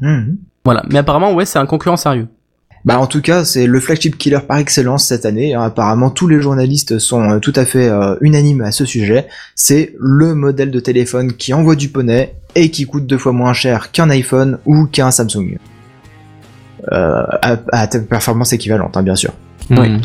[0.02, 0.38] Mhm.
[0.66, 0.84] Voilà.
[0.92, 2.28] Mais apparemment, ouais, c'est un concurrent sérieux.
[2.86, 5.54] Bah en tout cas, c'est le flagship killer par excellence cette année.
[5.54, 5.62] hein.
[5.62, 9.28] Apparemment, tous les journalistes sont euh, tout à fait euh, unanimes à ce sujet.
[9.56, 13.54] C'est le modèle de téléphone qui envoie du poney et qui coûte deux fois moins
[13.54, 15.58] cher qu'un iPhone ou qu'un Samsung.
[16.94, 19.34] Euh, à, à performance équivalente, hein, bien sûr.
[19.70, 20.02] Mhm.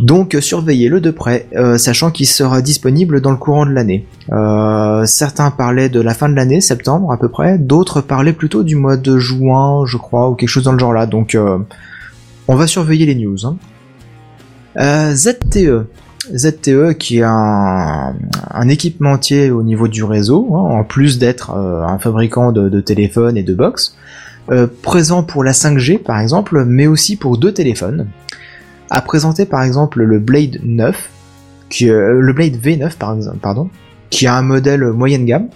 [0.00, 4.06] Donc euh, surveillez-le de près, euh, sachant qu'il sera disponible dans le courant de l'année.
[4.32, 8.62] Euh, certains parlaient de la fin de l'année, septembre à peu près, d'autres parlaient plutôt
[8.62, 11.06] du mois de juin, je crois, ou quelque chose dans le genre là.
[11.06, 11.58] Donc euh,
[12.46, 13.38] on va surveiller les news.
[13.44, 13.56] hein.
[15.14, 15.86] ZTE.
[16.32, 18.14] ZTE qui est un,
[18.50, 23.42] un équipementier au niveau du réseau, hein, en plus d'être un fabricant de, téléphones et
[23.42, 23.96] de box,
[24.82, 28.06] présent pour la 5G par exemple, mais aussi pour deux téléphones
[28.90, 31.10] a présenté par exemple le Blade 9,
[31.70, 33.68] qui, euh, le Blade V9 par exemple, pardon,
[34.10, 35.48] qui a un modèle moyenne gamme,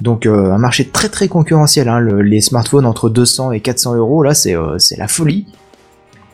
[0.00, 1.88] donc euh, un marché très très concurrentiel.
[1.88, 5.46] hein, le- les smartphones entre 200 et 400 euros, là c'est euh, c'est la folie.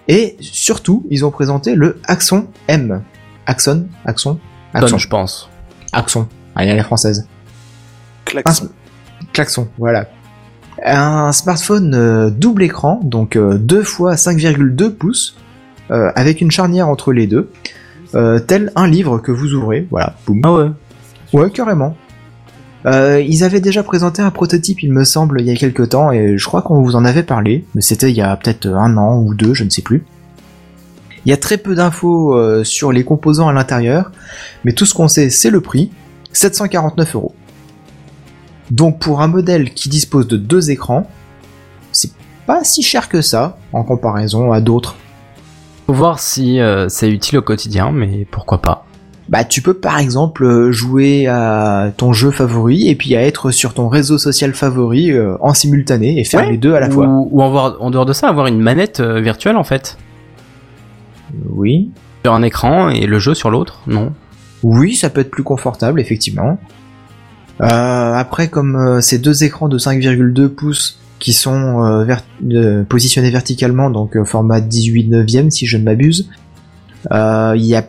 [0.08, 3.02] Et surtout, ils ont présenté le Axon M.
[3.46, 4.38] Axon, Axon,
[4.74, 5.48] Axon, je pense.
[5.92, 6.28] Axon.
[6.54, 7.26] Allez, à la française.
[7.26, 8.64] Un Klaxon.
[8.66, 8.68] sm-
[9.32, 10.08] klaxon, voilà.
[10.84, 15.36] Un smartphone euh, double écran, donc euh, 2 fois 5,2 pouces,
[15.90, 17.50] euh, avec une charnière entre les deux,
[18.14, 20.40] euh, tel un livre que vous ouvrez, voilà, boum.
[20.44, 20.70] Ah ouais.
[21.32, 21.96] Ouais, carrément.
[22.86, 26.12] Euh, ils avaient déjà présenté un prototype, il me semble, il y a quelques temps,
[26.12, 28.96] et je crois qu'on vous en avait parlé, mais c'était il y a peut-être un
[28.96, 30.04] an ou deux, je ne sais plus.
[31.24, 34.12] Il y a très peu d'infos euh, sur les composants à l'intérieur,
[34.64, 35.90] mais tout ce qu'on sait, c'est le prix,
[36.32, 37.34] 749 euros.
[38.70, 41.08] Donc pour un modèle qui dispose de deux écrans,
[41.92, 42.12] c'est
[42.46, 44.96] pas si cher que ça en comparaison à d'autres.
[45.86, 48.86] Faut voir si euh, c'est utile au quotidien, mais pourquoi pas.
[49.28, 53.50] Bah tu peux par exemple euh, jouer à ton jeu favori et puis à être
[53.50, 56.50] sur ton réseau social favori euh, en simultané et faire Ouais.
[56.52, 57.06] les deux à la fois.
[57.08, 59.96] Ou, en, dehors de ça, avoir une manette euh, virtuelle en fait.
[61.48, 61.90] Oui.
[62.24, 64.12] Sur un écran et le jeu sur l'autre, non.
[64.62, 66.58] Oui, ça peut être plus confortable, effectivement.
[67.60, 67.66] Euh,
[68.14, 73.90] après, comme ces deux écrans de 5,2 pouces qui sont euh, ver- euh, positionnés verticalement,
[73.90, 76.28] donc euh, format 18 neuvième si je ne m'abuse,
[77.12, 77.84] euh, il y a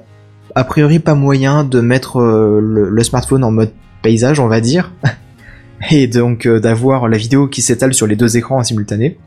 [0.57, 3.71] a priori pas moyen de mettre le, le smartphone en mode
[4.01, 4.93] paysage, on va dire,
[5.91, 9.17] et donc d'avoir la vidéo qui s'étale sur les deux écrans en simultané.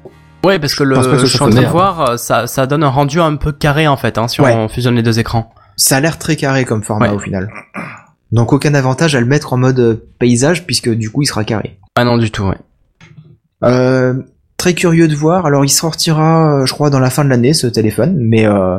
[0.45, 2.67] Ouais, parce que le, pense pas que je suis en train de voir, ça, ça
[2.67, 4.55] donne un rendu un peu carré en fait, hein, si Ouais.
[4.55, 5.53] on fusionne les deux écrans.
[5.77, 7.15] Ça a l'air très carré comme format Ouais.
[7.17, 7.51] au final.
[8.33, 11.79] Donc aucun avantage à le mettre en mode paysage puisque du coup il sera carré.
[11.97, 12.57] Ah non, du tout, ouais.
[13.65, 14.15] Euh,
[14.57, 15.47] très curieux de voir.
[15.47, 18.79] Alors il sortira, euh, je crois, dans la fin de l'année ce téléphone, mais euh,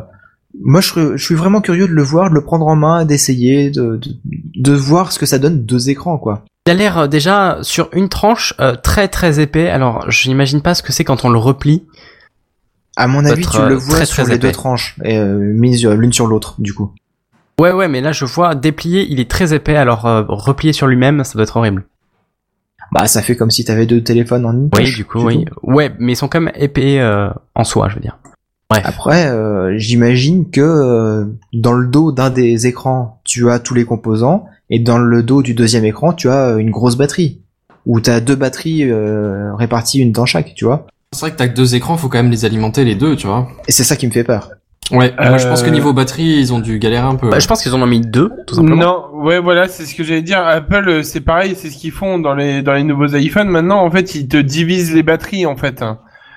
[0.63, 3.71] moi je, je suis vraiment curieux de le voir, de le prendre en main, d'essayer,
[3.71, 4.11] de, de,
[4.55, 6.43] de voir ce que ça donne deux écrans quoi.
[6.67, 9.69] Il a l'air euh, déjà sur une tranche euh, très très épais.
[9.69, 11.85] Alors, j'imagine pas ce que c'est quand on le replie.
[12.95, 15.85] À mon avis, tu le vois très, sur très les deux tranches, et, euh, mises
[15.85, 16.91] l'une sur l'autre du coup.
[17.59, 19.75] Ouais, ouais, mais là je vois déplié, il est très épais.
[19.75, 21.85] Alors euh, replié sur lui-même, ça doit être horrible.
[22.91, 25.45] Bah ça fait comme si t'avais deux téléphones en une Oui, du coup, c'est oui.
[25.45, 25.53] tout.
[25.63, 28.17] Ouais, mais ils sont quand même épais euh, en soi, je veux dire.
[28.69, 28.83] Bref.
[28.85, 33.83] Après, euh, j'imagine que euh, dans le dos d'un des écrans, tu as tous les
[33.85, 37.41] composants, et dans le dos du deuxième écran, tu as une grosse batterie.
[37.85, 40.85] Ou t'as deux batteries euh, réparties une dans chaque, tu vois.
[41.11, 43.25] C'est vrai que t'as que deux écrans, faut quand même les alimenter les deux, tu
[43.25, 43.47] vois.
[43.67, 44.51] Et c'est ça qui me fait peur.
[44.91, 47.29] Ouais, moi je pense que Euh, niveau batterie, ils ont dû galérer un peu.
[47.29, 49.09] Bah, je pense qu'ils en ont mis deux, tout simplement.
[49.13, 50.39] Non, ouais, voilà, c'est ce que j'allais dire.
[50.39, 53.49] Apple, euh, c'est pareil, c'est ce qu'ils font dans les dans les nouveaux iPhones.
[53.49, 55.83] Maintenant, en fait, ils te divisent les batteries, en fait.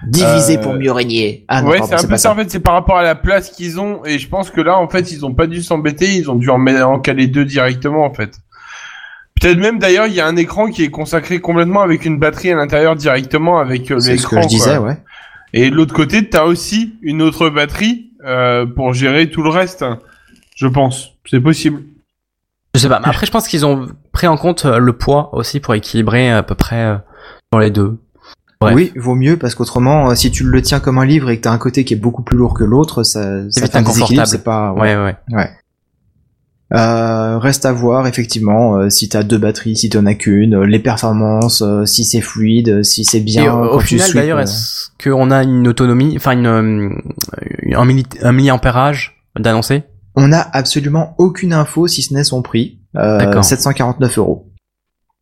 [0.07, 1.45] Diviser Euh, pour mieux régner.
[1.49, 2.33] Ah non, ouais, c'est un peu ça.
[2.33, 4.77] En fait, c'est par rapport à la place qu'ils ont, et je pense que là,
[4.77, 6.15] en fait, ils ont pas dû s'embêter.
[6.17, 8.33] Ils ont dû en mettre en caler deux directement, en fait.
[9.41, 12.51] Peut-être même d'ailleurs, il y a un écran qui est consacré complètement avec une batterie
[12.51, 14.37] à l'intérieur directement avec euh, C'est ce l'écran.
[14.37, 14.89] que je disais, quoi.
[14.89, 14.99] ouais.
[15.55, 19.85] Et de l'autre côté, t'as aussi une autre batterie euh, pour gérer tout le reste.
[20.57, 21.83] Je pense, c'est possible.
[22.75, 25.35] Je sais pas, mais après je pense qu'ils ont pris en compte euh, le poids
[25.35, 26.97] aussi pour équilibrer à peu près euh,
[27.53, 27.99] dans les deux.
[28.61, 28.75] Bref.
[28.75, 31.43] Oui, vaut mieux parce qu'autrement, euh, si tu le tiens comme un livre et que
[31.43, 33.83] t'as un côté qui est beaucoup plus lourd que l'autre, ça, ça vite fait un
[33.83, 34.27] déséquilibre, inconfortable.
[34.29, 34.73] c'est pas.
[34.73, 35.17] Ouais, ouais.
[35.31, 35.51] Ouais.
[36.75, 40.65] Euh, reste à voir effectivement euh, si t'as deux batteries, si t'en as qu'une, euh,
[40.65, 43.45] les performances, euh, si c'est fluide, euh, si c'est bien.
[43.45, 49.23] Et au final d'ailleurs, est-ce qu'on a une autonomie, enfin une un, milli un milliampérage
[49.39, 49.85] d'annoncer
[50.17, 53.45] On a absolument aucune info si ce n'est son prix, euh, D'accord.
[53.45, 54.49] 749 euros.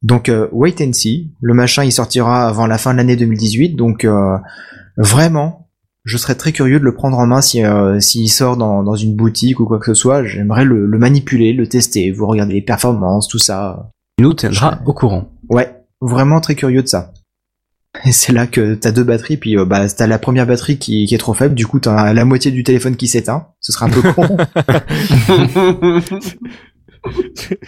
[0.03, 1.33] Donc euh, wait and see.
[1.41, 4.37] Le machin il sortira avant la fin de l'année 2018, donc euh,
[4.97, 5.60] vraiment,
[6.05, 8.97] je serais très curieux de le prendre en main si euh, s'il sort dans, dans
[8.97, 10.25] une boutique ou quoi que ce soit.
[10.25, 13.91] J'aimerais le, le manipuler, le tester, vous regardez les performances, tout ça.
[14.19, 15.31] Il nous tiendra au courant.
[15.49, 17.13] Ouais, vraiment très curieux de ça.
[18.05, 21.07] Et c'est là que t'as deux batteries, puis euh, bah t'as la première batterie qui,
[21.07, 23.49] qui est trop faible, du coup t'as la moitié du téléphone qui s'éteint.
[23.59, 24.37] Ce sera un peu con.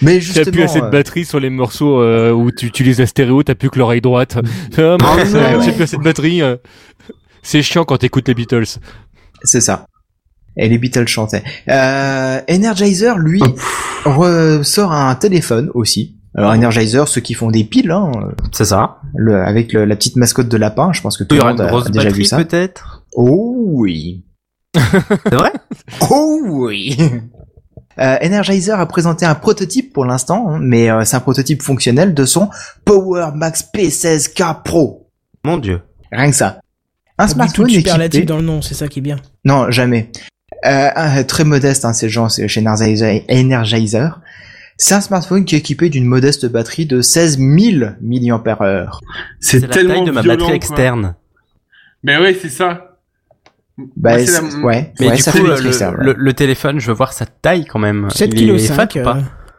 [0.02, 2.99] Mais T'as justement, plus assez de euh, batterie sur les morceaux euh, où tu utilises
[2.99, 4.36] la stéréo, t'as plus que l'oreille droite.
[4.77, 4.97] Ah,
[5.65, 6.43] j'ai plus assez de batterie.
[7.43, 8.79] C'est chiant quand t'écoutes les Beatles.
[9.43, 9.87] C'est ça.
[10.57, 11.43] Et les Beatles chantaient.
[11.69, 13.41] Euh, Energizer, lui,
[14.05, 16.19] re- sort un téléphone aussi.
[16.35, 18.11] Alors Energizer, ceux qui font des piles, hein,
[18.53, 18.99] C'est ça.
[19.15, 21.91] le, avec le- la petite mascotte de lapin, je pense que tout le monde a,
[21.91, 22.37] déjà vu ça.
[22.39, 23.05] peut-être?
[23.15, 24.25] Oh oui.
[24.75, 25.53] C'est vrai?
[26.11, 26.97] Oh oui.
[27.99, 32.15] Euh, Energizer a présenté un prototype pour l'instant, hein, mais euh, c'est un prototype fonctionnel
[32.15, 32.49] de son
[32.87, 35.11] Power Max P16K Pro.
[35.45, 35.83] Mon dieu.
[36.11, 36.62] Rien que ça.
[37.19, 38.27] Un smartphone superlatif équipé.
[38.27, 39.17] dans le nom, c'est ça qui est bien.
[39.45, 40.11] Non, jamais.
[40.67, 43.23] Euh, un- très modeste, hein, ces gens, c'est chez Energizer.
[43.31, 44.21] Energizer.
[44.79, 48.91] C'est un smartphone qui est équipé d'une modeste batterie de 16 000 mAh.
[49.41, 50.55] C'est la taille de ma violent, batterie quoi.
[50.55, 51.15] externe.
[52.03, 52.89] Mais ouais, c'est ça.
[53.97, 56.05] Bah, la- ouais, Mais ouais, du ça coup, euh, le, externes, ouais.
[56.05, 58.09] le- le téléphone, je veux voir sa taille quand même.
[58.11, 58.97] 7 il kg est fat 5.
[59.01, 59.19] ou pas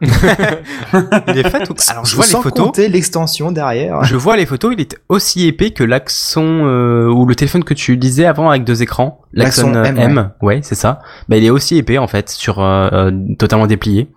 [1.28, 1.82] Il est fat ou pas?
[1.90, 2.76] Alors je vois les photos.
[2.78, 4.02] l'extension derrière.
[4.04, 7.74] Je vois les photos, il est aussi épais que l'Axon euh, ou le téléphone que
[7.74, 9.20] tu disais avant avec deux écrans.
[9.32, 11.00] L'Axon euh, M, M, ouais, c'est ça.
[11.28, 14.10] Bah il est aussi épais en fait, sur euh, euh, totalement déplié.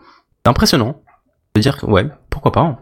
[0.46, 1.02] C'est impressionnant.
[1.56, 2.62] Je veux dire, que, ouais, pourquoi pas.
[2.62, 2.78] hein.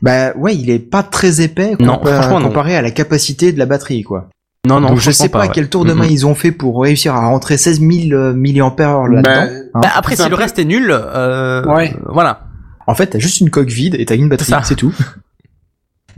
[0.00, 2.48] Bah ouais, il est pas très épais Non, compa- franchement, non.
[2.48, 4.28] comparé à la capacité de la batterie, quoi.
[4.66, 5.50] Non, non, Donc je sais pas, ouais.
[5.52, 9.02] quel tour de main ils ont fait pour réussir à rentrer 16 000 euh, milliampères
[9.06, 9.22] là-dedans.
[9.30, 9.42] Bah,
[9.74, 9.80] hein.
[9.82, 11.94] Bah, après, si le peu- reste est nul, euh, Ouais.
[12.06, 12.42] voilà.
[12.86, 14.92] En fait, t'as juste une coque vide et t'as une batterie, C'est tout.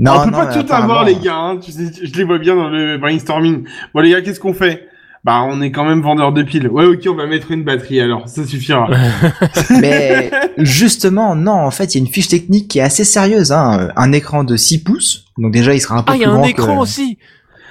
[0.00, 1.34] on peut pas tout avoir, les gars.
[1.36, 1.58] Hein.
[1.62, 3.64] Tu sais, je les vois bien dans le brainstorming.
[3.94, 4.86] Bon, les gars, qu'est-ce qu'on fait?
[5.22, 6.66] Bah, on est quand même vendeur de piles.
[6.68, 8.26] Ouais, ok, on va mettre une batterie alors.
[8.26, 8.88] Ça suffira.
[9.70, 13.52] Mais justement, non, en fait, il y a une fiche technique qui est assez sérieuse.
[13.52, 13.90] Hein.
[13.96, 16.30] Un écran de 6 pouces, donc déjà il sera un peu Ah, il y plus
[16.30, 16.80] a un grand écran que...
[16.82, 17.18] aussi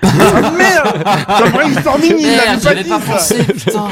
[0.04, 3.12] Ah, merde Dans brainstorming, il l'avait pas dit, pas ça.
[3.14, 3.88] pensé, putain.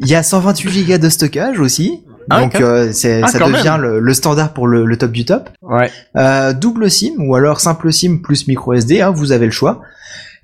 [0.00, 2.02] Il y a 128 Go de stockage aussi.
[2.30, 5.24] Ah, donc euh, c'est, Ah, ça devient le, le standard pour le, le top du
[5.24, 5.50] top.
[5.62, 5.90] Ouais.
[6.16, 9.82] Euh, double SIM ou alors simple SIM plus micro SD, hein, vous avez le choix.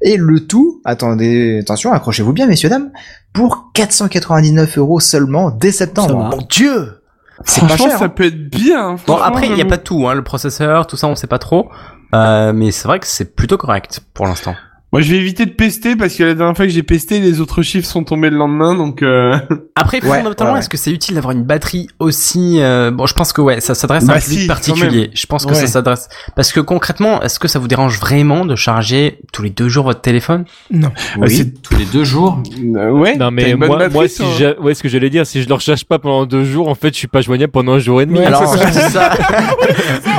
[0.02, 2.90] Et le tout, attendez, attention, accrochez-vous bien, messieurs dames,
[3.34, 6.16] pour 499 euros seulement dès septembre.
[6.30, 7.02] Mon dieu
[7.44, 7.98] C'est pas cher.
[7.98, 8.08] ça hein.
[8.08, 8.96] peut être bien.
[9.06, 11.38] Bon, après, il y a pas tout, hein, le processeur, tout ça, on sait pas
[11.38, 11.70] trop.
[12.14, 14.54] Euh, mais c'est vrai que c'est plutôt correct pour l'instant.
[14.92, 17.40] Moi, je vais éviter de pester parce que la dernière fois que j'ai pesté, les
[17.40, 19.02] autres chiffres sont tombés le lendemain, donc.
[19.02, 19.36] Euh...
[19.76, 20.58] Après, Ouais, fondamentalement, ouais, ouais.
[20.60, 23.74] est-ce que c'est utile d'avoir une batterie aussi euh, Bon, je pense que ouais, ça
[23.76, 25.10] s'adresse à Bah un public si, quand particulier.
[25.14, 28.56] Je pense que ça s'adresse parce que concrètement, est-ce que ça vous dérange vraiment de
[28.56, 30.44] charger tous les deux jours votre téléphone?
[30.72, 30.90] Non.
[31.22, 32.42] Ah, c'est- Tous les deux jours.
[32.76, 33.16] Euh, ouais.
[33.16, 35.54] Non mais moi, batterie, moi si j'ai, ouais, ce que j'allais dire, si je le
[35.54, 38.06] recharge pas pendant deux jours, en fait, je suis pas joignable pendant un jour et
[38.06, 38.18] demi.
[38.18, 39.12] Ouais, Alors, c'est c'est ça.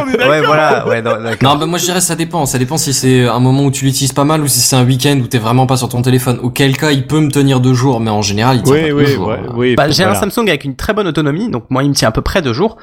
[0.05, 1.53] on est ouais, voilà, ouais, non, d'accord.
[1.53, 2.45] Non, bah moi je dirais ça dépend.
[2.45, 4.85] Ça dépend si c'est un moment où tu l'utilises pas mal ou si c'est un
[4.85, 6.39] week-end où t'es vraiment pas sur ton téléphone.
[6.41, 8.87] Auquel cas, il peut me tenir deux jours, mais en général, il tient Oui, pas
[8.93, 9.27] deux jours.
[9.27, 9.53] ouais, hein.
[9.55, 9.75] oui.
[9.75, 10.17] Bah, j'ai voilà.
[10.17, 12.41] un Samsung avec une très bonne autonomie, donc moi il me tient à peu près
[12.41, 12.77] deux jours.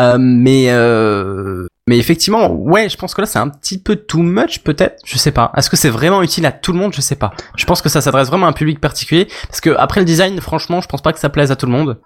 [0.00, 4.22] Euh, mais euh, mais effectivement, ouais, je pense que là c'est un petit peu too
[4.22, 4.96] much peut-être.
[5.04, 5.52] Je sais pas.
[5.56, 6.92] Est-ce que c'est vraiment utile à tout le monde?
[6.94, 7.32] Je sais pas.
[7.56, 10.40] Je pense que ça s'adresse vraiment à un public particulier parce que après le design,
[10.40, 12.00] franchement, je pense pas que ça plaise à tout le monde.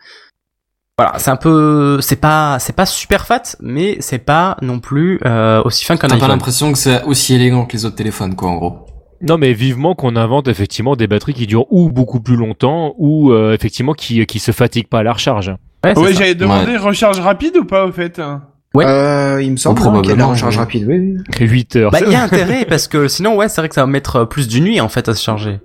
[0.99, 5.21] Voilà, c'est un peu, c'est pas, c'est pas super fat, mais c'est pas non plus
[5.25, 6.31] euh, aussi fin qu'un T'as pas iPhone.
[6.31, 8.87] l'impression que c'est aussi élégant que les autres téléphones, quoi, en gros?
[9.21, 13.33] Non, mais vivement qu'on invente effectivement des batteries qui durent ou beaucoup plus longtemps ou
[13.33, 15.49] euh, effectivement qui qui se fatiguent pas à la recharge.
[15.85, 18.43] Ouais, c'est Ouais, j'avais demandé recharge rapide ou pas, au fait hein
[18.75, 18.85] Ouais.
[18.87, 21.47] Euh, il me semble Oh, qu'il y a de la recharge rapide, oui, oui.
[21.47, 21.91] 8 heures.
[21.91, 24.17] Bah, il y a intérêt parce que sinon, ouais, c'est vrai que ça va mettre
[24.17, 25.59] euh, plus d'une nuit en fait à se charger.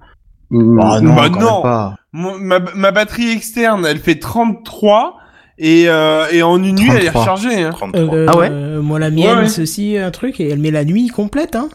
[0.51, 0.75] Non,
[1.15, 1.61] bah non.
[1.61, 1.95] pas.
[2.13, 5.15] Mon- ma, ma batterie externe, elle fait 33
[5.57, 7.21] et, euh, et en une nuit, elle est 33.
[7.21, 7.63] rechargée.
[7.63, 7.71] Hein.
[7.71, 7.99] 33.
[8.15, 9.47] Euh, Ah ouais euh, Moi, la mienne, Ouais, ouais.
[9.49, 11.69] c'est aussi un truc, et elle met la nuit complète, hein.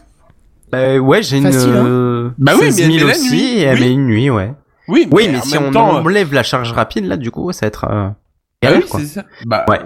[0.71, 1.85] Bah, ouais, j'ai une Facile, hein.
[1.85, 3.43] euh, Bah oui, mais 16 elle 000 met la aussi nuit.
[3.57, 3.81] et elle Oui.
[3.85, 4.53] met une nuit, ouais.
[4.87, 7.31] Oui, Oui, mais mais en si on temps, euh, enlève la charge rapide là, du
[7.31, 8.15] coup, ça va être euh, ah
[8.63, 8.99] galère, oui, quoi.
[8.99, 9.23] c'est ça.
[9.45, 9.79] Bah, Ouais.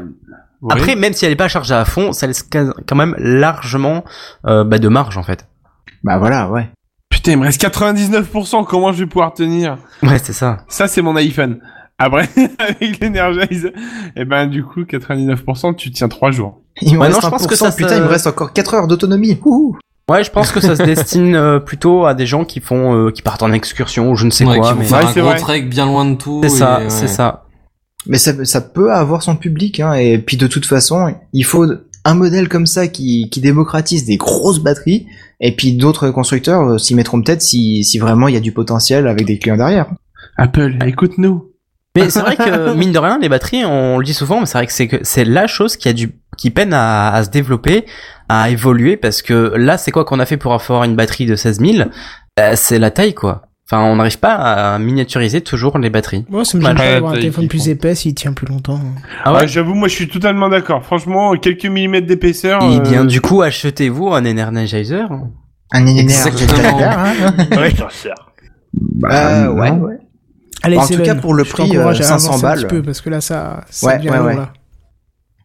[0.72, 4.06] Après, même si elle est pas chargée à fond, ça laisse quand même largement
[4.48, 5.46] euh, bah, de marge en fait.
[6.06, 6.70] Bah voilà, ouais.
[7.10, 8.64] putain, il me reste 99%.
[8.66, 9.78] Comment je vais pouvoir tenir?
[10.04, 10.60] Ouais, c'est ça.
[10.70, 11.60] Ça, c'est mon iPhone.
[11.98, 12.30] Après,
[12.60, 13.72] avec l'Energize,
[14.16, 16.62] et ben du coup, 99%, tu tiens 3 jours.
[16.82, 18.54] Il me Ouais, non, je pense que 1%, ça, putain, ça- il me reste encore
[18.54, 19.38] 4 heures d'autonomie.
[20.10, 23.12] Ouais, je pense que ça se destine euh, plutôt à des gens qui font, euh,
[23.12, 24.68] qui partent en excursion ou je ne sais Ouais, quoi.
[24.70, 25.40] qui vont mais- faire Ouais, un gros vrai.
[25.40, 26.42] trek bien loin de tout.
[26.44, 26.90] C'est ça, ouais.
[26.90, 27.46] c'est ça.
[28.06, 31.66] Mais ça, ça peut avoir son public, hein, et puis de toute façon, il faut
[32.04, 35.06] un modèle comme ça qui, qui démocratise des grosses batteries,
[35.40, 38.52] et puis d'autres constructeurs euh, s'y mettront peut-être si, si vraiment il y a du
[38.52, 39.88] potentiel avec des clients derrière.
[40.36, 41.46] Apple, écoute-nous.
[41.96, 44.58] Mais c'est vrai que mine de rien, les batteries, on le dit souvent, mais c'est
[44.58, 47.30] vrai que c'est que c'est la chose qui a du qui peine à, à se
[47.30, 47.86] développer,
[48.30, 51.36] à évoluer, parce que là, c'est quoi qu'on a fait pour avoir une batterie de
[51.36, 51.90] 16 000
[52.40, 53.44] Euh, C'est la taille, quoi.
[53.66, 56.26] Enfin, on n'arrive pas à miniaturiser toujours les batteries.
[56.30, 58.46] Moi, ça me Ouais, gêne pas ouais, d'avoir un téléphone plus épais s'il tient plus
[58.46, 58.80] longtemps.
[59.24, 59.40] Ah ouais?
[59.42, 60.84] Ouais, J'avoue, moi, je suis totalement d'accord.
[60.84, 62.62] Franchement, quelques millimètres d'épaisseur.
[62.64, 65.10] Et euh, bien, du coup, achetez-vous un Energizer.
[65.72, 66.78] Un Exactement.
[67.58, 67.72] Ouais.
[67.76, 68.14] Ça sert.
[69.06, 69.98] Euh, ouais, ouais.
[70.62, 72.60] Allez, En tout cas, pour le prix, t'encourage euh, à 500 avancer un balles.
[72.60, 74.36] petit peu, parce que là, ça, ça Ouais, devient ouais, long, ouais.
[74.36, 74.54] là.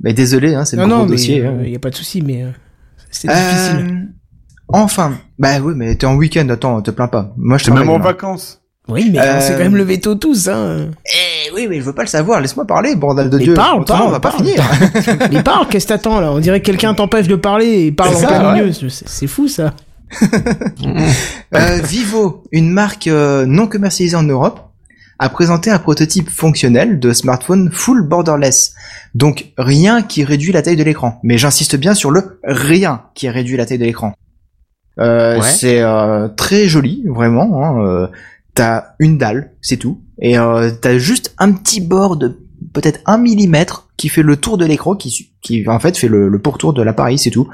[0.00, 1.38] Mais désolé, hein, c'est le Non, gros non, dossier.
[1.38, 1.56] il hein.
[1.64, 2.50] n'y a pas de souci, mais euh,
[3.10, 4.08] c'est Euh, difficile.
[4.68, 7.32] Enfin, bah oui, mais t'es en week-end, attends, te plains pas.
[7.36, 8.60] Moi, je T'es même en vacances.
[8.86, 10.88] Oui, mais euh, on s'est quand même levé tôt tous, hein.
[11.04, 12.40] Eh oui, mais je veux pas le savoir.
[12.40, 13.54] Laisse-moi parler, bordel de Mais Dieu.
[13.54, 14.62] parle, Autrement, parle, on va pas finir.
[15.32, 16.32] mais parle, qu'est-ce que t'attends, là?
[16.32, 18.72] On dirait que quelqu'un t'empêche de parler et parle C'est en plein milieu.
[18.72, 19.74] C'est c'est fou, ça.
[21.54, 24.67] Euh, Vivo, une marque euh, non commercialisée en Europe,
[25.18, 28.74] a présenté un prototype fonctionnel de smartphone full borderless.
[29.14, 31.18] Donc rien qui réduit la taille de l'écran.
[31.22, 34.14] Mais j'insiste bien sur le rien qui réduit la taille de l'écran.
[35.00, 35.42] Euh, Ouais.
[35.42, 37.64] C'est euh, très joli, vraiment.
[37.64, 38.06] Hein, euh,
[38.54, 40.00] t'as une dalle, c'est tout.
[40.20, 42.38] Et euh, t'as juste un petit bord de
[42.72, 46.28] peut-être un millimètre qui fait le tour de l'écran, qui, qui en fait fait le,
[46.28, 47.48] le pourtour de l'appareil, c'est tout.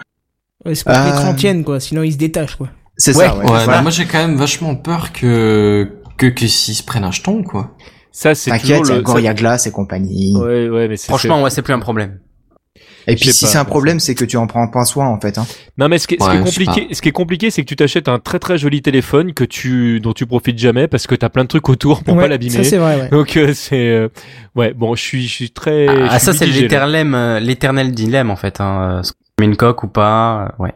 [0.64, 1.80] Ouais, c'est pour que Euh, l'écran tienne, quoi.
[1.80, 2.68] Sinon, il se détache, quoi.
[2.96, 3.40] C'est Ouais, ça, ouais.
[3.40, 3.66] Ouais, Voilà.
[3.66, 7.42] bah, moi j'ai quand même vachement peur que que que s'ils se prennent un jeton
[7.42, 7.74] quoi.
[8.12, 9.02] Ça, c'est T'inquiète, toujours il y a le.
[9.02, 10.36] Gorilla Glass et compagnie.
[10.36, 11.08] Ouais, ouais, mais c'est.
[11.08, 12.20] Franchement, ouais, c'est plus un problème.
[13.06, 15.20] Et puis si pas, c'est un problème, c'est que tu en prends pas soin en
[15.20, 15.36] fait.
[15.36, 15.46] Hein.
[15.76, 17.76] Non mais ce qui est, ce qui compliqué, ce qui est compliqué, c'est que tu
[17.76, 21.28] t'achètes un très très joli téléphone que tu dont tu profites jamais parce que t'as
[21.28, 22.62] plein de trucs autour pour Ouais, pas l'abîmer.
[22.62, 23.08] Ça, c'est vrai, ouais.
[23.10, 24.08] Donc euh, c'est euh,
[24.54, 27.40] ouais bon je suis je suis très Ah, je suis ça, c'est mitigé, l'éternel, euh,
[27.40, 28.60] l'éternel dilemme, en fait.
[28.60, 28.80] Hein.
[28.80, 30.72] euh, Est-ce qu'on met une coque ou pas euh, Ouais.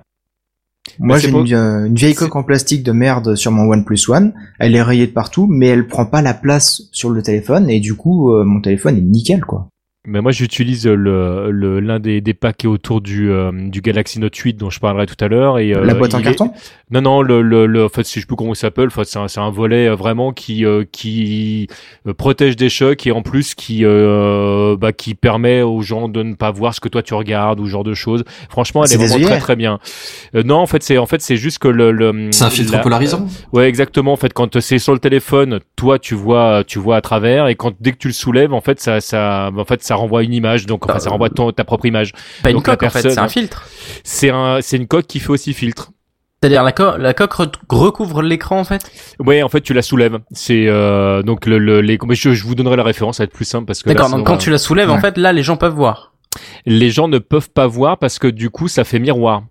[0.99, 4.33] Moi j'ai une vieille coque en plastique de merde sur mon OnePlus One.
[4.59, 7.81] Elle est rayée de partout, mais elle prend pas la place sur le téléphone et
[7.81, 9.69] du coup euh, mon téléphone est nickel quoi.
[10.09, 13.81] Mais moi, j'utilise le le- l'un des, des packs qui est autour du euh, du
[13.83, 16.23] Galaxy Note 8 dont je parlerai tout à l'heure et euh, La boîte en est-
[16.23, 16.51] carton?
[16.91, 18.91] Non, non, le, le, le, en fait, si je sais plus comment il s'appelle, en
[18.91, 21.69] fait, c'est un, c'est un volet euh, vraiment qui, euh, qui
[22.17, 26.35] protège des chocs et en plus qui, euh, bah, qui permet aux gens de ne
[26.35, 28.25] pas voir ce que toi tu regardes ou ce genre de choses.
[28.49, 29.79] Franchement, elle C'est est vraiment très très bien.
[30.35, 32.73] Euh, non, en fait, c'est en fait c'est juste que le, le C'est un filtre
[32.73, 33.27] la- polarisant?
[33.53, 34.13] Ouais, exactement.
[34.13, 37.55] En fait, quand c'est sur le téléphone, toi, tu vois, tu vois à travers, et
[37.55, 40.33] quand dès que tu le soulèves, en fait, ça, ça, en fait, ça renvoie une
[40.33, 40.67] image.
[40.67, 42.13] Donc, enfin, ça renvoie ton, ta propre image.
[42.43, 43.67] Pas une Donc, coque en fait, personne- c'est un filtre.
[44.05, 45.91] C'est un, c'est une coque qui fait aussi filtre.
[46.41, 48.81] C'est-à-dire la, co- la coque re- recouvre l'écran en fait?
[49.19, 50.19] Ouais, en fait, tu la soulèves.
[50.31, 51.99] C'est euh, donc le, le les.
[52.07, 53.89] mais Je, je vous donnerai la référence, ça va être plus simple parce que.
[53.89, 56.13] D'accord, donc quand tu la soulèves en fait, là les gens peuvent voir.
[56.65, 59.43] les gens ne peuvent pas voir parce que du coup, ça fait miroir.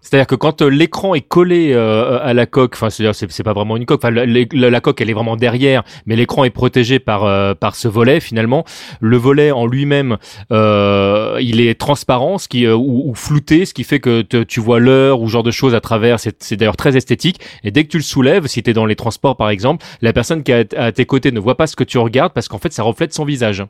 [0.00, 3.52] C'est-à-dire que quand euh, l'écran est collé euh, à la coque, enfin c'est c'est pas
[3.52, 7.24] vraiment une coque, enfin la, coque elle est vraiment derrière, mais l'écran est protégé par
[7.24, 8.64] euh, par ce volet finalement.
[9.00, 10.18] Le volet en lui-même,
[10.52, 14.60] euh, il est transparent, ce qui euh, ou, ou flouté, ce qui fait que tu
[14.60, 16.20] vois l'heure ou genre de choses à travers.
[16.20, 17.40] C'est c'est d'ailleurs très esthétique.
[17.64, 20.12] Et dès que tu le soulèves, si tu es dans les transports par exemple, la
[20.12, 22.58] personne qui est à tes côtés ne voit pas ce que tu regardes parce qu'en
[22.58, 23.64] fait ça reflète son visage.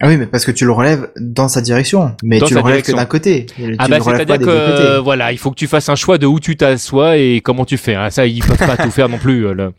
[0.00, 2.14] Ah oui, mais parce que tu le relèves dans sa direction.
[2.22, 2.94] Mais Dans tu le relèves direction.
[2.94, 3.46] que d'un côté.
[3.46, 6.26] Tu Ah bah c'est-à-dire que euh, voilà, il faut que tu fasses un choix de
[6.26, 7.94] où tu t'assois et comment tu fais.
[7.96, 8.08] hein.
[8.10, 9.46] Ça, ils peuvent pas tout faire non plus.
[9.46, 9.72] euh, le-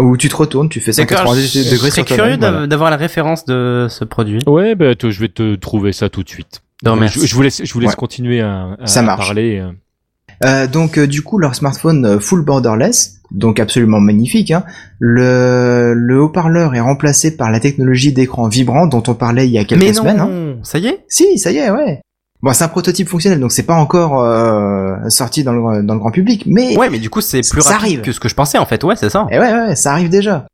[0.00, 2.96] Ou tu te retournes, tu fais D'accord, 190 je degrés sur curieux d'av- d'avoir la
[2.96, 4.38] référence de ce produit.
[4.46, 6.62] Ouais, bah je vais te trouver ça tout de suite.
[6.84, 7.26] Non, je, merci.
[7.26, 7.96] je vous laisse, je vous laisse Ouais.
[7.96, 9.26] continuer à, à- Ça à marche.
[9.26, 9.64] parler.
[10.44, 10.66] Euh.
[10.66, 14.50] Donc euh, du coup leur smartphone euh, full borderless, donc absolument magnifique.
[14.50, 14.64] Hein.
[14.98, 19.58] Le, le haut-parleur est remplacé par la technologie d'écran vibrant dont on parlait il y
[19.58, 20.20] a quelques Mais non, semaines.
[20.20, 20.56] hein.
[20.62, 21.04] ça y est?
[21.08, 22.00] Si, ça y est, ouais.
[22.42, 26.00] Bon, c'est un prototype fonctionnel, donc c'est pas encore euh, sorti dans le, dans le
[26.00, 28.00] grand public, mais Ouais, mais du coup c'est plus Ça rapide arrive.
[28.02, 28.84] que ce que je pensais en fait.
[28.84, 29.26] Ouais, c'est ça.
[29.30, 30.46] Eh ouais, ouais, ça arrive déjà.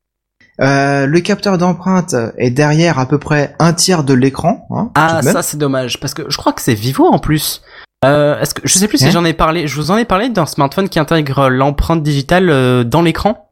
[0.61, 4.67] Euh, le capteur d'empreinte est derrière à peu près un tiers de l'écran.
[4.71, 7.63] Hein, Ah, ça c'est dommage parce que je crois que c'est Vivo en plus.
[8.05, 9.67] Euh, est-ce que je sais plus si Hein j'en ai parlé.
[9.69, 13.49] Je vous en ai parlé d'un smartphone qui intègre l'empreinte digitale euh, dans l'écran.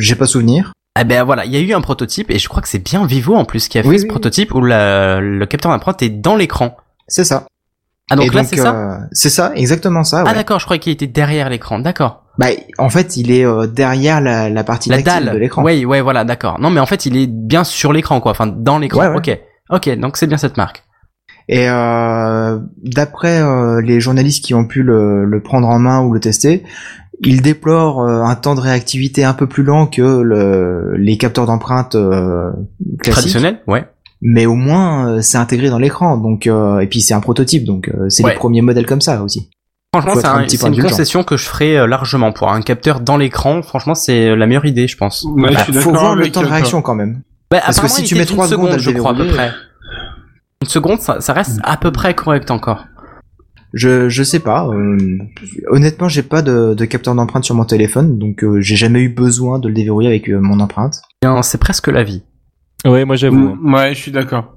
[0.00, 0.72] J'ai pas souvenir.
[0.94, 3.04] Ah ben voilà, il y a eu un prototype et je crois que c'est bien
[3.04, 6.02] Vivo en plus qui a fait Oui, ce oui, prototype où la- le capteur d'empreinte
[6.02, 6.76] est dans l'écran.
[7.06, 7.46] C'est ça.
[8.10, 10.22] Ah donc Et là c'est ça euh, C'est ça, exactement ça.
[10.22, 10.30] Ouais.
[10.30, 11.80] Ah d'accord, je croyais qu'il était derrière l'écran.
[11.80, 12.22] D'accord.
[12.38, 12.46] Bah,
[12.78, 15.32] en fait, il est euh, derrière la, la partie La dalle.
[15.32, 15.62] de l'écran.
[15.62, 16.58] Ouais, ouais, voilà, d'accord.
[16.60, 19.00] Non mais en fait il est bien sur l'écran quoi, enfin dans l'écran.
[19.00, 19.16] Ouais, ouais.
[19.16, 19.38] Ok,
[19.70, 20.82] ok, donc c'est bien cette marque.
[21.48, 26.12] Et euh, d'après euh, les journalistes qui ont pu le, le prendre en main ou
[26.12, 26.64] le tester,
[27.22, 31.46] il déplore euh, un temps de réactivité un peu plus lent que le, les capteurs
[31.46, 32.50] d'empreinte euh,
[32.98, 33.12] classiques.
[33.32, 33.84] Traditionnel, ouais.
[34.22, 36.16] Mais au moins, euh, c'est intégré dans l'écran.
[36.16, 38.30] Donc, euh, et puis c'est un prototype, donc euh, c'est Ouais.
[38.32, 39.48] les premiers modèles comme ça aussi.
[39.94, 42.50] Franchement, c'est un un- petit c'est peu une concession que je ferais euh, largement pour
[42.50, 43.62] un capteur dans l'écran.
[43.62, 45.24] Franchement, c'est la meilleure idée, je pense.
[45.36, 47.22] Ouais, Bah, je suis faut voir le temps de réaction quand même.
[47.50, 49.14] Bah, Parce que si tu mets d'une trois secondes à seconde, le je crois à
[49.14, 49.52] peu près.
[50.62, 52.86] Une seconde, ça, ça reste à peu près correct encore.
[53.72, 54.66] Je je sais pas.
[54.68, 55.18] euh,
[55.68, 59.08] honnêtement, j'ai pas de, de capteur d'empreinte sur mon téléphone, donc euh, j'ai jamais eu
[59.10, 61.02] besoin de le déverrouiller avec euh, mon empreinte.
[61.22, 62.22] Bien, C'est presque la vie.
[62.86, 63.54] Ouais, moi j'avoue.
[63.64, 63.72] hein.
[63.72, 64.54] Ouais, je suis d'accord.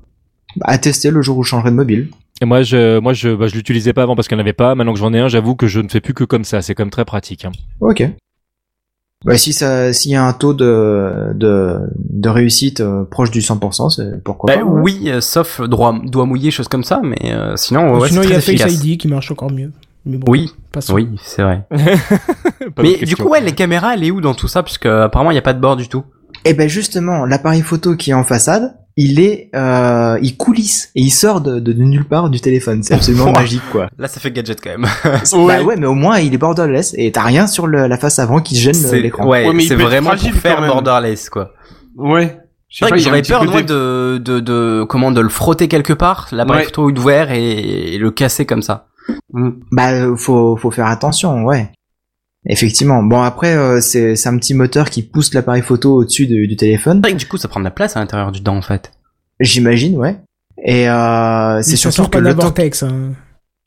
[0.55, 2.09] Bah, à tester le jour où je changerai de mobile.
[2.41, 4.53] Et moi, je, moi, je, bah, je l'utilisais pas avant parce qu'il n'y en avait
[4.53, 4.73] pas.
[4.73, 6.61] Maintenant que j'en ai un, j'avoue que je ne fais plus que comme ça.
[6.61, 7.43] C'est quand même très pratique.
[7.43, 7.51] hein.
[7.81, 8.03] Ok.
[9.25, 13.41] Bah, si ça, s'il y a un taux de, de, de réussite euh, proche du
[13.41, 14.65] 100%, c'est pourquoi Bah, pas.
[14.65, 14.81] ouais.
[14.81, 18.53] oui, euh, sauf droit, doigt mouillé, choses comme ça, mais euh, sinon, ouais, Sinon, c'est
[18.53, 18.81] il y a Face.
[18.85, 19.71] ID qui marche encore mieux.
[20.05, 20.93] Mais bon, Oui, passons.
[20.93, 21.65] oui, c'est vrai.
[22.81, 24.63] Mais du coup, ouais, les caméras, elle est où dans tout ça?
[24.63, 26.03] Puisque apparemment, il n'y a pas de bord du tout.
[26.45, 31.01] Et ben justement, l'appareil photo qui est en façade, il est, euh, il coulisse et
[31.01, 32.83] il sort de, de, de nulle part du téléphone.
[32.83, 33.89] C'est absolument magique, quoi.
[33.97, 34.87] Là, ça fait gadget quand même.
[35.47, 38.19] Bah ouais, mais au moins il est borderless et t'as rien sur le- la face
[38.19, 39.25] avant qui gêne euh, l'écran.
[39.27, 41.53] ouais, Ouais, c'est vraiment fragile pour faire borderless, quoi.
[41.95, 42.37] Ouais.
[42.69, 46.65] J'aurais peur, côté- moi, de, de, de, comment, de le frotter quelque part, l'appareil Ouais.
[46.65, 48.87] photo ouvert et, et le casser comme ça.
[49.33, 49.49] Mm.
[49.71, 51.71] Bah euh, faut faut faire attention, ouais.
[52.47, 53.03] Effectivement.
[53.03, 56.55] Bon après euh, c'est c'est un petit moteur qui pousse l'appareil photo au-dessus de- du
[56.55, 56.97] téléphone.
[57.03, 58.61] C'est vrai que du coup, ça prend de la place à l'intérieur du dent, en
[58.61, 58.91] fait.
[59.39, 60.17] J'imagine, ouais.
[60.63, 62.83] Et euh, c'est surtout que pas de la le temps, vortex.
[62.83, 63.11] hein.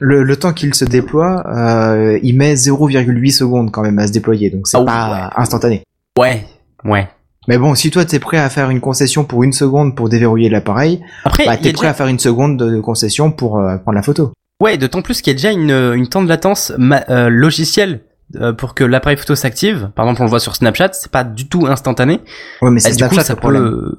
[0.01, 4.13] le, le temps qu'il se déploie, euh, il met 0,8 secondes quand même à se
[4.13, 5.43] déployer, donc c'est Ah pas ouais.
[5.43, 5.83] instantané.
[6.19, 6.45] Ouais,
[6.85, 7.09] ouais.
[7.49, 10.49] Mais bon, si toi t'es prêt à faire une concession pour une seconde pour déverrouiller
[10.51, 11.91] l'appareil, Après, bah t'es prêt déjà...
[11.91, 14.33] à faire une seconde de concession pour euh, prendre la photo.
[14.61, 18.03] Ouais, d'autant plus qu'il y a déjà une, une temps de latence ma- euh, logicielle
[18.59, 19.91] pour que l'appareil photo s'active.
[19.95, 22.21] Par exemple, on le voit sur Snapchat, c'est pas du tout instantané.
[22.61, 23.63] Ouais, mais c'est du Snapchat coup, ça le problème.
[23.63, 23.97] peut...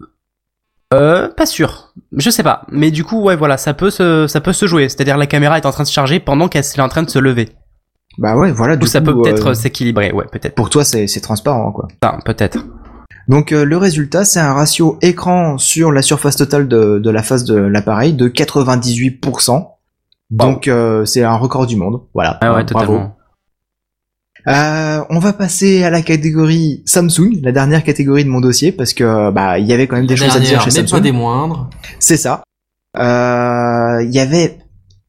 [0.94, 1.92] Euh, pas sûr.
[2.16, 2.64] Je sais pas.
[2.72, 4.90] Mais du coup, ouais, voilà, ça peut se, ça peut se jouer.
[4.90, 7.10] C'est-à-dire la caméra est en train de se charger pendant qu'elle est en train de
[7.10, 7.50] se lever.
[8.20, 8.76] Bah ouais, voilà.
[8.76, 10.54] Ou Du ça coup, peut peut-être euh, s'équilibrer, ouais, peut-être.
[10.54, 11.88] Pour toi, c'est c'est transparent, quoi.
[12.02, 12.60] Enfin, peut-être.
[13.28, 17.24] Donc euh, le résultat, c'est un ratio écran sur la surface totale de, de la
[17.24, 19.68] face de l'appareil de 98%.
[20.30, 22.02] Donc euh, c'est un record du monde.
[22.14, 22.38] Voilà.
[22.42, 22.88] Ah ouais, Bravo.
[22.88, 23.16] totalement.
[24.48, 28.94] Euh, on va passer à la catégorie Samsung, la dernière catégorie de mon dossier, parce
[28.94, 30.92] que bah il y avait quand même des choses à dire chez mais Samsung.
[30.92, 31.70] pas des moindres.
[32.00, 32.44] C'est ça.
[32.98, 34.58] Euh, Il y avait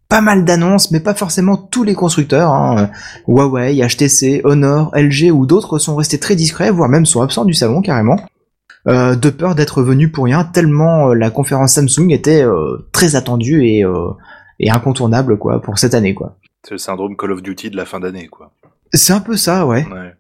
[0.09, 2.53] pas mal d'annonces, mais pas forcément tous les constructeurs.
[2.53, 2.91] hein.
[3.27, 7.55] Huawei, HTC, Honor, LG ou d'autres sont restés très discrets, voire même sont absents du
[7.55, 8.17] salon carrément.
[8.87, 13.17] Euh, de peur d'être venus pour rien, tellement euh, la conférence Samsung était euh, très
[13.17, 14.11] attendue et, euh,
[14.61, 16.37] et incontournable quoi pour cette année quoi.
[16.63, 18.51] C'est le syndrome Call of Duty de la fin d'année, quoi.
[18.95, 19.85] C'est un peu ça, ouais.
[19.93, 20.13] Ouais.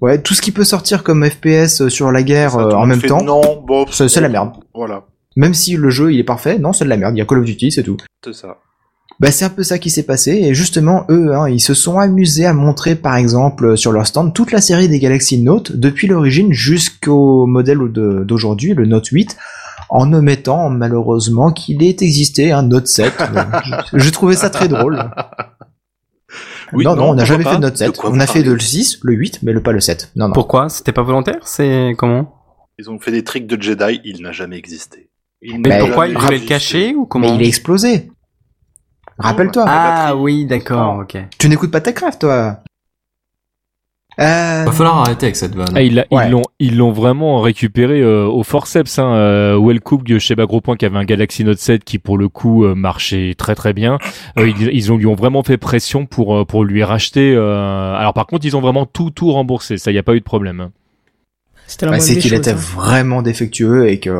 [0.00, 3.00] Ouais, tout ce qui peut sortir comme FPS sur la guerre Ça, euh, en même
[3.00, 4.50] fait temps, Non, bon, c'est c'est la merde.
[4.74, 5.04] Voilà,
[5.36, 7.14] Même si le jeu il est parfait, non, c'est de la merde.
[7.16, 7.96] Il y a Call of Duty, c'est tout.
[8.24, 8.58] c'est ça.
[9.20, 11.98] Bah c'est un peu ça qui s'est passé et justement eux hein, ils se sont
[12.00, 16.08] amusés à montrer par exemple sur leur stand toute la série des Galaxy Note depuis
[16.08, 19.36] l'origine jusqu'au modèle d'aujourd'hui le Note 8
[19.90, 23.12] en omettant malheureusement qu'il ait existé un Note 7.
[23.92, 24.98] Je- J'ai trouvé ça très drôle.
[26.74, 27.96] Oui, non, non, on n'a jamais pas fait de Note De 7.
[27.96, 30.12] quoi On a fait de le 6, le 8, mais le pas le 7.
[30.16, 30.34] Non, non.
[30.34, 30.68] Pourquoi?
[30.68, 31.46] C'était pas volontaire?
[31.46, 32.34] C'est comment?
[32.78, 35.10] Ils ont fait des tricks de Jedi, il n'a jamais existé.
[35.42, 37.28] Il Mais pourquoi ils voulaient le cacher ou comment?
[37.28, 38.10] Mais il est explosé.
[39.18, 39.64] Rappelle-toi.
[39.66, 41.16] Ah oui, d'accord, ok.
[41.38, 42.58] Tu n'écoutes pas TechCraft, toi?
[44.20, 44.64] Euh...
[44.64, 45.68] Va falloir arrêter avec cette vanne.
[45.74, 46.26] Ah, ils l'a- Ouais.
[46.26, 48.98] ils l'ont ils l'ont vraiment récupéré euh, au forceps.
[48.98, 52.28] Hein, euh, Wellcook de chez Bagropoint qui avait un Galaxy Note 7 qui pour le
[52.28, 53.98] coup euh, marchait très très bien.
[54.38, 57.34] Euh, ils, ils ont lui ont vraiment fait pression pour euh, pour lui racheter.
[57.36, 59.78] euh, Alors par contre ils ont vraiment tout tout remboursé.
[59.78, 60.70] Ça y a pas eu de problème.
[61.64, 61.66] Hein.
[61.66, 62.56] C'était la Bah, c'est qu'il était hein.
[62.56, 64.10] vraiment défectueux et que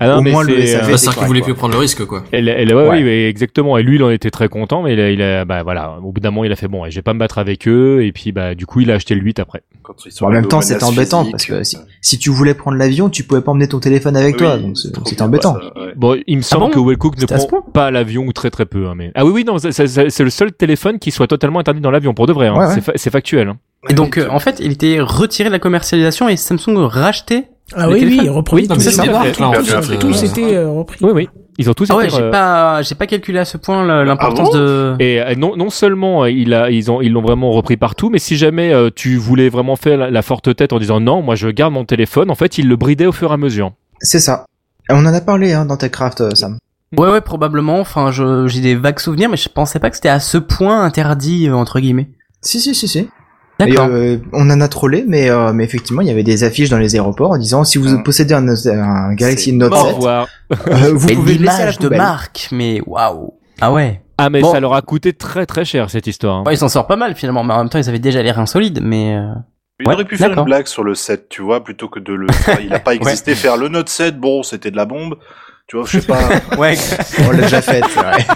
[0.00, 2.04] Ah non, au moins le c'est, SAV Bah, c'est qu'il voulait plus prendre le risque,
[2.04, 2.24] quoi.
[2.32, 2.96] Elle, elle, ouais, Ouais.
[2.98, 3.78] oui, oui, exactement.
[3.78, 6.10] Et lui, il en était très content, mais il a, il a- bah voilà, au
[6.12, 8.10] bout d'un moment, il a fait bon, je vais pas me battre avec eux, et
[8.12, 9.62] puis bah du coup, il a acheté le 8 après.
[9.82, 12.76] Quand Bon, en même temps, c'était embêtant parce que si, euh, si tu voulais prendre
[12.76, 15.54] l'avion, tu pouvais pas emmener ton téléphone avec oui, toi, donc c'était embêtant.
[15.54, 15.92] ça, ouais.
[15.96, 18.86] Bon, il me semble bon que Wellcook ne prend pas l'avion ou très très peu.
[18.88, 21.90] Hein, mais ah oui, oui, non, c'est- le seul téléphone qui soit totalement interdit dans
[21.90, 22.48] l'avion pour de vrai.
[22.48, 22.72] Hein.
[22.74, 23.54] C'est fa- C'est factuel.
[23.88, 27.88] Et donc, euh, en fait, il était retiré de la commercialisation et Samsung rachetait Ah
[27.88, 30.98] oui, oui, repris Oui, ça, c'est fait, tout, euh, c'était euh, repris.
[31.04, 33.56] Oui, oui, ils ont tous Ah ouais, j'ai euh, pas, j'ai pas calculé à ce
[33.56, 34.96] point l'importance Ah bon de.
[34.98, 38.10] Et euh, non, non seulement euh, il a, ils ont, ils l'ont vraiment repris partout,
[38.10, 41.22] mais si jamais euh, tu voulais vraiment faire la, la forte tête en disant non,
[41.22, 43.72] moi je garde mon téléphone, en fait, il le bridait au fur et à mesure.
[44.00, 44.44] C'est ça.
[44.90, 46.58] On en a parlé hein, dans TechCraft, euh, Sam.
[46.96, 47.78] Ouais, ouais, probablement.
[47.78, 50.82] Enfin, je- j'ai des vagues souvenirs, mais je pensais pas que c'était à ce point
[50.82, 52.08] interdit euh, entre guillemets.
[52.40, 53.08] Si, si, si, si.
[53.66, 56.68] Et, euh, on en a trollé, mais, euh, mais effectivement, il y avait des affiches
[56.70, 58.02] dans les aéroports en disant si vous Hum.
[58.04, 59.84] possédez un, un Galaxy Note mort.
[59.84, 60.28] Au 7, revoir.
[60.68, 63.34] euh, vous Mais pouvez le laisser à la l'image de marque, mais waouh.
[63.60, 64.00] Ah ouais.
[64.16, 64.52] Ah mais Bon.
[64.52, 66.38] ça leur a coûté très très cher cette histoire.
[66.38, 66.44] hein.
[66.46, 68.38] Ouais, il s'en sort pas mal finalement, mais en même temps, ils avaient déjà l'air
[68.38, 69.16] insolides, mais.
[69.16, 69.32] euh,
[69.80, 72.12] Il Ouais, aurait pu faire une blague sur le 7, tu vois, plutôt que de
[72.12, 72.26] le.
[72.64, 73.34] il a pas existé.
[73.36, 75.16] Faire le Note 7, bon, c'était de la bombe.
[75.68, 76.28] Tu vois, je sais pas.
[76.58, 76.74] Ouais.
[77.20, 78.26] On l'a déjà fait, c'est vrai.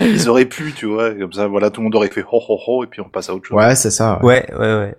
[0.00, 2.58] ils auraient pu, tu vois, comme ça, voilà, tout le monde aurait fait ho ho
[2.64, 3.58] ho, et puis on passe à autre chose.
[3.58, 4.24] Ouais, c'est ça.
[4.24, 4.94] ouais, ouais, ouais.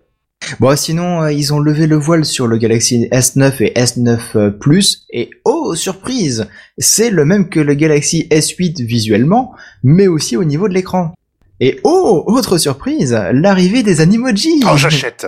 [0.59, 4.49] Bon, sinon, euh, ils ont levé le voile sur le Galaxy S9 et S9 euh,
[4.51, 10.43] Plus, et oh, surprise C'est le même que le Galaxy S8 visuellement, mais aussi au
[10.43, 11.14] niveau de l'écran.
[11.59, 15.27] Et oh, autre surprise, l'arrivée des animojis Oh, j'achète.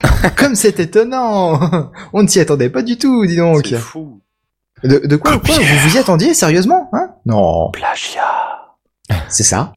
[0.36, 4.20] Comme c'est étonnant On ne s'y attendait pas du tout, dis donc C'est fou.
[4.84, 7.10] De, de quoi, quoi Vous vous y attendiez sérieusement hein?
[7.26, 8.76] Non, Plagiat.
[9.28, 9.72] c'est ça.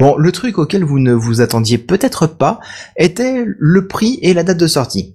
[0.00, 2.58] Bon, le truc auquel vous ne vous attendiez peut-être pas
[2.96, 5.14] était le prix et la date de sortie.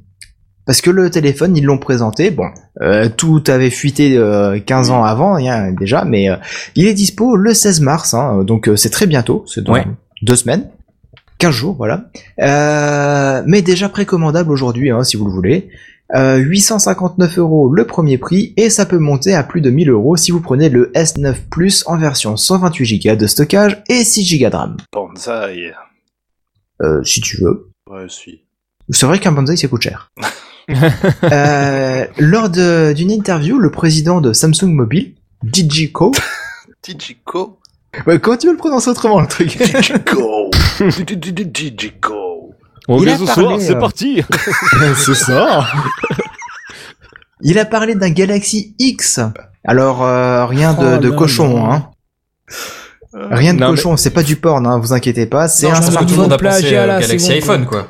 [0.65, 2.47] Parce que le téléphone, ils l'ont présenté, bon,
[2.81, 6.38] euh, tout avait fuité euh, 15 ans avant hein, déjà, mais euh,
[6.75, 9.85] il est dispo le 16 mars, hein, donc euh, c'est très bientôt, c'est dans Ouais.
[10.22, 10.69] deux semaines,
[11.39, 12.05] 15 jours, voilà.
[12.39, 15.69] Euh, mais déjà précommandable aujourd'hui, hein, si vous le voulez.
[16.16, 20.16] Euh, 859 euros le premier prix et ça peut monter à plus de 1000 euros
[20.16, 24.50] si vous prenez le S9 Plus en version 128 Go de stockage et 6 Go
[24.50, 24.77] de RAM.
[24.92, 25.74] Banzai.
[26.82, 27.69] Euh, si tu veux.
[27.90, 28.42] Ouais, si.
[28.90, 30.11] C'est vrai qu'un bonsaï ça coûte cher.
[31.24, 35.92] Euh, lors d'une interview, le président de Samsung Mobile, DJ
[38.08, 39.58] ouais, comment tu veux le prononcer autrement le truc?
[39.58, 40.50] Tijiko.
[41.53, 42.32] Tijiko.
[42.87, 44.23] On Il a ce parlé, soir, c'est euh, parti.
[44.95, 45.65] C'est ça.
[47.41, 49.19] Il a parlé d'un Galaxy X.
[49.65, 51.89] Alors euh, rien de, Oh de cochon, hein.
[53.13, 55.47] Rien de Non, cochon, c'est pas du porn, hein, vous inquiétez pas.
[55.47, 56.17] C'est un que tout le smartphone.
[56.17, 57.87] monde a pensé plagiat, euh, là, Galaxy bon, iPhone, quoi.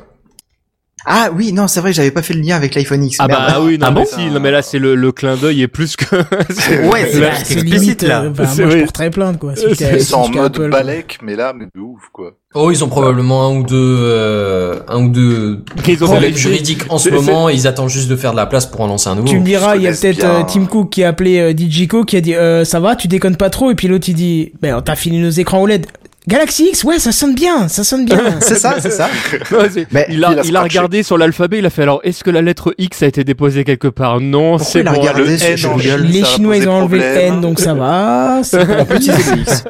[1.06, 3.18] Ah oui, non, c'est vrai, j'avais pas fait le lien avec l'iPhone X.
[3.20, 3.44] Ah merde.
[3.48, 5.62] bah oui, non Ah mais bon si, non mais là c'est le, le clin d'œil
[5.62, 6.06] est plus que.
[6.90, 8.30] Ouais, c'est Là, là, C'est explicite là.
[8.30, 9.54] bah, moi je porterais plainte quoi.
[9.76, 10.70] C'est en mode Apple.
[10.70, 12.32] balèque, mais là, mais de ouf, quoi.
[12.56, 16.38] Oh, ils ont probablement un ou deux, euh, un ou deux Ils ont problèmes fait-
[16.40, 17.50] juridiques en ce moment.
[17.50, 19.28] Ils attendent juste de faire de la place pour en lancer un nouveau.
[19.28, 22.04] Tu me diras, il y a peut-être euh, Tim Cook qui a appelé euh, Digico
[22.06, 24.52] qui a dit euh, ça va, tu déconnes pas trop et puis l'autre il dit
[24.62, 25.88] ben on t'a fini nos écrans OLED.
[26.28, 28.18] Galaxy X, ouais, ça sonne bien, ça sonne bien.
[28.40, 29.10] c'est ça, c'est ça.
[29.92, 30.60] Mais il a, il a il a scratché.
[30.64, 33.64] regardé sur l'alphabet, il a fait alors est-ce que la lettre X a été déposée
[33.66, 34.22] quelque part?
[34.22, 34.92] Non, c'est bon.
[34.94, 36.02] regardé le ce- N je en rigole.
[36.04, 37.04] Les Chinois ils ont enlevé le.
[37.06, 38.40] N donc ça va.
[38.44, 39.64] c'est- On peut utiliser le X.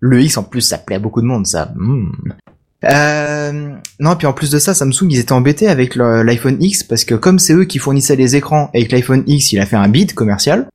[0.00, 1.72] Le X en plus, ça plaît à beaucoup de monde, ça.
[1.76, 2.10] Hmm.
[2.84, 7.04] Euh, non, puis en plus de ça, Samsung ils étaient embêtés avec l'iPhone X parce
[7.04, 9.74] que comme c'est eux qui fournissaient les écrans et que l'iPhone X il a fait
[9.76, 10.68] un bid commercial,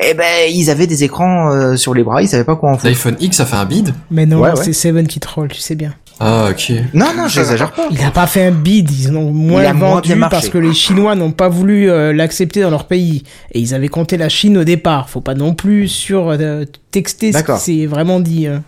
[0.00, 2.74] eh ben ils avaient des écrans euh, sur les bras, ils savaient pas quoi en
[2.74, 2.86] foutre.
[2.86, 4.56] L'iPhone X a fait un bid Mais non, Ouais, ouais.
[4.62, 5.94] c'est Seven qui troll, tu sais bien.
[6.18, 6.72] Ah, ok.
[6.94, 7.88] Non, non, j'exagère pas.
[7.90, 10.34] Il a pas fait un bid, ils en ont moins a moins vendu bien marché.
[10.34, 13.88] parce que les Chinois n'ont pas voulu euh, l'accepter dans leur pays et ils avaient
[13.88, 15.10] compté la Chine au départ.
[15.10, 18.46] Faut pas non plus sur euh, texter ce qui s'est vraiment dit.
[18.46, 18.62] hein.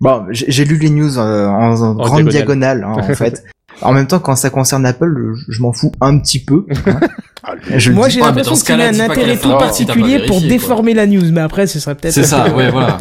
[0.00, 2.78] Bon, j'ai j'ai lu les news euh, en, en grande diagonale.
[2.78, 3.42] diagonale, hein, en fait.
[3.82, 6.66] En même temps, quand ça concerne Apple, je, m'en fous un petit peu.
[6.86, 7.00] hein.
[7.42, 7.54] Ah.
[7.74, 10.26] Je Moi j'ai l'impression mais dans ce qu'il y a cas-là, un intérêt tout particulier
[10.26, 12.12] pour déformer la news, mais après ce serait peut-être.
[12.12, 12.98] C'est ça, ouais, voilà.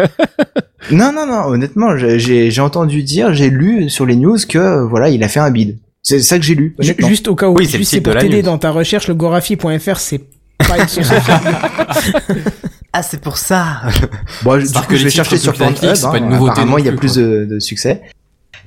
[0.91, 4.81] Non, non, non, honnêtement, j'ai- j'ai j'ai entendu dire, j'ai lu sur les news que,
[4.87, 5.77] voilà, il a fait un bid.
[6.01, 6.73] C'est ça que j'ai lu.
[6.99, 10.21] Juste au cas où, Oui, c'est pour t'aider dans ta recherche, le gorafi.fr c'est
[10.59, 11.09] pas une source.
[12.91, 13.81] Ah, c'est pour ça.
[14.43, 15.77] Bon, du coup, que je vais chercher sur Pornhub.
[15.77, 18.01] c'est hein, pas une nouveauté Apparemment, il y a plus, plus de, de succès.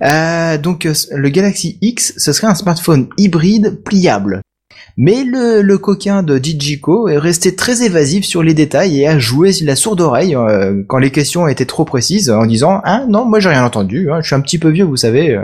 [0.02, 4.40] Euh, donc, euh, le Galaxy X, ce serait un smartphone hybride pliable.
[4.96, 9.18] Mais le, le coquin de Digico est resté très évasif sur les détails et a
[9.18, 13.24] joué la sourde oreille euh, quand les questions étaient trop précises en disant «Ah non,
[13.24, 15.40] moi j'ai rien entendu, hein, je suis un petit peu vieux, vous savez.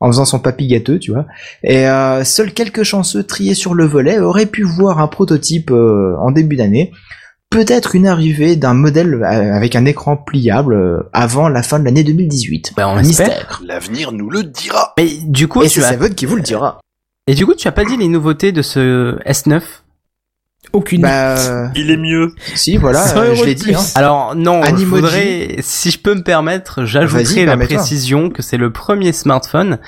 [0.00, 1.26] En faisant son papy gâteux, tu vois.
[1.62, 6.30] Et euh, seuls quelques chanceux triés sur le volet auraient pu voir un prototype en
[6.30, 6.92] début d'année
[7.50, 11.84] peut-être une arrivée d'un modèle euh, avec un écran pliable euh, avant la fin de
[11.84, 12.72] l'année 2018.
[12.76, 13.60] Bah, on espère.
[13.64, 14.94] L'avenir nous le dira.
[14.98, 16.08] Mais du coup, Et c'est as...
[16.10, 16.80] Qui vous le dira.
[17.26, 19.62] Et du coup, tu as pas dit les nouveautés de ce S9
[20.72, 21.02] Aucune.
[21.02, 22.32] Bah, euh, Il est mieux.
[22.54, 23.64] si, voilà, 100 euh, euros je l'ai de dit.
[23.66, 23.76] plus.
[23.76, 23.84] Hein.
[23.94, 24.84] Alors non, je Animoji.
[24.84, 29.78] voudrais, si je peux me permettre, j'ajouterai la précision que c'est le premier smartphone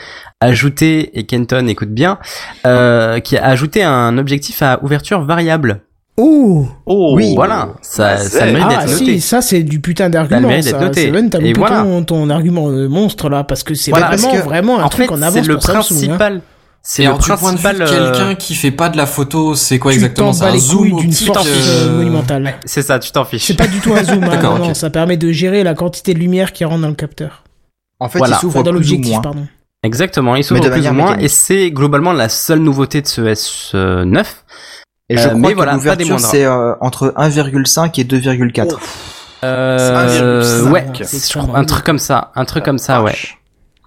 [0.41, 2.19] ajouté, et Kenton écoute bien,
[2.67, 5.83] euh, qui a ajouté un objectif à ouverture variable.
[6.21, 9.21] Oh Oh, Oui, Voilà, ça, ça le mérite Ah d'être si, noté.
[9.21, 10.49] ça c'est du putain Ça le d'argument.
[10.49, 11.07] mérite d'être Ça, noté.
[11.07, 11.83] Seven, t'as voilà.
[11.83, 14.89] ton, ton argument de monstre là, parce que c'est Voilà, vraiment, que, vraiment un en
[14.89, 15.77] truc fait, en c'est avance le pour Samsung.
[15.79, 15.83] hein.
[15.83, 16.43] principal.
[16.83, 17.77] C'est le du point de vue principal.
[17.79, 20.53] de euh, quelqu'un qui fait pas de la photo, c'est quoi Tu exactement C'est un
[20.53, 22.55] les zoom d'une force euh, euh, monumentale.
[22.65, 23.45] C'est ça, tu t'en fiches.
[23.47, 26.15] C'est pas du tout un zoom, hein, D'accord, non, ça permet de gérer la quantité
[26.15, 27.45] de lumière qui rentre dans le capteur.
[28.01, 28.37] En fait, Voilà.
[28.37, 29.21] il s'ouvre Enfin, dans plus ou l'objectif, moins.
[29.23, 29.47] pardon.
[29.85, 33.21] Exactement, il s'ouvre de plus ou moins, et c'est globalement la seule nouveauté de ce
[33.23, 34.25] S9.
[35.11, 38.77] Et je Euh, crois mais que voilà, l'ouverture c'est euh, entre 1,5 et 2,4.
[39.45, 43.15] Euh, ouais, je crois- un truc comme ça, un truc comme ça, ouais.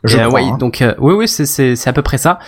[0.03, 0.57] Je Et, euh, crois, ouais, hein.
[0.59, 2.39] donc euh, oui, oui, c'est c'est c'est à peu près ça.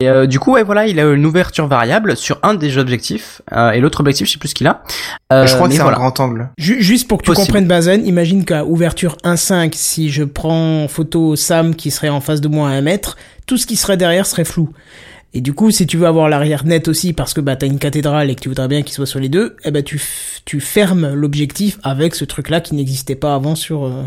[0.00, 3.40] Et euh, du coup, ouais, voilà, il a une ouverture variable sur un des objectifs
[3.52, 4.82] euh, et l'autre objectif, je sais plus ce qu'il a.
[5.32, 5.96] Euh, je crois que c'est voilà.
[5.96, 6.50] un grand angle.
[6.58, 7.46] Ju- Juste pour que tu Possible.
[7.46, 12.20] comprennes Bazen, imagine qu'à ouverture 1.5, si je prends en photo Sam qui serait en
[12.20, 14.68] face de moi à un mètre, tout ce qui serait derrière serait flou.
[15.36, 17.78] Et du coup, si tu veux avoir l'arrière net aussi, parce que bah t'as une
[17.78, 20.40] cathédrale et que tu voudrais bien qu'il soit sur les deux, eh ben tu f-
[20.46, 23.84] tu fermes l'objectif avec ce truc-là qui n'existait pas avant sur.
[23.84, 24.02] euh,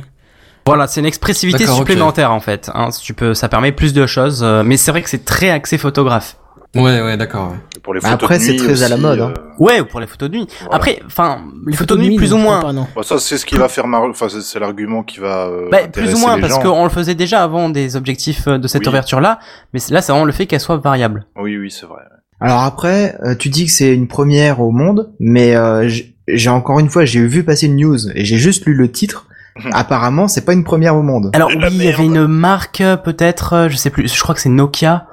[0.66, 2.72] Voilà, c'est une expressivité supplémentaire en fait.
[2.74, 5.51] Hein, tu peux, ça permet plus de choses, euh, mais c'est vrai que c'est très
[5.51, 6.38] axé photographe.
[6.75, 7.51] Ouais, ouais, d'accord.
[7.51, 7.58] ouais.
[7.90, 9.34] Pour les Bah, photos après, de c'est très à la mode, hein.
[9.35, 10.48] euh, Ouais, ou pour les photos de nuit.
[10.59, 10.76] Voilà.
[10.76, 12.58] Après, enfin, les photos de nuit plus ou moins.
[12.59, 12.85] crois pas, non.
[12.95, 14.03] bah, ça, c'est ce qui va faire mar...
[14.03, 15.48] Enfin, c'est- l'argument qui va.
[15.48, 18.59] euh, Bah, plus ou moins les parce qu'on le faisait déjà avant des objectifs euh,
[18.59, 18.90] de cette Oui.
[18.90, 19.40] ouverture là,
[19.74, 21.26] mais là c'est vraiment le fait qu'elle soit variable.
[21.35, 22.01] Oui, oui, c'est vrai.
[22.40, 26.51] Alors après, euh, tu dis que c'est une première au monde, mais euh, j'ai j'ai
[26.51, 29.26] encore une fois, j'ai vu passer une news et j'ai juste lu le titre.
[29.72, 31.32] Apparemment, c'est pas une première au monde.
[31.34, 34.42] Alors oui, il y avait une marque euh, peut-être, je sais plus, je crois que
[34.42, 35.08] c'est Nokia.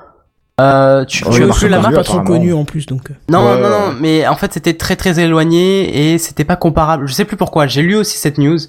[0.61, 2.39] Euh, tu, tu oui, as plus c'est la pas marque pas trop apparemment.
[2.39, 3.11] connu en plus donc.
[3.29, 3.95] Non, Ouais, non, non, ouais.
[4.01, 7.07] mais en fait c'était très très éloigné et c'était pas comparable.
[7.07, 7.67] Je sais plus pourquoi.
[7.67, 8.59] J'ai lu aussi cette news.
[8.59, 8.65] Je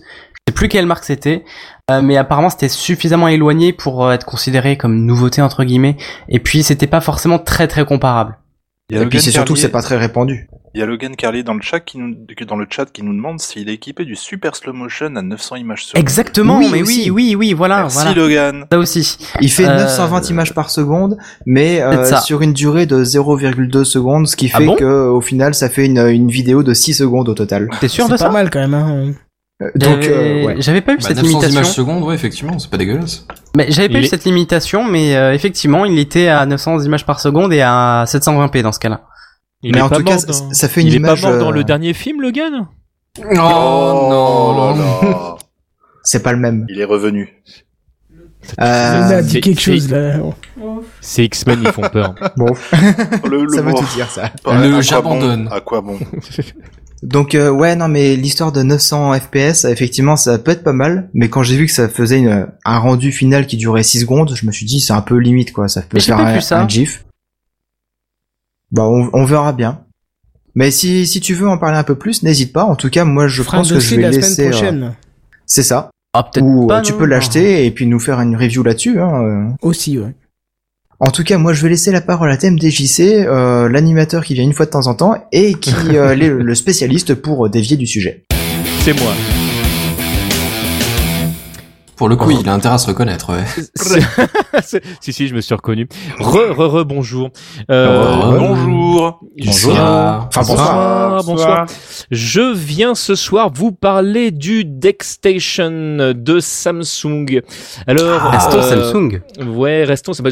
[0.50, 1.44] sais plus quelle marque c'était,
[1.92, 5.96] euh, mais apparemment c'était suffisamment éloigné pour euh, être considéré comme nouveauté entre guillemets.
[6.30, 8.38] Et puis c'était pas forcément très très comparable.
[8.90, 10.50] Et puis c'est surtout c'est pas très répandu.
[10.76, 12.14] Il y a Logan Carlier dans le chat qui nous,
[12.48, 15.56] dans le chat qui nous demande s'il est équipé du super slow motion à 900
[15.56, 16.00] images secondes.
[16.02, 17.10] Exactement, Oui, mais aussi.
[17.10, 18.14] oui, oui, oui, voilà, Merci voilà.
[18.14, 18.66] Logan.
[18.72, 19.18] Ça aussi.
[19.42, 24.28] Il fait Euh, 920 images par seconde, mais euh, sur une durée de 0,2 secondes,
[24.28, 26.94] ce qui Ah fait bon que au final, ça fait une, une vidéo de 6
[26.96, 27.70] secondes au total.
[27.80, 28.74] T'es sûr C'est de pas ça mal quand même.
[28.74, 29.12] Hein.
[29.64, 30.56] Euh, donc, J'avais- euh, ouais.
[30.60, 31.60] j'avais pas eu Bah, cette 900 limitation.
[31.62, 33.26] images secondes, ouais, effectivement, c'est pas dégueulasse.
[33.56, 37.06] Mais j'avais pas Il eu cette limitation, mais euh, effectivement, il était à 900 images
[37.08, 39.02] par seconde et à 720p dans ce cas-là.
[39.64, 40.98] Il Mais est en pas tout cas, mort ça, dans- ça fait une Il est
[40.98, 41.22] image.
[41.22, 42.68] pas mort dans euh, le dernier film, le gars non
[43.20, 45.36] Oh, non là là.
[46.04, 46.66] C'est pas le même.
[46.70, 47.30] Il est revenu.
[48.50, 50.20] Il a Euh, dit c'est- quelque chose là.
[51.02, 52.14] Ces X-Men, ils font peur.
[52.38, 52.46] bon,
[53.30, 54.32] Le, le ça veut tout dire ça.
[54.46, 55.50] Le j'abandonne.
[55.52, 55.98] À quoi bon
[57.04, 61.12] Donc euh, ouais non mais l'histoire de 900 FPS effectivement ça peut être pas mal
[61.14, 64.34] mais quand j'ai vu que ça faisait une- un rendu final qui durait 6 secondes
[64.36, 66.60] je me suis dit c'est un peu limite quoi ça peut Mais faire un, ça.
[66.60, 67.06] un gif.
[68.72, 69.82] Bah on, on verra bien.
[70.56, 73.06] Mais si, si tu veux en parler un peu plus n'hésite pas en tout cas
[73.06, 74.90] moi je pense que je vais la laisser euh,
[75.46, 76.80] c'est ça Ah, peut-être ou pas.
[76.80, 76.98] euh, tu non.
[76.98, 79.50] peux l'acheter et puis nous faire une review là-dessus hein, euh.
[79.62, 80.16] Aussi, ouais.
[81.00, 84.44] En tout cas, moi, je vais laisser la parole à TMDJC, euh, l'animateur qui vient
[84.44, 87.50] une fois de temps en temps et qui euh, est le le spécialiste pour euh,
[87.50, 88.26] dévier du sujet.
[88.80, 89.14] C'est moi.
[91.98, 93.44] Pour le coup, il a intérêt à se reconnaître, ouais.
[95.02, 95.88] Si, si, je me suis reconnu.
[96.20, 97.30] Re, re, re, bonjour.
[97.72, 99.20] Euh, Re, Bonjour.
[99.38, 99.72] je Bonjour.
[99.74, 101.24] viens- Enfin, bonsoir.
[101.24, 101.66] Bonsoir, bonsoir.
[102.12, 107.42] Je viens ce soir vous parler du DeckStation de Samsung.
[107.88, 108.62] Alors, Restons euh,
[108.92, 109.22] Samsung.
[109.48, 110.14] Ouais, restons.
[110.14, 110.24] C'est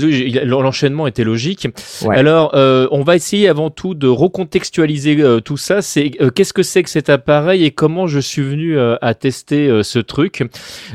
[0.45, 1.67] l'enchaînement était logique.
[2.03, 2.17] Ouais.
[2.17, 5.81] Alors, euh, on va essayer avant tout de recontextualiser euh, tout ça.
[5.81, 9.13] C'est euh, qu'est-ce que c'est que cet appareil et comment je suis venu euh, à
[9.13, 10.43] tester euh, ce truc?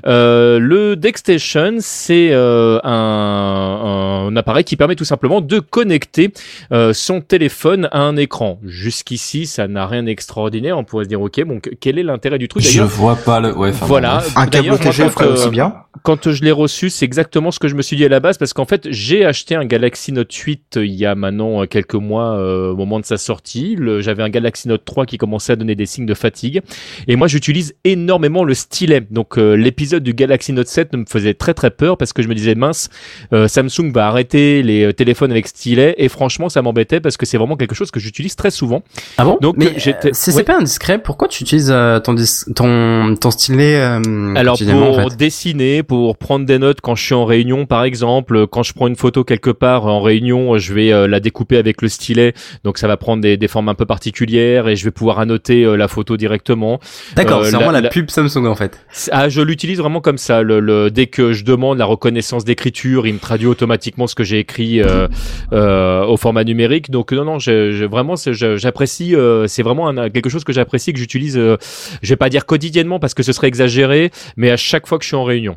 [0.06, 6.32] Euh, le DeckStation, c'est euh, un, un appareil qui permet tout simplement de connecter
[6.72, 8.58] euh, son téléphone à un écran.
[8.64, 10.76] Jusqu'ici, ça n'a rien d'extraordinaire.
[10.78, 13.40] On pourrait se dire, ok, bon, que- quel est l'intérêt du truc Je vois pas
[13.40, 14.22] le, ouais, enfin, Voilà.
[14.36, 15.74] Un câble quand, ferait euh, aussi bien.
[16.02, 18.38] Quand je l'ai reçu, c'est exactement ce que je me suis dit à la base
[18.38, 21.66] parce qu'en fait, j'ai acheté un Galaxy Note 8 euh, il y a maintenant euh,
[21.66, 23.76] quelques mois euh, au moment de sa sortie.
[23.98, 26.62] J'avais un Galaxy Note 3 qui commençait à donner des signes de fatigue.
[27.08, 29.02] Et moi, j'utilise énormément le stylet.
[29.10, 32.28] Donc, euh, l'épisode du Galaxy Note 7 me faisait très très peur parce que je
[32.28, 32.88] me disais, mince,
[33.32, 35.94] euh, Samsung va arrêter les euh, téléphones avec stylet.
[35.98, 38.82] Et franchement, ça m'embêtait parce que c'est vraiment quelque chose que j'utilise très souvent.
[39.18, 39.38] Ah bon?
[39.40, 39.56] Donc,
[40.12, 40.42] c'est ouais.
[40.44, 40.98] pas indiscret.
[40.98, 42.14] Pourquoi tu utilises euh, ton,
[42.54, 45.16] ton ton stylet euh, Alors pour en fait?
[45.16, 48.86] dessiner, pour prendre des notes quand je suis en réunion par exemple, quand je prends
[48.88, 52.34] une photo quelque part en réunion, je vais euh, la découper avec le stylet,
[52.64, 55.64] donc ça va prendre des, des formes un peu particulières et je vais pouvoir annoter
[55.64, 56.80] euh, la photo directement.
[57.16, 58.84] D'accord, euh, c'est vraiment la, la- pub Samsung en fait.
[59.12, 60.42] Ah, je l'utilise vraiment comme ça.
[60.42, 64.24] Le, le- dès que je demande la reconnaissance d'écriture, il me traduit automatiquement ce que
[64.24, 65.08] j'ai écrit euh,
[65.52, 66.90] euh, au format numérique.
[66.90, 69.14] Donc non, non, je, je- vraiment, j'apprécie.
[69.14, 71.36] euh, c'est vraiment un- quelque chose que j'apprécie que j'utilise.
[71.36, 71.56] euh,
[72.02, 75.04] je vais pas dire quotidiennement parce que ce serait exagéré, mais à chaque fois que
[75.04, 75.56] je suis en réunion.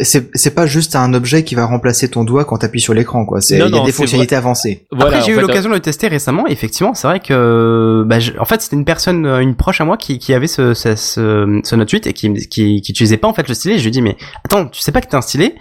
[0.00, 3.24] C'est c'est pas juste un objet qui va remplacer ton doigt quand t'appuies sur l'écran
[3.24, 3.40] quoi.
[3.40, 4.84] C'est il y a non, des fonctionnalités avancées.
[4.90, 6.44] Voilà, Après, j'ai eu euh, l'occasion de le tester récemment.
[6.48, 9.80] et Effectivement, c'est vrai que, bah, je- en fait, c'était une personne, euh, une proche
[9.80, 12.90] à moi qui, qui avait ce, ce, ce, ce Note 8 et qui, qui, qui
[12.92, 13.76] utilisait pas en fait le stylet.
[13.78, 15.54] Je lui ai dit, mais attends, tu sais pas que t'as un stylet?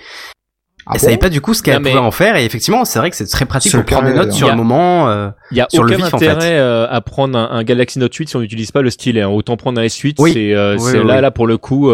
[0.88, 1.06] Ah Elle bon?
[1.06, 2.36] savait pas du coup ce qu'elle mais- pouvait en faire.
[2.36, 4.50] Et effectivement, c'est vrai que c'est très pratique pour prendre des notes euh, sur y
[4.50, 5.08] a- le moment.
[5.08, 6.28] euh, Il y a sur le aucun vif, en fait.
[6.30, 9.22] intérêt euh, à prendre un, un Galaxy Note 8 si on n'utilise pas le stylet.
[9.22, 9.30] hein.
[9.30, 10.16] Autant prendre un S8.
[10.18, 10.32] Oui.
[10.34, 11.22] C'est euh, Oui, c'est oui, là oui.
[11.22, 11.92] là pour le coup.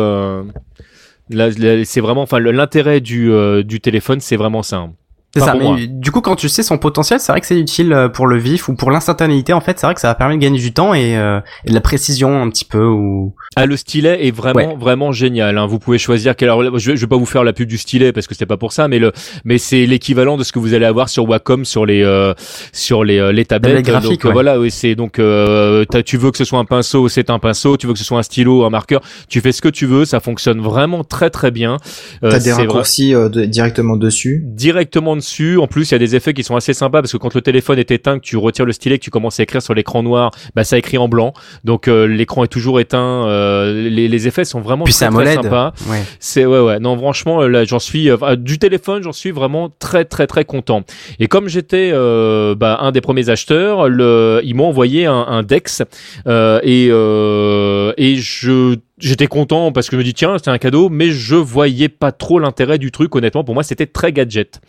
[1.31, 1.49] Là,
[1.85, 4.77] c'est vraiment, enfin, l'intérêt du euh, du téléphone, c'est vraiment ça.
[4.77, 4.93] hein.
[5.33, 5.77] C'est ça, mais moi.
[5.87, 8.37] du coup, quand tu sais son potentiel, c'est vrai que c'est utile euh, pour le
[8.37, 9.53] vif ou pour l'instantanéité.
[9.53, 11.69] En fait, c'est vrai que ça va permettre de gagner du temps et, euh, et
[11.69, 12.85] de la précision un petit peu.
[12.85, 14.75] Ou Ah, le stylet est vraiment, Ouais.
[14.77, 15.57] vraiment génial.
[15.57, 15.65] Hein.
[15.67, 16.49] Vous pouvez choisir quel.
[16.49, 18.45] alors, je, vais, je vais pas vous faire la pub du stylet parce que c'est
[18.45, 19.13] pas pour ça, mais le,
[19.45, 22.33] mais c'est l'équivalent de ce que vous allez avoir sur Wacom sur les, euh,
[22.73, 23.75] sur les, euh, les tablettes.
[23.85, 24.33] Tablette graphique, donc euh, ouais.
[24.33, 27.77] voilà, oui, c'est donc, euh, tu veux que ce soit un pinceau, c'est un pinceau.
[27.77, 29.01] Tu veux que ce soit un stylo, un marqueur.
[29.29, 30.03] Tu fais ce que tu veux.
[30.03, 31.77] Ça fonctionne vraiment très très bien.
[32.23, 34.43] Euh, T'as des vrai- raccourcis euh, de- directement dessus?
[34.45, 35.57] directement dessus.
[35.57, 37.41] En plus, il y a des effets qui sont assez sympas parce que quand le
[37.41, 40.03] téléphone est éteint, que tu retires le stylet, que tu commences à écrire sur l'écran
[40.03, 41.33] noir, bah ça écrit en blanc.
[41.63, 43.27] Donc euh, l'écran est toujours éteint.
[43.27, 45.73] euh, les, les effets sont vraiment puis très, très sympas.
[45.89, 46.03] Ouais.
[46.19, 46.79] C'est ouais ouais.
[46.79, 50.43] Non franchement euh, là j'en suis euh, du téléphone j'en suis vraiment très très très
[50.43, 50.83] content.
[51.19, 55.43] Et comme j'étais euh, bah, un des premiers acheteurs, le ils m'ont envoyé un, un
[55.43, 55.83] Dex
[56.27, 60.57] euh, et euh, et je J'étais content parce que je me dis tiens c'est un
[60.57, 64.61] cadeau mais je voyais pas trop l'intérêt du truc honnêtement pour moi c'était très gadget.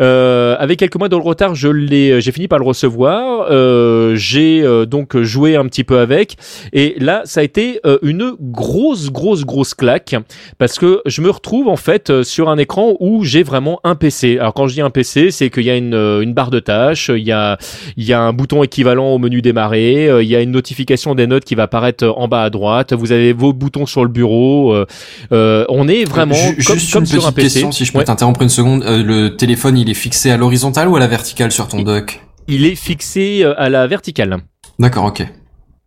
[0.00, 4.14] Euh, avec quelques mois dans le retard je l'ai j'ai fini par le recevoir euh,
[4.16, 6.36] j'ai euh, donc joué un petit peu avec
[6.72, 10.16] et là ça a été euh, une grosse grosse grosse claque
[10.58, 13.94] parce que je me retrouve en fait euh, sur un écran où j'ai vraiment un
[13.94, 14.38] PC.
[14.38, 16.60] Alors quand je dis un PC, c'est qu'il y a une, euh, une barre de
[16.60, 17.58] tâches, il y a
[17.96, 21.14] il y a un bouton équivalent au menu démarrer, euh, il y a une notification
[21.14, 24.02] des notes qui va apparaître euh, en bas à droite, vous avez vos boutons sur
[24.04, 24.72] le bureau.
[24.72, 24.86] euh,
[25.32, 27.54] euh, on est vraiment comme, Juste comme une sur un petite PC.
[27.54, 28.04] question, si je peux Ouais.
[28.04, 28.84] t'interrompre une seconde.
[28.84, 32.20] Euh, le téléphone, il est fixé à l'horizontale ou à la verticale sur ton dock?
[32.48, 34.36] Il est fixé à la verticale.
[34.78, 35.26] D'accord, ok.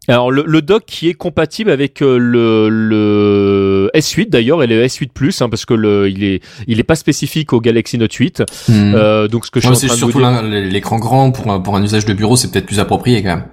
[0.08, 5.10] Alors le, le dock qui est compatible avec le, le S8 d'ailleurs et le S8
[5.14, 8.44] Plus hein, parce que le il est il est pas spécifique au Galaxy Note 8.
[8.68, 8.94] Hmm.
[8.96, 10.64] Euh, donc ce que je Ouais, suis en c'est train de vous dire.
[10.72, 13.46] l'écran grand pour un, pour un usage de bureau, c'est peut-être plus approprié quand même.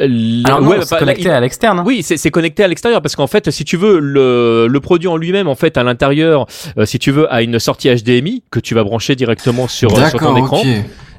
[0.00, 1.78] Euh, Alors non, ouais, c'est bah, connecté il- à l'externe.
[1.78, 1.84] hein.
[1.86, 5.16] Oui, c'est connecté à l'extérieur parce qu'en fait, si tu veux, le, le produit en
[5.16, 6.46] lui-même, en fait, à l'intérieur,
[6.78, 10.08] euh, si tu veux, a une sortie HDMI que tu vas brancher directement sur, euh,
[10.10, 10.62] sur ton écran.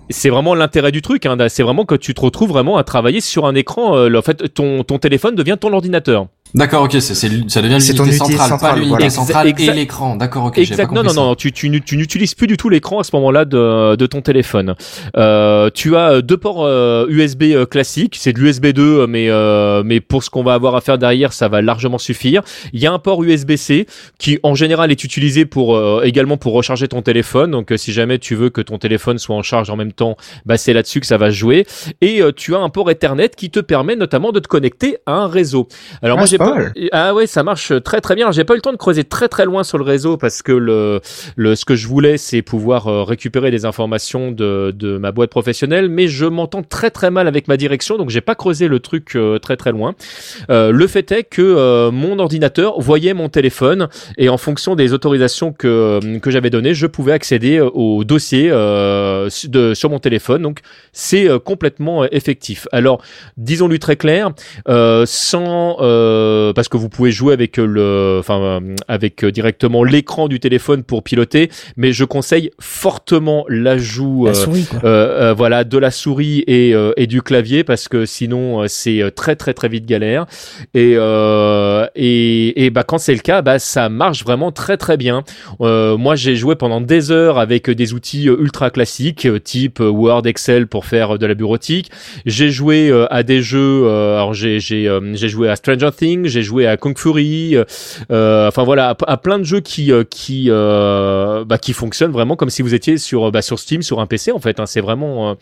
[0.10, 1.26] C'est vraiment l'intérêt du truc.
[1.26, 3.96] Hein, c'est vraiment que tu te retrouves vraiment à travailler sur un écran.
[3.98, 6.28] euh, le- en fait, ton, ton téléphone devient ton ordinateur.
[6.54, 9.10] D'accord, ok, c'est, c'est, ça devient C'est ton l'unité unité centrale, pas centrale, l'unité voilà.
[9.10, 10.16] centrale et l'écran.
[10.16, 10.88] D'accord, ok, exact.
[10.88, 11.16] pas Non, non, ça.
[11.16, 11.36] non.
[11.36, 14.76] Tu, tu, tu n'utilises plus du tout l'écran à ce moment-là de, de ton téléphone.
[15.18, 18.16] Euh, tu as euh, deux ports euh, USB euh, classiques.
[18.18, 21.34] C'est de l'USB 2, mais euh, mais pour ce qu'on va avoir à faire derrière,
[21.34, 22.42] ça va largement suffire.
[22.72, 23.86] Il y a un port USB-C
[24.18, 27.52] qui, en général, est utilisé pour euh, également pour recharger ton téléphone.
[27.52, 30.18] Donc, euh, si jamais tu veux que ton téléphone soit en charge en même temps,
[30.46, 31.66] bah c'est là-dessus que ça va jouer.
[32.02, 35.14] Et euh, tu as un port Ethernet qui te permet notamment de te connecter à
[35.14, 35.68] un réseau.
[36.02, 36.74] Alors Ah, moi j'ai pas mal.
[36.92, 38.32] ah ouais ça marche très très bien.
[38.32, 40.52] J'ai pas eu le temps de creuser très très loin sur le réseau parce que
[40.52, 41.02] le,
[41.36, 45.30] le ce que je voulais c'est pouvoir euh, récupérer des informations de, de ma boîte
[45.30, 48.80] professionnelle, mais je m'entends très très mal avec ma direction donc j'ai pas creusé le
[48.80, 49.96] truc euh, très très loin.
[50.50, 54.94] Euh, le fait est que euh, mon ordinateur voyait mon téléphone et en fonction des
[54.94, 60.42] autorisations que que j'avais données, je pouvais accéder au dossier euh, de, sur mon téléphone.
[60.42, 60.60] Donc
[60.94, 62.68] c'est euh, complètement euh, effectif.
[62.72, 63.02] Alors
[63.38, 64.32] disons-lui très clair,
[64.68, 65.76] euh, sans
[66.56, 71.50] parce que vous pouvez jouer avec le, enfin avec directement l'écran du téléphone pour piloter,
[71.78, 75.34] mais je conseille fortement l'ajout La souris, quoi.
[75.34, 79.70] voilà de la souris et, et du clavier parce que sinon c'est très très très
[79.70, 80.26] vite galère
[80.74, 80.96] et
[81.96, 85.24] et, et bah quand c'est le cas bah ça marche vraiment très très bien
[85.62, 89.40] Euh, moi j'ai joué pendant des heures avec des outils ultra classiques euh,
[89.76, 91.92] type euh, Word Excel pour faire euh, de la bureautique
[92.26, 96.44] j'ai joué euh, à des jeux alors j'ai j'ai j'ai joué à Stranger Things j'ai
[96.44, 97.58] joué à Kung Fury
[98.10, 102.62] enfin voilà à, à plein de jeux qui qui bah, qui fonctionnent vraiment comme si
[102.62, 104.66] vous étiez sur bah, sur Steam sur un PC en fait hein.
[104.66, 105.36] c'est vraiment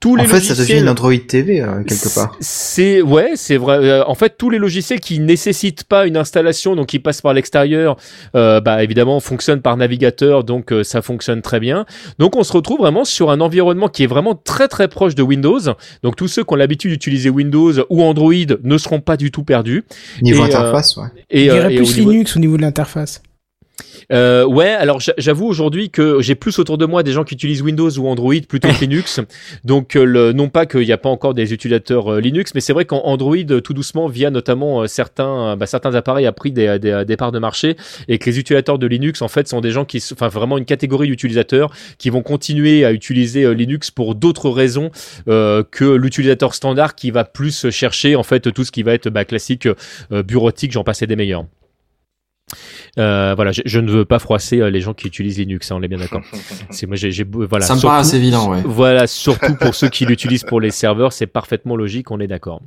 [0.00, 2.36] tous les En fait, ça devient une Android TV euh, quelque part.
[2.40, 4.02] c'est ouais, c'est vrai.
[4.02, 7.96] En fait, tous les logiciels qui nécessitent pas une installation, donc qui passent par l'extérieur,
[8.34, 11.84] euh, bah évidemment fonctionnent par navigateur, donc euh, ça fonctionne très bien.
[12.18, 15.22] Donc on se retrouve vraiment sur un environnement qui est vraiment très très proche de
[15.22, 15.60] Windows.
[16.02, 18.32] Donc tous ceux qui ont l'habitude d'utiliser Windows ou Android
[18.64, 19.84] ne seront pas du tout perdus.
[20.22, 21.04] Niveau Et, euh, interface, ouais.
[21.30, 23.22] Et, Je euh, dirais et au plus niveau- Linux au niveau de l'interface.
[24.10, 27.34] Euh, ouais, alors j'a- j'avoue aujourd'hui que j'ai plus autour de moi des gens qui
[27.34, 29.20] utilisent Windows ou Android plutôt que Linux.
[29.64, 32.60] Donc euh, le, non pas qu'il n'y a pas encore des utilisateurs euh, Linux, mais
[32.60, 36.52] c'est vrai qu'en Android, euh, tout doucement, via notamment certains, bah, certains appareils a pris
[36.52, 37.76] des, des, des parts de marché
[38.08, 40.64] et que les utilisateurs de Linux en fait sont des gens qui, enfin vraiment une
[40.64, 44.90] catégorie d'utilisateurs qui vont continuer à utiliser Linux pour d'autres raisons
[45.28, 49.10] euh, que l'utilisateur standard qui va plus chercher en fait tout ce qui va être
[49.10, 51.44] bah, classique, euh, bureautique, j'en passais des meilleurs.
[52.98, 55.76] Euh, voilà, je, je ne veux pas froisser euh, les gens qui utilisent Linux, hein,
[55.78, 56.22] on est bien d'accord.
[56.70, 57.64] C'est moi, j'ai, j'ai- voilà.
[57.64, 58.62] Ça me surtout- paraît assez évident, ouais.
[58.64, 62.60] Voilà, surtout pour ceux qui l'utilisent pour les serveurs, c'est parfaitement logique, on est d'accord.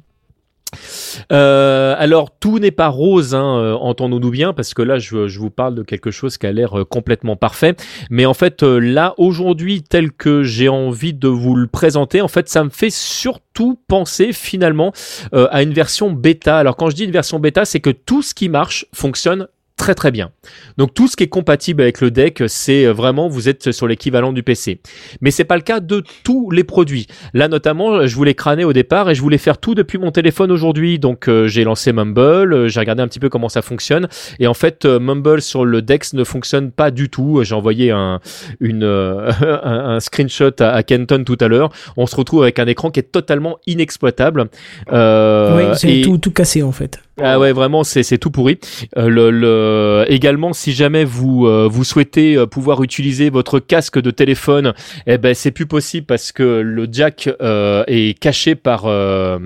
[1.33, 5.39] Euh, alors tout n'est pas rose, hein, euh, entendons-nous bien, parce que là je, je
[5.39, 7.75] vous parle de quelque chose qui a l'air euh, complètement parfait.
[8.09, 12.29] Mais en fait euh, là aujourd'hui tel que j'ai envie de vous le présenter, en
[12.29, 14.93] fait ça me fait surtout penser finalement
[15.33, 16.57] euh, à une version bêta.
[16.57, 19.47] Alors quand je dis une version bêta, c'est que tout ce qui marche fonctionne
[19.81, 20.29] très très bien.
[20.77, 23.87] Donc tout ce qui est compatible avec le deck, c'est euh, vraiment vous êtes sur
[23.87, 24.79] l'équivalent du PC.
[25.21, 27.07] Mais c'est pas le cas de tous les produits.
[27.33, 30.51] Là notamment, je voulais crâner au départ et je voulais faire tout depuis mon téléphone
[30.51, 30.99] aujourd'hui.
[30.99, 34.07] Donc euh, j'ai lancé Mumble, euh, j'ai regardé un petit peu comment ça fonctionne
[34.39, 37.41] et en fait euh, Mumble sur le Dex ne fonctionne pas du tout.
[37.43, 38.19] J'ai envoyé un
[38.59, 39.31] une un,
[39.63, 41.71] un screenshot à, à Kenton tout à l'heure.
[41.97, 44.45] On se retrouve avec un écran qui est totalement inexploitable.
[44.91, 46.99] Euh, oui, c'est tout, tout cassé en fait.
[47.24, 48.59] Ah ouais, vraiment, c'est c'est tout pourri.
[48.98, 54.00] Euh, le, le- également, si jamais vous euh, vous souhaitez euh, pouvoir utiliser votre casque
[54.00, 54.74] de téléphone,
[55.08, 59.38] eh ben c'est plus possible parce que le jack euh, est caché par euh,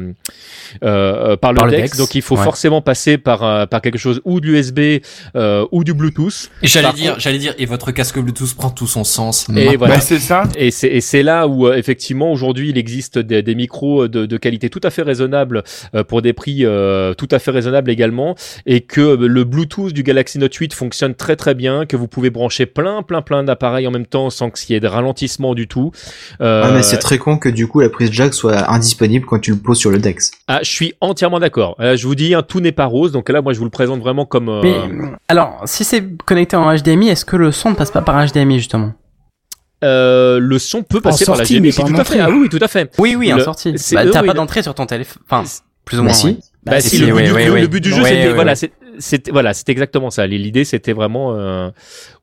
[0.83, 2.43] euh, par le, Par le Dex, Dex, donc il faut ouais.
[2.43, 5.01] forcément passer par euh, par quelque chose ou de l'USB
[5.35, 6.49] euh, ou du Bluetooth.
[6.61, 9.47] Et j'allais Par dire, contre- j'allais dire, et votre casque Bluetooth prend tout son sens.
[9.55, 9.95] Et voilà.
[9.95, 10.43] Bah, c'est ça.
[10.57, 14.25] Et c'est et c'est là où euh, effectivement aujourd'hui il existe des, des micros de,
[14.25, 15.63] de qualité tout à fait raisonnable
[15.95, 18.35] euh, pour des prix euh, tout à fait raisonnables également
[18.65, 22.07] et que euh, le Bluetooth du Galaxy Note 8 fonctionne très très bien que vous
[22.07, 25.53] pouvez brancher plein plein plein d'appareils en même temps sans qu'il y ait de ralentissement
[25.55, 25.91] du tout.
[26.41, 29.39] Euh, Ah, mais c'est très con que du coup la prise jack soit indisponible quand
[29.39, 30.31] tu le poses sur le Dex.
[30.47, 31.75] ah, je suis entièrement d'accord.
[31.79, 33.71] Euh, je vous dis hein, tout n'est pas rose donc là moi je vous le
[33.71, 34.75] présente vraiment comme euh, Mais
[35.27, 38.57] alors, si c'est connecté en HDMI, est-ce que le son ne passe pas par HDMI
[38.59, 38.93] justement?
[39.83, 42.19] Euh, le son peut passer par la GMI, mais pas en tout à fait.
[42.19, 42.89] Ah oui, oui, tout à fait.
[42.97, 43.71] Oui, oui, en Le- sortie.
[43.91, 45.21] Bah, t'as oui, pas d'entrée sur ton téléphone.
[45.29, 45.43] Enfin,
[45.83, 46.13] Plus ou Bah moins.
[46.13, 46.39] si.
[46.65, 48.55] Bah, si, le, but du, jeu, c'était voilà,
[48.99, 50.27] c'était voilà, c'était exactement ça.
[50.27, 51.69] L'idée, c'était vraiment euh,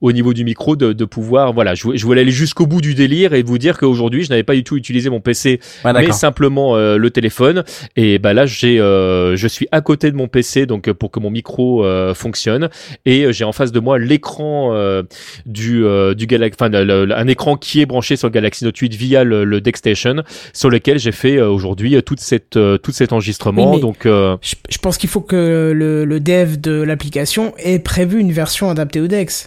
[0.01, 2.95] au niveau du micro de, de pouvoir voilà, je, je voulais aller jusqu'au bout du
[2.95, 6.13] délire et vous dire qu'aujourd'hui, je n'avais pas du tout utilisé mon PC, Ouais, mais
[6.13, 7.65] simplement euh, le téléphone.
[7.97, 11.11] Et bah là, j'ai, euh, je suis à côté de mon PC, donc euh, pour
[11.11, 12.69] que mon micro euh, fonctionne,
[13.05, 15.03] et euh, j'ai en face de moi l'écran euh,
[15.47, 18.95] du euh, du Galaxy, enfin un écran qui est branché sur le Galaxy Note 8
[18.95, 23.13] via le, le DeckStation, sur lequel j'ai fait euh, aujourd'hui toute cette euh, tout cet
[23.13, 23.75] enregistrement.
[23.75, 27.79] Oui, Donc euh, Je, je pense qu'il faut que le, le dev de l'application ait
[27.79, 29.47] prévu une version adaptée au Dex.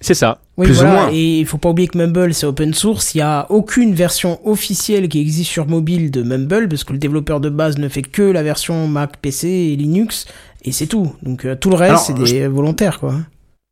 [0.00, 0.38] c'est ça.
[0.58, 0.92] Oui, Plus ou voilà.
[1.04, 1.10] moins.
[1.12, 3.14] Et il faut pas oublier que Mumble, c'est open source.
[3.14, 6.98] Il y a aucune version officielle qui existe sur mobile de Mumble, parce que le
[6.98, 10.26] développeur de base ne fait que la version Mac, PC et Linux,
[10.64, 11.14] et c'est tout.
[11.22, 13.14] Donc euh, tout le reste, c'est des volontaires, quoi.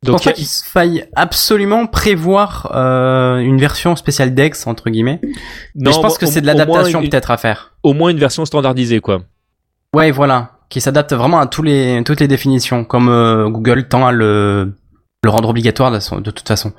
[0.03, 5.19] Je pense Donc il qu'il faille absolument prévoir euh, une version spéciale Dex entre guillemets.
[5.75, 7.75] Mais je pense que c'est de l'adaptation peut-être à faire.
[7.83, 9.21] au moins une version standardisée quoi.
[9.93, 14.07] Ouais, voilà, qui s'adapte vraiment à tous les toutes les définitions, comme euh, Google tend
[14.07, 14.73] à le
[15.23, 16.71] le rendre obligatoire de, de toute façon.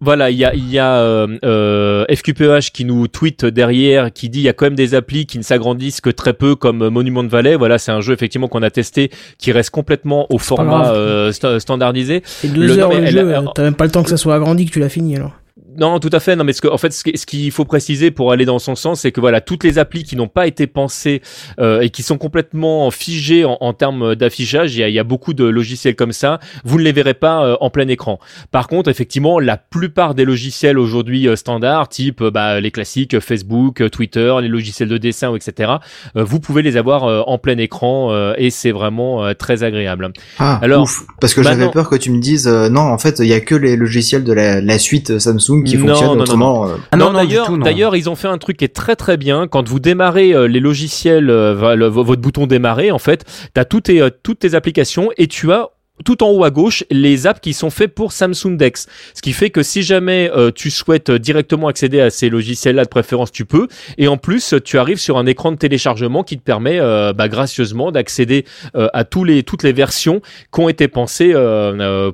[0.00, 4.28] Voilà, il y a, il y a euh, euh, FQPH qui nous tweet derrière, qui
[4.28, 6.88] dit il y a quand même des applis qui ne s'agrandissent que très peu, comme
[6.88, 7.56] Monument Valley.
[7.56, 11.58] Voilà, c'est un jeu effectivement qu'on a testé, qui reste complètement au format euh, sta-
[11.58, 12.22] standardisé.
[12.26, 14.02] C'est deux Le- non, heures mais le elle- jeu, elle- t'as même pas le temps
[14.02, 15.32] que ça soit agrandi que tu l'as fini, alors.
[15.78, 16.36] Non, tout à fait.
[16.36, 18.58] Non, mais ce que, en fait, ce qui- ce qu'il faut préciser pour aller dans
[18.58, 21.20] son sens, c'est que voilà, toutes les applis qui n'ont pas été pensées
[21.58, 24.98] euh, et qui sont complètement figées en, en termes d'affichage, il y, a, il y
[24.98, 26.38] a beaucoup de logiciels comme ça.
[26.64, 28.18] Vous ne les verrez pas euh, en plein écran.
[28.50, 33.18] Par contre, effectivement, la plupart des logiciels aujourd'hui euh, standards, type euh, bah, les classiques
[33.20, 35.72] Facebook, Twitter, les logiciels de dessin, etc.
[36.16, 39.62] euh, vous pouvez les avoir euh, en plein écran euh, et c'est vraiment euh, très
[39.62, 40.12] agréable.
[40.38, 41.02] Ah, Alors, ouf.
[41.20, 43.32] Parce que bah j'avais peur que tu me dises, euh, non, en fait, il y
[43.32, 46.66] a que les logiciels de la, la suite Samsung qui Non, fonctionnent non, non, autrement.
[46.68, 47.64] euh, Ah non, non, non, du d'ailleurs, tout, non.
[47.64, 49.46] d'ailleurs, ils ont fait un truc qui est très très bien.
[49.48, 53.84] Quand vous démarrez euh, les logiciels, euh, le- votre bouton démarrer, en fait, t'as toutes
[53.84, 55.70] tes, euh, toutes tes applications et tu as
[56.04, 58.86] tout en haut à gauche les apps qui sont faits pour Samsung Dex.
[59.14, 62.84] Ce qui fait que si jamais euh, tu souhaites euh, directement accéder à ces logiciels-là
[62.84, 63.68] de préférence, tu peux.
[63.96, 67.28] Et en plus, tu arrives sur un écran de téléchargement qui te permet euh, bah,
[67.28, 70.20] gracieusement d'accéder euh, à toutes les versions
[70.52, 71.34] qui ont été pensées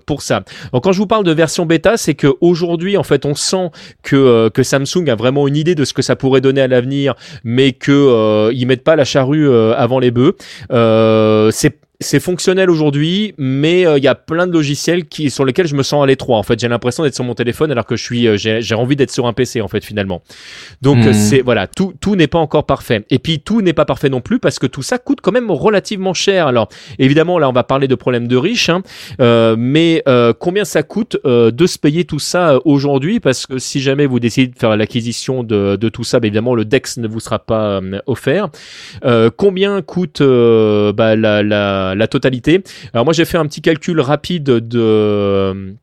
[0.07, 0.42] pour ça.
[0.73, 3.70] Donc quand je vous parle de version bêta, c'est que aujourd'hui, en fait, on sent
[4.02, 7.73] que, Samsung a vraiment une idée de ce que ça pourrait donner à l'avenir, mais
[7.73, 10.36] que ils mettent pas la charrue avant les bœufs.
[11.52, 15.67] C'est c'est fonctionnel aujourd'hui, mais euh, il y a plein de logiciels qui sur lesquels
[15.67, 16.39] je me sens à l'étroit.
[16.39, 18.75] En fait, j'ai l'impression d'être sur mon téléphone alors que je suis, euh, j'ai j'ai
[18.75, 20.23] envie d'être sur un PC en fait finalement.
[20.81, 21.09] Donc Mhm.
[21.09, 23.05] euh, c'est voilà, tout tout n'est pas encore parfait.
[23.11, 25.51] Et puis tout n'est pas parfait non plus parce que tout ça coûte quand même
[25.51, 26.47] relativement cher.
[26.47, 28.83] Alors évidemment là, on va parler de problèmes de riches, hein,
[29.20, 33.20] euh, mais euh, combien ça coûte euh, de se payer tout ça aujourd'hui?
[33.20, 36.55] Parce que si jamais vous décidez de faire l'acquisition de, de tout ça, bah, évidemment
[36.55, 38.49] le Dex ne vous sera pas euh, offert.
[39.05, 42.62] Euh, combien coûte euh, bah, la, la, la totalité.
[42.93, 45.75] Alors moi j'ai fait un petit calcul rapide de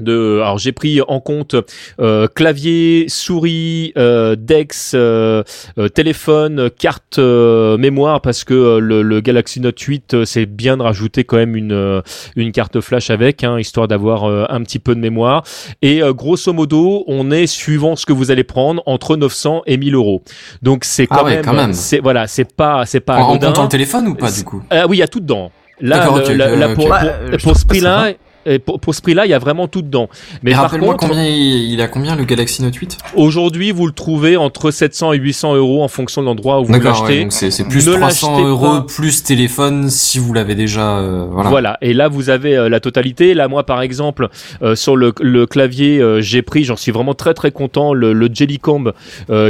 [0.00, 1.54] de alors j'ai pris en compte
[2.00, 5.44] euh, clavier, souris, euh, Dex, euh,
[5.78, 10.46] euh, téléphone, carte euh, mémoire parce que euh, le, le Galaxy Note 8 euh, c'est
[10.46, 12.00] bien de rajouter quand même une euh,
[12.34, 15.44] une carte flash avec hein, histoire d'avoir euh, un petit peu de mémoire
[15.80, 19.76] et euh, grosso modo on est suivant ce que vous allez prendre entre 900 et
[19.76, 20.22] 1000 euros
[20.62, 21.72] donc c'est quand, Ah ouais, même, quand même.
[21.72, 24.60] c'est voilà c'est pas c'est pas En, en comptant le téléphone ou pas du coup?
[24.70, 25.52] Ah oui, il y a tout dedans.
[25.80, 26.74] Là, D'accord, le- ok, là, ok, là, ok.
[26.74, 28.12] pour, Ouais, pour- ce prix-là,
[28.46, 30.08] et pour, pour ce prix-là, il y a vraiment tout dedans.
[30.42, 34.70] Mais rappelle-moi combien il a combien le Galaxy Note 8 aujourd'hui, vous le trouvez entre
[34.70, 37.24] 700 et 800 euros en fonction de l'endroit où vous l'achetez.
[37.24, 40.98] ouais, c'est plus Ne 300 l'achetez euros plus téléphone si vous l'avez déjà.
[40.98, 41.50] euh, voilà.
[41.50, 41.78] Voilà.
[41.80, 43.34] Et là, vous avez euh, la totalité.
[43.34, 44.28] Là, moi, par exemple,
[44.62, 48.28] euh, sur le, le clavier, j'ai pris, j'en suis vraiment très très content, le, le
[48.32, 48.92] Jellycomb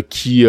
[0.08, 0.47] qui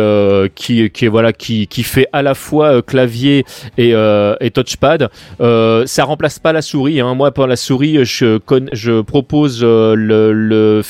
[0.56, 3.46] qui qui voilà qui qui fait à la fois clavier
[3.78, 3.94] et
[4.42, 5.10] et touchpad.
[5.40, 7.00] Ça remplace pas la souris.
[7.02, 7.14] Hein.
[7.16, 8.35] Moi, pour la souris, je
[8.74, 10.82] je propose euh, le, le.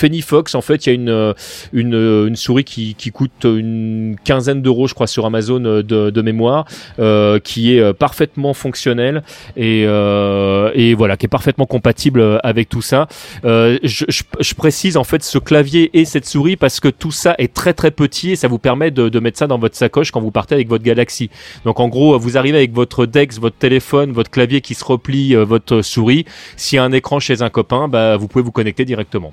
[0.54, 1.34] En fait, il y a une euh,
[1.74, 6.66] une souris qui coûte une quinzaine d'euros, je crois, sur Amazon euh, de, mémoire,
[7.00, 9.24] euh, qui est euh, parfaitement fonctionnelle
[9.56, 13.08] et, euh, voilà, qui est parfaitement compatible euh, avec tout ça.
[13.44, 17.54] Euh, je, précise en fait ce clavier et cette souris parce que tout ça est
[17.54, 20.32] très très petit et ça vous permet de, mettre ça dans votre sacoche quand vous
[20.32, 21.30] partez avec votre Galaxy.
[21.66, 25.36] Donc en gros, vous arrivez avec votre Dex, votre téléphone, votre clavier qui se replie,
[25.36, 26.26] euh, votre souris.
[26.56, 29.32] S'il y a un écran chez un copain, bah, vous pouvez vous connecter directement.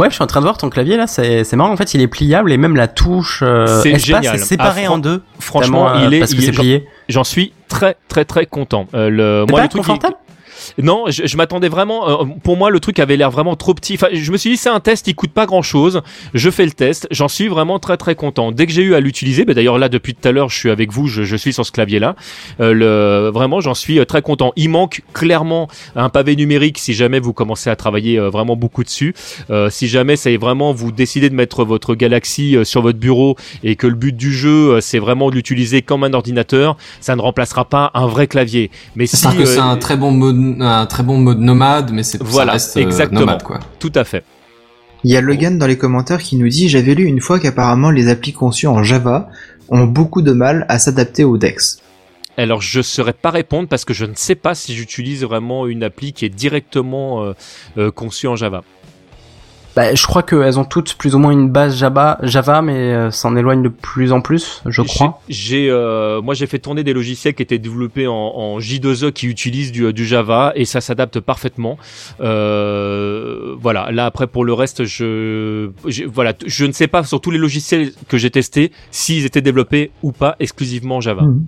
[0.00, 1.92] Ouais, je suis en train de voir ton clavier là, c'est c'est marrant en fait,
[1.92, 4.36] il est pliable et même la touche euh, C'est espace génial.
[4.36, 5.22] est séparée Ah, en deux.
[5.38, 6.86] Franchement, euh, il est, parce que il est- c'est plié.
[7.10, 8.86] J'en suis très très très content.
[8.94, 10.16] Euh, le, C'est moi, pas le truc qui- confortable?
[10.82, 12.08] Non, je, je m'attendais vraiment.
[12.08, 13.94] euh, pour moi, le truc avait l'air vraiment trop petit.
[13.94, 16.02] Enfin, je me suis dit, c'est un test, il coûte pas grand chose.
[16.34, 18.52] Je fais le test, j'en suis vraiment très très content.
[18.52, 20.70] Dès que j'ai eu à l'utiliser, bah, d'ailleurs là depuis tout à l'heure, je suis
[20.70, 22.16] avec vous, je, je suis sur ce clavier là.
[22.58, 24.52] le, vraiment, j'en suis euh, très content.
[24.56, 28.84] Il manque clairement un pavé numérique si jamais vous commencez à travailler euh, vraiment beaucoup
[28.84, 29.14] dessus.
[29.50, 32.98] Euh, si jamais ça est vraiment vous décidez de mettre votre Galaxy euh, sur votre
[32.98, 36.76] bureau et que le but du jeu euh, c'est vraiment de l'utiliser comme un ordinateur,
[37.00, 38.70] ça ne remplacera pas un vrai clavier.
[38.94, 42.22] Mais si c'est euh, un très bon mode, un très bon mode nomade, mais c'est
[42.22, 43.20] Voilà, ça reste euh, exactement.
[43.20, 43.60] nomade quoi.
[43.78, 44.24] tout à fait.
[45.04, 47.90] Il y a Logan dans les commentaires qui nous dit J'avais lu une fois qu'apparemment
[47.90, 49.28] les applis conçues en Java
[49.68, 51.80] ont beaucoup de mal à s'adapter au DeX.
[52.38, 55.82] Alors je saurais pas répondre parce que je ne sais pas si j'utilise vraiment une
[55.82, 57.32] appli qui est directement euh,
[57.78, 58.62] euh, conçue en Java.
[59.76, 63.10] Bah, je crois qu'elles ont toutes plus ou moins une base Java, Java mais euh,
[63.10, 65.20] s'en éloigne de plus en plus, je crois.
[65.28, 69.12] J'ai, j'ai, euh, moi j'ai fait tourner des logiciels qui étaient développés en, en J2E
[69.12, 71.76] qui utilisent du, du Java et ça s'adapte parfaitement.
[72.20, 73.90] Euh, voilà.
[73.92, 77.38] Là après pour le reste, je, je- voilà, je ne sais pas sur tous les
[77.38, 81.22] logiciels que j'ai testés s'ils étaient développés ou pas exclusivement en Java.
[81.22, 81.46] Mhm.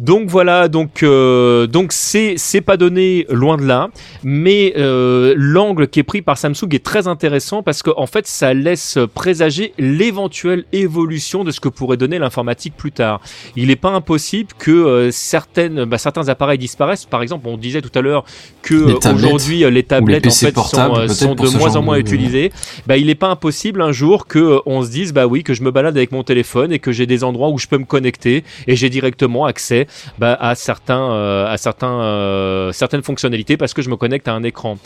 [0.00, 3.90] Donc voilà, donc euh, donc c'est c'est pas donné loin de là,
[4.24, 8.26] mais euh, l'angle qui est pris par Samsung est très intéressant parce que en fait
[8.26, 13.20] ça laisse présager l'éventuelle évolution de ce que pourrait donner l'informatique plus tard.
[13.56, 17.04] Il n'est pas impossible que euh, certaines bah, certains appareils disparaissent.
[17.04, 18.24] Par exemple, on disait tout à l'heure
[18.62, 21.82] que Les tablettes aujourd'hui euh, les tablettes en fait sont, euh, sont de moins en
[21.82, 22.52] moins de- utilisées.
[22.86, 25.62] Bah il n'est pas impossible un jour que on se dise bah oui que je
[25.62, 28.44] me balade avec mon téléphone et que j'ai des endroits où je peux me connecter
[28.66, 29.88] et j'ai directement accès
[30.18, 34.32] bah, à certains euh, à certains euh, certaines fonctionnalités parce que je me connecte à
[34.32, 34.78] un écran.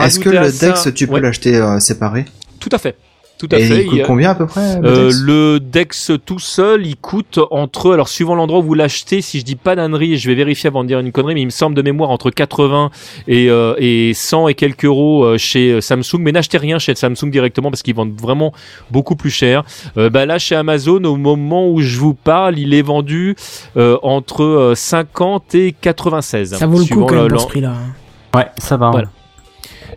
[0.00, 2.24] Est-ce que le ça- DeX, tu peux Ouais, l'acheter euh, séparé?
[2.58, 2.96] Tout à fait.
[3.40, 3.82] Tout à Et fait.
[3.84, 6.86] il coûte y a- combien à peu près le euh, DeX le Dex tout seul,
[6.86, 10.28] il coûte entre, alors suivant l'endroit où vous l'achetez, si je dis pas d'ânerie, je
[10.28, 12.90] vais vérifier avant de dire une connerie, mais il me semble de mémoire entre 80
[13.28, 16.18] et, euh, et 100 et quelques euros euh, chez Samsung.
[16.20, 18.52] Mais n'achetez rien chez Samsung directement parce qu'ils vendent vraiment
[18.90, 19.64] beaucoup plus cher.
[19.96, 23.36] Euh, bah là, chez Amazon, au moment où je vous parle, il est vendu
[23.78, 26.56] euh, entre euh, 50 et 96.
[26.56, 27.70] Ça vaut le coup quand même le- pour ce prix-là.
[27.72, 28.38] hein.
[28.38, 28.90] Ouais, ça va.
[28.90, 29.08] Voilà.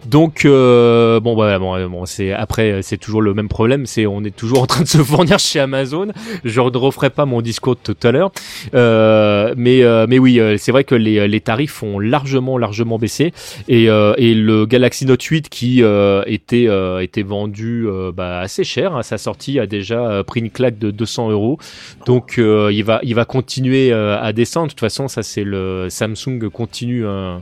[0.06, 3.86] Donc euh, bon bah bon, euh, bon c'est après euh, c'est toujours le même problème
[3.86, 6.08] c'est on est toujours en train de se fournir chez Amazon.
[6.44, 8.32] Je ne referai pas mon discours de tout à l'heure.
[8.74, 12.98] Euh, mais euh, mais oui euh, c'est vrai que les, les tarifs ont largement largement
[12.98, 13.34] baissé.
[13.68, 15.84] Et, et le Galaxy Note 8 qui
[16.26, 16.68] était
[17.02, 21.32] était vendu bah, assez cher à sa sortie a déjà pris une claque de 200
[21.32, 21.58] euros.
[22.06, 24.68] Donc il va il va continuer à descendre.
[24.68, 27.42] De toute façon ça c'est le Samsung continue hein,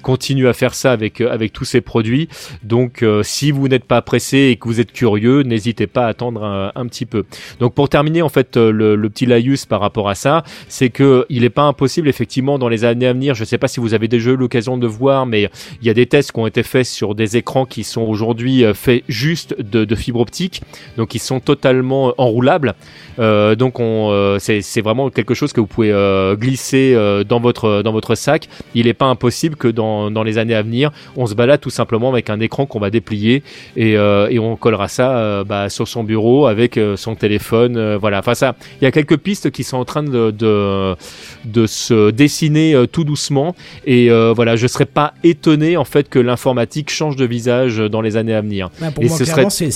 [0.00, 2.28] continue à faire ça avec euh, avec tous ses produits.
[2.62, 6.08] Donc euh, si vous n'êtes pas pressé et que vous êtes curieux, n'hésitez pas à
[6.08, 7.24] attendre un, petit peu.
[7.60, 11.26] Donc pour terminer en fait euh, le, petit laïus par rapport à ça, c'est que
[11.28, 13.94] il n'est pas impossible effectivement dans les années à venir, je sais pas si vous
[13.94, 16.62] avez déjà eu l'occasion de voir mais il y a des tests qui ont été
[16.62, 20.62] faits sur des écrans qui sont aujourd'hui faits juste de, fibre optique,
[20.96, 22.74] donc ils sont totalement enroulables.
[23.18, 25.92] Donc on c'est vraiment quelque chose que vous pouvez
[26.38, 26.94] glisser
[27.28, 28.48] dans votre dans votre sac.
[28.74, 31.70] Il n'est pas impossible que dans dans les années à venir, on se balade tout
[31.70, 33.42] simplement avec un écran qu'on va déplier
[33.76, 37.76] et euh, et on collera ça euh, bah, sur son bureau avec euh, son téléphone.
[37.76, 38.18] euh, voilà.
[38.20, 40.94] Enfin ça, il y a quelques pistes qui sont en train de de,
[41.44, 43.54] de se dessiner euh, tout doucement
[43.86, 48.00] et euh, voilà, je serais pas étonné en fait que l'informatique change de visage dans
[48.00, 48.70] les années à venir.
[48.80, 49.70] Bah, pour Et moi, ce clairement, serait-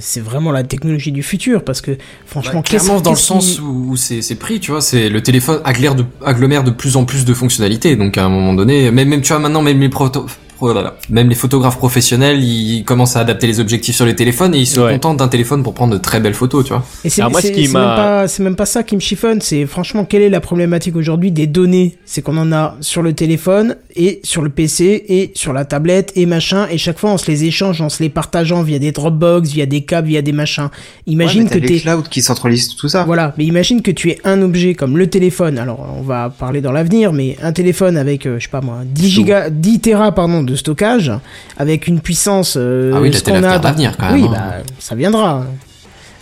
[0.00, 1.92] c'est vraiment la technologie du futur parce que
[2.26, 5.60] franchement, qu'est-ce Clairement, dans le sens qui- où, c'est pris, tu vois, c'est le téléphone
[5.64, 7.96] agglomère de, agglomère de plus en plus de fonctionnalités.
[7.96, 10.26] Donc à un moment donné, même, même tu vois maintenant, même les proto-
[10.62, 14.14] pro- là, là, même les photographes professionnels, ils commencent à adapter les objectifs sur les
[14.16, 14.92] téléphones et ils se Ouais.
[14.92, 16.84] contentent d'un téléphone pour prendre de très belles photos, tu vois.
[17.04, 20.22] Et c'est ce même, pas- c'est même pas ça qui me chiffonne, c'est franchement quelle
[20.22, 21.96] est la problématique aujourd'hui des données?
[22.04, 26.12] C'est qu'on en a sur le téléphone et sur le PC et sur la tablette
[26.16, 28.92] et machin, et chaque fois on se les échange en se les partageant via des
[28.92, 30.68] Dropbox, via des câbles, via des machins.
[31.06, 31.80] Imagine Ouais, mais que t'es...
[31.80, 33.04] clouds qui centralisent tout ça.
[33.04, 36.60] Voilà, mais imagine que tu es un objet comme le téléphone, alors on va parler
[36.60, 40.12] dans l'avenir, mais un téléphone avec, euh, je sais pas moi, 10 giga, 10 Tera
[40.12, 41.12] pardon, de stockage,
[41.58, 42.54] avec une puissance...
[42.58, 44.36] euh, Ah oui, l'avenir a de l'avenir, quand Oui, même, hein.
[44.58, 45.44] bah, ça viendra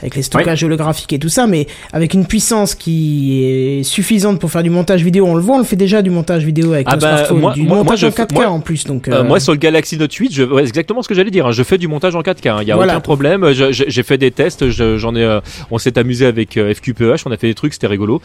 [0.03, 4.51] avec les stockages holographiques et tout ça, mais avec une puissance qui est suffisante pour
[4.51, 6.87] faire du montage vidéo, on le voit, on le fait déjà du montage vidéo avec
[6.91, 9.09] Ah le bah, smartphone, moi- du moi- montage en fais- 4K moi- en plus, donc...
[9.09, 11.47] Euh, euh, moi sur le Galaxy Note 8, je, ouais, exactement ce que j'allais dire.
[11.47, 12.63] hein, je fais du montage en 4K.
[12.63, 12.95] Il y a Voilà.
[12.95, 13.47] aucun problème.
[13.53, 14.71] J'ai fait des tests.
[14.71, 15.23] je- J'en ai.
[15.23, 17.27] euh, on s'est amusé avec euh, FQPH.
[17.27, 17.73] On a fait des trucs.
[17.75, 18.21] C'était rigolo.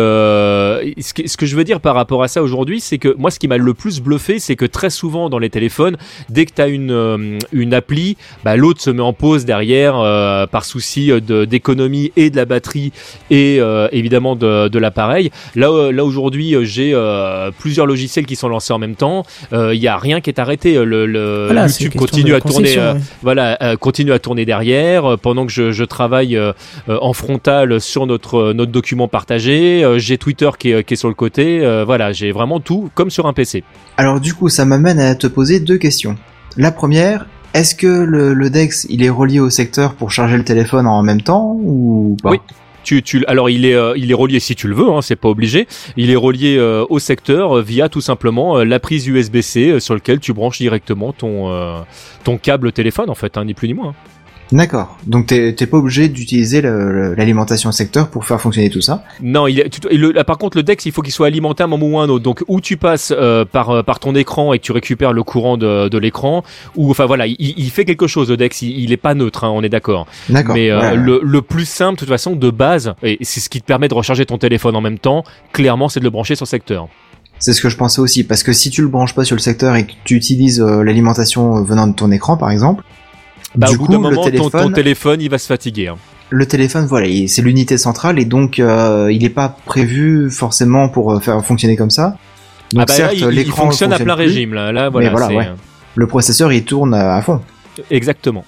[0.00, 3.14] Le ce que, ce que je veux dire par rapport à ça aujourd'hui, c'est que
[3.18, 5.96] moi, ce qui m'a le plus bluffé, c'est que très souvent dans les téléphones,
[6.28, 9.94] dès que tu as une une appli, bah, l'autre se met en pause derrière
[10.50, 12.92] par souci d'économie et de la batterie
[13.30, 15.30] et euh, évidemment de, de l'appareil.
[15.54, 19.24] Là, euh, là aujourd'hui, euh, j'ai euh, plusieurs logiciels qui sont lancés en même temps.
[19.52, 20.74] Euh, Il y a rien qui est arrêté.
[20.84, 22.78] Le, le Voilà, c'est YouTube continue à tourner.
[22.78, 23.00] euh, ouais.
[23.22, 26.38] voilà, euh, continue à tourner derrière pendant que je, je travaille
[26.88, 29.84] en frontal sur notre notre document partagé.
[29.98, 31.60] J'ai Twitter qui est, qui est sur le côté.
[31.64, 33.64] Euh, voilà, j'ai vraiment tout comme sur un PC.
[33.96, 36.16] Alors du coup, ça m'amène à te poser deux questions.
[36.56, 40.86] La première, est-ce que le, Dex, il est relié au secteur pour charger le téléphone
[40.86, 42.30] en même temps ou pas?
[42.30, 42.38] Oui.
[42.84, 45.16] Tu, tu, alors il est, euh, il est relié si tu le veux, hein, c'est
[45.16, 45.66] pas obligé.
[45.96, 50.20] Il est relié euh, au secteur euh, via tout simplement la prise USB-C sur lequel
[50.20, 51.84] tu branches directement ton,
[52.22, 53.92] ton câble téléphone en fait, hein, ni plus ni moins.
[54.52, 54.96] D'accord.
[55.06, 59.02] Donc t'es pas obligé d'utiliser l'alimentation secteur pour faire fonctionner tout ça?
[59.20, 61.62] Non, il est, tu- le- là, par contre le Dex il faut qu'il soit alimenté
[61.62, 62.22] à un moment ou à un autre.
[62.22, 65.22] Donc où tu passes euh, par, euh, par ton écran et que tu récupères le
[65.24, 66.44] courant de, de l'écran,
[66.76, 69.44] ou enfin voilà, il, il fait quelque chose le Dex, il, il est pas neutre,
[69.44, 70.06] hein, on est d'accord.
[70.28, 70.54] D'accord.
[70.54, 70.96] Mais euh, ouais.
[70.96, 73.88] le, le plus simple de toute façon de base, et c'est ce qui te permet
[73.88, 76.88] de recharger ton téléphone en même temps, clairement c'est de le brancher sur secteur.
[77.38, 79.42] C'est ce que je pensais aussi, parce que si tu le branches pas sur le
[79.42, 82.82] secteur et que tu utilises euh, l'alimentation venant de ton écran, par exemple,
[83.56, 85.88] Bah, du au bout coup, d'un moment, ton- téléphone, ton, téléphone, il va se fatiguer.
[85.88, 85.96] hein.
[86.30, 90.88] le téléphone, voilà, il- c'est l'unité centrale et donc euh, il est pas prévu forcément
[90.88, 92.16] pour euh, faire fonctionner comme ça.
[92.72, 94.72] Donc ah bah certes, là, il- il, l'écran fonctionne à plein plus, régime là.
[94.72, 95.48] Là, voilà, mais voilà, c'est- ouais.
[95.94, 97.40] Le processeur, il tourne à fond.
[97.90, 98.44] Exactement.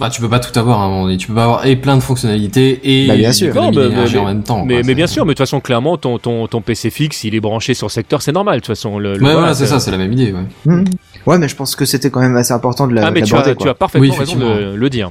[0.00, 1.18] Bah, tu peux pas tout avoir à un moment donné.
[1.18, 3.54] Tu peux pas avoir et plein de fonctionnalités et Bah, bien sûr.
[3.54, 4.64] Non, mais, en même temps.
[4.64, 4.82] mais, quoi.
[4.86, 7.40] mais bien sûr, mais de toute façon, clairement, ton, ton, ton PC fixe, il est
[7.40, 8.56] branché sur secteur, c'est normal.
[8.56, 10.40] De toute façon, le, le- Ouais, voilà, c'est ça, c'est la même idée, ouais.
[10.64, 10.84] Mhm.
[11.26, 13.34] Ouais, mais je pense que c'était quand même assez important de la- Ah, mais tu
[13.34, 13.54] as, quoi.
[13.54, 15.10] tu as parfaitement Oui, raison de le dire.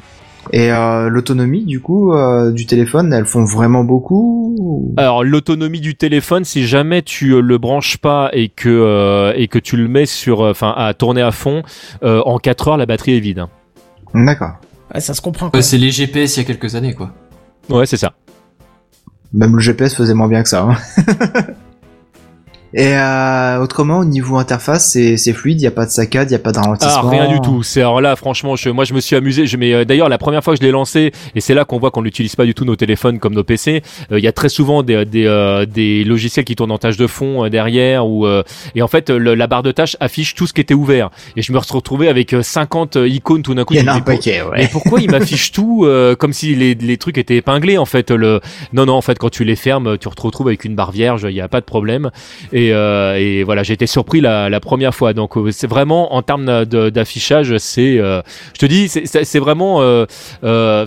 [0.51, 5.81] Et euh, l'autonomie, du coup, euh, du téléphone, elles font vraiment beaucoup ou- Alors l'autonomie
[5.81, 9.77] du téléphone, si jamais tu euh, le branches pas et que euh, et que tu
[9.77, 11.61] le mets sur, enfin à tourner à fond,
[12.03, 13.45] euh, en 4 heures la batterie est vide.
[14.15, 14.53] D'accord.
[14.95, 15.51] Ouais, ça se comprend.
[15.61, 17.11] C'est les GPS il y a quelques années, quoi.
[17.69, 18.13] Ouais, c'est ça.
[19.33, 20.63] Même le GPS faisait moins bien que ça.
[20.63, 20.75] hein.
[22.73, 26.33] Et euh, autrement, au niveau interface, c'est fluide, il y a pas de saccade, il
[26.33, 27.09] y a pas de Ah, ralentissement.
[27.09, 27.63] rien du tout.
[27.63, 29.47] C'est alors là, franchement, je, moi, je me suis amusé.
[29.47, 31.79] Je, mais euh, d'ailleurs, la première fois que je l'ai lancé, et c'est là qu'on
[31.79, 33.81] voit qu'on n'utilise pas du tout nos téléphones comme nos PC.
[34.11, 36.97] euh, Il y a très souvent des des, euh, des logiciels qui tournent en tâche
[36.97, 38.43] de fond euh, derrière, ou euh,
[38.75, 41.09] et en fait, le- la barre de tâches affiche tout ce qui était ouvert.
[41.35, 43.73] Et je me suis retrouvé avec euh, 50 icônes tout d'un coup.
[43.73, 44.69] Il y en a un paquet, Mais ouais.
[44.71, 48.41] pourquoi il m'affiche tout euh, comme si les, les trucs étaient épinglés en fait le
[48.73, 51.25] non non en fait quand tu les fermes tu te retrouves avec une barre vierge
[51.27, 52.11] il n'y a pas de problème
[52.53, 55.13] et, euh, et voilà j'ai été surpris la, la première fois.
[55.13, 58.21] Donc euh, c'est vraiment en termes d'affichage c'est euh,
[58.53, 60.85] je te dis c'est- vraiment euh,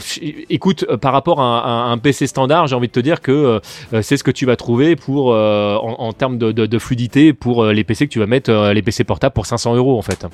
[0.50, 3.60] écoute par rapport à un, PC standard j'ai envie de te dire que
[4.02, 7.64] c'est ce que tu vas trouver pour en, en termes de, de, de fluidité pour
[7.66, 10.26] les PC que tu vas mettre les PC portables pour 500 euros en fait.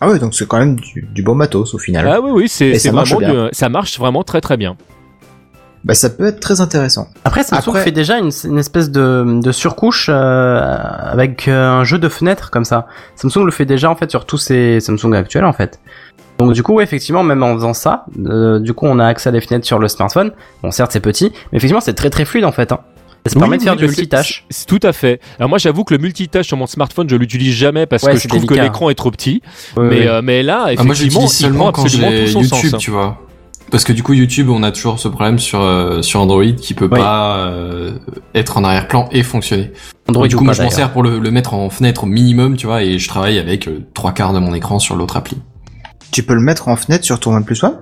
[0.00, 2.08] Ah ouais, donc c'est quand même du, du bon matos au final.
[2.08, 4.76] ah oui oui c'est vraiment du- ça marche vraiment très très bien
[5.84, 7.08] Bah ça peut être très intéressant.
[7.24, 10.60] Après, Samsung Après- fait déjà une, une espèce de, de surcouche euh,
[11.10, 12.86] avec euh, un jeu de fenêtres comme ça.
[13.16, 15.80] Samsung le fait déjà en fait sur tous ses Samsung actuels en fait.
[16.38, 19.28] Donc du coup, ouais, effectivement, même en faisant ça, euh, du coup, on a accès
[19.28, 20.32] à des fenêtres sur le smartphone.
[20.62, 22.70] Bon, certes, c'est petit, mais effectivement, c'est très très fluide en fait.
[22.72, 22.78] Hein.
[23.26, 24.44] Ça Oui, permet de faire du multitâche.
[24.50, 25.20] c'est- Tout à fait.
[25.38, 28.18] Alors moi j'avoue que le multitâche sur mon smartphone je l'utilise jamais parce Ouais, que
[28.18, 28.64] je trouve que délicat.
[28.64, 29.42] l'écran est trop petit.
[29.76, 30.08] Ouais, mais, ouais.
[30.08, 32.70] euh, mais là Ah, moi, effectivement il prend seulement quand absolument tout j'ai son YouTube,
[32.70, 32.80] sens.
[32.82, 33.18] tu vois.
[33.72, 36.74] Parce que du coup, YouTube, on a toujours ce problème sur, euh, sur Android qui
[36.74, 37.92] peut pas euh,
[38.34, 39.72] être en arrière-plan et fonctionner.
[40.06, 42.06] Android du ou coup, moi, je m'en sers pour le, le mettre en fenêtre au
[42.06, 45.16] minimum, tu vois, et je travaille avec euh, trois quarts de mon écran sur l'autre
[45.16, 45.38] appli.
[46.10, 47.78] Tu peux le mettre en fenêtre sur ton OnePlus One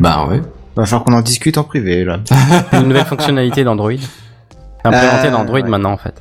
[0.00, 0.40] Bah ouais.
[0.74, 2.20] Va falloir qu'on en discute en privé là.
[2.72, 3.92] une nouvelle fonctionnalité d'Android.
[4.84, 5.68] Implémentée Euh, dans Android ouais.
[5.68, 6.14] maintenant en fait.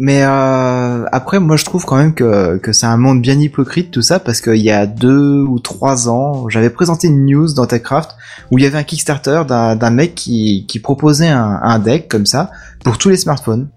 [0.00, 3.90] Mais euh, après, moi je trouve quand même que, que c'est un monde bien hypocrite
[3.90, 7.66] tout ça parce qu'il y a deux ou trois ans, j'avais présenté une news dans
[7.66, 8.12] TechCraft
[8.52, 12.06] où il y avait un Kickstarter d'un d'un mec qui, qui proposait un, un deck
[12.08, 12.50] comme ça
[12.84, 13.68] pour tous les smartphones.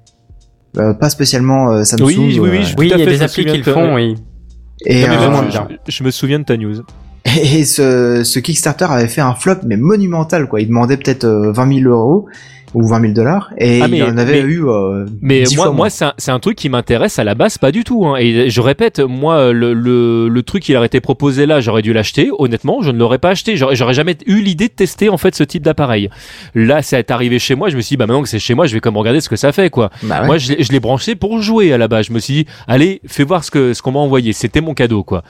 [0.78, 2.06] Euh, pas spécialement euh, Samsung.
[2.06, 3.72] Oui, oui, oui, euh, je- Oui, il y a des applis souviens qui le de-
[3.74, 4.16] font, oui.
[4.86, 6.76] Et, Non, euh, vraiment, je, je- je me souviens de ta news.
[7.26, 10.62] Et ce, ce Kickstarter avait fait un flop mais monumental quoi.
[10.62, 12.28] Il demandait peut-être euh, 20 000 euros
[12.74, 14.66] ou 20 000 dollars et Ah, il mais- en avait mais- eu.
[14.68, 17.58] Euh, Mais 10 moi, fois moi c'est un, un truc qui m'intéresse à la base
[17.58, 18.06] pas du tout.
[18.06, 18.16] Hein.
[18.20, 21.94] Et je répète, moi, le, le, le truc qui leur été proposé là, j'aurais dû
[21.94, 22.30] l'acheter.
[22.40, 23.56] Honnêtement, je ne l'aurais pas acheté.
[23.58, 26.10] J'aurais, jamais eu l'idée de tester en fait ce type d'appareil.
[26.56, 27.70] Là, c'est arrivé chez moi.
[27.70, 29.30] Je me suis dit, bah maintenant que c'est chez moi, je vais comme regarder ce
[29.30, 29.90] que ça fait, quoi.
[30.04, 30.28] Bah ouais.
[30.28, 32.08] Moi, je l'ai, je l'ai branché pour jouer à la base.
[32.08, 34.34] Je me suis dit, allez, fais voir ce que ce qu'on m'a envoyé.
[34.34, 35.24] C'était mon cadeau, quoi.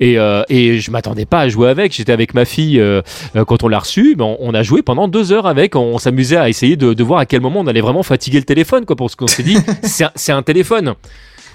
[0.00, 1.94] Et euh, et je m'attendais pas à jouer avec.
[1.94, 3.02] J'étais avec ma fille euh,
[3.36, 4.14] euh, quand on l'a reçu.
[4.16, 5.76] Ben, on, on a joué pendant deux heures avec.
[5.76, 8.38] On, on s'amusait à essayer de, de voir à quel moment on allait vraiment fatiguer
[8.38, 8.96] le téléphone, quoi.
[8.96, 9.56] Pour ce qu'on s'est dit,
[10.14, 10.94] c'est un, téléphone.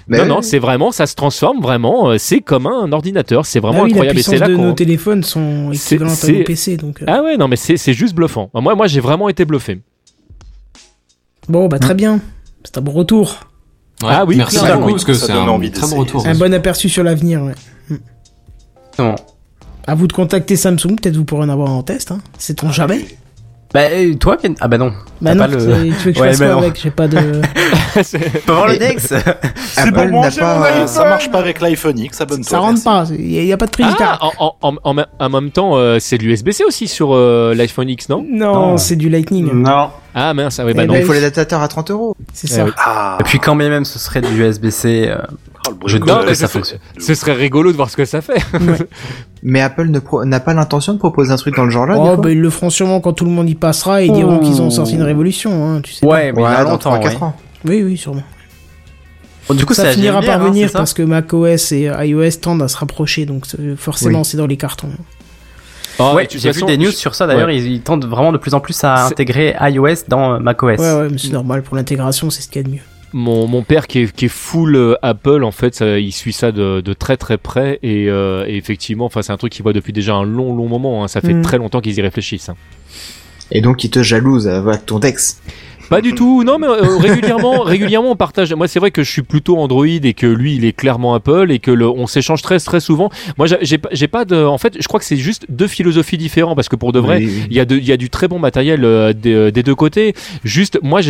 [0.06, 2.10] Mais non, non, c'est vraiment, ça se transforme vraiment.
[2.10, 3.46] euh, C'est comme un ordinateur.
[3.46, 4.16] C'est vraiment Ah oui, incroyable.
[4.16, 6.76] La Et puissance là de nos téléphones sont C'est- équivalentes à nos PC.
[6.76, 7.06] Donc, euh.
[7.08, 8.50] Ah ouais, non, mais c'est c'est juste bluffant.
[8.52, 9.80] Moi, moi, j'ai vraiment été bluffé.
[11.48, 12.20] Bon, bah très bien.
[12.64, 13.40] C'est un bon retour.
[14.02, 16.26] Ouais, Ah oui, merci beaucoup, parce que Ça c'est donne un envie très bon retour.
[16.26, 17.54] Un bon aperçu sur l'avenir, ouais.
[18.98, 19.14] Non.
[19.86, 22.20] À vous de contacter Samsung, peut-être vous pourrez en avoir en test, hein.
[22.38, 23.04] C'est on jamais.
[23.74, 24.54] Bah, euh, toi, Ken...
[24.60, 24.92] Ah bah non.
[25.20, 26.60] Bah non, pas le- c'est- tu veux que je Ouais, fasse bah quoi non.
[26.62, 27.18] avec J'ai pas de.
[28.46, 29.12] Voir le Dex
[29.56, 30.86] C'est pour mon pas- iPhone.
[30.86, 32.48] Ça marche pas avec l'iPhone X, abonne-toi.
[32.50, 33.04] Ça rentre pas.
[33.18, 35.76] Il y, a pas de prise Ah, en, en, en, en même- en même temps,
[35.76, 38.24] euh, c'est de l'USB-C aussi sur euh, l'iPhone X, non?
[38.30, 38.76] Non, Non.
[38.76, 39.50] c'est du Lightning.
[39.52, 39.90] Non.
[40.14, 40.94] Ah mince, ah oui, Eh bah non.
[40.94, 42.16] ben, Il faut l'adaptateur à 30 euros.
[42.32, 42.64] C'est Eh ça.
[42.64, 42.70] oui.
[42.76, 45.16] Ah, Et puis quand bien même ce serait du USB-C, euh,
[45.68, 46.78] oh, le je doute Non, que mais ça ce, fonctionne.
[46.98, 48.40] ce serait rigolo de voir ce que ça fait.
[49.42, 49.90] Mais Apple
[50.24, 51.96] n'a pas l'intention de proposer un truc dans le genre-là.
[51.98, 54.06] Oh, du coup bah ils le feront sûrement quand tout le monde y passera et
[54.06, 56.06] ils diront qu'ils ont sorti une révolution, hein, tu sais.
[56.06, 57.22] Ouais, mais il y a Ouais, dans longtemps, 3-4 ouais.
[57.22, 57.36] ans.
[57.66, 58.22] Oui, oui, sûrement.
[59.48, 62.30] Bon, du coup, ça c'est finira par hein, venir ça parce que macOS et iOS
[62.40, 63.44] tendent à se rapprocher, donc
[63.76, 64.88] forcément c'est dans les cartons.
[65.98, 68.38] Ah, ouais, j'ai vu des news je- sur ça d'ailleurs, ils, ils tentent vraiment de
[68.38, 70.78] plus en plus à intégrer iOS dans euh, macOS.
[70.78, 72.80] Ouais, ouais, mais c'est normal pour l'intégration, c'est ce qu'il y a de mieux.
[73.12, 76.32] Mon, mon père qui est, qui est full euh, Apple, en fait, ça- il suit
[76.32, 79.62] ça de, de très très près et, euh, et effectivement, enfin, c'est un truc qu'il
[79.62, 81.04] voit depuis déjà un long long moment.
[81.04, 81.08] hein.
[81.08, 81.42] Ça fait Mm.
[81.42, 82.48] très longtemps qu'ils y réfléchissent.
[82.48, 82.56] hein.
[83.52, 85.40] Et donc il te jalouse avec ton Dex.
[85.90, 88.52] Pas du tout, non mais euh, régulièrement, régulièrement on partage.
[88.54, 91.50] Moi c'est vrai que je suis plutôt Android et que lui il est clairement Apple
[91.50, 93.10] et que le, on s'échange très très souvent.
[93.38, 96.18] Moi j'ai- pas- j'ai pas de, en fait je crois que c'est juste deux philosophies
[96.18, 97.46] différentes parce que pour de vrai Oui, oui.
[97.50, 99.62] il y a de, il y a du très bon matériel euh, des, euh, des
[99.62, 100.14] deux côtés.
[100.44, 101.00] Juste moi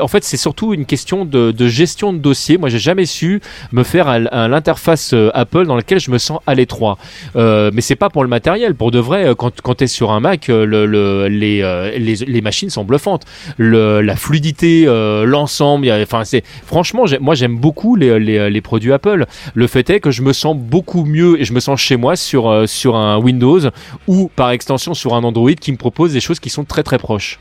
[0.00, 2.58] en fait c'est surtout une question de, de gestion de dossier.
[2.58, 3.40] Moi j'ai jamais su
[3.72, 6.98] me faire à, l'interface Apple dans laquelle je me sens à l'étroit.
[7.36, 8.74] Euh, mais c'est pas pour le matériel.
[8.74, 11.60] Pour de vrai quand quand t'es sur un Mac le, le- les,
[11.98, 13.22] les les machines sont bluffantes
[13.56, 15.90] le, la fluidité, euh, l'ensemble.
[16.02, 19.26] Enfin, c'est franchement, moi j'aime beaucoup les, les, les produits Apple.
[19.54, 22.16] Le fait est que je me sens beaucoup mieux et je me sens chez moi
[22.16, 23.60] sur euh, sur un Windows
[24.06, 26.98] ou par extension sur un Android qui me propose des choses qui sont très très
[26.98, 27.38] proches.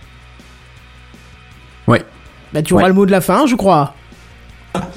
[2.54, 2.90] Bah tu auras Ouais.
[2.90, 3.96] le mot de la fin, je crois.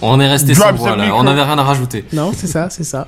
[0.03, 2.05] On est resté sans voix là, on n'avait rien à rajouter.
[2.13, 3.07] Non, c'est ça, c'est ça.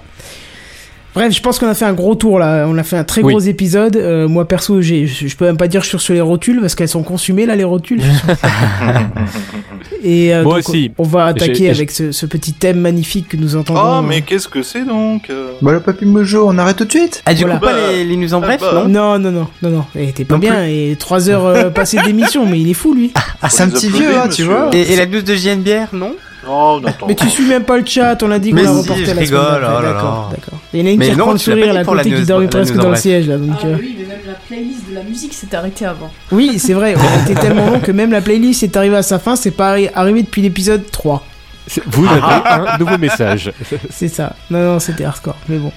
[1.15, 2.67] Bref, je pense qu'on a fait un gros tour là.
[2.69, 3.33] On a fait un très Oui.
[3.33, 3.97] gros épisode.
[3.97, 6.21] Euh, moi perso, j'ai, je je peux même pas dire que je suis sur les
[6.21, 8.01] rotules parce qu'elles sont consumées là les rotules.
[10.05, 10.93] Et euh, Moi donc, aussi.
[10.99, 13.81] on va attaquer J'ai- avec ce, ce petit thème magnifique que nous entendons.
[13.99, 16.91] Oh, mais qu'est-ce que c'est donc euh Bah le papy mojo, on arrête tout de
[16.91, 17.57] suite Ah, du Voilà.
[17.59, 18.71] coup, pas Bah, les, les news en ah bref, bah.
[18.87, 18.89] non?
[18.89, 19.85] Non, non, non, non, non.
[19.99, 20.65] Et t'es pas Non bien.
[20.67, 23.13] Et 3 heures euh, passées d'émission, mais il est fou lui.
[23.43, 26.13] Ah, c'est un petit vieux, hein, tu vois et, et la news de JNBR, non?
[26.51, 26.81] Oh.
[27.07, 29.11] Mais tu suis même pas le chat, on a dit qu'on Mais l'a reporté je
[29.13, 29.83] la semaine oh.
[29.83, 30.59] D'accord, d'accord.
[30.73, 32.47] Il y en a une Mais qui non, reprend le sourire la côté qui dormait
[32.49, 33.37] presque dans le siège là.
[33.37, 36.11] Donc, Ah euh, oui, mais même la playlist de la musique s'est arrêtée avant.
[36.33, 39.19] Oui, c'est vrai, on était tellement long que même la playlist est arrivée à sa
[39.19, 41.23] fin, c'est pas arri- arrivé depuis l'épisode 3.
[41.67, 43.53] C'est- Vous avez un nouveau message.
[43.91, 44.35] C'est ça.
[44.51, 45.71] Non, non, c'était hardcore, mais bon.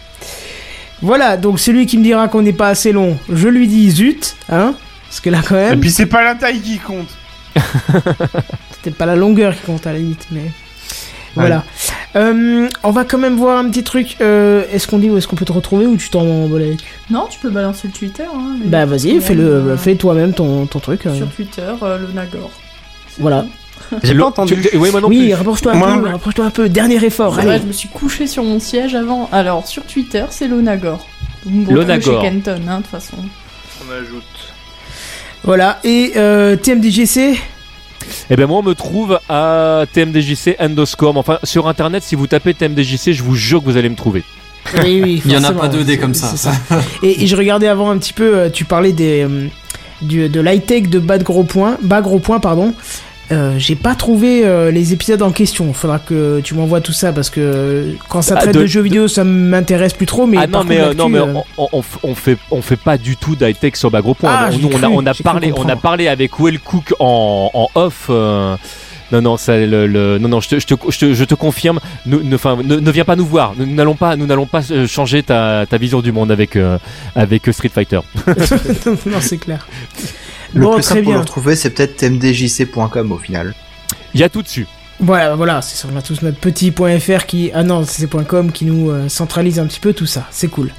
[1.01, 4.35] Voilà, donc celui qui me dira qu'on n'est pas assez long, je lui dis zut,
[4.49, 4.73] hein
[5.09, 7.09] Parce que là, quand Et même, puis c'est pas la taille qui compte.
[8.71, 10.51] c'était pas la longueur qui compte à la limite, mais.
[11.35, 11.63] Voilà.
[12.15, 14.17] Euh, on va quand même voir un petit truc.
[14.21, 16.79] Euh, est-ce qu'on dit où est-ce qu'on peut te retrouver ou tu t'en avec
[17.09, 18.23] Non, tu peux balancer le Twitter.
[18.23, 21.05] Hein, les- Bah vas-y, fais-le, euh, fais toi-même ton, ton truc.
[21.05, 21.15] euh.
[21.15, 22.51] Sur Twitter, euh, le Nagor.
[23.19, 23.45] Voilà.
[24.03, 24.55] J'ai Le- pas entendu.
[24.61, 26.69] tu- Oui, moi non Oui, rapproche-toi Moi un non peu, rapproche-toi un peu.
[26.69, 27.63] Dernier effort, C'est vrai, allez.
[27.63, 29.27] je me suis couché sur mon siège avant.
[29.31, 31.05] Alors, sur Twitter, c'est Lonagor.
[31.45, 32.21] Me Lonagor.
[32.21, 33.17] chez Kenton, hein, de toute façon.
[33.87, 34.23] On ajoute.
[35.43, 37.39] Voilà, et euh, TMDGC
[38.29, 41.17] Eh ben moi on me trouve à TMDJC Endoscom.
[41.17, 44.23] Enfin sur internet si vous tapez TMDJC je vous jure que vous allez me trouver.
[44.83, 46.33] Oui, oui, Il y en a pas deux dés c'est- comme ça.
[47.03, 49.47] Et, et je regardais avant un petit peu, euh, tu parlais des, euh,
[50.03, 52.73] du, de l'high-tech de bas de gros points, bas gros points, pardon.
[53.31, 55.71] Euh, j'ai pas trouvé euh, les épisodes en question.
[55.73, 58.65] Faudra que tu m'envoies tout ça parce que euh, quand ça Ah, traite de- de,
[58.65, 60.27] jeux vidéo, ça m'intéresse plus trop.
[60.27, 61.09] Mais ah non mais euh, non
[61.57, 64.29] on, on, fait on fait pas du tout d'high tech sur bas gros point.
[64.33, 67.49] Ah, On- j'ai nous, on a on parlé on a parlé avec Well Cook en,
[67.53, 68.09] en off.
[68.09, 71.35] non non ça le, le- non non je te, je te, je te, je te
[71.35, 74.45] confirme nous- ne, enfin, ne, ne viens pas nous voir nous n'allons pas nous n'allons
[74.45, 76.77] pas changer ta, ta vision du monde avec euh,
[77.15, 77.99] avec Street Fighter
[79.05, 79.67] non, c'est clair.
[80.53, 83.53] Le Bon, plus simple pour le retrouver, c'est peut-être tmdjc.com au final.
[84.13, 84.67] il y a tout dessus
[84.99, 85.87] Voilà, voilà, c'est.
[85.91, 89.59] On a tous notre petit .fr qui, ah non, c'est .com qui nous euh, centralise
[89.59, 90.27] un petit peu tout ça.
[90.31, 90.71] C'est cool.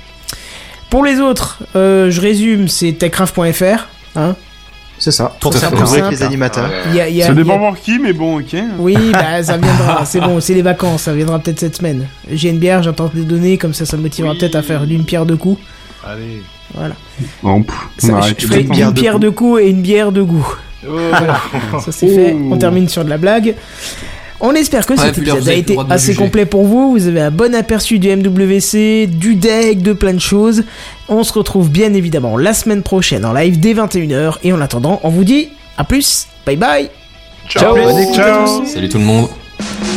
[0.90, 3.88] Pour les autres, euh, je résume, c'est techcraft.fr.
[4.14, 4.36] Hein
[4.98, 5.34] C'est ça.
[5.40, 6.70] Pour ça, avec les animateurs.
[6.90, 8.40] Il y a, il y a- Ça il y a- dépend pour qui, mais bon,
[8.40, 8.54] ok.
[8.78, 12.06] Oui, bah ça viendra, c'est bon, c'est les vacances, ça viendra peut-être cette semaine.
[12.30, 15.04] J'ai une bière, j'entends des données, comme ça ça me motivera peut-être à faire d'une
[15.06, 15.60] pierre deux coups.
[16.06, 16.42] Allez.
[16.74, 16.94] Voilà.
[17.42, 18.42] Bon, pff, Ça, on je arrête.
[18.42, 20.46] ferai une une bière pierre, de coups et une bière de goût.
[20.86, 21.40] Voilà.
[21.84, 23.54] ça c'est fait, on termine sur de la blague.
[24.44, 26.90] On espère que Ouais, cet épisode vous a été assez complet pour vous.
[26.90, 30.64] Vous avez un bon aperçu du MWC, du deck, de plein de choses.
[31.08, 34.38] On se retrouve bien évidemment la semaine prochaine en live dès 21h.
[34.42, 36.26] Et en attendant, on vous dit à plus.
[36.44, 36.90] Bye bye.
[37.48, 37.76] Ciao.
[38.66, 39.28] Salut tout le monde.
[39.28, 39.91] Ciao.